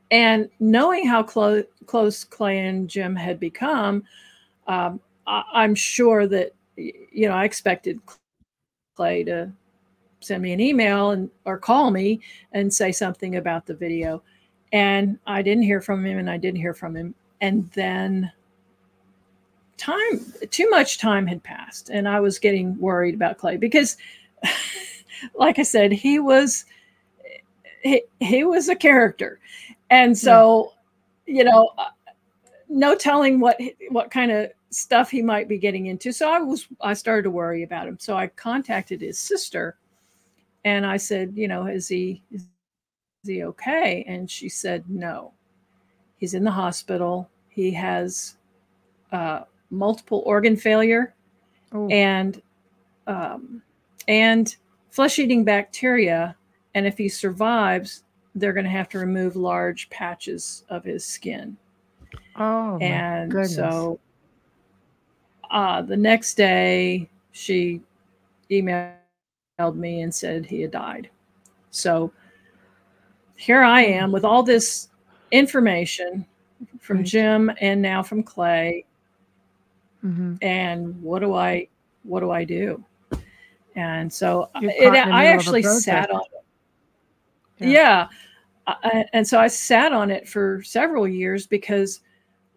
And 0.09 0.49
knowing 0.59 1.05
how 1.05 1.21
close 1.23 1.65
close 1.85 2.23
Clay 2.23 2.59
and 2.59 2.89
Jim 2.89 3.15
had 3.15 3.39
become, 3.39 4.03
um, 4.67 4.99
I, 5.27 5.43
I'm 5.53 5.75
sure 5.75 6.27
that 6.27 6.53
you 6.77 7.27
know 7.27 7.35
I 7.35 7.43
expected 7.43 7.99
Clay 8.95 9.23
to 9.25 9.51
send 10.21 10.41
me 10.41 10.53
an 10.53 10.59
email 10.59 11.11
and 11.11 11.29
or 11.45 11.57
call 11.57 11.91
me 11.91 12.21
and 12.53 12.73
say 12.73 12.91
something 12.91 13.35
about 13.35 13.65
the 13.65 13.75
video, 13.75 14.23
and 14.71 15.19
I 15.27 15.41
didn't 15.41 15.63
hear 15.63 15.81
from 15.81 16.05
him, 16.05 16.17
and 16.19 16.29
I 16.29 16.37
didn't 16.37 16.59
hear 16.59 16.73
from 16.73 16.95
him, 16.95 17.13
and 17.41 17.69
then 17.71 18.31
time 19.77 20.33
too 20.49 20.69
much 20.69 20.97
time 20.97 21.27
had 21.27 21.43
passed 21.43 21.89
and 21.89 22.07
i 22.07 22.19
was 22.19 22.39
getting 22.39 22.77
worried 22.79 23.13
about 23.13 23.37
clay 23.37 23.57
because 23.57 23.97
like 25.35 25.59
i 25.59 25.63
said 25.63 25.91
he 25.91 26.19
was 26.19 26.65
he, 27.83 28.03
he 28.19 28.43
was 28.43 28.69
a 28.69 28.75
character. 28.75 29.39
And 29.89 30.17
so 30.17 30.73
you 31.25 31.43
know 31.43 31.71
uh, 31.77 31.89
no 32.69 32.95
telling 32.95 33.39
what 33.39 33.59
what 33.89 34.11
kind 34.11 34.31
of 34.31 34.51
stuff 34.69 35.09
he 35.09 35.21
might 35.21 35.47
be 35.47 35.57
getting 35.57 35.87
into. 35.87 36.11
So 36.11 36.29
i 36.29 36.39
was 36.39 36.67
i 36.81 36.93
started 36.93 37.23
to 37.23 37.29
worry 37.29 37.63
about 37.63 37.87
him. 37.87 37.97
So 37.99 38.15
i 38.15 38.27
contacted 38.27 39.01
his 39.01 39.19
sister 39.19 39.77
and 40.65 40.85
i 40.85 40.97
said 40.97 41.33
you 41.35 41.47
know 41.47 41.67
is 41.67 41.87
he 41.87 42.21
is 42.31 42.45
he 43.23 43.43
okay? 43.43 44.03
And 44.07 44.29
she 44.29 44.49
said 44.49 44.83
no 44.89 45.33
he's 46.17 46.33
in 46.33 46.43
the 46.43 46.51
hospital 46.51 47.29
he 47.49 47.71
has 47.71 48.37
uh, 49.11 49.41
multiple 49.69 50.21
organ 50.25 50.55
failure 50.55 51.13
Oh, 51.73 51.87
and 51.89 52.41
um, 53.07 53.61
and 54.07 54.55
flesh-eating 54.89 55.43
bacteria. 55.43 56.35
And 56.75 56.85
if 56.85 56.97
he 56.97 57.09
survives, 57.09 58.03
they're 58.35 58.53
going 58.53 58.65
to 58.65 58.69
have 58.69 58.89
to 58.89 58.99
remove 58.99 59.35
large 59.35 59.89
patches 59.89 60.63
of 60.69 60.83
his 60.83 61.05
skin. 61.05 61.57
Oh, 62.35 62.77
and 62.77 63.49
so 63.49 63.99
uh, 65.51 65.81
the 65.81 65.97
next 65.97 66.35
day 66.35 67.09
she 67.31 67.81
emailed 68.51 68.95
me 69.73 70.01
and 70.01 70.13
said 70.13 70.45
he 70.45 70.61
had 70.61 70.71
died. 70.71 71.09
So 71.71 72.11
here 73.35 73.61
I 73.61 73.81
am 73.81 74.11
with 74.11 74.23
all 74.23 74.43
this 74.43 74.89
information 75.31 76.25
from 76.79 76.97
Right. 76.97 77.05
Jim 77.05 77.51
and 77.61 77.81
now 77.81 78.01
from 78.03 78.23
Clay. 78.23 78.85
Mhm. 80.03 80.37
And 80.41 81.01
what 81.01 81.19
do 81.19 81.33
I 81.33 81.67
what 82.03 82.21
do 82.21 82.31
I 82.31 82.43
do? 82.43 82.83
And 83.75 84.11
so 84.11 84.49
it, 84.55 84.61
the 84.61 84.87
I 84.87 84.89
middle 84.89 85.03
of 85.03 85.09
a 85.09 85.13
actually 85.13 85.63
sat 85.63 86.09
on 86.09 86.21
it. 86.21 86.43
Yeah. 87.59 87.67
Yeah. 87.69 88.07
I, 88.67 89.05
and 89.13 89.27
so 89.27 89.39
I 89.39 89.47
sat 89.47 89.93
on 89.93 90.11
it 90.11 90.27
for 90.27 90.61
several 90.63 91.07
years 91.07 91.47
because, 91.47 92.01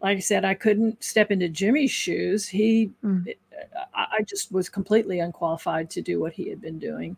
like 0.03 0.17
I 0.17 0.21
said, 0.21 0.45
I 0.45 0.55
couldn't 0.55 1.03
step 1.05 1.31
into 1.31 1.49
Jimmy's 1.49 1.91
shoes. 1.91 2.49
He, 2.49 2.91
Mm. 3.05 3.27
I 3.95 4.07
I 4.19 4.23
just 4.23 4.51
was 4.53 4.69
completely 4.69 5.21
unqualified 5.21 5.91
to 5.91 6.01
do 6.03 6.19
what 6.21 6.33
he 6.33 6.49
had 6.49 6.61
been 6.61 6.79
doing. 6.79 7.17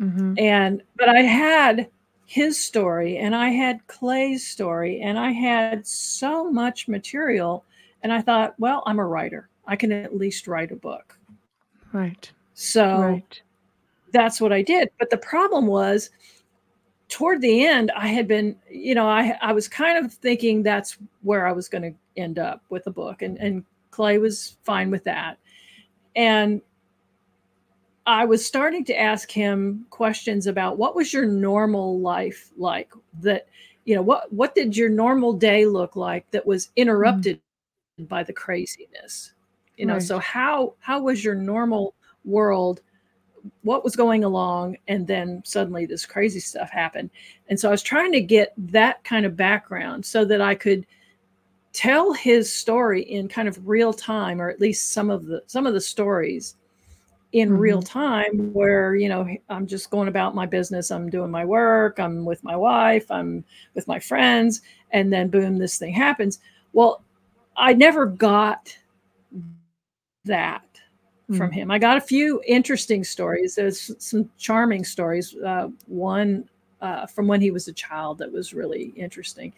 Mhm. 0.00 0.38
And, 0.40 0.82
but 0.96 1.08
I 1.08 1.22
had 1.22 1.88
his 2.30 2.56
story 2.56 3.18
and 3.18 3.34
I 3.34 3.48
had 3.48 3.84
Clay's 3.88 4.46
story 4.46 5.00
and 5.00 5.18
I 5.18 5.32
had 5.32 5.84
so 5.84 6.48
much 6.48 6.86
material. 6.86 7.64
And 8.04 8.12
I 8.12 8.22
thought, 8.22 8.54
well, 8.56 8.84
I'm 8.86 9.00
a 9.00 9.04
writer. 9.04 9.48
I 9.66 9.74
can 9.74 9.90
at 9.90 10.16
least 10.16 10.46
write 10.46 10.70
a 10.70 10.76
book. 10.76 11.18
Right. 11.92 12.30
So 12.54 13.00
Right. 13.00 13.42
that's 14.12 14.40
what 14.40 14.52
I 14.52 14.62
did. 14.62 14.90
But 14.96 15.10
the 15.10 15.16
problem 15.16 15.66
was 15.66 16.10
toward 17.08 17.40
the 17.40 17.66
end, 17.66 17.90
I 17.96 18.06
had 18.06 18.28
been, 18.28 18.54
you 18.70 18.94
know, 18.94 19.08
I 19.08 19.36
I 19.42 19.52
was 19.52 19.66
kind 19.66 19.98
of 19.98 20.14
thinking 20.14 20.62
that's 20.62 20.98
where 21.22 21.48
I 21.48 21.52
was 21.52 21.68
going 21.68 21.82
to 21.82 21.94
end 22.16 22.38
up 22.38 22.62
with 22.68 22.84
the 22.84 22.92
book. 22.92 23.22
And 23.22 23.38
and 23.38 23.64
Clay 23.90 24.18
was 24.18 24.56
fine 24.62 24.88
with 24.88 25.02
that. 25.02 25.38
And 26.14 26.62
I 28.10 28.24
was 28.24 28.44
starting 28.44 28.84
to 28.86 29.00
ask 29.00 29.30
him 29.30 29.86
questions 29.90 30.48
about 30.48 30.78
what 30.78 30.96
was 30.96 31.12
your 31.12 31.26
normal 31.26 32.00
life 32.00 32.50
like 32.56 32.90
that 33.20 33.46
you 33.84 33.94
know 33.94 34.02
what 34.02 34.32
what 34.32 34.52
did 34.52 34.76
your 34.76 34.88
normal 34.88 35.32
day 35.32 35.64
look 35.64 35.94
like 35.94 36.28
that 36.32 36.44
was 36.44 36.66
mm-hmm. 36.66 36.82
interrupted 36.82 37.40
by 38.00 38.24
the 38.24 38.32
craziness? 38.32 39.34
You 39.76 39.86
know 39.86 39.94
Right. 39.94 40.02
so 40.02 40.18
how 40.18 40.74
how 40.80 41.00
was 41.00 41.24
your 41.24 41.36
normal 41.36 41.94
world? 42.24 42.80
What 43.62 43.84
was 43.84 43.94
going 43.94 44.24
along? 44.24 44.76
And 44.88 45.06
then 45.06 45.40
suddenly 45.44 45.86
this 45.86 46.04
crazy 46.04 46.40
stuff 46.40 46.68
happened. 46.68 47.10
And 47.48 47.60
so 47.60 47.68
i 47.68 47.70
was 47.70 47.82
trying 47.82 48.10
to 48.10 48.20
get 48.20 48.52
that 48.58 49.04
kind 49.04 49.24
of 49.24 49.36
background 49.36 50.04
so 50.04 50.24
that 50.24 50.40
i 50.40 50.56
could 50.56 50.84
tell 51.72 52.12
his 52.12 52.52
story 52.52 53.02
in 53.02 53.28
kind 53.28 53.46
of 53.46 53.68
real 53.68 53.92
time 53.92 54.42
or 54.42 54.50
at 54.50 54.60
least 54.60 54.90
some 54.90 55.10
of 55.10 55.26
the 55.26 55.42
some 55.46 55.64
of 55.64 55.74
the 55.74 55.80
stories 55.80 56.56
in 57.32 57.56
real 57.56 57.80
time 57.80 58.52
where 58.52 58.96
you 58.96 59.08
know 59.08 59.28
i'm 59.48 59.66
just 59.66 59.88
going 59.90 60.08
about 60.08 60.34
my 60.34 60.44
business 60.46 60.90
i'm 60.90 61.08
doing 61.08 61.30
my 61.30 61.44
work 61.44 62.00
i'm 62.00 62.24
with 62.24 62.42
my 62.42 62.56
wife 62.56 63.08
i'm 63.10 63.44
with 63.74 63.86
my 63.86 64.00
friends 64.00 64.62
and 64.90 65.12
then 65.12 65.28
boom 65.28 65.56
this 65.56 65.78
thing 65.78 65.92
happens. 65.92 66.40
Well 66.72 67.02
i 67.56 67.72
never 67.72 68.06
got 68.06 68.76
that 70.24 70.64
from 71.28 71.50
Mm. 71.50 71.54
him. 71.54 71.70
I 71.70 71.78
got 71.78 71.96
a 71.96 72.00
few 72.00 72.42
interesting 72.46 73.04
stories. 73.04 73.54
There's 73.54 73.92
some 74.04 74.28
charming 74.36 74.84
stories 74.84 75.36
uh, 75.36 75.68
one 75.86 76.48
uh, 76.80 77.06
from 77.06 77.28
when 77.28 77.40
he 77.40 77.52
was 77.52 77.68
a 77.68 77.72
child 77.72 78.18
that 78.18 78.32
was 78.32 78.52
really 78.52 78.92
interesting. 78.96 79.52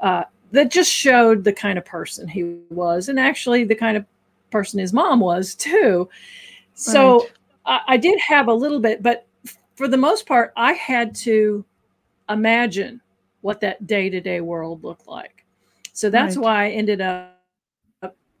Uh, 0.00 0.24
that 0.52 0.70
just 0.70 0.92
showed 0.92 1.42
the 1.42 1.52
kind 1.52 1.78
of 1.78 1.84
person 1.84 2.28
he 2.28 2.58
was 2.70 3.08
and 3.08 3.18
actually 3.18 3.64
the 3.64 3.74
kind 3.74 3.96
of 3.96 4.04
person 4.50 4.78
his 4.78 4.92
mom 4.92 5.18
was 5.18 5.54
too 5.54 6.08
so 6.74 7.30
Right. 7.30 7.32
I, 7.66 7.80
I 7.88 7.96
did 7.96 8.18
have 8.20 8.48
a 8.48 8.54
little 8.54 8.80
bit 8.80 9.02
but 9.02 9.26
for 9.76 9.88
the 9.88 9.96
most 9.96 10.26
part 10.26 10.52
i 10.56 10.72
had 10.74 11.14
to 11.16 11.64
imagine 12.30 13.00
what 13.42 13.60
that 13.60 13.86
day-to-day 13.86 14.40
world 14.40 14.84
looked 14.84 15.08
like 15.08 15.44
so 15.92 16.10
that's 16.10 16.36
Right. 16.36 16.38
why 16.38 16.66
i 16.66 16.70
ended 16.70 17.00
up 17.00 17.36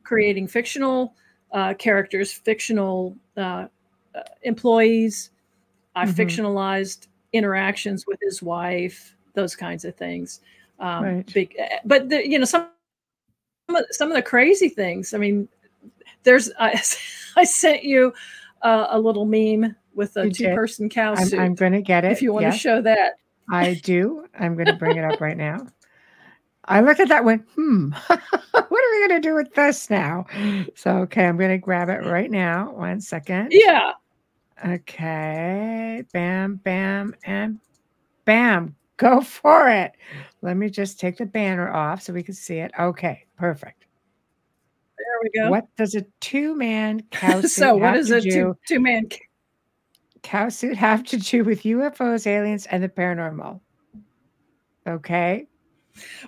creating 0.04 0.46
fictional 0.48 1.14
uh, 1.52 1.74
characters 1.74 2.32
fictional 2.32 3.16
uh, 3.36 3.66
uh, 4.14 4.20
employees 4.42 5.30
i 5.96 6.04
Mhm. 6.04 6.06
fictionalized 6.06 7.08
interactions 7.32 8.06
with 8.06 8.18
his 8.22 8.42
wife 8.42 9.16
those 9.34 9.56
kinds 9.56 9.84
of 9.84 9.94
things 9.96 10.40
um, 10.80 11.04
Right. 11.04 11.26
big, 11.32 11.54
eh, 11.58 11.78
but 11.84 12.08
the, 12.08 12.28
you 12.28 12.38
know 12.38 12.44
some 12.44 12.68
some 13.70 13.76
of, 13.76 13.84
some 13.90 14.10
of 14.10 14.16
the 14.16 14.22
crazy 14.22 14.68
things 14.68 15.14
i 15.14 15.18
mean 15.18 15.48
there's 16.22 16.50
i, 16.58 16.80
I 17.36 17.44
sent 17.44 17.84
you 17.84 18.12
uh, 18.62 18.86
a 18.90 18.98
little 18.98 19.24
meme 19.24 19.74
with 19.94 20.16
a 20.16 20.30
two-person 20.30 20.88
cow 20.88 21.14
I'm, 21.14 21.26
suit 21.26 21.40
I'm 21.40 21.54
going 21.54 21.72
to 21.72 21.82
get 21.82 22.04
it. 22.04 22.12
if 22.12 22.22
you 22.22 22.32
want 22.32 22.44
yes, 22.44 22.54
to 22.54 22.58
show 22.60 22.82
that 22.82 23.14
I 23.50 23.74
do. 23.82 24.24
I'm 24.38 24.54
going 24.54 24.68
to 24.68 24.72
bring 24.74 24.96
it 24.96 25.04
up 25.04 25.20
right 25.20 25.36
now. 25.36 25.66
I 26.64 26.80
looked 26.80 27.00
at 27.00 27.08
that 27.08 27.24
went, 27.24 27.44
hmm, 27.54 27.90
what 28.06 28.20
are 28.62 28.90
we 28.92 29.08
going 29.08 29.20
to 29.20 29.28
do 29.28 29.34
with 29.34 29.52
this 29.54 29.90
now? 29.90 30.26
So, 30.74 30.98
okay, 30.98 31.26
I'm 31.26 31.36
going 31.36 31.50
to 31.50 31.58
grab 31.58 31.88
it 31.88 32.06
right 32.06 32.30
now. 32.30 32.72
One 32.72 33.00
second. 33.00 33.48
yeah 33.50 33.92
Okay. 34.64 36.04
Bam, 36.12 36.56
bam, 36.56 37.14
and 37.24 37.58
bam. 38.24 38.76
Go 38.96 39.20
for 39.20 39.68
it. 39.68 39.92
Let 40.40 40.56
me 40.56 40.70
just 40.70 41.00
take 41.00 41.18
the 41.18 41.26
banner 41.26 41.72
off 41.72 42.02
so 42.02 42.12
we 42.12 42.22
can 42.22 42.34
see 42.34 42.58
it. 42.58 42.70
Okay, 42.78 43.24
perfect. 43.36 43.86
There 45.04 45.18
we 45.22 45.30
go 45.40 45.50
What 45.50 45.66
does 45.76 45.94
a 45.94 46.04
two 46.20 46.54
man 46.54 47.02
cow 47.10 47.40
suit 47.40 47.50
so 47.50 47.76
what 47.76 47.92
to 48.06 48.16
a 48.16 48.20
do? 48.20 48.30
two, 48.30 48.56
two-man 48.68 49.08
cow 50.22 50.48
suit 50.48 50.76
have 50.76 51.02
to 51.04 51.16
do 51.16 51.42
with 51.44 51.62
UFOs, 51.64 52.26
aliens, 52.26 52.66
and 52.66 52.82
the 52.82 52.88
paranormal? 52.88 53.60
Okay. 54.86 55.46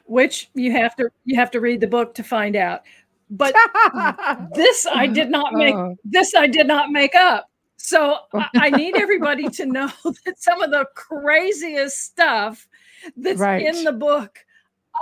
which 0.04 0.50
you 0.54 0.72
have 0.72 0.94
to 0.96 1.08
you 1.24 1.36
have 1.36 1.50
to 1.52 1.60
read 1.60 1.80
the 1.80 1.86
book 1.86 2.14
to 2.14 2.22
find 2.22 2.54
out 2.56 2.82
but 3.30 3.54
this 4.54 4.86
i 4.92 5.06
did 5.06 5.30
not 5.30 5.54
make 5.54 5.74
Oh, 5.74 5.96
this 6.04 6.34
I 6.34 6.46
did 6.46 6.66
not 6.66 6.90
make 6.92 7.14
up. 7.14 7.48
So 7.76 8.18
I, 8.34 8.48
I 8.54 8.70
need 8.70 8.94
everybody 8.96 9.48
to 9.48 9.66
know 9.66 9.90
that 10.04 10.34
some 10.38 10.62
of 10.62 10.70
the 10.70 10.86
craziest 10.94 11.98
stuff 11.98 12.68
that's 13.16 13.40
Right. 13.40 13.62
in 13.62 13.84
the 13.84 13.92
book, 13.92 14.38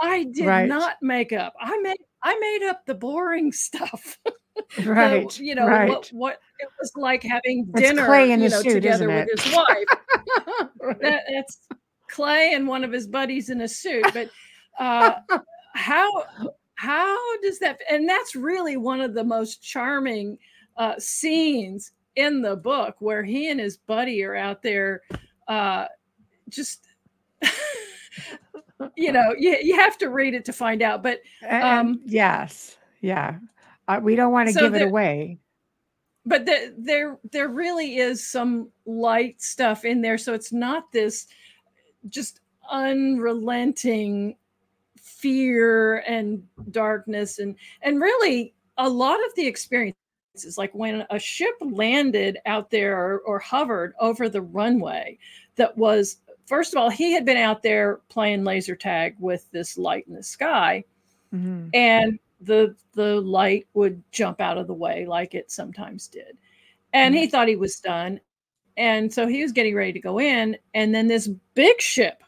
I 0.01 0.25
did 0.25 0.47
Right. 0.47 0.69
not 0.69 0.97
make 1.03 1.33
up. 1.33 1.55
I 1.61 1.77
made 1.83 1.99
I 2.23 2.39
made 2.39 2.69
up 2.69 2.87
the 2.87 2.95
boring 2.95 3.53
stuff. 3.53 4.19
The- 4.77 4.85
right. 4.85 5.41
you 5.41 5.55
know 5.55 5.67
right. 5.67 5.89
what 5.89 6.09
what 6.09 6.39
it 6.59 6.69
was 6.79 6.93
like 6.95 7.23
having 7.23 7.65
dinner 7.75 8.05
Clay 8.05 8.33
in 8.33 8.43
you 8.43 8.51
know 8.51 8.61
suit, 8.61 8.75
together 8.75 9.09
with 9.09 9.29
his 9.35 9.55
wife. 9.55 9.87
Right. 10.79 11.01
that, 11.01 11.23
that's 11.33 11.59
Clay 12.11 12.53
and 12.53 12.69
one 12.69 12.85
of 12.85 12.93
his 12.93 13.07
buddies 13.07 13.49
in 13.49 13.63
a 13.63 13.69
suit. 13.69 14.05
But 14.13 14.29
uh, 14.79 15.15
how 15.75 16.25
how 16.75 17.39
does 17.41 17.59
that? 17.61 17.81
And 17.91 18.07
that's 18.07 18.37
really 18.37 18.77
one 18.77 19.01
of 19.01 19.15
the 19.15 19.25
most 19.25 19.63
charming 19.63 20.39
uh, 20.77 20.95
scenes 20.99 21.93
in 22.17 22.43
the 22.43 22.57
book, 22.57 22.97
where 22.99 23.23
he 23.23 23.51
and 23.51 23.59
his 23.59 23.79
buddy 23.79 24.23
are 24.23 24.37
out 24.37 24.63
there, 24.63 25.03
uh, 25.49 25.87
just. 26.49 26.85
you 28.97 29.13
know, 29.13 29.35
you, 29.39 29.57
you 29.63 29.77
have 29.77 29.99
to 29.99 30.09
read 30.09 30.35
it 30.35 30.45
to 30.47 30.53
find 30.53 30.83
out. 30.83 31.03
But 31.03 31.21
um, 31.49 32.01
yes. 32.05 32.77
Yeah. 33.01 33.39
Uh, 33.89 34.01
we 34.03 34.17
don't 34.17 34.33
want 34.33 34.49
to 34.49 34.55
so 34.55 34.61
give 34.61 34.75
it 34.75 34.83
away. 34.83 35.39
but 36.25 36.47
the, 36.47 36.75
there 36.79 37.19
there 37.31 37.49
really 37.49 37.97
is 37.97 38.27
some 38.27 38.69
light 38.87 39.41
stuff 39.43 39.85
in 39.85 40.01
there 40.01 40.19
so 40.19 40.33
it's 40.33 40.53
not 40.53 40.91
this 40.93 41.27
just 42.09 42.41
unrelenting 42.71 44.37
fear 45.01 45.99
and 46.01 46.43
darkness 46.71 47.39
and 47.39 47.57
and 47.83 48.01
really 48.01 48.55
a 48.79 48.89
lot 48.89 49.19
of 49.27 49.35
the 49.37 49.47
experiences 49.47 49.97
like 50.57 50.73
when 50.75 51.05
a 51.11 51.19
ship 51.19 51.55
landed 51.61 52.39
out 52.47 52.71
there 52.71 52.97
or, 52.97 53.19
or 53.21 53.39
hovered 53.39 53.93
over 54.01 54.29
the 54.29 54.43
runway 54.43 55.19
that 55.57 55.77
was 55.77 56.19
first 56.53 56.75
of 56.75 56.79
all 56.79 56.91
he 56.91 57.13
had 57.13 57.25
been 57.25 57.39
out 57.39 57.63
there 57.63 58.01
playing 58.11 58.45
laser 58.45 58.77
tag 58.77 59.17
with 59.19 59.51
this 59.53 59.79
light 59.79 60.05
in 60.07 60.15
the 60.15 60.23
sky 60.23 60.85
Mhm. 61.33 61.71
and 61.73 62.19
the 62.43 62.77
the 62.93 63.21
light 63.23 63.67
would 63.73 64.03
jump 64.13 64.39
out 64.39 64.59
of 64.59 64.67
the 64.67 64.75
way 64.75 65.07
like 65.07 65.35
it 65.35 65.51
sometimes 65.51 66.09
did 66.09 66.37
and 66.93 67.15
he 67.15 67.27
thought 67.27 67.49
he 67.49 67.57
was 67.57 67.81
done 67.81 68.21
and 68.77 69.11
so 69.13 69.27
he 69.27 69.41
was 69.43 69.53
getting 69.53 69.75
ready 69.75 69.93
to 69.95 70.01
go 70.01 70.21
in 70.21 70.59
and 70.75 70.95
then 70.95 71.07
this 71.07 71.29
big 71.55 71.81
ship 71.81 72.23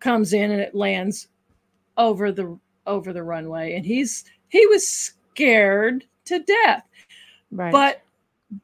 comes 0.00 0.32
in 0.32 0.50
and 0.50 0.60
it 0.60 0.74
lands 0.74 1.28
over 1.98 2.32
the 2.32 2.58
over 2.88 3.12
the 3.12 3.22
runway 3.22 3.74
and 3.76 3.86
he's 3.86 4.24
he 4.48 4.66
was 4.66 4.88
scared 4.88 6.04
to 6.24 6.40
death 6.40 6.88
Right. 7.52 7.70
but 7.70 8.02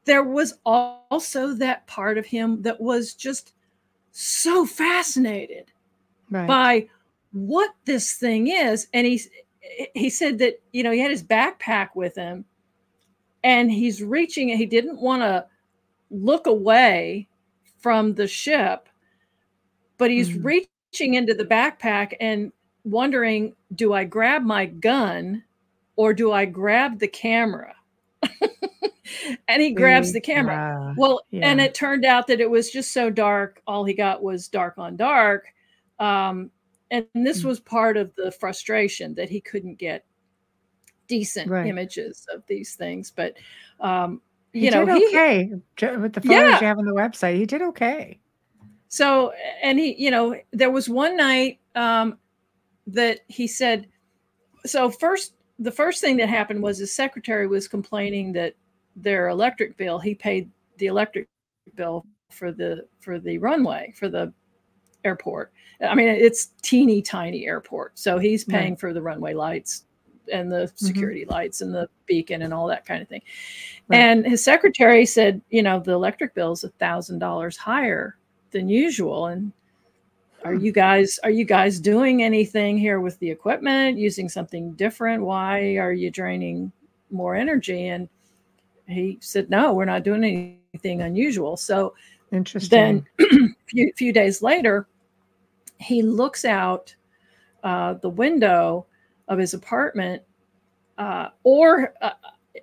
there 0.03 0.23
was 0.25 0.55
also 0.65 1.53
that 1.53 1.87
part 1.87 2.17
of 2.17 2.25
him 2.25 2.61
that 2.63 2.81
was 2.81 3.13
just 3.13 3.53
so 4.11 4.65
fascinated 4.65 5.71
right. 6.29 6.47
by 6.47 6.87
what 7.31 7.71
this 7.85 8.13
thing 8.13 8.47
is 8.47 8.87
and 8.93 9.05
he's 9.05 9.29
he 9.93 10.09
said 10.09 10.39
that 10.39 10.59
you 10.71 10.83
know 10.83 10.91
he 10.91 10.99
had 10.99 11.11
his 11.11 11.23
backpack 11.23 11.89
with 11.95 12.15
him 12.15 12.43
and 13.43 13.71
he's 13.71 14.01
reaching 14.01 14.49
he 14.49 14.65
didn't 14.65 14.99
want 14.99 15.21
to 15.21 15.45
look 16.09 16.47
away 16.47 17.27
from 17.79 18.15
the 18.15 18.27
ship 18.27 18.89
but 19.97 20.09
he's 20.09 20.29
mm-hmm. 20.29 20.47
reaching 20.91 21.13
into 21.13 21.33
the 21.33 21.45
backpack 21.45 22.13
and 22.19 22.51
wondering 22.83 23.55
do 23.75 23.93
i 23.93 24.03
grab 24.03 24.43
my 24.43 24.65
gun 24.65 25.43
or 25.95 26.13
do 26.13 26.31
i 26.31 26.45
grab 26.45 26.97
the 26.99 27.07
camera 27.07 27.75
and 29.47 29.61
he 29.61 29.71
grabs 29.71 30.13
the 30.13 30.21
camera 30.21 30.93
well 30.97 31.21
yeah. 31.31 31.49
and 31.49 31.61
it 31.61 31.73
turned 31.73 32.05
out 32.05 32.27
that 32.27 32.39
it 32.39 32.49
was 32.49 32.69
just 32.69 32.91
so 32.91 33.09
dark 33.09 33.61
all 33.67 33.83
he 33.83 33.93
got 33.93 34.21
was 34.21 34.47
dark 34.47 34.77
on 34.77 34.95
dark 34.95 35.45
um, 35.99 36.49
and 36.91 37.05
this 37.13 37.39
mm-hmm. 37.39 37.49
was 37.49 37.59
part 37.59 37.97
of 37.97 38.13
the 38.15 38.31
frustration 38.31 39.13
that 39.15 39.29
he 39.29 39.41
couldn't 39.41 39.75
get 39.77 40.05
decent 41.07 41.49
right. 41.49 41.67
images 41.67 42.25
of 42.33 42.43
these 42.47 42.75
things 42.75 43.11
but 43.15 43.35
um, 43.79 44.21
you 44.53 44.61
he 44.61 44.69
know 44.69 44.85
did 44.85 45.09
okay 45.09 45.51
he, 45.77 45.97
with 45.97 46.13
the 46.13 46.21
photos 46.21 46.31
yeah. 46.31 46.59
you 46.59 46.67
have 46.67 46.77
on 46.77 46.85
the 46.85 46.93
website 46.93 47.35
he 47.35 47.45
did 47.45 47.61
okay 47.61 48.19
so 48.87 49.31
and 49.61 49.79
he 49.79 49.95
you 50.01 50.11
know 50.11 50.35
there 50.51 50.71
was 50.71 50.89
one 50.89 51.15
night 51.17 51.59
um, 51.75 52.17
that 52.87 53.19
he 53.27 53.47
said 53.47 53.87
so 54.65 54.89
first 54.89 55.33
the 55.59 55.71
first 55.71 56.01
thing 56.01 56.17
that 56.17 56.29
happened 56.29 56.63
was 56.63 56.77
his 56.77 56.91
secretary 56.91 57.47
was 57.47 57.67
complaining 57.67 58.31
that 58.33 58.55
their 59.01 59.29
electric 59.29 59.77
bill 59.77 59.99
he 59.99 60.13
paid 60.13 60.49
the 60.77 60.87
electric 60.87 61.27
bill 61.75 62.05
for 62.29 62.51
the 62.51 62.85
for 62.99 63.19
the 63.19 63.37
runway 63.37 63.93
for 63.97 64.09
the 64.09 64.31
airport 65.03 65.51
i 65.87 65.95
mean 65.95 66.07
it's 66.07 66.51
teeny 66.61 67.01
tiny 67.01 67.45
airport 67.47 67.97
so 67.97 68.17
he's 68.17 68.43
paying 68.43 68.73
right. 68.73 68.79
for 68.79 68.93
the 68.93 69.01
runway 69.01 69.33
lights 69.33 69.85
and 70.31 70.51
the 70.51 70.65
mm-hmm. 70.65 70.85
security 70.85 71.21
mm-hmm. 71.21 71.31
lights 71.31 71.61
and 71.61 71.73
the 71.73 71.89
beacon 72.05 72.41
and 72.41 72.53
all 72.53 72.67
that 72.67 72.85
kind 72.85 73.01
of 73.01 73.07
thing 73.07 73.21
right. 73.87 73.97
and 73.97 74.25
his 74.25 74.43
secretary 74.43 75.05
said 75.05 75.41
you 75.49 75.63
know 75.63 75.79
the 75.79 75.91
electric 75.91 76.33
bill 76.35 76.51
is 76.51 76.63
a 76.63 76.69
thousand 76.71 77.19
dollars 77.19 77.57
higher 77.57 78.17
than 78.51 78.67
usual 78.67 79.27
and 79.27 79.51
are 80.43 80.53
you 80.53 80.71
guys 80.71 81.19
are 81.23 81.31
you 81.31 81.45
guys 81.45 81.79
doing 81.79 82.23
anything 82.23 82.77
here 82.77 82.99
with 82.99 83.17
the 83.19 83.29
equipment 83.29 83.97
using 83.97 84.29
something 84.29 84.73
different 84.73 85.23
why 85.23 85.77
are 85.77 85.93
you 85.93 86.11
draining 86.11 86.71
more 87.11 87.35
energy 87.35 87.87
and 87.87 88.07
he 88.89 89.17
said 89.21 89.49
no 89.49 89.73
we're 89.73 89.85
not 89.85 90.03
doing 90.03 90.59
anything 90.73 91.01
unusual. 91.01 91.57
So 91.57 91.93
interesting 92.31 93.05
then 93.17 93.27
a 93.51 93.65
few, 93.65 93.91
few 93.95 94.13
days 94.13 94.41
later 94.41 94.87
he 95.79 96.01
looks 96.01 96.45
out 96.45 96.93
uh, 97.63 97.93
the 97.95 98.09
window 98.09 98.85
of 99.27 99.39
his 99.39 99.53
apartment 99.53 100.21
uh, 100.97 101.29
or 101.43 101.93
uh, 102.01 102.11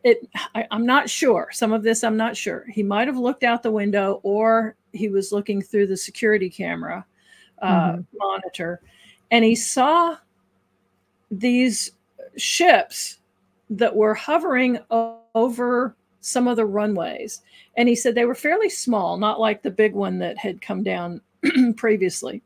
it 0.04 0.28
I, 0.54 0.66
i'm 0.70 0.86
not 0.86 1.08
sure. 1.08 1.48
Some 1.52 1.72
of 1.72 1.82
this 1.82 2.04
i'm 2.04 2.16
not 2.16 2.36
sure. 2.36 2.66
He 2.70 2.82
might 2.82 3.08
have 3.08 3.16
looked 3.16 3.44
out 3.44 3.62
the 3.62 3.70
window 3.70 4.20
or 4.22 4.76
he 4.92 5.08
was 5.08 5.32
looking 5.32 5.62
through 5.62 5.86
the 5.86 5.96
security 5.96 6.50
camera 6.50 7.04
uh, 7.62 7.92
mm-hmm. 7.92 8.00
monitor, 8.16 8.80
and 9.30 9.44
he 9.44 9.54
saw 9.54 10.16
these 11.30 11.92
ships 12.36 13.18
that 13.70 13.94
were 13.94 14.14
hovering 14.14 14.78
over 15.34 15.96
some 16.26 16.48
of 16.48 16.56
the 16.56 16.66
runways. 16.66 17.42
And 17.76 17.88
he 17.88 17.94
said 17.94 18.14
they 18.14 18.24
were 18.24 18.34
fairly 18.34 18.68
small, 18.68 19.16
not 19.16 19.38
like 19.38 19.62
the 19.62 19.70
big 19.70 19.94
one 19.94 20.18
that 20.18 20.36
had 20.36 20.60
come 20.60 20.82
down 20.82 21.20
previously. 21.76 22.42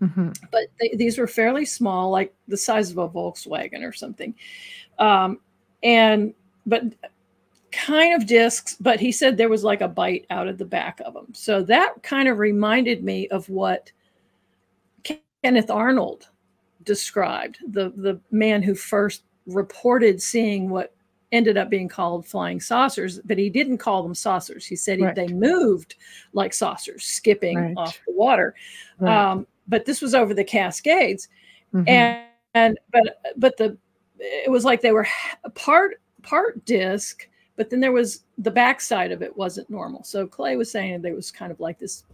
Mm-hmm. 0.00 0.30
But 0.52 0.64
they, 0.78 0.94
these 0.94 1.18
were 1.18 1.26
fairly 1.26 1.64
small, 1.64 2.10
like 2.10 2.32
the 2.46 2.56
size 2.56 2.90
of 2.90 2.98
a 2.98 3.08
Volkswagen 3.08 3.82
or 3.82 3.92
something. 3.92 4.32
Um, 5.00 5.40
and, 5.82 6.34
but 6.66 6.84
kind 7.72 8.14
of 8.14 8.28
discs, 8.28 8.76
but 8.78 9.00
he 9.00 9.10
said 9.10 9.36
there 9.36 9.48
was 9.48 9.64
like 9.64 9.80
a 9.80 9.88
bite 9.88 10.26
out 10.30 10.46
of 10.46 10.56
the 10.56 10.64
back 10.64 11.00
of 11.04 11.12
them. 11.12 11.26
So 11.34 11.62
that 11.64 12.02
kind 12.04 12.28
of 12.28 12.38
reminded 12.38 13.02
me 13.02 13.28
of 13.28 13.48
what 13.48 13.90
Kenneth 15.42 15.70
Arnold 15.70 16.28
described, 16.84 17.58
the, 17.66 17.90
the 17.96 18.20
man 18.30 18.62
who 18.62 18.76
first 18.76 19.24
reported 19.46 20.22
seeing 20.22 20.70
what 20.70 20.95
ended 21.36 21.56
up 21.56 21.70
being 21.70 21.88
called 21.88 22.26
flying 22.26 22.60
saucers, 22.60 23.20
but 23.24 23.38
he 23.38 23.50
didn't 23.50 23.78
call 23.78 24.02
them 24.02 24.14
saucers. 24.14 24.66
He 24.66 24.76
said 24.76 25.00
right. 25.00 25.16
he, 25.16 25.26
they 25.26 25.32
moved 25.32 25.94
like 26.32 26.52
saucers, 26.52 27.04
skipping 27.04 27.58
right. 27.58 27.74
off 27.76 28.00
the 28.06 28.14
water. 28.14 28.54
Right. 28.98 29.30
Um, 29.30 29.46
but 29.68 29.84
this 29.84 30.00
was 30.00 30.14
over 30.14 30.34
the 30.34 30.44
Cascades, 30.44 31.28
mm-hmm. 31.74 31.88
and, 31.88 32.26
and 32.54 32.78
but 32.92 33.20
but 33.36 33.56
the 33.56 33.76
it 34.18 34.50
was 34.50 34.64
like 34.64 34.80
they 34.80 34.92
were 34.92 35.06
part 35.54 36.00
part 36.22 36.64
disc, 36.64 37.28
but 37.56 37.70
then 37.70 37.80
there 37.80 37.92
was 37.92 38.24
the 38.38 38.50
backside 38.50 39.12
of 39.12 39.22
it 39.22 39.36
wasn't 39.36 39.70
normal. 39.70 40.04
So 40.04 40.26
Clay 40.26 40.56
was 40.56 40.70
saying 40.70 41.02
there 41.02 41.14
was 41.14 41.30
kind 41.30 41.52
of 41.52 41.60
like 41.60 41.78
this 41.78 42.04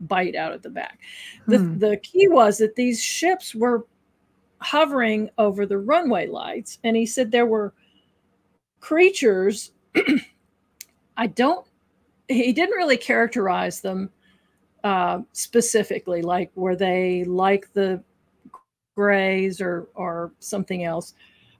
bite 0.00 0.34
out 0.34 0.52
at 0.52 0.62
the 0.62 0.70
back. 0.70 0.98
The, 1.46 1.58
hmm. 1.58 1.78
the 1.78 1.96
key 1.98 2.28
was 2.28 2.58
that 2.58 2.74
these 2.74 3.02
ships 3.02 3.54
were 3.54 3.86
hovering 4.58 5.30
over 5.38 5.66
the 5.66 5.78
runway 5.78 6.26
lights, 6.26 6.78
and 6.84 6.96
he 6.96 7.06
said 7.06 7.30
there 7.30 7.46
were 7.46 7.74
creatures. 8.80 9.72
I 11.16 11.26
don't, 11.26 11.66
he 12.28 12.52
didn't 12.52 12.76
really 12.76 12.96
characterize 12.96 13.80
them 13.80 14.10
uh, 14.84 15.20
specifically, 15.32 16.22
like 16.22 16.50
were 16.54 16.76
they 16.76 17.24
like 17.24 17.72
the 17.72 18.02
grays 18.96 19.60
or 19.60 19.88
or 19.94 20.32
something 20.38 20.84
else. 20.84 21.14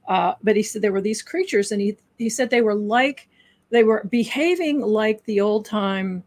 Uh, 0.08 0.34
but 0.42 0.56
he 0.56 0.62
said 0.62 0.82
there 0.82 0.92
were 0.92 1.00
these 1.00 1.22
creatures, 1.22 1.72
and 1.72 1.80
he 1.80 1.96
he 2.18 2.28
said 2.28 2.50
they 2.50 2.62
were 2.62 2.74
like 2.74 3.28
they 3.70 3.84
were 3.84 4.04
behaving 4.10 4.80
like 4.80 5.24
the 5.24 5.40
old 5.40 5.64
time 5.64 6.22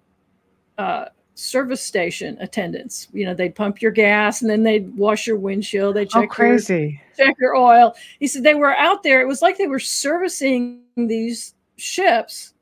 uh, 0.77 1.05
service 1.35 1.81
station 1.81 2.37
attendants. 2.39 3.07
You 3.13 3.25
know, 3.25 3.33
they'd 3.33 3.55
pump 3.55 3.81
your 3.81 3.91
gas 3.91 4.41
and 4.41 4.49
then 4.49 4.63
they'd 4.63 4.95
wash 4.95 5.25
your 5.25 5.37
windshield. 5.37 5.95
They 5.95 6.03
oh, 6.03 6.05
check 6.05 6.29
oh, 6.31 6.33
crazy. 6.33 7.01
Your, 7.17 7.27
check 7.27 7.35
your 7.39 7.55
oil. 7.55 7.95
He 8.19 8.27
said 8.27 8.43
they 8.43 8.53
were 8.53 8.75
out 8.75 9.03
there. 9.03 9.21
It 9.21 9.27
was 9.27 9.41
like 9.41 9.57
they 9.57 9.67
were 9.67 9.79
servicing 9.79 10.81
these 10.95 11.55
ships, 11.75 12.53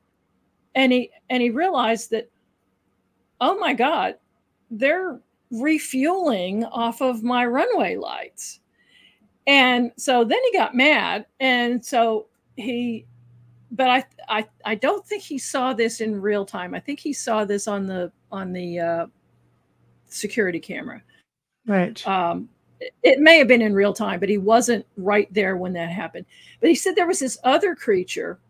and 0.74 0.92
he 0.92 1.10
and 1.28 1.42
he 1.42 1.50
realized 1.50 2.10
that, 2.10 2.30
oh 3.40 3.58
my 3.58 3.74
God, 3.74 4.16
they're 4.70 5.20
refueling 5.50 6.64
off 6.64 7.02
of 7.02 7.22
my 7.22 7.44
runway 7.44 7.96
lights. 7.96 8.60
And 9.46 9.92
so 9.96 10.24
then 10.24 10.38
he 10.50 10.56
got 10.56 10.74
mad, 10.74 11.26
and 11.40 11.84
so 11.84 12.26
he 12.56 13.06
but 13.72 13.88
I, 13.88 14.04
I 14.28 14.48
I 14.64 14.74
don't 14.76 15.04
think 15.04 15.22
he 15.22 15.38
saw 15.38 15.72
this 15.72 16.00
in 16.00 16.20
real 16.20 16.44
time. 16.44 16.74
I 16.74 16.80
think 16.80 17.00
he 17.00 17.12
saw 17.12 17.44
this 17.44 17.66
on 17.66 17.86
the 17.86 18.12
on 18.32 18.52
the 18.52 18.80
uh, 18.80 19.06
security 20.08 20.58
camera. 20.58 21.02
Right. 21.66 22.06
Um, 22.06 22.48
it, 23.02 23.20
may 23.20 23.38
have 23.38 23.46
been 23.46 23.62
in 23.62 23.74
real 23.74 23.92
time, 23.92 24.18
but 24.18 24.28
he 24.28 24.38
wasn't 24.38 24.84
right 24.96 25.32
there 25.32 25.56
when 25.56 25.72
that 25.74 25.90
happened. 25.90 26.26
But 26.60 26.70
he 26.70 26.74
said 26.74 26.96
there 26.96 27.06
was 27.06 27.20
this 27.20 27.38
other 27.44 27.76
creature 27.76 28.40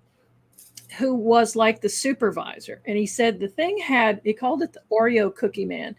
who 0.98 1.14
was 1.14 1.56
like 1.56 1.80
the 1.80 1.88
supervisor, 1.88 2.80
and 2.86 2.96
he 2.96 3.06
said 3.06 3.38
the 3.38 3.48
thing 3.48 3.78
had 3.78 4.20
he 4.24 4.32
called 4.32 4.62
it 4.62 4.72
the 4.72 4.82
Oreo 4.90 5.34
cookie 5.34 5.66
man. 5.66 5.96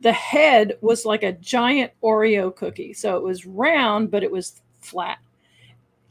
The 0.00 0.12
head 0.12 0.76
was 0.82 1.06
like 1.06 1.22
a 1.22 1.32
giant 1.32 1.92
Oreo 2.02 2.54
cookie, 2.54 2.92
so 2.92 3.16
it 3.16 3.22
was 3.22 3.46
round, 3.46 4.10
but 4.10 4.22
it 4.22 4.30
was 4.30 4.60
flat 4.82 5.18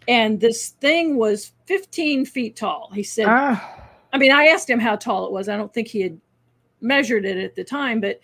and 0.08 0.40
this 0.40 0.70
thing 0.70 1.18
was 1.18 1.54
15 1.66 2.26
feet 2.26 2.56
tall. 2.56 2.90
He 2.94 3.04
said, 3.04 3.28
ah. 3.28 3.90
I 4.12 4.18
mean, 4.18 4.32
I 4.32 4.48
asked 4.48 4.70
him 4.70 4.80
how 4.80 4.96
tall 4.96 5.26
it 5.26 5.32
was. 5.32 5.50
I 5.50 5.58
don't 5.58 5.74
think 5.74 5.88
he 5.88 6.02
had 6.02 6.20
measured 6.84 7.26
it 7.26 7.38
at 7.38 7.56
the 7.56 7.64
time, 7.64 8.00
but 8.00 8.20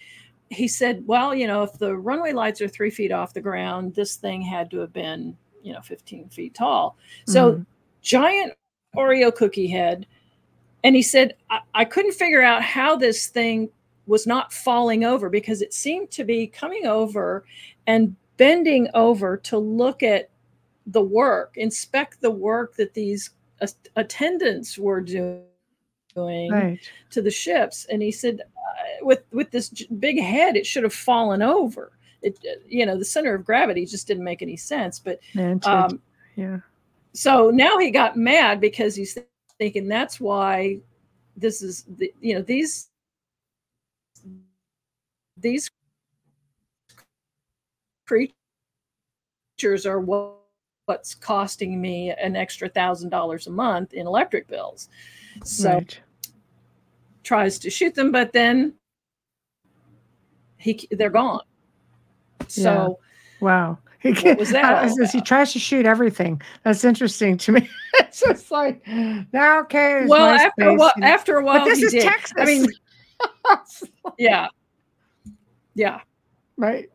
he 0.50 0.68
said, 0.68 1.04
well, 1.08 1.34
you 1.34 1.48
know, 1.48 1.64
if 1.64 1.74
the 1.74 1.96
runway 1.96 2.34
lights 2.34 2.62
are 2.62 2.68
three 2.68 2.90
feet 2.90 3.12
off 3.12 3.34
the 3.34 3.42
ground, 3.42 3.94
this 3.94 4.16
thing 4.16 4.42
had 4.42 4.70
to 4.72 4.80
have 4.80 4.92
been, 4.92 5.38
you 5.64 5.74
know, 5.74 5.82
15 5.82 6.30
feet 6.30 6.54
tall. 6.54 6.98
So 7.28 7.54
mm. 7.54 7.66
giant 8.02 8.54
Oreo 8.96 9.34
cookie 9.34 9.68
head. 9.68 10.08
And 10.84 10.96
he 10.96 11.02
said, 11.02 11.36
I-, 11.50 11.62
I 11.74 11.86
couldn't 11.86 12.14
figure 12.14 12.42
out 12.42 12.64
how 12.64 12.96
this 12.96 13.28
thing 13.28 13.70
was 14.08 14.26
not 14.26 14.52
falling 14.52 15.04
over 15.04 15.30
because 15.30 15.62
it 15.62 15.74
seemed 15.74 16.10
to 16.12 16.24
be 16.24 16.48
coming 16.48 16.88
over 16.88 17.46
and 17.86 18.16
bending 18.38 18.88
over 18.96 19.38
to 19.38 19.58
look 19.58 20.02
at 20.02 20.30
the 20.88 21.02
work, 21.02 21.54
inspect 21.58 22.22
the 22.22 22.32
work 22.32 22.76
that 22.76 22.96
these 22.96 23.32
attendants 23.96 24.80
were 24.80 25.02
doing 25.02 25.44
right. 26.16 26.80
to 27.12 27.22
the 27.22 27.32
ships. 27.32 27.86
And 27.86 28.02
he 28.02 28.12
said, 28.12 28.42
uh, 28.42 29.06
with 29.06 29.24
with 29.32 29.52
this 29.52 29.70
big 30.00 30.20
head, 30.22 30.56
it 30.56 30.66
should 30.66 30.84
have 30.84 30.94
fallen 30.94 31.42
over. 31.42 31.92
It, 32.22 32.38
uh, 32.46 32.60
you 32.68 32.86
know, 32.86 32.98
the 32.98 33.06
center 33.06 33.34
of 33.34 33.46
gravity 33.46 33.86
just 33.86 34.08
didn't 34.08 34.24
make 34.24 34.42
any 34.42 34.58
sense. 34.58 35.00
But 35.00 35.20
um, 35.66 36.02
yeah. 36.36 36.60
So 37.14 37.50
now 37.50 37.78
he 37.78 37.92
got 37.92 38.18
mad 38.18 38.62
because 38.62 38.96
he's 38.96 39.18
thinking 39.58 39.88
that's 39.88 40.20
why 40.20 40.80
this 41.36 41.62
is 41.62 41.86
the 41.98 42.14
you 42.22 42.36
know 42.36 42.42
these 42.42 42.90
these 45.38 45.70
creatures 48.06 49.86
are 49.86 50.00
what 50.00 50.36
what's 50.86 51.14
costing 51.14 51.80
me 51.80 52.12
an 52.12 52.36
extra 52.36 52.68
thousand 52.68 53.10
dollars 53.10 53.46
a 53.46 53.52
month 53.52 53.94
in 53.94 54.08
electric 54.08 54.48
bills. 54.48 54.90
So 55.44 55.74
right. 55.74 56.00
tries 57.24 57.60
to 57.60 57.70
shoot 57.70 57.96
them, 57.96 58.12
but 58.12 58.34
then 58.34 58.74
he 60.58 60.88
they're 60.92 61.10
gone. 61.10 61.42
So 62.48 63.00
yeah. 63.42 63.46
wow. 63.46 63.78
He, 64.02 64.32
was 64.32 64.52
that? 64.52 64.90
Uh, 64.90 65.08
he 65.12 65.20
tries 65.20 65.52
to 65.52 65.60
shoot 65.60 65.86
everything. 65.86 66.42
That's 66.64 66.86
interesting 66.86 67.38
to 67.40 67.52
me. 67.52 67.70
it's 67.96 68.22
just 68.22 68.50
like, 68.50 68.82
now, 68.88 69.60
okay. 69.64 70.06
Well, 70.08 70.26
after 70.26 70.70
a 70.70 70.76
while, 70.76 70.94
after 71.04 71.36
a 71.36 71.44
while, 71.44 71.60
but 71.60 71.66
this 71.66 71.82
is 71.82 71.92
did. 71.92 72.04
Texas. 72.04 72.38
I 72.38 72.46
mean, 72.46 72.66
yeah, 74.18 74.48
yeah, 75.76 76.00
right. 76.56 76.90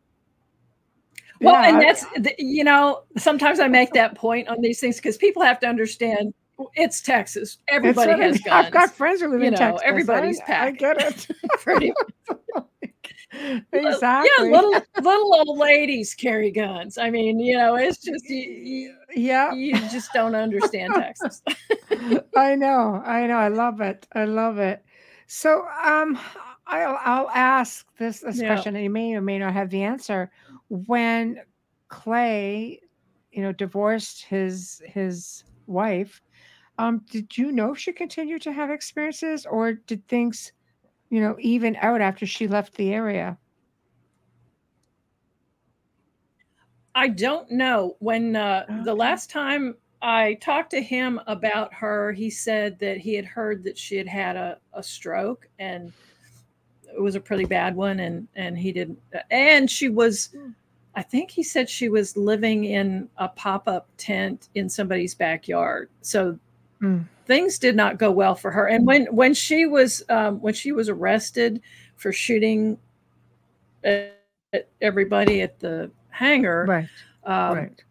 Well, 1.43 1.63
yeah. 1.63 1.69
and 1.69 1.83
that's 1.83 2.07
you 2.39 2.65
know 2.65 3.03
sometimes 3.19 3.61
I 3.61 3.69
make 3.69 3.93
that 3.93 4.15
point 4.15 4.49
on 4.49 4.63
these 4.63 4.81
things 4.81 4.97
because 4.97 5.19
people 5.19 5.43
have 5.43 5.61
to 5.61 5.67
understand 5.67 6.33
it's 6.75 7.01
Texas. 7.01 7.59
Everybody 7.69 8.11
has 8.11 8.19
I 8.19 8.25
mean. 8.25 8.33
guns. 8.33 8.47
I've 8.51 8.73
got 8.73 8.91
friends 8.91 9.21
who 9.21 9.29
live 9.29 9.41
you 9.41 9.49
in 9.49 9.53
know, 9.53 9.59
Texas. 9.59 9.83
Everybody's 9.85 10.41
I, 10.41 10.45
packed. 10.45 10.69
I 10.69 10.71
get 10.73 11.01
it. 11.01 11.29
Pretty 11.61 11.93
exactly. 13.73 14.31
Yeah, 14.39 14.51
little 14.51 14.81
little 15.03 15.35
old 15.35 15.59
ladies 15.59 16.15
carry 16.15 16.51
guns. 16.51 16.99
I 16.99 17.11
mean, 17.11 17.39
you 17.39 17.57
know, 17.57 17.77
it's 17.77 17.99
just 17.99 18.29
you, 18.29 18.37
you, 18.37 18.95
yeah, 19.15 19.53
you 19.53 19.75
just 19.89 20.13
don't 20.13 20.35
understand 20.35 20.95
Texas. 20.95 21.43
I 22.37 22.55
know, 22.55 23.03
I 23.05 23.27
know, 23.27 23.37
I 23.37 23.49
love 23.49 23.81
it, 23.81 24.07
I 24.13 24.25
love 24.25 24.59
it. 24.59 24.85
So, 25.27 25.67
um, 25.83 26.19
I'll 26.67 26.99
I'll 27.05 27.31
ask 27.31 27.87
this 27.99 28.21
this 28.21 28.41
yeah. 28.41 28.49
question, 28.49 28.77
and 28.77 28.85
you 28.85 28.91
may 28.91 29.15
or 29.15 29.21
may 29.21 29.39
not 29.39 29.53
have 29.53 29.71
the 29.71 29.83
answer. 29.83 30.31
When 30.69 31.41
Clay, 31.89 32.81
you 33.33 33.43
know, 33.43 33.53
divorced 33.53 34.25
his 34.25 34.83
his 34.87 35.45
wife, 35.67 36.23
um, 36.79 37.03
did 37.11 37.37
you 37.37 37.53
know 37.53 37.75
she 37.75 37.93
continued 37.93 38.43
to 38.43 38.53
have 38.53 38.71
experiences, 38.71 39.47
or 39.47 39.75
did 39.75 40.07
things 40.09 40.53
you 41.15 41.21
know, 41.21 41.37
even 41.39 41.77
out 41.77 42.01
after 42.01 42.27
she 42.27 42.49
left 42.49 42.75
the 42.75 42.93
area? 42.93 43.39
I 46.97 47.07
don't 47.07 47.49
know. 47.53 47.97
When 48.01 48.35
uh, 48.35 48.65
okay. 48.69 48.83
the 48.83 48.95
last 48.95 49.31
time 49.31 49.77
I 50.03 50.35
talked 50.35 50.71
to 50.71 50.83
him 50.83 51.21
about 51.29 51.73
her, 51.73 52.11
he 52.11 52.31
said 52.31 52.81
that 52.81 52.99
he 52.99 53.15
had 53.15 53.25
heard 53.25 53.63
that 53.63 53.79
she 53.79 53.97
had 53.97 54.09
had 54.09 54.35
a, 54.35 54.59
a 54.73 54.83
stroke 54.83 55.49
and 55.61 55.93
it 56.93 57.01
was 57.01 57.15
a 57.15 57.21
pretty 57.21 57.45
bad 57.45 57.77
one, 57.77 58.01
and 58.01 58.27
and 58.35 58.59
he 58.59 58.73
didn't. 58.73 58.99
And 59.31 59.71
she 59.71 59.89
was, 59.89 60.35
I 60.97 61.03
think 61.03 61.31
he 61.31 61.45
said 61.45 61.69
she 61.69 61.89
was 61.89 62.17
living 62.17 62.65
in 62.65 63.09
a 63.19 63.29
pop 63.29 63.69
up 63.69 63.89
tent 63.99 64.49
in 64.57 64.69
somebody's 64.69 65.15
backyard. 65.15 65.91
So 66.03 66.39
mm 66.85 67.05
things 67.27 67.59
did 67.59 67.77
not 67.77 67.99
go 67.99 68.11
well 68.11 68.35
for 68.35 68.51
her. 68.51 68.67
And 68.67 68.87
when 68.87 69.07
when 69.07 69.35
she 69.35 69.67
was 69.67 70.03
um, 70.09 70.41
when 70.41 70.55
she 70.55 70.73
was 70.73 70.89
arrested 70.89 71.61
for 71.97 72.13
shooting 72.13 72.79
everybody 74.81 75.43
at 75.43 75.59
the 75.59 75.91
hangar, 76.11 76.65
right, 76.69 76.89
um, 77.25 77.57
right. 77.57 77.85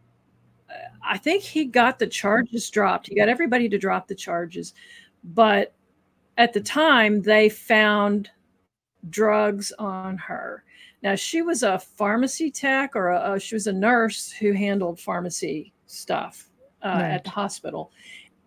I 1.05 1.17
think 1.17 1.43
he 1.43 1.65
got 1.65 1.99
the 1.99 2.07
charges 2.07 2.69
dropped. 2.69 3.07
He 3.07 3.15
got 3.15 3.29
everybody 3.29 3.67
to 3.69 3.77
drop 3.77 4.07
the 4.07 4.15
charges, 4.15 4.73
but 5.23 5.73
at 6.37 6.53
the 6.53 6.61
time 6.61 7.21
they 7.21 7.49
found 7.49 8.29
drugs 9.09 9.71
on 9.77 10.17
her. 10.17 10.63
Now 11.01 11.15
she 11.15 11.41
was 11.41 11.63
a 11.63 11.79
pharmacy 11.79 12.49
tech, 12.49 12.95
or 12.95 13.09
a, 13.09 13.39
she 13.39 13.55
was 13.55 13.67
a 13.67 13.73
nurse 13.73 14.31
who 14.31 14.53
handled 14.53 14.99
pharmacy 14.99 15.73
stuff 15.85 16.49
uh, 16.81 16.87
right. 16.87 17.11
at 17.11 17.23
the 17.25 17.29
hospital, 17.29 17.91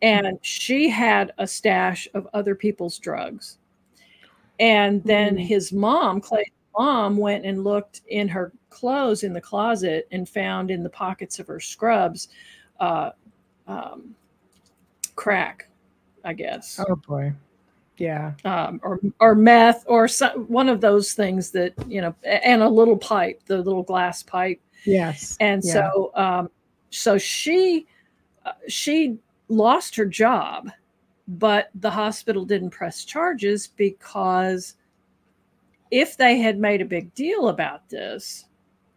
and 0.02 0.39
she 0.43 0.89
had 0.89 1.32
a 1.39 1.47
stash 1.47 2.09
of 2.14 2.28
other 2.35 2.55
people's 2.55 2.98
drugs. 2.98 3.59
And 4.59 5.02
then 5.05 5.36
mm. 5.36 5.47
his 5.47 5.73
mom, 5.73 6.20
Clay's 6.20 6.51
mom, 6.78 7.16
went 7.16 7.44
and 7.44 7.64
looked 7.64 8.02
in 8.09 8.28
her 8.28 8.52
clothes 8.70 9.23
in 9.23 9.32
the 9.32 9.40
closet 9.40 10.06
and 10.10 10.28
found 10.28 10.70
in 10.70 10.82
the 10.82 10.90
pockets 10.90 11.39
of 11.39 11.47
her 11.47 11.60
scrubs 11.60 12.28
uh, 12.81 13.10
um, 13.66 14.14
crack, 15.14 15.68
I 16.24 16.32
guess. 16.32 16.81
Oh 16.86 16.97
boy. 16.97 17.32
Yeah. 17.98 18.32
Um, 18.44 18.81
or 18.82 19.01
or 19.20 19.35
meth 19.35 19.85
or 19.86 20.06
some, 20.06 20.40
one 20.48 20.68
of 20.68 20.82
those 20.82 21.14
things 21.14 21.51
that 21.52 21.73
you 21.89 22.02
know, 22.02 22.14
and 22.24 22.62
a 22.62 22.68
little 22.68 22.98
pipe, 22.98 23.40
the 23.47 23.59
little 23.59 23.82
glass 23.82 24.23
pipe. 24.23 24.60
Yes. 24.85 25.36
And 25.40 25.62
yeah. 25.64 25.73
so, 25.73 26.10
um, 26.14 26.51
so 26.90 27.16
she 27.16 27.86
uh, 28.44 28.52
she 28.68 29.18
lost 29.48 29.97
her 29.97 30.06
job, 30.06 30.70
but 31.28 31.70
the 31.74 31.90
hospital 31.90 32.44
didn't 32.44 32.70
press 32.70 33.05
charges 33.05 33.66
because 33.66 34.74
if 35.90 36.16
they 36.16 36.39
had 36.39 36.59
made 36.59 36.81
a 36.81 36.86
big 36.86 37.14
deal 37.14 37.48
about 37.48 37.89
this, 37.89 38.47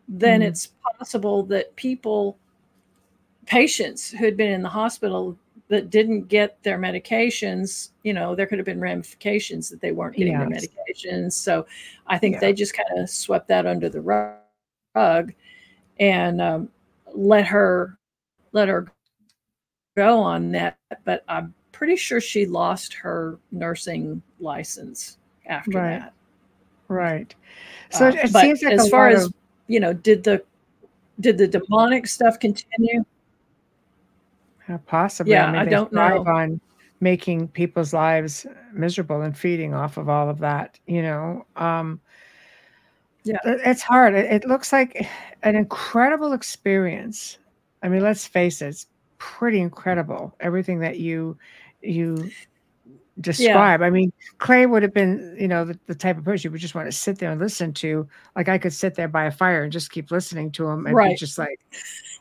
then 0.07 0.41
mm 0.41 0.47
it's 0.47 0.73
possible 0.97 1.43
that 1.43 1.75
people, 1.75 2.37
patients 3.45 4.09
who 4.09 4.25
had 4.25 4.35
been 4.35 4.51
in 4.51 4.63
the 4.63 4.69
hospital 4.69 5.37
that 5.69 5.91
didn't 5.91 6.27
get 6.27 6.61
their 6.63 6.79
medications, 6.79 7.91
you 8.03 8.11
know, 8.11 8.33
there 8.33 8.47
could 8.47 8.57
have 8.57 8.65
been 8.65 8.79
ramifications 8.79 9.69
that 9.69 9.79
they 9.81 9.91
weren't 9.91 10.15
getting 10.15 10.33
yes. 10.33 10.49
their 10.49 10.59
medications. 10.59 11.33
So 11.33 11.67
I 12.07 12.17
think 12.17 12.33
yeah. 12.33 12.39
they 12.39 12.53
just 12.53 12.73
kind 12.73 12.99
of 12.99 13.07
swept 13.07 13.47
that 13.49 13.67
under 13.67 13.87
the 13.87 14.01
rug 14.01 15.33
and 15.99 16.41
um, 16.41 16.69
let 17.13 17.45
her 17.45 17.97
let 18.51 18.67
her 18.67 18.87
go 19.95 20.19
on 20.19 20.51
that, 20.51 20.77
but 21.03 21.23
I'm 21.27 21.53
pretty 21.71 21.95
sure 21.95 22.19
she 22.19 22.45
lost 22.45 22.93
her 22.93 23.39
nursing 23.51 24.21
license 24.39 25.17
after 25.45 25.71
right. 25.71 25.99
that. 25.99 26.13
Right. 26.87 27.35
So 27.91 28.07
uh, 28.07 28.09
it 28.09 28.31
seems 28.31 28.61
like 28.61 28.73
as 28.73 28.89
far 28.89 29.09
as 29.09 29.25
of... 29.25 29.33
you 29.67 29.79
know, 29.79 29.93
did 29.93 30.23
the 30.23 30.43
did 31.19 31.37
the 31.37 31.47
demonic 31.47 32.07
stuff 32.07 32.39
continue? 32.39 33.03
Uh, 34.67 34.77
possibly. 34.87 35.33
Yeah, 35.33 35.47
I, 35.47 35.51
mean, 35.51 35.61
I 35.61 35.65
don't 35.65 35.91
know. 35.91 36.23
On 36.25 36.59
making 36.99 37.47
people's 37.49 37.93
lives 37.93 38.45
miserable 38.73 39.21
and 39.21 39.37
feeding 39.37 39.73
off 39.73 39.97
of 39.97 40.09
all 40.09 40.29
of 40.29 40.39
that. 40.39 40.79
You 40.87 41.01
know. 41.01 41.45
Um, 41.55 41.99
yeah, 43.23 43.37
it's 43.45 43.81
hard. 43.81 44.15
It, 44.15 44.31
it 44.31 44.47
looks 44.47 44.71
like 44.71 45.07
an 45.43 45.55
incredible 45.55 46.33
experience. 46.33 47.37
I 47.83 47.89
mean, 47.89 48.01
let's 48.01 48.25
face 48.25 48.61
it, 48.61 48.85
pretty 49.19 49.59
incredible. 49.59 50.35
Everything 50.39 50.79
that 50.79 50.99
you 50.99 51.37
you 51.81 52.31
describe. 53.21 53.81
Yeah. 53.81 53.85
I 53.85 53.89
mean, 53.89 54.11
Clay 54.37 54.65
would 54.65 54.81
have 54.81 54.93
been, 54.93 55.35
you 55.39 55.47
know, 55.47 55.65
the, 55.65 55.77
the, 55.87 55.95
type 55.95 56.17
of 56.17 56.23
person 56.23 56.47
you 56.47 56.51
would 56.51 56.61
just 56.61 56.75
want 56.75 56.87
to 56.87 56.91
sit 56.91 57.19
there 57.19 57.31
and 57.31 57.39
listen 57.39 57.73
to. 57.73 58.07
Like 58.35 58.49
I 58.49 58.57
could 58.57 58.73
sit 58.73 58.95
there 58.95 59.07
by 59.07 59.25
a 59.25 59.31
fire 59.31 59.63
and 59.63 59.71
just 59.71 59.91
keep 59.91 60.09
listening 60.11 60.51
to 60.53 60.67
him 60.67 60.85
and 60.85 60.95
right. 60.95 61.17
just 61.17 61.37
like, 61.37 61.59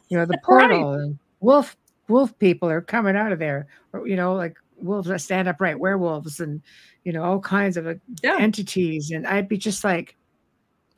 you 0.09 0.19
know, 0.19 0.27
the 0.27 0.39
portal 0.45 0.93
right. 0.93 1.01
and 1.01 1.19
wolf 1.41 1.77
wolf 2.09 2.37
people 2.39 2.69
are 2.69 2.81
coming 2.81 3.17
out 3.17 3.33
of 3.33 3.39
there, 3.39 3.69
or 3.93 4.07
you 4.07 4.17
know, 4.17 4.35
like 4.35 4.57
wolves 4.81 5.09
that 5.09 5.21
stand 5.21 5.49
upright, 5.49 5.79
werewolves, 5.79 6.41
and 6.41 6.63
you 7.05 7.13
know, 7.13 7.23
all 7.23 7.41
kinds 7.41 7.77
of 7.77 7.87
uh, 7.87 7.95
yeah. 8.23 8.37
entities. 8.39 9.11
And 9.11 9.27
I'd 9.27 9.49
be 9.49 9.59
just 9.59 9.85
like, 9.85 10.17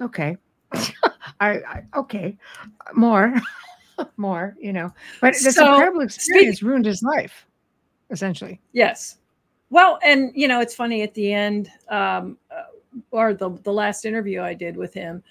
okay, 0.01 0.37
I, 0.73 0.91
I 1.41 1.83
okay, 1.97 2.37
more. 2.95 3.35
more, 4.17 4.57
you 4.61 4.73
know. 4.73 4.93
But 5.21 5.35
this 5.35 5.55
so, 5.55 5.69
incredible 5.75 6.03
experience 6.03 6.59
speak- 6.59 6.69
ruined 6.69 6.87
his 6.87 7.03
life, 7.03 7.47
essentially. 8.11 8.61
Yes. 8.73 9.19
Well, 9.71 9.99
and 10.05 10.33
you 10.35 10.49
know, 10.49 10.61
it's 10.61 10.75
funny 10.75 11.03
at 11.03 11.15
the 11.15 11.33
end, 11.33 11.71
um, 11.89 12.37
uh, 12.51 12.65
or 13.11 13.35
the 13.35 13.51
the 13.63 13.73
last 13.73 14.05
interview 14.05 14.43
I 14.43 14.55
did 14.55 14.77
with 14.77 14.93
him, 14.93 15.23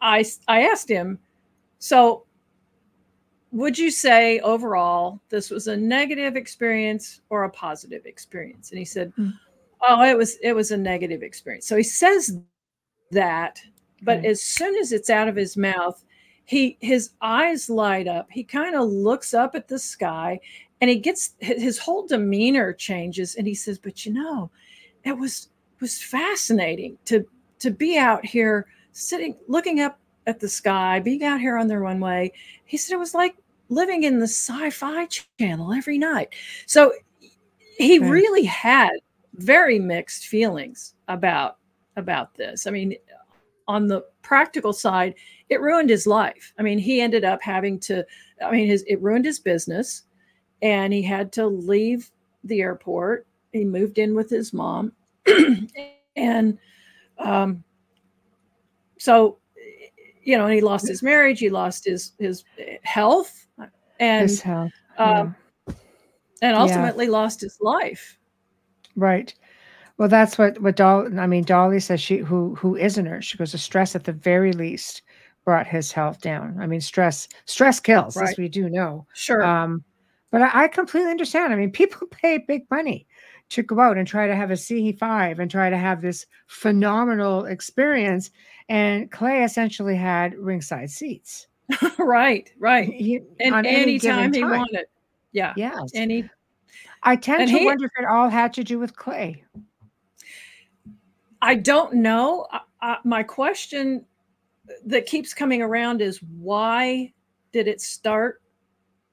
I 0.00 0.24
I 0.48 0.62
asked 0.62 0.88
him, 0.88 1.18
so 1.78 2.24
would 3.52 3.78
you 3.78 3.90
say 3.90 4.38
overall 4.40 5.20
this 5.28 5.50
was 5.50 5.66
a 5.66 5.76
negative 5.76 6.36
experience 6.36 7.20
or 7.30 7.44
a 7.44 7.50
positive 7.50 8.06
experience? 8.06 8.70
And 8.70 8.78
he 8.78 8.84
said, 8.84 9.10
mm-hmm. 9.12 9.30
oh, 9.86 10.02
it 10.04 10.16
was 10.16 10.36
it 10.42 10.52
was 10.52 10.70
a 10.70 10.76
negative 10.76 11.22
experience. 11.22 11.66
So 11.66 11.76
he 11.76 11.82
says 11.82 12.38
that, 13.10 13.60
but 14.02 14.18
okay. 14.18 14.28
as 14.28 14.42
soon 14.42 14.76
as 14.76 14.92
it's 14.92 15.10
out 15.10 15.28
of 15.28 15.36
his 15.36 15.56
mouth, 15.56 16.02
he 16.50 16.76
his 16.80 17.10
eyes 17.20 17.70
light 17.70 18.08
up. 18.08 18.26
He 18.28 18.42
kind 18.42 18.74
of 18.74 18.88
looks 18.88 19.34
up 19.34 19.54
at 19.54 19.68
the 19.68 19.78
sky 19.78 20.40
and 20.80 20.90
he 20.90 20.96
gets 20.96 21.34
his 21.38 21.78
whole 21.78 22.08
demeanor 22.08 22.72
changes 22.72 23.36
and 23.36 23.46
he 23.46 23.54
says 23.54 23.78
but 23.78 24.04
you 24.04 24.12
know 24.12 24.50
it 25.04 25.16
was 25.16 25.50
was 25.78 26.02
fascinating 26.02 26.98
to 27.04 27.24
to 27.60 27.70
be 27.70 27.96
out 27.96 28.26
here 28.26 28.66
sitting 28.90 29.36
looking 29.46 29.78
up 29.78 30.00
at 30.26 30.40
the 30.40 30.48
sky 30.48 30.98
being 30.98 31.22
out 31.22 31.38
here 31.38 31.56
on 31.56 31.68
the 31.68 31.78
runway. 31.78 32.32
He 32.64 32.76
said 32.76 32.94
it 32.94 32.98
was 32.98 33.14
like 33.14 33.36
living 33.68 34.02
in 34.02 34.18
the 34.18 34.26
sci-fi 34.26 35.06
channel 35.38 35.72
every 35.72 35.98
night. 35.98 36.34
So 36.66 36.92
he 37.78 38.00
really 38.00 38.42
had 38.42 38.90
very 39.34 39.78
mixed 39.78 40.26
feelings 40.26 40.94
about 41.06 41.58
about 41.94 42.34
this. 42.34 42.66
I 42.66 42.72
mean 42.72 42.96
on 43.70 43.86
the 43.86 44.04
practical 44.22 44.72
side, 44.72 45.14
it 45.48 45.60
ruined 45.60 45.88
his 45.90 46.06
life. 46.06 46.52
I 46.58 46.62
mean, 46.62 46.78
he 46.78 47.00
ended 47.00 47.24
up 47.24 47.40
having 47.42 47.78
to, 47.80 48.04
I 48.44 48.50
mean, 48.50 48.66
his 48.66 48.82
it 48.88 49.00
ruined 49.00 49.24
his 49.24 49.38
business, 49.38 50.02
and 50.60 50.92
he 50.92 51.02
had 51.02 51.30
to 51.32 51.46
leave 51.46 52.10
the 52.44 52.60
airport. 52.60 53.26
He 53.52 53.64
moved 53.64 53.98
in 53.98 54.14
with 54.14 54.28
his 54.28 54.52
mom, 54.52 54.92
and 56.16 56.58
um, 57.18 57.62
so 58.98 59.38
you 60.22 60.36
know, 60.36 60.44
and 60.44 60.54
he 60.54 60.60
lost 60.60 60.86
his 60.88 61.02
marriage, 61.02 61.38
he 61.40 61.48
lost 61.50 61.84
his 61.84 62.12
his 62.18 62.44
health, 62.82 63.46
and 64.00 64.28
His 64.28 64.40
health. 64.40 64.72
um, 64.98 65.34
and 65.68 65.76
Yeah. 66.42 66.60
ultimately 66.60 67.08
lost 67.08 67.40
his 67.40 67.56
life. 67.60 68.18
Right. 68.96 69.34
Well, 70.00 70.08
that's 70.08 70.38
what 70.38 70.58
what 70.62 70.76
Dolly. 70.76 71.18
I 71.18 71.26
mean, 71.26 71.44
Dolly 71.44 71.78
says 71.78 72.00
she 72.00 72.16
who 72.16 72.54
who 72.54 72.74
is 72.74 72.96
a 72.96 73.02
nurse. 73.02 73.26
She 73.26 73.36
goes, 73.36 73.52
the 73.52 73.58
stress 73.58 73.94
at 73.94 74.04
the 74.04 74.14
very 74.14 74.54
least 74.54 75.02
brought 75.44 75.66
his 75.66 75.92
health 75.92 76.22
down. 76.22 76.56
I 76.58 76.66
mean, 76.66 76.80
stress 76.80 77.28
stress 77.44 77.80
kills, 77.80 78.16
as 78.16 78.34
we 78.38 78.48
do 78.48 78.70
know. 78.70 79.06
Sure. 79.12 79.44
Um, 79.44 79.84
but 80.30 80.40
I, 80.40 80.64
I 80.64 80.68
completely 80.68 81.10
understand. 81.10 81.52
I 81.52 81.56
mean, 81.56 81.70
people 81.82 82.06
pay 82.06 82.38
big 82.38 82.62
money 82.70 83.06
to 83.50 83.62
go 83.62 83.78
out 83.78 83.98
and 83.98 84.08
try 84.08 84.26
to 84.26 84.34
have 84.34 84.50
a 84.50 84.54
CE5 84.54 85.38
and 85.38 85.50
try 85.50 85.68
to 85.68 85.76
have 85.76 86.00
this 86.00 86.24
phenomenal 86.46 87.44
experience. 87.44 88.30
And 88.70 89.10
Clay 89.10 89.44
essentially 89.44 89.96
had 89.96 90.34
ringside 90.38 90.88
seats. 90.88 91.46
right. 91.98 92.50
Right. 92.58 92.88
He, 92.90 93.20
And 93.38 93.66
any 93.66 93.82
anytime 93.82 94.32
he 94.32 94.40
time. 94.40 94.50
wanted. 94.50 94.86
Yeah. 95.32 95.52
Yes. 95.58 95.90
Any 95.94 96.26
I 97.02 97.16
tend 97.16 97.42
and 97.42 97.50
to 97.50 97.58
he- 97.58 97.66
wonder 97.66 97.84
if 97.84 97.92
it 97.98 98.06
all 98.08 98.30
had 98.30 98.54
to 98.54 98.64
do 98.64 98.78
with 98.78 98.96
Clay. 98.96 99.44
I 101.42 101.54
don't 101.54 101.94
know. 101.94 102.46
I, 102.50 102.60
I, 102.80 102.96
my 103.04 103.22
question 103.22 104.04
that 104.84 105.06
keeps 105.06 105.34
coming 105.34 105.62
around 105.62 106.00
is 106.00 106.22
why 106.22 107.12
did 107.52 107.66
it 107.66 107.80
start 107.80 108.42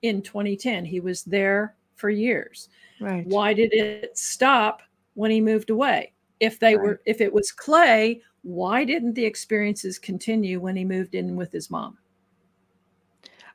in 0.02 0.22
2010? 0.22 0.86
He 0.86 1.00
was 1.00 1.24
there 1.24 1.76
for 1.96 2.10
years. 2.10 2.70
Right. 3.00 3.26
Why 3.26 3.54
did 3.54 3.74
it 3.74 4.18
stop 4.18 4.82
when 5.16 5.32
he 5.32 5.42
moved 5.42 5.70
away? 5.70 6.14
If 6.40 6.60
they 6.60 6.76
Right. 6.76 6.84
were, 6.84 7.02
if 7.06 7.22
it 7.22 7.34
was 7.34 7.52
Clay, 7.52 8.22
why 8.44 8.86
didn't 8.86 9.14
the 9.14 9.26
experiences 9.26 9.98
continue 9.98 10.60
when 10.60 10.76
he 10.76 10.86
moved 10.86 11.16
in 11.16 11.36
with 11.36 11.52
his 11.52 11.70
mom? 11.70 11.98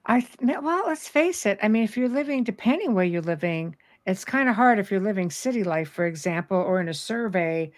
I 0.07 0.27
well, 0.43 0.85
let's 0.87 1.07
face 1.09 1.47
it. 1.47 1.59
I 1.63 1.69
mean, 1.69 1.85
if 1.85 1.97
you're 1.97 2.09
living, 2.09 2.43
depending 2.43 2.93
where 2.95 3.05
you're 3.05 3.23
living, 3.23 3.77
it's 4.05 4.25
kind 4.25 4.49
of 4.49 4.57
hard 4.57 4.81
if 4.81 4.91
you're 4.91 5.01
living 5.01 5.31
city 5.31 5.63
life, 5.63 5.89
for 5.89 6.07
example, 6.07 6.57
or 6.57 6.81
in 6.81 6.89
a 6.89 6.95
survey. 6.95 7.71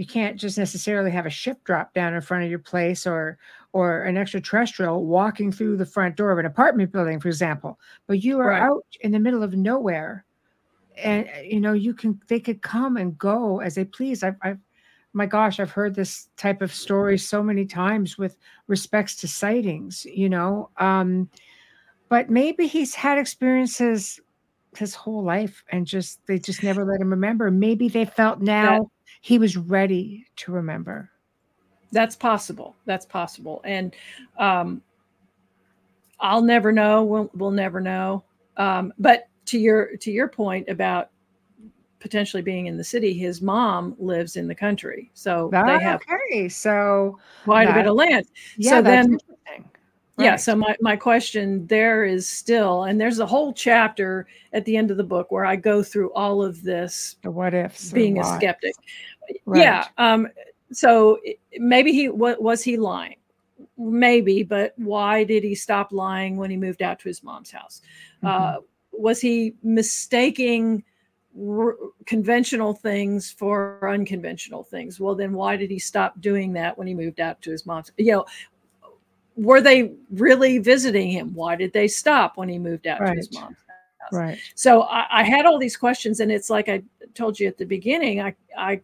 You 0.00 0.06
can't 0.06 0.40
just 0.40 0.56
necessarily 0.56 1.10
have 1.10 1.26
a 1.26 1.30
ship 1.30 1.62
drop 1.62 1.92
down 1.92 2.14
in 2.14 2.22
front 2.22 2.42
of 2.42 2.48
your 2.48 2.58
place 2.58 3.06
or 3.06 3.36
or 3.74 4.04
an 4.04 4.16
extraterrestrial 4.16 5.04
walking 5.04 5.52
through 5.52 5.76
the 5.76 5.84
front 5.84 6.16
door 6.16 6.32
of 6.32 6.38
an 6.38 6.46
apartment 6.46 6.90
building, 6.90 7.20
for 7.20 7.28
example. 7.28 7.78
But 8.06 8.24
you 8.24 8.40
are 8.40 8.48
Right. 8.48 8.62
out 8.62 8.86
in 9.02 9.12
the 9.12 9.18
middle 9.18 9.42
of 9.42 9.52
nowhere, 9.52 10.24
and 10.96 11.28
uh, 11.28 11.40
you 11.42 11.60
know 11.60 11.74
you 11.74 11.92
can 11.92 12.18
they 12.28 12.40
could 12.40 12.62
come 12.62 12.96
and 12.96 13.18
go 13.18 13.60
as 13.60 13.74
they 13.74 13.84
please. 13.84 14.22
I've, 14.22 14.36
I've 14.40 14.58
my 15.12 15.26
gosh, 15.26 15.60
I've 15.60 15.70
heard 15.70 15.94
this 15.94 16.30
type 16.38 16.62
of 16.62 16.72
story 16.72 17.18
so 17.18 17.42
many 17.42 17.66
times 17.66 18.16
with 18.16 18.38
respects 18.68 19.16
to 19.16 19.28
sightings. 19.28 20.06
You 20.06 20.30
know. 20.30 20.70
Um, 20.78 21.28
but 22.08 22.30
maybe 22.30 22.66
he's 22.66 22.94
had 22.94 23.18
experiences 23.18 24.18
his 24.78 24.94
whole 24.94 25.22
life 25.22 25.62
and 25.68 25.86
just 25.86 26.24
they 26.26 26.38
just 26.38 26.62
never 26.62 26.86
let 26.86 27.00
him 27.00 27.10
remember 27.10 27.50
maybe 27.50 27.88
they 27.88 28.04
felt 28.04 28.40
now 28.40 28.88
he 29.20 29.38
was 29.38 29.56
ready 29.56 30.26
to 30.36 30.52
remember 30.52 31.10
That's 31.92 32.16
possible. 32.16 32.76
That's 32.86 33.04
possible. 33.06 33.60
And 33.64 33.94
um, 34.38 34.80
I'll 36.20 36.42
never 36.42 36.72
know. 36.72 37.02
We'll, 37.04 37.30
we'll 37.34 37.50
never 37.50 37.80
know. 37.80 38.24
Um, 38.56 38.92
but 38.98 39.28
to 39.46 39.58
your 39.58 39.96
to 39.96 40.10
your 40.12 40.28
point 40.28 40.68
about 40.68 41.10
potentially 41.98 42.42
being 42.42 42.66
in 42.66 42.76
the 42.76 42.84
city, 42.84 43.12
his 43.12 43.42
mom 43.42 43.94
lives 43.98 44.36
in 44.36 44.46
the 44.48 44.54
country, 44.54 45.10
so 45.14 45.50
Ah, 45.52 45.66
they 45.66 45.82
have 45.84 46.00
okay 46.02 46.48
so 46.48 47.18
quite 47.44 47.68
a 47.68 47.74
bit 47.74 47.86
of 47.86 47.94
land. 47.94 48.26
yeah 48.56 48.70
So 48.70 48.82
then- 48.82 49.18
interesting 50.22 50.24
Yeah. 50.24 50.36
So 50.36 50.56
my 50.56 50.76
my 50.80 50.96
question 50.96 51.66
there 51.66 52.04
is 52.04 52.28
still, 52.28 52.84
and 52.84 53.00
there's 53.00 53.18
a 53.18 53.26
whole 53.26 53.52
chapter 53.52 54.26
at 54.52 54.64
the 54.64 54.76
end 54.76 54.90
of 54.90 54.96
the 54.96 55.04
book 55.04 55.30
where 55.30 55.44
I 55.44 55.56
go 55.56 55.82
through 55.82 56.12
all 56.12 56.42
of 56.42 56.62
this 56.62 57.16
the 57.22 57.30
what 57.30 57.54
ifs 57.54 57.92
being 57.92 58.18
a 58.18 58.24
skeptic. 58.24 58.74
Right. 59.46 59.62
Yeah. 59.62 59.86
Um, 59.98 60.28
so 60.72 61.18
maybe 61.58 61.92
he 61.92 62.08
what 62.08 62.42
was 62.42 62.62
he 62.62 62.76
lying? 62.76 63.16
Maybe, 63.76 64.42
but 64.42 64.74
why 64.76 65.24
did 65.24 65.42
he 65.42 65.54
stop 65.54 65.92
lying 65.92 66.36
when 66.36 66.50
he 66.50 66.56
moved 66.56 66.82
out 66.82 66.98
to 67.00 67.08
his 67.08 67.22
mom's 67.22 67.50
house? 67.50 67.82
Mhm. 68.22 68.28
Uh, 68.28 68.60
was 68.92 69.20
he 69.20 69.54
mistaking 69.62 70.84
r- 71.48 71.76
conventional 72.06 72.74
things 72.74 73.30
for 73.30 73.88
unconventional 73.88 74.62
things? 74.62 75.00
Well, 75.00 75.14
then 75.14 75.32
why 75.32 75.56
did 75.56 75.70
he 75.70 75.78
stop 75.78 76.20
doing 76.20 76.52
that 76.54 76.76
when 76.76 76.86
he 76.86 76.94
moved 76.94 77.20
out 77.20 77.40
to 77.42 77.50
his 77.50 77.64
mom's? 77.66 77.92
You 77.96 78.12
know, 78.12 78.24
were 79.42 79.60
they 79.60 79.92
really 80.10 80.58
visiting 80.58 81.10
him? 81.10 81.32
Why 81.34 81.56
did 81.56 81.72
they 81.72 81.88
stop 81.88 82.36
when 82.36 82.48
he 82.48 82.58
moved 82.58 82.86
out 82.86 82.98
to 82.98 83.14
his 83.14 83.30
Right. 83.32 83.42
mom's 83.42 83.56
house? 83.68 83.76
right 84.12 84.38
so 84.56 84.82
I, 84.82 85.20
I 85.20 85.22
had 85.22 85.46
all 85.46 85.56
these 85.58 85.76
questions 85.76 86.18
and 86.18 86.32
it's 86.32 86.50
like 86.50 86.68
i 86.68 86.82
told 87.14 87.38
you 87.38 87.46
at 87.46 87.58
the 87.58 87.64
beginning 87.64 88.20
i 88.20 88.34
i 88.58 88.80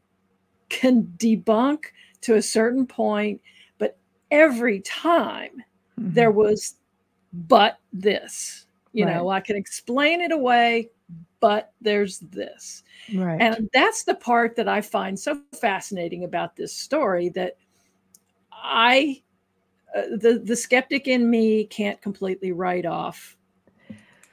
can 0.69 1.03
debunk 1.17 1.87
to 2.21 2.35
a 2.37 2.43
certain 2.43 2.87
point 2.87 3.41
but 3.79 3.97
every 4.31 4.81
time 4.81 5.51
Mhm. 5.99 6.15
there 6.15 6.31
was 6.31 6.77
but 7.33 7.79
this 7.93 8.67
you 8.93 9.05
know 9.05 9.29
i 9.31 9.41
can 9.41 9.57
explain 9.57 10.21
it 10.21 10.31
away 10.31 10.89
but 11.41 11.73
there's 11.81 12.21
this 12.21 12.85
right 13.15 13.41
and 13.41 13.69
that's 13.73 14.05
the 14.05 14.15
part 14.15 14.55
that 14.55 14.69
i 14.69 14.81
find 14.81 15.19
so 15.19 15.41
fascinating 15.61 16.23
about 16.23 16.55
this 16.55 16.73
story 16.73 17.31
that 17.31 17.57
i 18.53 19.21
the 20.17 20.43
the 20.45 20.57
skeptic 20.57 21.09
in 21.09 21.29
me 21.31 21.65
can't 21.65 22.01
completely 22.03 22.53
write 22.53 22.87
off 22.87 23.37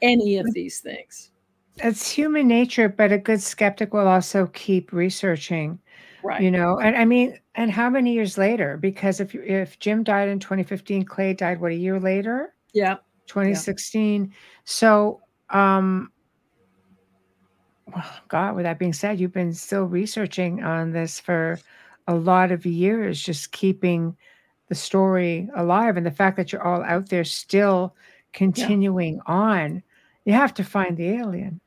any 0.02 0.38
of 0.38 0.53
these 0.53 0.80
things. 0.80 1.31
It's 1.77 2.10
human 2.11 2.48
nature 2.48 2.90
but 2.90 3.11
a 3.11 3.18
good 3.18 3.41
skeptic 3.41 3.94
will 3.94 4.07
also 4.07 4.48
keep 4.48 4.91
researching 4.94 5.80
right. 6.23 6.41
you 6.41 6.52
know 6.52 6.80
and 6.80 6.95
i 6.95 7.03
mean 7.03 7.40
and 7.56 7.72
how 7.72 7.88
many 7.90 8.14
years 8.14 8.38
later? 8.38 8.77
Because 8.77 9.19
if 9.19 9.34
if 9.35 9.80
jim 9.80 10.03
died 10.03 10.30
in 10.30 10.40
2015 10.40 11.06
clay 11.06 11.34
died 11.34 11.60
what 11.60 11.72
a 11.72 11.76
year 11.76 11.99
later? 11.99 12.53
Yeah. 12.73 12.98
2016 13.27 14.34
so 14.65 15.22
um 15.49 16.11
well, 17.94 18.06
god 18.27 18.56
with 18.56 18.64
that 18.64 18.80
being 18.80 18.94
said 18.94 19.19
you've 19.19 19.34
been 19.34 19.53
still 19.53 19.85
researching 19.85 20.64
on 20.64 20.91
this 20.91 21.19
for 21.19 21.60
a 22.07 22.14
lot 22.14 22.52
of 22.52 22.65
years 22.65 23.22
just 23.22 23.52
keeping 23.52 24.15
the 24.69 24.76
story 24.76 25.49
alive 25.56 25.98
and 25.98 26.06
the 26.06 26.11
fact 26.11 26.38
that 26.38 26.52
you're 26.52 26.64
all 26.64 26.84
out 26.84 27.10
there 27.10 27.23
still 27.23 27.95
continuing 28.31 29.19
on 29.26 29.84
you 30.26 30.31
have 30.34 30.53
to 30.53 30.64
find 30.64 30.95
the 30.95 31.10
alien. 31.10 31.60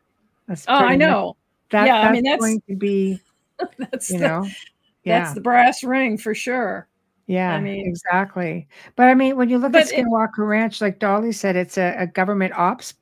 That's 0.49 0.65
oh 0.67 0.73
i 0.75 0.91
much- 0.91 0.99
know. 0.99 1.37
that, 1.71 1.87
Yeah, 1.87 2.01
I 2.01 2.13
mean, 2.13 2.23
that's- 2.25 2.41
going 2.41 2.63
to 2.69 2.75
be 2.77 3.21
that's 3.79 4.11
you 4.11 4.19
the, 4.19 4.27
know 4.29 4.49
that's 5.05 5.35
the 5.35 5.41
brass 5.41 5.85
ring 5.85 6.17
for 6.19 6.35
sure. 6.35 6.89
Yeah 7.27 7.55
I 7.55 7.61
mean- 7.61 7.87
exactly. 7.87 8.67
But 8.97 9.09
i 9.09 9.15
mean 9.15 9.37
when 9.37 9.49
you 9.49 9.59
look 9.59 9.69
at 9.75 9.85
But 9.85 9.93
it- 9.93 10.05
skinwalker 10.07 10.49
ranch 10.49 10.81
like 10.81 10.99
dolly 10.99 11.33
said 11.33 11.55
it's 11.57 11.77
a, 11.79 11.95
a 11.99 12.07
government 12.07 12.55
ops 12.57 12.95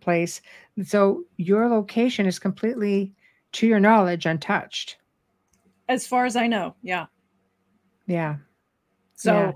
place. 0.00 0.40
So 0.84 1.24
your 1.36 1.68
location 1.68 2.26
is 2.26 2.38
completely 2.38 3.12
to 3.52 3.66
your 3.66 3.80
knowledge 3.80 4.24
untouched. 4.26 4.96
As 5.88 6.06
far 6.06 6.24
as 6.26 6.36
i 6.36 6.46
know 6.46 6.74
yeah. 6.82 7.06
Yeah 8.06 8.36
so 9.22 9.32
Yeah. 9.34 9.52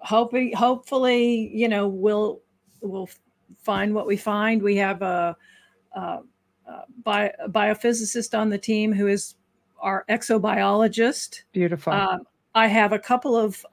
hoping 0.00 0.52
hopefully 0.52 1.50
you 1.54 1.68
know 1.68 1.88
we'll 1.88 2.40
we'll 2.82 3.08
find 3.62 3.94
what 3.94 4.06
we 4.06 4.16
find 4.16 4.62
we 4.62 4.76
have 4.76 5.00
a, 5.02 5.36
a, 5.92 6.00
a, 6.66 6.84
bio, 7.02 7.30
a 7.40 7.48
biophysicist 7.48 8.38
on 8.38 8.50
the 8.50 8.58
team 8.58 8.92
who 8.92 9.06
is 9.08 9.36
our 9.80 10.04
exobiologist 10.08 11.42
beautiful 11.52 11.92
Um, 11.92 12.20
I 12.54 12.66
have 12.68 12.92
a 12.92 12.98
couple 12.98 13.36
of 13.36 13.64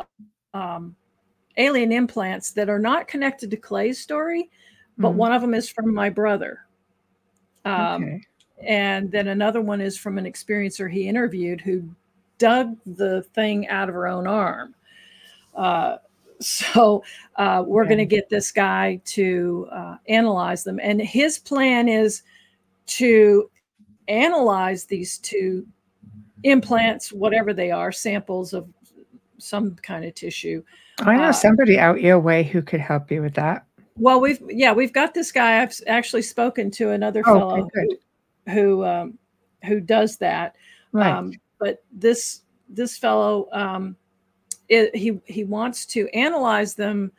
um, 0.53 0.95
alien 1.57 1.91
implants 1.91 2.51
that 2.51 2.69
are 2.69 2.79
not 2.79 3.07
connected 3.07 3.49
to 3.51 3.57
Clay's 3.57 3.99
story, 3.99 4.49
but 4.97 5.11
Mhm. 5.11 5.15
one 5.15 5.31
of 5.31 5.41
them 5.41 5.53
is 5.53 5.69
from 5.69 5.93
my 5.93 6.09
brother. 6.09 6.65
Um, 7.65 8.03
okay 8.03 8.21
And 8.65 9.11
then 9.11 9.27
another 9.27 9.61
one 9.61 9.81
is 9.81 9.97
from 9.97 10.17
an 10.17 10.25
experiencer 10.25 10.89
he 10.89 11.07
interviewed 11.07 11.59
who 11.61 11.83
dug 12.37 12.77
the 12.85 13.23
thing 13.33 13.67
out 13.67 13.89
of 13.89 13.95
her 13.95 14.07
own 14.07 14.25
arm. 14.27 14.73
Uh, 15.55 15.97
so 16.39 17.03
uh, 17.37 17.63
we're 17.65 17.83
Okay. 17.83 17.89
going 17.95 18.09
to 18.09 18.15
get 18.15 18.29
this 18.29 18.51
guy 18.51 18.99
to 19.05 19.67
uh, 19.71 19.97
analyze 20.07 20.63
them. 20.63 20.79
And 20.81 21.01
his 21.01 21.39
plan 21.39 21.87
is 21.87 22.23
to 22.87 23.49
analyze 24.07 24.85
these 24.85 25.17
two 25.19 25.65
implants, 26.43 27.13
whatever 27.13 27.53
they 27.53 27.71
are, 27.71 27.91
samples 27.91 28.53
of 28.53 28.67
some 29.37 29.75
kind 29.75 30.03
of 30.03 30.13
tissue. 30.15 30.63
I 30.99 31.15
know 31.15 31.29
Uh, 31.29 31.33
somebody 31.33 31.79
out 31.79 32.01
your 32.01 32.19
way 32.19 32.43
who 32.43 32.61
could 32.61 32.81
help 32.81 33.11
you 33.11 33.21
with 33.21 33.33
that. 33.35 33.65
Well, 33.97 34.19
we've 34.19 34.41
yeah, 34.49 34.73
we've 34.73 34.91
got 34.93 35.13
this 35.13 35.31
guy. 35.31 35.61
I've 35.61 35.73
actually 35.87 36.23
spoken 36.23 36.71
to 36.71 36.91
another 36.91 37.23
Oh, 37.27 37.35
fellow 37.35 37.59
okay, 37.61 37.87
who 38.47 38.51
who, 38.53 38.85
um, 38.85 39.17
who 39.65 39.79
does 39.79 40.17
that. 40.17 40.55
Right. 40.91 41.13
Um, 41.13 41.31
but 41.59 41.83
this 41.91 42.41
this 42.69 42.97
fellow, 42.97 43.47
um, 43.53 43.95
it, 44.69 44.95
he 44.95 45.19
he 45.25 45.43
wants 45.43 45.85
to 45.87 46.07
analyze 46.09 46.75
them 46.75 47.11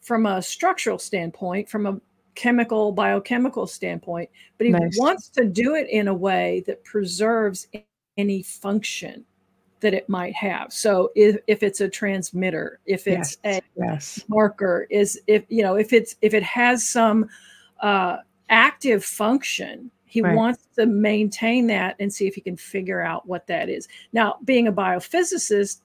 from 0.00 0.26
a 0.26 0.42
structural 0.42 0.98
standpoint, 0.98 1.68
from 1.68 1.86
a 1.86 2.00
chemical 2.34 2.92
biochemical 2.92 3.66
standpoint, 3.66 4.28
but 4.58 4.66
he 4.66 4.72
Nice. 4.72 4.98
wants 4.98 5.28
to 5.30 5.44
do 5.44 5.74
it 5.74 5.88
in 5.88 6.08
a 6.08 6.14
way 6.14 6.62
that 6.66 6.84
preserves 6.84 7.68
any 8.16 8.42
function 8.42 9.24
that 9.80 9.94
it 9.94 10.08
might 10.08 10.34
have. 10.34 10.72
So 10.72 11.10
if, 11.14 11.36
if 11.46 11.62
it's 11.62 11.80
a 11.80 11.88
transmitter, 11.88 12.80
if 12.86 13.06
it's 13.06 13.36
yes. 13.44 13.60
a 13.60 13.62
yes. 13.76 14.24
marker 14.28 14.86
is 14.90 15.20
if 15.26 15.44
you 15.48 15.62
know 15.62 15.76
if 15.76 15.92
it's 15.92 16.16
if 16.22 16.34
it 16.34 16.42
has 16.42 16.88
some 16.88 17.28
uh, 17.80 18.18
active 18.48 19.04
function 19.04 19.90
he 20.06 20.22
Right. 20.22 20.36
wants 20.36 20.68
to 20.76 20.86
maintain 20.86 21.66
that 21.66 21.96
and 21.98 22.12
see 22.12 22.28
if 22.28 22.36
he 22.36 22.40
can 22.40 22.56
figure 22.56 23.00
out 23.00 23.26
what 23.26 23.48
that 23.48 23.68
is 23.68 23.88
now 24.12 24.36
being 24.44 24.68
a 24.68 24.72
biophysicist 24.72 25.80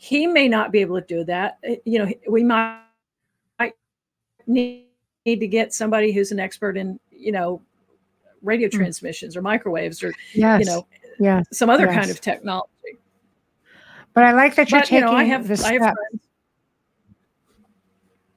he 0.00 0.26
may 0.26 0.48
not 0.48 0.70
be 0.72 0.78
able 0.80 0.98
to 1.00 1.06
do 1.06 1.24
that 1.24 1.58
Uh, 1.68 1.74
you 1.84 1.98
know 1.98 2.08
we 2.30 2.42
might, 2.44 2.80
might 3.58 3.74
need, 4.46 4.86
need 5.26 5.40
to 5.40 5.46
get 5.48 5.74
somebody 5.74 6.12
who's 6.12 6.30
an 6.32 6.38
expert 6.40 6.76
in 6.78 6.98
you 7.10 7.32
know 7.32 7.60
radio 8.42 8.68
Hmm. 8.68 8.76
transmissions 8.78 9.36
or 9.36 9.42
microwaves 9.42 10.02
or 10.02 10.12
Yes. 10.34 10.60
you 10.60 10.66
know 10.66 10.86
yeah. 11.18 11.42
some 11.52 11.68
other 11.68 11.86
kind 11.88 12.10
of 12.10 12.20
technology 12.20 12.70
But 14.14 14.24
I 14.24 14.32
like 14.32 14.54
that 14.54 14.70
you're 14.70 14.80
but 14.80 14.90
you 14.90 15.00
taking 15.00 15.10
know 15.10 15.16
i 15.16 15.24
have 15.24 15.48
the 15.48 15.54
i 15.54 15.56
step. 15.56 15.80
have 15.82 15.94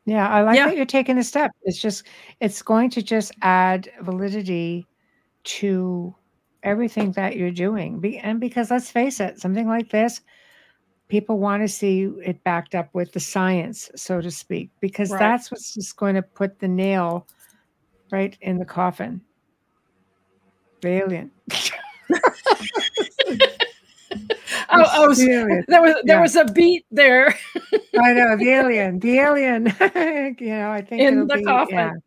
Yeah, 0.05 0.27
I 0.27 0.41
like 0.41 0.55
Yeah. 0.57 0.65
that 0.65 0.75
you're 0.75 0.85
taking 0.87 1.15
the 1.15 1.23
step. 1.23 1.51
It's 1.61 1.79
just 1.79 2.07
it's 2.39 2.63
going 2.63 2.89
to 2.91 3.03
just 3.03 3.31
add 3.43 3.91
validity 4.01 4.87
to 5.43 6.13
everything 6.63 7.11
that 7.13 7.37
you're 7.37 7.51
doing. 7.51 7.99
Be, 7.99 8.17
and 8.17 8.39
because 8.39 8.71
let's 8.71 8.89
face 8.89 9.19
it, 9.19 9.39
something 9.39 9.67
like 9.67 9.89
this, 9.91 10.21
people 11.11 11.39
want 11.39 11.61
to 11.61 11.67
see 11.67 12.03
it 12.23 12.41
backed 12.45 12.73
up 12.73 12.87
with 12.93 13.11
the 13.11 13.19
science, 13.19 13.91
so 13.97 14.21
to 14.21 14.31
speak, 14.31 14.69
because 14.79 15.11
Right. 15.11 15.19
that's 15.19 15.51
what's 15.51 15.73
just 15.73 15.97
going 15.97 16.15
to 16.15 16.21
put 16.21 16.57
the 16.59 16.69
nail 16.69 17.27
right 18.13 18.37
in 18.39 18.57
the 18.57 18.63
coffin. 18.65 19.19
The 20.81 20.87
alien. 20.87 21.29
The 21.49 21.71
alien. 25.27 25.65
there 25.67 25.81
was 25.81 25.95
there 26.05 26.15
Yeah. 26.17 26.21
was 26.21 26.35
a 26.37 26.45
beat 26.45 26.85
there 26.91 27.35
I 28.01 28.13
know 28.13 28.37
the 28.37 28.49
alien, 28.61 28.99
the 28.99 29.19
alien. 29.19 29.65
you 30.39 30.49
know, 30.49 30.71
I 30.71 30.81
think 30.81 31.01
In 31.01 31.13
it'll 31.13 31.27
the 31.27 31.35
be, 31.37 31.43
coffin. 31.43 32.01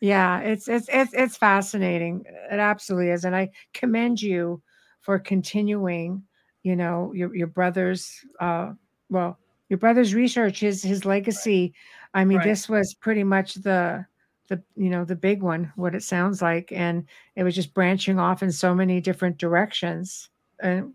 Yeah, 0.00 0.40
yeah. 0.40 0.50
It's 0.50 0.66
it's 0.68 0.88
it's 0.92 1.14
it's 1.14 1.36
fascinating. 1.36 2.24
It 2.50 2.58
absolutely 2.58 3.10
is, 3.10 3.24
and 3.24 3.34
I 3.36 3.50
commend 3.72 4.20
you 4.20 4.60
for 5.02 5.20
continuing. 5.20 6.24
You 6.64 6.76
know, 6.76 7.12
your 7.14 7.34
your 7.36 7.48
brother's. 7.48 8.26
Uh, 8.40 8.74
well, 9.10 9.38
your 9.70 9.78
brother's 9.78 10.14
research, 10.14 10.60
his 10.60 10.82
his 10.82 11.04
legacy. 11.06 11.74
I 12.14 12.24
mean, 12.24 12.40
Right. 12.40 12.48
this 12.48 12.68
was 12.68 12.94
pretty 12.94 13.24
much 13.24 13.54
the 13.56 14.06
the 14.48 14.62
you 14.76 14.90
know 14.90 15.04
the 15.04 15.16
big 15.16 15.42
one. 15.42 15.72
What 15.76 15.94
it 15.94 16.02
sounds 16.02 16.42
like, 16.42 16.72
and 16.72 17.06
it 17.36 17.44
was 17.44 17.54
just 17.54 17.74
branching 17.74 18.18
off 18.18 18.42
in 18.42 18.52
so 18.52 18.74
many 18.74 19.00
different 19.00 19.38
directions. 19.38 20.30
And 20.60 20.94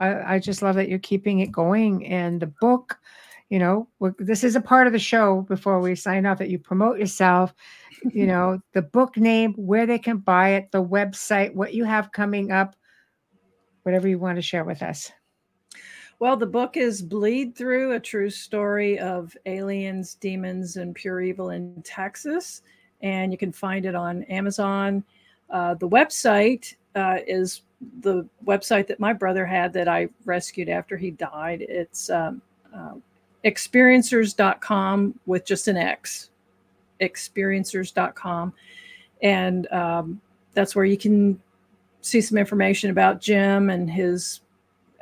I, 0.00 0.34
I 0.36 0.38
just 0.40 0.62
love 0.62 0.76
that 0.76 0.88
you're 0.90 0.98
keeping 1.00 1.40
it 1.40 1.52
going. 1.52 2.06
And 2.06 2.40
the 2.42 2.46
book, 2.48 2.98
you 3.50 3.58
know, 3.60 3.88
this 4.18 4.44
is 4.44 4.56
a 4.56 4.60
part 4.60 4.86
of 4.88 4.92
the 4.92 5.00
show 5.00 5.42
before 5.42 5.80
we 5.80 5.94
sign 5.96 6.26
off 6.26 6.38
that 6.38 6.50
you 6.50 6.58
promote 6.58 6.98
yourself. 6.98 7.54
You 8.12 8.26
know, 8.28 8.60
the 8.72 8.82
book 8.82 9.16
name, 9.16 9.54
where 9.54 9.86
they 9.86 9.98
can 9.98 10.18
buy 10.18 10.50
it, 10.50 10.72
the 10.72 10.84
website, 10.84 11.54
what 11.54 11.74
you 11.74 11.84
have 11.84 12.12
coming 12.12 12.52
up, 12.52 12.76
whatever 13.84 14.08
you 14.08 14.18
want 14.18 14.36
to 14.36 14.42
share 14.42 14.64
with 14.64 14.82
us. 14.82 15.12
Well, 16.18 16.36
the 16.36 16.46
book 16.46 16.76
is 16.76 17.02
Bleed 17.02 17.56
Through, 17.56 17.92
a 17.92 18.00
true 18.00 18.30
story 18.30 18.98
of 18.98 19.36
aliens, 19.46 20.14
demons, 20.14 20.76
and 20.76 20.94
pure 20.94 21.20
evil 21.20 21.50
in 21.50 21.82
Texas. 21.82 22.62
And 23.02 23.32
you 23.32 23.38
can 23.38 23.52
find 23.52 23.84
it 23.84 23.94
on 23.94 24.22
Amazon. 24.24 25.04
Uh, 25.50 25.74
the 25.74 25.88
website 25.88 26.74
uh, 26.94 27.18
is 27.26 27.62
the 28.00 28.26
website 28.46 28.86
that 28.86 29.00
my 29.00 29.12
brother 29.12 29.44
had 29.44 29.72
that 29.74 29.88
I 29.88 30.08
rescued 30.24 30.68
after 30.68 30.96
he 30.96 31.10
died. 31.10 31.62
It's 31.68 32.08
um, 32.10 32.40
uh, 32.74 32.94
xperiencers.com 33.44 35.20
with 35.26 35.44
just 35.44 35.68
an 35.68 35.76
X, 35.76 36.30
xperiencers.com. 37.00 38.54
And 39.22 39.72
um, 39.72 40.20
that's 40.54 40.74
where 40.74 40.84
you 40.84 40.96
can 40.96 41.40
see 42.04 42.20
some 42.20 42.36
information 42.38 42.90
about 42.90 43.20
Jim 43.20 43.70
and 43.70 43.90
his 43.90 44.40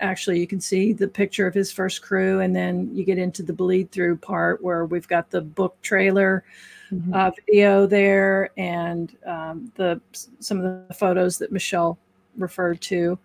actually 0.00 0.38
you 0.40 0.46
can 0.46 0.60
see 0.60 0.92
the 0.92 1.06
picture 1.06 1.46
of 1.46 1.54
his 1.54 1.70
first 1.70 2.02
crew 2.02 2.40
and 2.40 2.54
then 2.56 2.88
you 2.94 3.04
get 3.04 3.18
into 3.18 3.42
the 3.42 3.52
bleed 3.52 3.90
through 3.92 4.16
part 4.16 4.62
where 4.62 4.84
we've 4.84 5.06
got 5.08 5.30
the 5.30 5.40
book 5.40 5.80
trailer 5.82 6.44
Mhm. 6.92 7.14
uh, 7.14 7.30
video 7.46 7.86
there 7.86 8.50
and 8.58 9.16
um, 9.26 9.72
the 9.76 10.00
some 10.40 10.58
of 10.60 10.86
the 10.88 10.94
photos 10.94 11.38
that 11.38 11.50
michelle 11.52 11.98
referred 12.36 12.80
to 12.82 13.18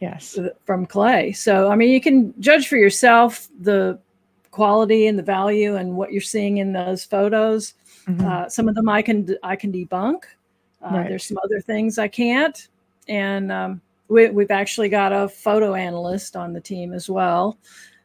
yes. 0.00 0.38
from 0.64 0.84
clay 0.84 1.32
so 1.32 1.70
i 1.70 1.76
mean 1.76 1.90
you 1.90 2.00
can 2.00 2.34
judge 2.40 2.68
for 2.68 2.76
yourself 2.76 3.48
the 3.60 3.98
quality 4.50 5.06
and 5.06 5.18
the 5.18 5.22
value 5.22 5.76
and 5.76 5.94
what 5.96 6.12
you're 6.12 6.20
seeing 6.20 6.58
in 6.58 6.72
those 6.72 7.04
photos 7.04 7.74
Mhm. 8.06 8.20
uh, 8.24 8.48
some 8.48 8.68
of 8.68 8.74
them 8.74 8.88
i 8.88 9.00
can 9.00 9.26
i 9.42 9.54
can 9.56 9.72
debunk 9.72 10.24
uh, 10.82 10.88
Right. 10.92 11.08
there's 11.08 11.24
some 11.24 11.38
other 11.44 11.60
things 11.60 11.98
i 11.98 12.08
can't 12.08 12.68
and 13.08 13.50
um, 13.52 13.80
we, 14.08 14.28
we've 14.30 14.50
actually 14.50 14.88
got 14.88 15.12
a 15.12 15.28
photo 15.28 15.74
analyst 15.74 16.36
on 16.36 16.52
the 16.52 16.60
team 16.60 16.92
as 16.92 17.08
well 17.08 17.58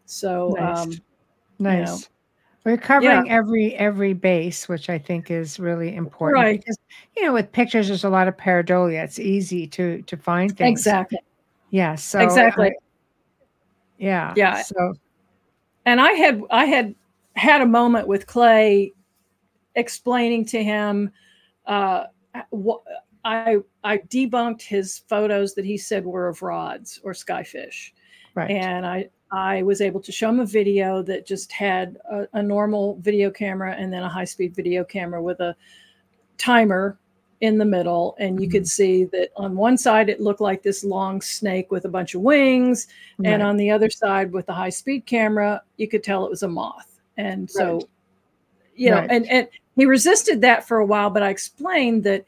so 0.05 0.53
Nice. 0.59 0.77
um, 0.77 0.91
nice. 1.59 1.87
know, 1.87 1.97
We're 2.65 2.77
covering 2.77 3.29
every 3.29 3.73
every 3.75 4.13
base, 4.13 4.67
which 4.67 4.89
I 4.89 4.97
think 4.99 5.31
is 5.31 5.57
really 5.59 5.95
important. 5.95 6.43
Right. 6.43 6.59
Because 6.59 6.77
you 7.15 7.23
know, 7.23 7.33
with 7.33 7.51
pictures, 7.51 7.87
there's 7.87 8.03
a 8.03 8.09
lot 8.09 8.27
of 8.27 8.35
pareidolia. 8.35 9.03
It's 9.03 9.19
easy 9.19 9.67
to 9.67 10.01
to 10.01 10.17
find 10.17 10.55
things. 10.55 10.81
exactly 10.81 11.19
Yeah. 11.69 11.95
So 11.95 12.19
Exactly. 12.19 12.67
I- 12.67 12.73
yeah. 13.97 14.33
Yeah. 14.35 14.61
So 14.63 14.93
and 15.85 16.01
I 16.01 16.11
had 16.11 16.41
I 16.51 16.65
had 16.65 16.93
had 17.35 17.61
a 17.61 17.65
moment 17.65 18.07
with 18.07 18.27
Clay 18.27 18.91
explaining 19.75 20.43
to 20.45 20.61
him 20.61 21.09
uh, 21.65 22.03
what 22.49 22.81
I 23.23 23.57
I 23.83 23.99
debunked 23.99 24.61
his 24.61 24.99
photos 25.09 25.53
that 25.55 25.65
he 25.65 25.77
said 25.77 26.05
were 26.05 26.27
of 26.27 26.41
rods 26.41 26.99
or 27.03 27.13
skyfish, 27.13 27.91
right. 28.35 28.51
and 28.51 28.85
I 28.85 29.09
I 29.31 29.63
was 29.63 29.81
able 29.81 30.01
to 30.01 30.11
show 30.11 30.29
him 30.29 30.39
a 30.39 30.45
video 30.45 31.01
that 31.03 31.25
just 31.25 31.51
had 31.51 31.97
a, 32.09 32.27
a 32.33 32.43
normal 32.43 32.97
video 32.97 33.31
camera 33.31 33.75
and 33.77 33.91
then 33.91 34.03
a 34.03 34.09
high 34.09 34.25
speed 34.25 34.55
video 34.55 34.83
camera 34.83 35.21
with 35.21 35.39
a 35.39 35.55
timer 36.37 36.97
in 37.39 37.57
the 37.57 37.65
middle 37.65 38.15
and 38.19 38.39
you 38.39 38.47
could 38.47 38.63
mm-hmm. 38.63 38.67
see 38.67 39.03
that 39.05 39.29
on 39.35 39.55
one 39.55 39.75
side 39.77 40.09
it 40.09 40.21
looked 40.21 40.41
like 40.41 40.61
this 40.61 40.83
long 40.83 41.19
snake 41.21 41.71
with 41.71 41.85
a 41.85 41.89
bunch 41.89 42.13
of 42.13 42.21
wings 42.21 42.87
and 43.23 43.41
on 43.41 43.57
the 43.57 43.69
other 43.69 43.89
side 43.89 44.31
with 44.31 44.45
the 44.45 44.53
high 44.53 44.69
speed 44.69 45.05
camera 45.07 45.61
you 45.77 45.87
could 45.87 46.03
tell 46.03 46.23
it 46.23 46.29
was 46.29 46.43
a 46.43 46.47
moth 46.47 46.99
and 47.17 47.49
so 47.49 47.75
Right. 47.75 47.85
you 48.75 48.89
know 48.91 48.97
Right. 48.97 49.11
and 49.11 49.27
and 49.27 49.47
he 49.75 49.85
resisted 49.85 50.41
that 50.41 50.67
for 50.67 50.77
a 50.77 50.85
while 50.85 51.09
but 51.09 51.23
i 51.23 51.29
explained 51.29 52.03
that 52.03 52.25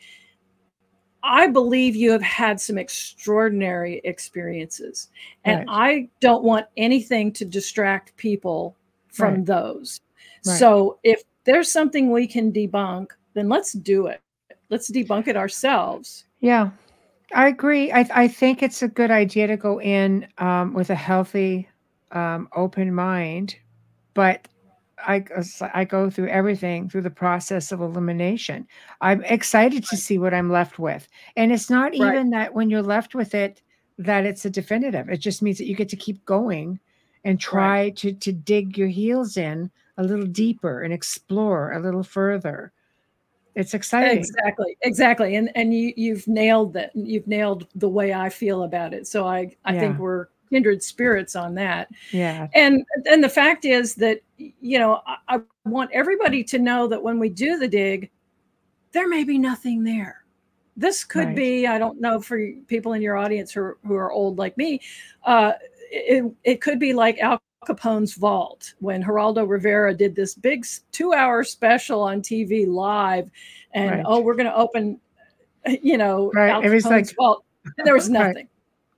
i 1.24 1.48
believe 1.48 1.96
you 1.96 2.12
have 2.12 2.22
had 2.22 2.60
some 2.60 2.78
extraordinary 2.78 4.02
experiences 4.04 5.10
and 5.46 5.66
i 5.70 6.08
don't 6.20 6.44
want 6.44 6.66
anything 6.78 7.32
to 7.32 7.46
distract 7.46 8.16
people 8.18 8.76
from 9.08 9.36
Right. 9.36 9.46
those 9.46 10.02
Right. 10.46 10.58
so 10.60 11.00
if 11.04 11.24
there's 11.46 11.72
something 11.72 12.12
we 12.12 12.28
can 12.28 12.52
debunk 12.52 13.08
then 13.34 13.50
let's 13.50 13.74
do 13.74 14.08
it 14.08 14.22
let's 14.70 14.90
debunk 14.92 15.28
it 15.28 15.38
ourselves 15.38 16.26
Yeah, 16.42 16.72
I 17.34 17.48
agree. 17.48 17.92
I 17.92 18.08
I 18.14 18.28
think 18.28 18.62
it's 18.62 18.84
a 18.84 18.88
good 18.88 19.10
idea 19.12 19.48
to 19.48 19.58
go 19.58 19.80
in 19.82 20.28
um, 20.38 20.74
with 20.74 20.90
a 20.90 20.96
healthy, 20.96 21.68
um, 22.12 22.48
open 22.56 22.94
mind, 22.94 23.56
but 24.14 24.48
I 25.08 25.26
I 25.74 25.84
go 25.86 26.10
through 26.10 26.30
everything 26.30 26.90
through 26.90 27.02
the 27.02 27.10
process 27.10 27.72
of 27.72 27.82
elimination. 27.82 28.68
I'm 29.02 29.24
excited 29.26 29.84
to 29.86 29.98
see 29.98 30.18
what 30.18 30.34
I'm 30.34 30.50
left 30.52 30.80
with, 30.80 31.08
and 31.36 31.52
it's 31.52 31.70
not 31.70 31.92
Right. 31.98 32.16
even 32.16 32.30
that 32.32 32.54
when 32.54 32.70
you're 32.70 32.82
left 32.82 33.16
with 33.16 33.36
it 33.36 33.62
that 33.98 34.26
it's 34.26 34.46
a 34.46 34.50
definitive. 34.50 35.10
It 35.10 35.18
just 35.18 35.42
means 35.42 35.58
that 35.60 35.66
you 35.68 35.76
get 35.76 35.90
to 35.90 35.96
keep 35.96 36.24
going 36.26 36.80
and 37.24 37.40
try 37.40 37.92
to 37.92 38.14
to 38.14 38.32
dig 38.34 38.78
your 38.78 38.88
heels 38.88 39.38
in 39.38 39.72
a 39.98 40.04
little 40.04 40.26
deeper 40.26 40.82
and 40.82 40.94
explore 40.94 41.72
a 41.74 41.80
little 41.80 42.04
further. 42.04 42.72
It's 43.56 43.76
exciting. 43.76 44.18
Exactly, 44.18 44.78
exactly, 44.82 45.36
and 45.36 45.52
and 45.56 45.74
you 45.74 45.94
you've 45.96 46.28
nailed 46.28 46.74
that. 46.74 46.92
You've 46.96 47.28
nailed 47.28 47.68
the 47.76 47.90
way 47.90 48.14
I 48.14 48.30
feel 48.30 48.64
about 48.64 48.94
it. 48.94 49.06
So 49.08 49.28
I 49.28 49.56
I 49.64 49.78
think 49.78 50.00
we're 50.00 50.28
kindred 50.54 50.84
spirits 50.84 51.36
on 51.36 51.56
that. 51.56 51.90
Yeah. 52.12 52.48
And 52.54 52.86
and 53.10 53.24
the 53.24 53.30
fact 53.30 53.66
is 53.66 53.96
that 53.96 54.20
you 54.38 54.78
know 54.78 55.02
I, 55.08 55.18
I 55.38 55.42
want 55.66 55.90
everybody 55.94 56.44
to 56.44 56.60
know 56.60 56.86
that 56.88 57.02
when 57.02 57.18
we 57.18 57.30
do 57.30 57.58
the 57.58 57.68
dig, 57.68 58.12
there 58.92 59.08
may 59.08 59.24
be 59.24 59.40
nothing 59.40 59.84
there. 59.84 60.24
This 60.78 61.04
could 61.04 61.28
Right. 61.30 61.36
be 61.36 61.68
I 61.68 61.80
don't 61.80 62.00
know 62.00 62.20
for 62.22 62.38
people 62.68 62.94
in 62.94 63.02
your 63.02 63.18
audience 63.18 63.52
who 63.52 63.62
are, 63.62 63.78
who 63.86 63.96
are 63.96 64.12
old 64.12 64.38
like 64.38 64.56
me. 64.58 64.80
Uh, 65.24 65.54
it, 65.92 66.24
it 66.44 66.62
could 66.62 66.78
be 66.80 66.94
like 66.94 67.18
Al 67.20 67.42
Capone's 67.66 68.14
vault 68.14 68.74
when 68.80 69.04
Geraldo 69.04 69.48
Rivera 69.50 69.94
did 69.96 70.14
this 70.16 70.36
big 70.36 70.66
two-hour 70.92 71.44
special 71.44 72.02
on 72.02 72.22
TV 72.22 72.68
live, 72.68 73.30
and 73.74 73.90
Right. 73.92 74.04
oh, 74.06 74.20
we're 74.22 74.34
going 74.36 74.48
to 74.48 74.56
open, 74.56 75.00
you 75.82 75.98
know, 75.98 76.30
Right. 76.34 76.50
Al 76.50 76.62
It 76.62 76.70
was 76.70 76.84
Capone's 76.84 77.10
like- 77.10 77.16
vault. 77.16 77.44
And 77.78 77.88
there 77.88 77.94
was 77.94 78.10
Right. 78.10 78.28
nothing. 78.28 78.48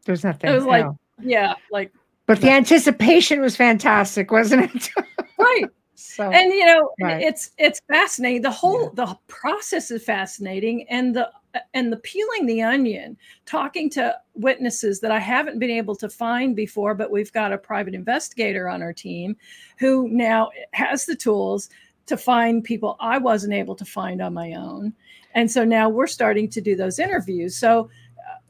There's 0.05 0.23
nothing. 0.23 0.49
It 0.49 0.53
was 0.55 0.65
like, 0.65 0.85
no. 0.85 0.97
Yeah, 1.21 1.53
like 1.71 1.91
but 2.27 2.41
the 2.41 2.49
anticipation 2.49 3.39
was 3.41 3.55
fantastic, 3.55 4.31
wasn't 4.31 4.73
it? 4.75 4.89
right. 5.37 5.65
so 5.95 6.29
and 6.31 6.51
you 6.53 6.65
know 6.65 6.89
Right. 7.01 7.21
it's 7.21 7.51
it's 7.57 7.79
fascinating 7.91 8.41
the 8.41 8.51
whole 8.51 8.89
the 8.91 9.17
process 9.27 9.91
is 9.91 10.03
fascinating 10.03 10.85
and 10.89 11.15
the 11.15 11.29
and 11.73 11.91
the 11.91 11.97
peeling 11.97 12.45
the 12.47 12.61
onion 12.61 13.15
talking 13.45 13.89
to 13.91 14.13
witnesses 14.33 14.99
that 14.99 15.11
i 15.11 15.19
haven't 15.19 15.57
been 15.59 15.69
able 15.69 15.95
to 15.95 16.09
find 16.09 16.53
before 16.55 16.95
but 16.95 17.11
we've 17.11 17.31
got 17.31 17.53
a 17.53 17.57
private 17.57 17.93
investigator 17.95 18.67
on 18.67 18.81
our 18.81 18.91
team 18.91 19.37
who 19.79 20.09
now 20.09 20.49
has 20.73 21.05
the 21.05 21.15
tools 21.15 21.69
to 22.07 22.17
find 22.17 22.63
people 22.63 22.97
i 22.99 23.17
wasn't 23.17 23.53
able 23.53 23.75
to 23.75 23.85
find 23.85 24.21
on 24.21 24.33
my 24.33 24.51
own 24.53 24.93
and 25.33 25.49
so 25.49 25.63
now 25.63 25.87
we're 25.87 26.07
starting 26.07 26.49
to 26.49 26.59
do 26.59 26.75
those 26.75 26.99
interviews 26.99 27.55
so 27.55 27.89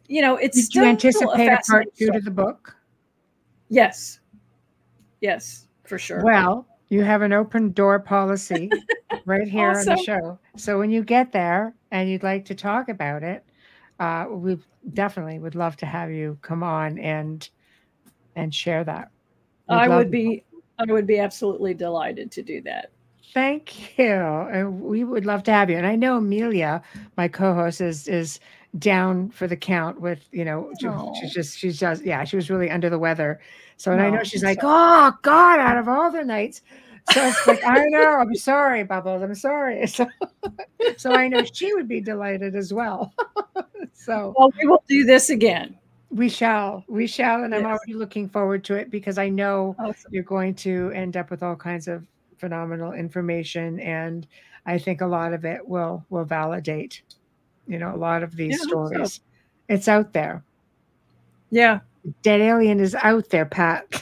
you 0.07 0.22
know 0.22 0.36
it's 0.38 0.56
did 0.57 0.76
you 0.76 0.82
still 0.82 0.84
a 0.86 0.90
anticipate 0.90 1.48
a 1.48 1.49
part 1.49 1.57
fascinating 1.57 1.91
two 1.98 2.11
to 2.11 2.19
the 2.19 2.32
book? 2.32 2.76
yes 3.69 4.19
yes 5.22 5.68
for 5.86 5.98
sure 5.98 6.22
Well, 6.23 6.68
you 6.90 7.03
have 7.03 7.22
an 7.22 7.34
open 7.34 7.72
door 7.72 7.99
policy 7.99 8.72
right 9.26 9.48
here 9.48 9.72
on 9.72 9.86
the 9.86 9.98
show. 9.98 10.40
So 10.57 10.77
when 10.80 10.91
you 10.91 11.03
get 11.03 11.32
there 11.32 11.73
and 11.91 12.10
you'd 12.10 12.23
like 12.23 12.45
to 12.45 12.56
talk 12.56 12.90
about 12.90 13.23
it, 13.23 13.44
uh, 13.99 14.26
we 14.30 14.57
definitely 14.94 15.40
would 15.40 15.56
love 15.56 15.77
to 15.77 15.86
have 15.86 16.11
you 16.11 16.38
come 16.41 16.64
on 16.64 16.98
and 16.99 17.48
and 18.36 18.53
share 18.53 18.84
that. 18.84 19.10
We'd 19.68 19.77
i 19.77 19.88
would 19.88 20.11
be 20.11 20.44
i 20.77 20.91
would 20.91 21.07
be 21.07 21.19
absolutely 21.19 21.73
delighted 21.73 22.32
to 22.32 22.44
do 22.44 22.61
that 22.61 22.91
Thank 23.34 23.98
you. 23.98 24.14
And 24.14 24.82
we 24.82 25.03
would 25.03 25.26
love 25.26 25.44
to 25.44 25.52
have 25.52 25.69
you. 25.69 25.76
And 25.76 25.86
I 25.86 25.95
know 25.98 26.18
Amelia, 26.18 26.82
my 27.18 27.27
co-host, 27.27 27.82
is 27.82 28.07
is 28.07 28.40
down 28.80 29.30
for 29.30 29.47
the 29.47 29.56
count 29.56 30.02
with, 30.02 30.19
you 30.31 30.45
know, 30.45 30.72
she's 30.80 30.89
oh. 30.89 31.14
just 31.34 31.57
she's 31.57 31.80
just 31.80 32.06
yeah, 32.06 32.23
she 32.23 32.35
was 32.35 32.49
really 32.49 32.69
under 32.69 32.89
the 32.89 32.99
weather. 32.99 33.39
So 33.77 33.91
and 33.91 34.02
I 34.02 34.10
know 34.10 34.19
oh, 34.22 34.23
she's 34.23 34.43
I'm 34.43 34.49
like, 34.49 34.60
oh 34.64 35.14
God, 35.22 35.60
out 35.60 35.77
of 35.77 35.88
all 35.88 36.11
the 36.11 36.23
nights. 36.23 36.61
So 37.11 37.26
it's 37.27 37.47
like, 37.47 37.64
I 37.65 37.85
know, 37.85 38.18
I'm 38.19 38.34
sorry, 38.35 38.84
Bubbles. 38.84 39.22
I'm 39.23 39.35
sorry. 39.35 39.85
So 39.88 40.07
so 40.97 41.14
I 41.14 41.27
know 41.27 41.43
she 41.43 41.73
would 41.73 41.88
be 41.88 42.02
delighted 42.02 42.56
as 42.56 42.73
well. 42.73 43.14
so 43.93 44.34
Well, 44.38 44.52
we 44.60 44.68
will 44.68 44.84
do 44.88 45.03
this 45.06 45.30
again. 45.30 45.77
we 46.10 46.30
shall, 46.30 46.84
we 46.88 47.07
shall, 47.07 47.43
and 47.43 47.53
I'm 47.53 47.65
already 47.65 47.93
looking 47.93 48.30
forward 48.30 48.64
to 48.65 48.76
it 48.76 48.89
because 48.91 49.18
I 49.18 49.30
know 49.30 49.76
Awesome. 49.80 50.14
you're 50.14 50.23
going 50.23 50.53
to 50.56 50.91
end 50.91 51.18
up 51.18 51.31
with 51.31 51.43
all 51.43 51.56
kinds 51.56 51.88
of 51.88 52.06
phenomenal 52.38 52.91
information 52.91 53.80
and 53.80 54.27
i 54.65 54.77
think 54.77 54.99
a 54.99 55.06
lot 55.06 55.31
of 55.34 55.45
it 55.45 55.65
will 55.65 56.06
will 56.10 56.26
validate 56.26 57.02
you 57.67 57.77
know 57.79 57.93
a 57.93 57.97
lot 57.97 58.23
of 58.23 58.35
these 58.35 58.51
Yeah, 58.51 58.57
hope 58.57 58.69
so. 58.69 58.87
stories 58.87 59.19
it's 59.69 59.87
out 59.87 60.13
there 60.13 60.43
Yeah. 61.51 61.79
dead 62.23 62.41
alien 62.41 62.79
is 62.79 62.95
out 62.95 63.29
there 63.29 63.45
pat 63.45 63.85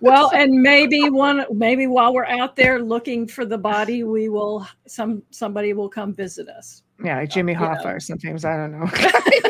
Well, 0.00 0.30
and 0.34 0.50
maybe 0.60 1.08
one, 1.08 1.46
maybe 1.50 1.86
while 1.86 2.12
we're 2.12 2.26
out 2.26 2.56
there 2.56 2.78
looking 2.78 3.26
for 3.26 3.46
the 3.46 3.56
body, 3.56 4.04
we 4.04 4.28
will 4.28 4.66
some 4.86 5.22
somebody 5.30 5.72
will 5.72 5.88
come 5.88 6.12
visit 6.12 6.46
us. 6.48 6.82
Yeah 7.02 7.18
like 7.18 7.30
jimmy 7.30 7.52
Yeah. 7.52 7.74
hoffa 7.74 7.96
or 7.96 8.00
something 8.00 8.36
i 8.44 8.56
don't 8.56 8.72
know 8.72 8.86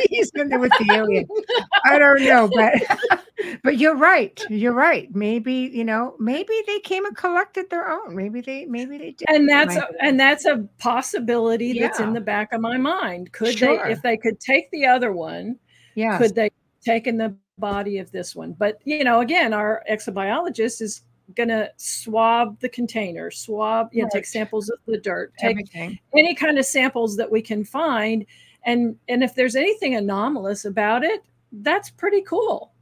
he's 0.08 0.30
in 0.34 0.48
there 0.48 0.58
with 0.58 0.72
the 0.78 0.92
alien 0.94 1.26
i 1.84 1.98
don't 1.98 2.22
know 2.24 2.48
but 2.52 3.20
but 3.62 3.76
you're 3.78 3.96
right 3.96 4.42
you're 4.48 4.72
right 4.72 5.14
maybe 5.14 5.52
you 5.72 5.84
know 5.84 6.16
maybe 6.18 6.54
they 6.66 6.78
came 6.80 7.04
and 7.04 7.16
collected 7.16 7.68
their 7.70 7.90
own 7.90 8.14
maybe 8.16 8.40
they 8.40 8.64
maybe 8.64 8.96
they 8.96 9.10
did 9.10 9.28
And 9.28 9.48
that's 9.48 9.76
a, 9.76 9.86
and 10.00 10.18
that's 10.18 10.46
a 10.46 10.66
possibility 10.78 11.78
that's 11.78 12.00
in 12.00 12.12
the 12.14 12.20
back 12.20 12.52
of 12.52 12.60
my 12.60 12.78
mind. 12.78 13.32
Could 13.32 13.58
Sure. 13.58 13.84
they, 13.84 13.92
if 13.92 14.00
they 14.02 14.16
could 14.16 14.40
take 14.40 14.70
the 14.70 14.86
other 14.86 15.12
one, 15.12 15.58
yeah 15.96 16.16
could 16.18 16.34
they 16.34 16.50
taken 16.84 17.18
the 17.18 17.36
body 17.58 17.98
of 17.98 18.10
this 18.10 18.34
one? 18.34 18.52
But 18.58 18.78
you 18.84 19.04
know, 19.04 19.20
again, 19.20 19.52
our 19.52 19.82
exobiologist 19.90 20.80
is 20.80 21.02
to 21.36 21.70
swab 21.76 22.58
the 22.60 22.68
container, 22.68 23.30
swab, 23.30 23.88
you 23.92 24.02
know, 24.02 24.08
take 24.12 24.26
samples 24.26 24.68
of 24.68 24.78
the 24.86 24.98
dirt, 24.98 25.32
take 25.38 25.52
everything 25.52 25.98
any 26.16 26.34
kind 26.34 26.58
of 26.58 26.64
samples 26.66 27.16
that 27.16 27.30
we 27.30 27.42
can 27.42 27.64
find 27.64 28.24
and 28.64 28.96
and 29.08 29.22
if 29.22 29.34
there's 29.34 29.56
anything 29.56 29.94
anomalous 29.96 30.64
about 30.64 31.02
it 31.04 31.22
that's 31.52 31.90
pretty 31.90 32.22
cool 32.22 32.72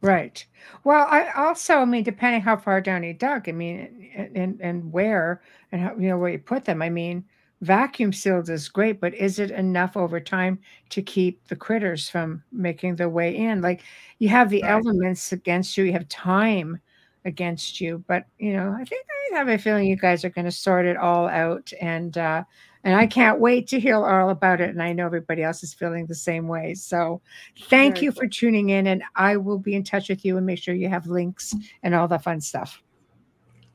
Right. 0.00 0.46
Well, 0.84 1.06
I 1.10 1.30
also, 1.32 1.74
I 1.78 1.84
mean, 1.84 2.04
depending 2.04 2.40
how 2.40 2.56
far 2.56 2.80
down 2.80 3.02
you 3.02 3.14
dug, 3.14 3.48
I 3.48 3.52
mean, 3.52 4.12
and 4.16 4.36
and, 4.36 4.60
and 4.60 4.92
where 4.92 5.42
and 5.72 5.80
how 5.80 5.96
you 5.96 6.08
know 6.08 6.18
where 6.18 6.30
you 6.30 6.38
put 6.38 6.64
them. 6.64 6.82
I 6.82 6.88
mean, 6.88 7.24
vacuum 7.62 8.12
sealed 8.12 8.48
is 8.48 8.68
great, 8.68 9.00
but 9.00 9.12
is 9.14 9.40
it 9.40 9.50
enough 9.50 9.96
over 9.96 10.20
time 10.20 10.60
to 10.90 11.02
keep 11.02 11.48
the 11.48 11.56
critters 11.56 12.08
from 12.08 12.44
making 12.52 12.94
their 12.96 13.08
way 13.08 13.34
in? 13.36 13.60
Like 13.60 13.82
you 14.20 14.28
have 14.28 14.50
the 14.50 14.62
Right. 14.62 14.70
elements 14.70 15.32
against 15.32 15.76
you, 15.76 15.84
you 15.84 15.92
have 15.92 16.08
time 16.08 16.80
against 17.24 17.80
you, 17.80 18.04
but 18.06 18.24
you 18.38 18.52
know, 18.52 18.74
I 18.78 18.84
think 18.84 19.04
I 19.32 19.36
have 19.38 19.48
a 19.48 19.58
feeling 19.58 19.86
you 19.88 19.96
guys 19.96 20.24
are 20.24 20.30
going 20.30 20.44
to 20.44 20.50
sort 20.50 20.86
it 20.86 20.96
all 20.96 21.28
out, 21.28 21.72
and 21.80 22.16
uh, 22.16 22.44
and 22.84 22.94
I 22.96 23.06
can't 23.06 23.40
wait 23.40 23.66
to 23.68 23.80
hear 23.80 23.96
all 23.96 24.30
about 24.30 24.60
it. 24.60 24.70
And 24.70 24.82
I 24.82 24.92
know 24.92 25.06
everybody 25.06 25.42
else 25.42 25.62
is 25.62 25.74
feeling 25.74 26.06
the 26.06 26.14
same 26.14 26.48
way. 26.48 26.74
So 26.74 27.20
thank 27.68 27.96
Very 27.96 28.06
you 28.06 28.12
for 28.12 28.26
tuning 28.26 28.70
in, 28.70 28.86
and 28.86 29.02
I 29.16 29.36
will 29.36 29.58
be 29.58 29.74
in 29.74 29.84
touch 29.84 30.08
with 30.08 30.24
you 30.24 30.36
and 30.36 30.46
make 30.46 30.58
sure 30.58 30.74
you 30.74 30.88
have 30.88 31.06
links 31.06 31.54
and 31.82 31.94
all 31.94 32.08
the 32.08 32.18
fun 32.18 32.40
stuff. 32.40 32.82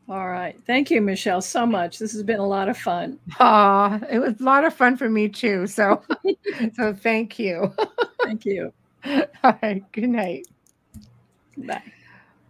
all 0.10 0.28
right 0.28 0.60
thank 0.66 0.92
you 0.92 1.00
michelle 1.02 1.42
so 1.42 1.66
much 1.66 1.98
this 1.98 2.12
has 2.12 2.24
been 2.24 2.40
a 2.40 2.46
lot 2.46 2.68
of 2.68 2.78
fun 2.78 3.18
Ah, 3.40 4.00
it 4.12 4.20
was 4.20 4.40
a 4.40 4.44
lot 4.44 4.66
of 4.66 4.74
fun 4.74 4.98
for 4.98 5.10
me 5.10 5.30
too. 5.30 5.66
So, 5.66 6.02
so 6.76 6.94
thank 6.94 7.40
you. 7.40 7.74
thank 8.24 8.46
you 8.46 8.74
All 9.44 9.58
right, 9.64 9.84
good 9.92 10.10
night. 10.10 10.46
bye 11.58 11.82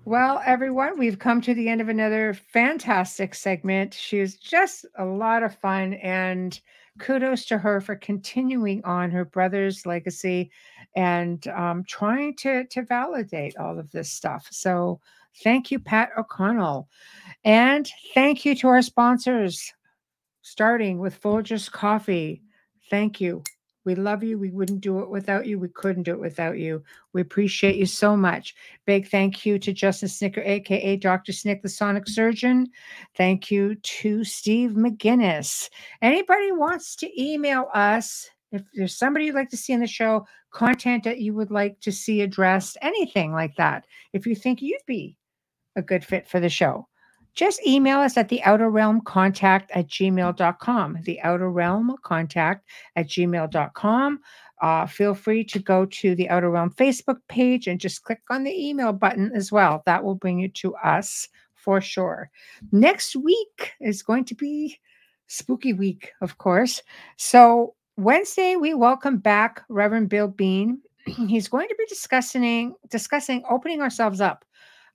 Well, 0.05 0.41
everyone, 0.45 0.99
we've 0.99 1.17
come 1.17 1.39
to 1.41 1.53
the 1.53 1.69
end 1.69 1.79
of 1.79 1.87
another 1.87 2.33
fantastic 2.33 3.33
segment. 3.33 3.93
She 3.93 4.19
was 4.19 4.35
just 4.35 4.85
a 4.97 5.05
lot 5.05 5.43
of 5.43 5.55
fun, 5.55 5.93
and 5.93 6.59
kudos 6.99 7.45
to 7.45 7.57
her 7.57 7.79
for 7.79 7.95
continuing 7.95 8.83
on 8.83 9.11
her 9.11 9.23
brother's 9.23 9.85
legacy 9.85 10.51
and 10.97 11.47
um, 11.47 11.85
trying 11.87 12.35
to 12.37 12.65
to 12.65 12.81
validate 12.81 13.55
all 13.57 13.79
of 13.79 13.91
this 13.91 14.11
stuff. 14.11 14.45
So, 14.51 14.99
thank 15.41 15.71
you, 15.71 15.79
Pat 15.79 16.09
O'Connell, 16.17 16.89
and 17.45 17.89
thank 18.13 18.43
you 18.43 18.55
to 18.55 18.67
our 18.67 18.81
sponsors, 18.81 19.71
starting 20.41 20.99
with 20.99 21.21
Folgers 21.21 21.71
Coffee. 21.71 22.41
Thank 22.89 23.21
you. 23.21 23.41
We 23.85 23.95
love 23.95 24.23
you. 24.23 24.37
We 24.37 24.51
wouldn't 24.51 24.81
do 24.81 24.99
it 24.99 25.09
without 25.09 25.45
you. 25.45 25.59
We 25.59 25.67
couldn't 25.67 26.03
do 26.03 26.11
it 26.11 26.19
without 26.19 26.57
you. 26.57 26.83
We 27.13 27.21
appreciate 27.21 27.75
you 27.75 27.85
so 27.85 28.15
much. 28.15 28.55
Big 28.85 29.07
thank 29.09 29.45
you 29.45 29.59
to 29.59 29.73
Justin 29.73 30.09
Snicker, 30.09 30.41
aka 30.41 30.95
Dr. 30.95 31.33
Snick, 31.33 31.61
the 31.61 31.69
Sonic 31.69 32.07
Surgeon. 32.07 32.67
Thank 33.15 33.51
you 33.51 33.75
to 33.75 34.23
Steve 34.23 34.71
McGinnis. 34.71 35.69
Anybody 36.01 36.51
wants 36.51 36.95
to 36.97 37.21
email 37.21 37.69
us 37.73 38.29
if 38.53 38.61
there's 38.75 38.95
somebody 38.95 39.25
you'd 39.25 39.35
like 39.35 39.49
to 39.49 39.57
see 39.57 39.73
in 39.73 39.79
the 39.79 39.87
show, 39.87 40.25
content 40.51 41.03
that 41.03 41.19
you 41.19 41.33
would 41.33 41.49
like 41.49 41.79
to 41.81 41.91
see 41.91 42.21
addressed, 42.21 42.77
anything 42.81 43.33
like 43.33 43.55
that. 43.55 43.85
If 44.13 44.27
you 44.27 44.35
think 44.35 44.61
you'd 44.61 44.79
be 44.85 45.17
a 45.75 45.81
good 45.81 46.05
fit 46.05 46.27
for 46.27 46.39
the 46.39 46.49
show, 46.49 46.87
just 47.35 47.65
email 47.65 47.99
us 47.99 48.17
at 48.17 48.29
the 48.29 48.43
outer 48.43 48.69
realm 48.69 49.01
contact 49.01 49.71
at 49.71 49.87
gmail.com. 49.87 50.99
The 51.03 51.21
outer 51.21 51.49
realm 51.49 51.95
contact 52.03 52.67
at 52.95 53.07
gmail.com. 53.07 54.19
Uh, 54.63 54.85
feel 54.85 55.13
free 55.13 55.43
to 55.43 55.59
go 55.59 55.85
to 55.85 56.15
the 56.15 56.29
Outer 56.29 56.49
Realm 56.49 56.71
Facebook 56.71 57.17
page 57.27 57.67
and 57.67 57.81
just 57.81 58.03
click 58.03 58.21
on 58.29 58.45
the 58.45 58.69
email 58.69 58.93
button 58.93 59.29
as 59.35 59.51
well. 59.51 59.83
That 59.85 60.01
will 60.01 60.15
bring 60.15 60.39
you 60.39 60.47
to 60.47 60.73
us 60.75 61.27
for 61.53 61.81
sure. 61.81 62.31
Next 62.71 63.13
week 63.13 63.73
is 63.81 64.01
going 64.01 64.23
to 64.23 64.35
be 64.35 64.79
spooky 65.27 65.73
week, 65.73 66.13
of 66.21 66.37
course. 66.37 66.81
So, 67.17 67.75
Wednesday, 67.97 68.55
we 68.55 68.73
welcome 68.73 69.17
back 69.17 69.63
Reverend 69.67 70.07
Bill 70.07 70.29
Bean. 70.29 70.81
He's 71.05 71.49
going 71.49 71.67
to 71.67 71.75
be 71.77 71.85
discussing 71.87 72.73
discussing 72.89 73.43
opening 73.49 73.81
ourselves 73.81 74.21
up 74.21 74.45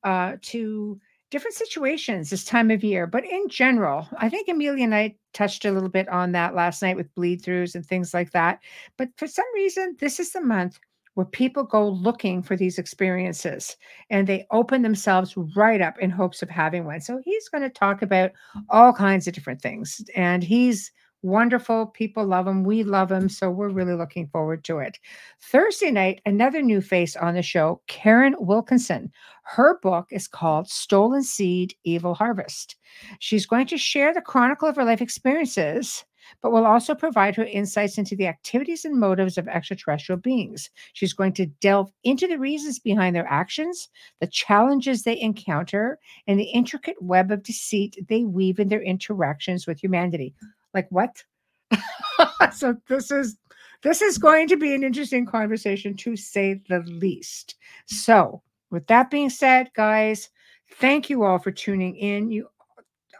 uh, 0.03 0.37
to 0.43 0.99
different 1.31 1.55
situations 1.55 2.31
this 2.31 2.45
time 2.45 2.71
of 2.71 2.83
year, 2.83 3.07
but 3.07 3.25
in 3.25 3.49
general, 3.49 4.09
I 4.17 4.29
think 4.29 4.49
Amelia 4.49 4.85
and 4.85 4.95
I 4.95 5.17
touched 5.35 5.65
a 5.65 5.73
little 5.73 5.89
bit 5.89 6.09
on 6.09 6.33
that 6.33 6.55
last 6.55 6.83
night 6.83 6.97
with 6.97 7.15
bleed 7.15 7.43
throughs 7.43 7.75
and 7.75 7.85
things 7.85 8.15
like 8.15 8.33
that. 8.33 8.61
But 8.97 9.11
for 9.17 9.27
some 9.27 9.45
reason, 9.55 9.97
this 10.01 10.19
is 10.19 10.33
the 10.33 10.41
month 10.41 10.79
where 11.15 11.27
people 11.27 11.65
go 11.65 11.89
looking 11.89 12.43
for 12.43 12.57
these 12.57 12.79
experiences 12.79 13.77
and 14.09 14.27
they 14.27 14.47
open 14.53 14.83
themselves 14.83 15.37
right 15.57 15.81
up 15.81 15.99
in 15.99 16.11
hopes 16.11 16.43
of 16.43 16.49
having 16.49 16.85
one. 16.85 17.01
So 17.01 17.21
he's 17.25 17.49
going 17.49 17.63
to 17.63 17.69
talk 17.69 18.03
about 18.03 18.31
all 18.71 18.93
kinds 18.93 19.27
of 19.27 19.35
different 19.35 19.61
things. 19.61 20.01
And 20.15 20.45
he's 20.45 20.93
wonderful. 21.23 21.87
People 21.87 22.25
love 22.25 22.47
him. 22.47 22.65
We 22.65 22.83
love 22.83 23.11
him. 23.11 23.29
So 23.29 23.51
we're 23.51 23.69
really 23.69 23.95
looking 23.95 24.29
forward 24.29 24.65
to 24.65 24.79
it. 24.79 24.99
Thursday 25.41 25.91
night, 25.91 26.21
another 26.27 26.63
new 26.63 26.81
face 26.81 27.17
on 27.17 27.35
the 27.35 27.43
show, 27.43 27.81
Karen 27.87 28.35
Wilkinson. 28.39 29.11
Her 29.43 29.79
book 29.81 30.09
is 30.11 30.29
called 30.29 30.69
Stolen 30.69 31.23
Seed 31.23 31.75
Evil 31.85 32.15
Harvest. 32.15 32.77
She's 33.19 33.47
going 33.47 33.67
to 33.69 33.79
share 33.79 34.13
the 34.13 34.21
chronicle 34.21 34.69
of 34.69 34.77
her 34.77 34.85
life 34.85 35.01
experiences 35.01 36.05
but 36.43 36.53
will 36.53 36.67
also 36.67 36.95
provide 36.95 37.37
her 37.37 37.45
insights 37.45 37.99
into 37.99 38.17
the 38.17 38.27
activities 38.27 38.85
and 38.85 38.99
motives 38.99 39.39
of 39.39 39.49
extraterrestrial 39.49 40.21
beings. 40.21 40.71
She's 40.93 41.13
going 41.13 41.33
to 41.35 41.47
delve 41.47 41.91
into 42.05 42.27
the 42.27 42.39
reasons 42.39 42.79
behind 42.79 43.17
their 43.17 43.27
actions, 43.27 43.89
the 44.21 44.27
challenges 44.27 45.03
they 45.03 45.21
encounter, 45.21 45.99
and 46.27 46.39
the 46.39 46.51
intricate 46.51 47.01
web 47.01 47.31
of 47.31 47.43
deceit 47.43 47.97
they 48.09 48.25
weave 48.25 48.59
in 48.59 48.69
their 48.69 48.83
interactions 48.83 49.67
with 49.67 49.83
humanity. 49.83 50.35
Like 50.75 50.89
what? 50.91 51.23
so 52.53 52.77
this 52.89 53.11
is 53.11 53.37
this 53.83 54.03
is 54.03 54.19
going 54.19 54.49
to 54.49 54.57
be 54.57 54.75
an 54.75 54.83
interesting 54.83 55.25
conversation 55.25 55.95
to 55.99 56.17
say 56.17 56.61
the 56.69 56.81
least. 56.81 57.55
So, 57.87 58.43
with 58.71 58.87
that 58.89 59.11
being 59.11 59.31
said, 59.31 59.71
guys, 59.75 60.31
thank 60.75 61.09
you 61.09 61.23
all 61.23 61.39
for 61.39 61.53
tuning 61.53 61.97
in. 61.97 62.31
You 62.31 62.49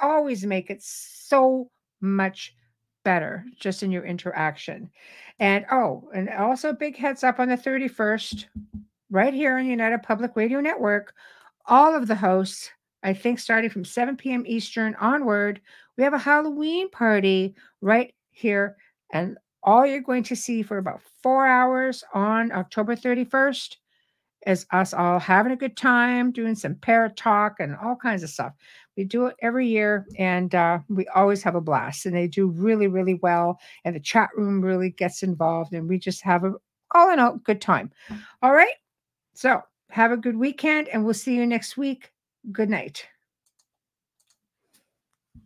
always 0.01 0.45
make 0.45 0.71
it 0.71 0.83
so 0.83 1.71
much 2.01 2.55
better 3.05 3.45
just 3.59 3.83
in 3.83 3.93
your 3.93 4.05
interaction. 4.05 4.91
And 5.39 5.65
oh, 5.71 6.11
and 6.13 6.29
also 6.31 6.73
big 6.73 6.97
heads 6.97 7.23
up 7.23 7.39
on 7.39 7.49
the 7.49 7.57
31st, 7.57 8.47
right 9.11 9.33
here 9.33 9.57
on 9.57 9.67
United 9.67 10.03
Public 10.03 10.33
Radio 10.35 10.61
Network, 10.61 11.15
all 11.67 11.95
of 11.95 12.09
the 12.09 12.17
hosts, 12.17 12.71
I 13.05 13.15
think 13.15 13.39
starting 13.39 13.71
from 13.71 13.85
7 13.85 14.17
p.m. 14.17 14.45
Eastern 14.47 14.97
onward, 14.97 15.61
we 15.99 16.05
have 16.05 16.15
a 16.15 16.19
Halloween 16.19 16.89
party 16.91 17.55
right 17.83 18.15
here. 18.31 18.77
And 19.13 19.37
all 19.65 19.85
you're 19.85 20.01
going 20.01 20.23
to 20.23 20.37
see 20.37 20.63
for 20.63 20.79
about 20.79 21.03
four 21.23 21.47
hours 21.47 22.05
on 22.15 22.53
October 22.53 22.95
31st 22.95 23.77
is 24.47 24.65
us 24.73 24.95
all 24.95 25.19
having 25.19 25.53
a 25.53 25.57
good 25.57 25.77
time, 25.77 26.31
doing 26.31 26.55
some 26.55 26.77
parrot 26.77 27.17
talk 27.17 27.57
and 27.59 27.77
all 27.77 27.97
kinds 27.97 28.23
of 28.23 28.31
stuff. 28.31 28.53
We 28.97 29.05
do 29.05 29.27
it 29.27 29.37
every 29.43 29.67
year 29.67 30.07
and 30.17 30.55
uh, 30.55 30.79
we 30.89 31.07
always 31.09 31.43
have 31.43 31.57
a 31.57 31.61
blast. 31.61 32.07
And 32.07 32.15
they 32.15 32.29
do 32.29 32.47
really, 32.47 32.87
really 32.87 33.15
well. 33.15 33.59
And 33.85 33.95
the 33.95 34.01
chat 34.01 34.31
room 34.37 34.61
really 34.65 34.91
gets 34.91 35.25
involved 35.25 35.73
and 35.73 35.89
we 35.89 35.99
just 35.99 36.23
have 36.23 36.45
a 36.45 36.53
all 36.95 37.13
in 37.13 37.19
all 37.19 37.37
good 37.39 37.61
time. 37.61 37.91
All 38.43 38.55
right. 38.55 38.75
So 39.35 39.61
have 39.91 40.13
a 40.13 40.17
good 40.17 40.37
weekend 40.37 40.89
and 40.89 41.05
we'll 41.05 41.15
see 41.15 41.35
you 41.35 41.45
next 41.45 41.77
week. 41.77 42.13
Good 42.53 42.71
night. 42.71 43.07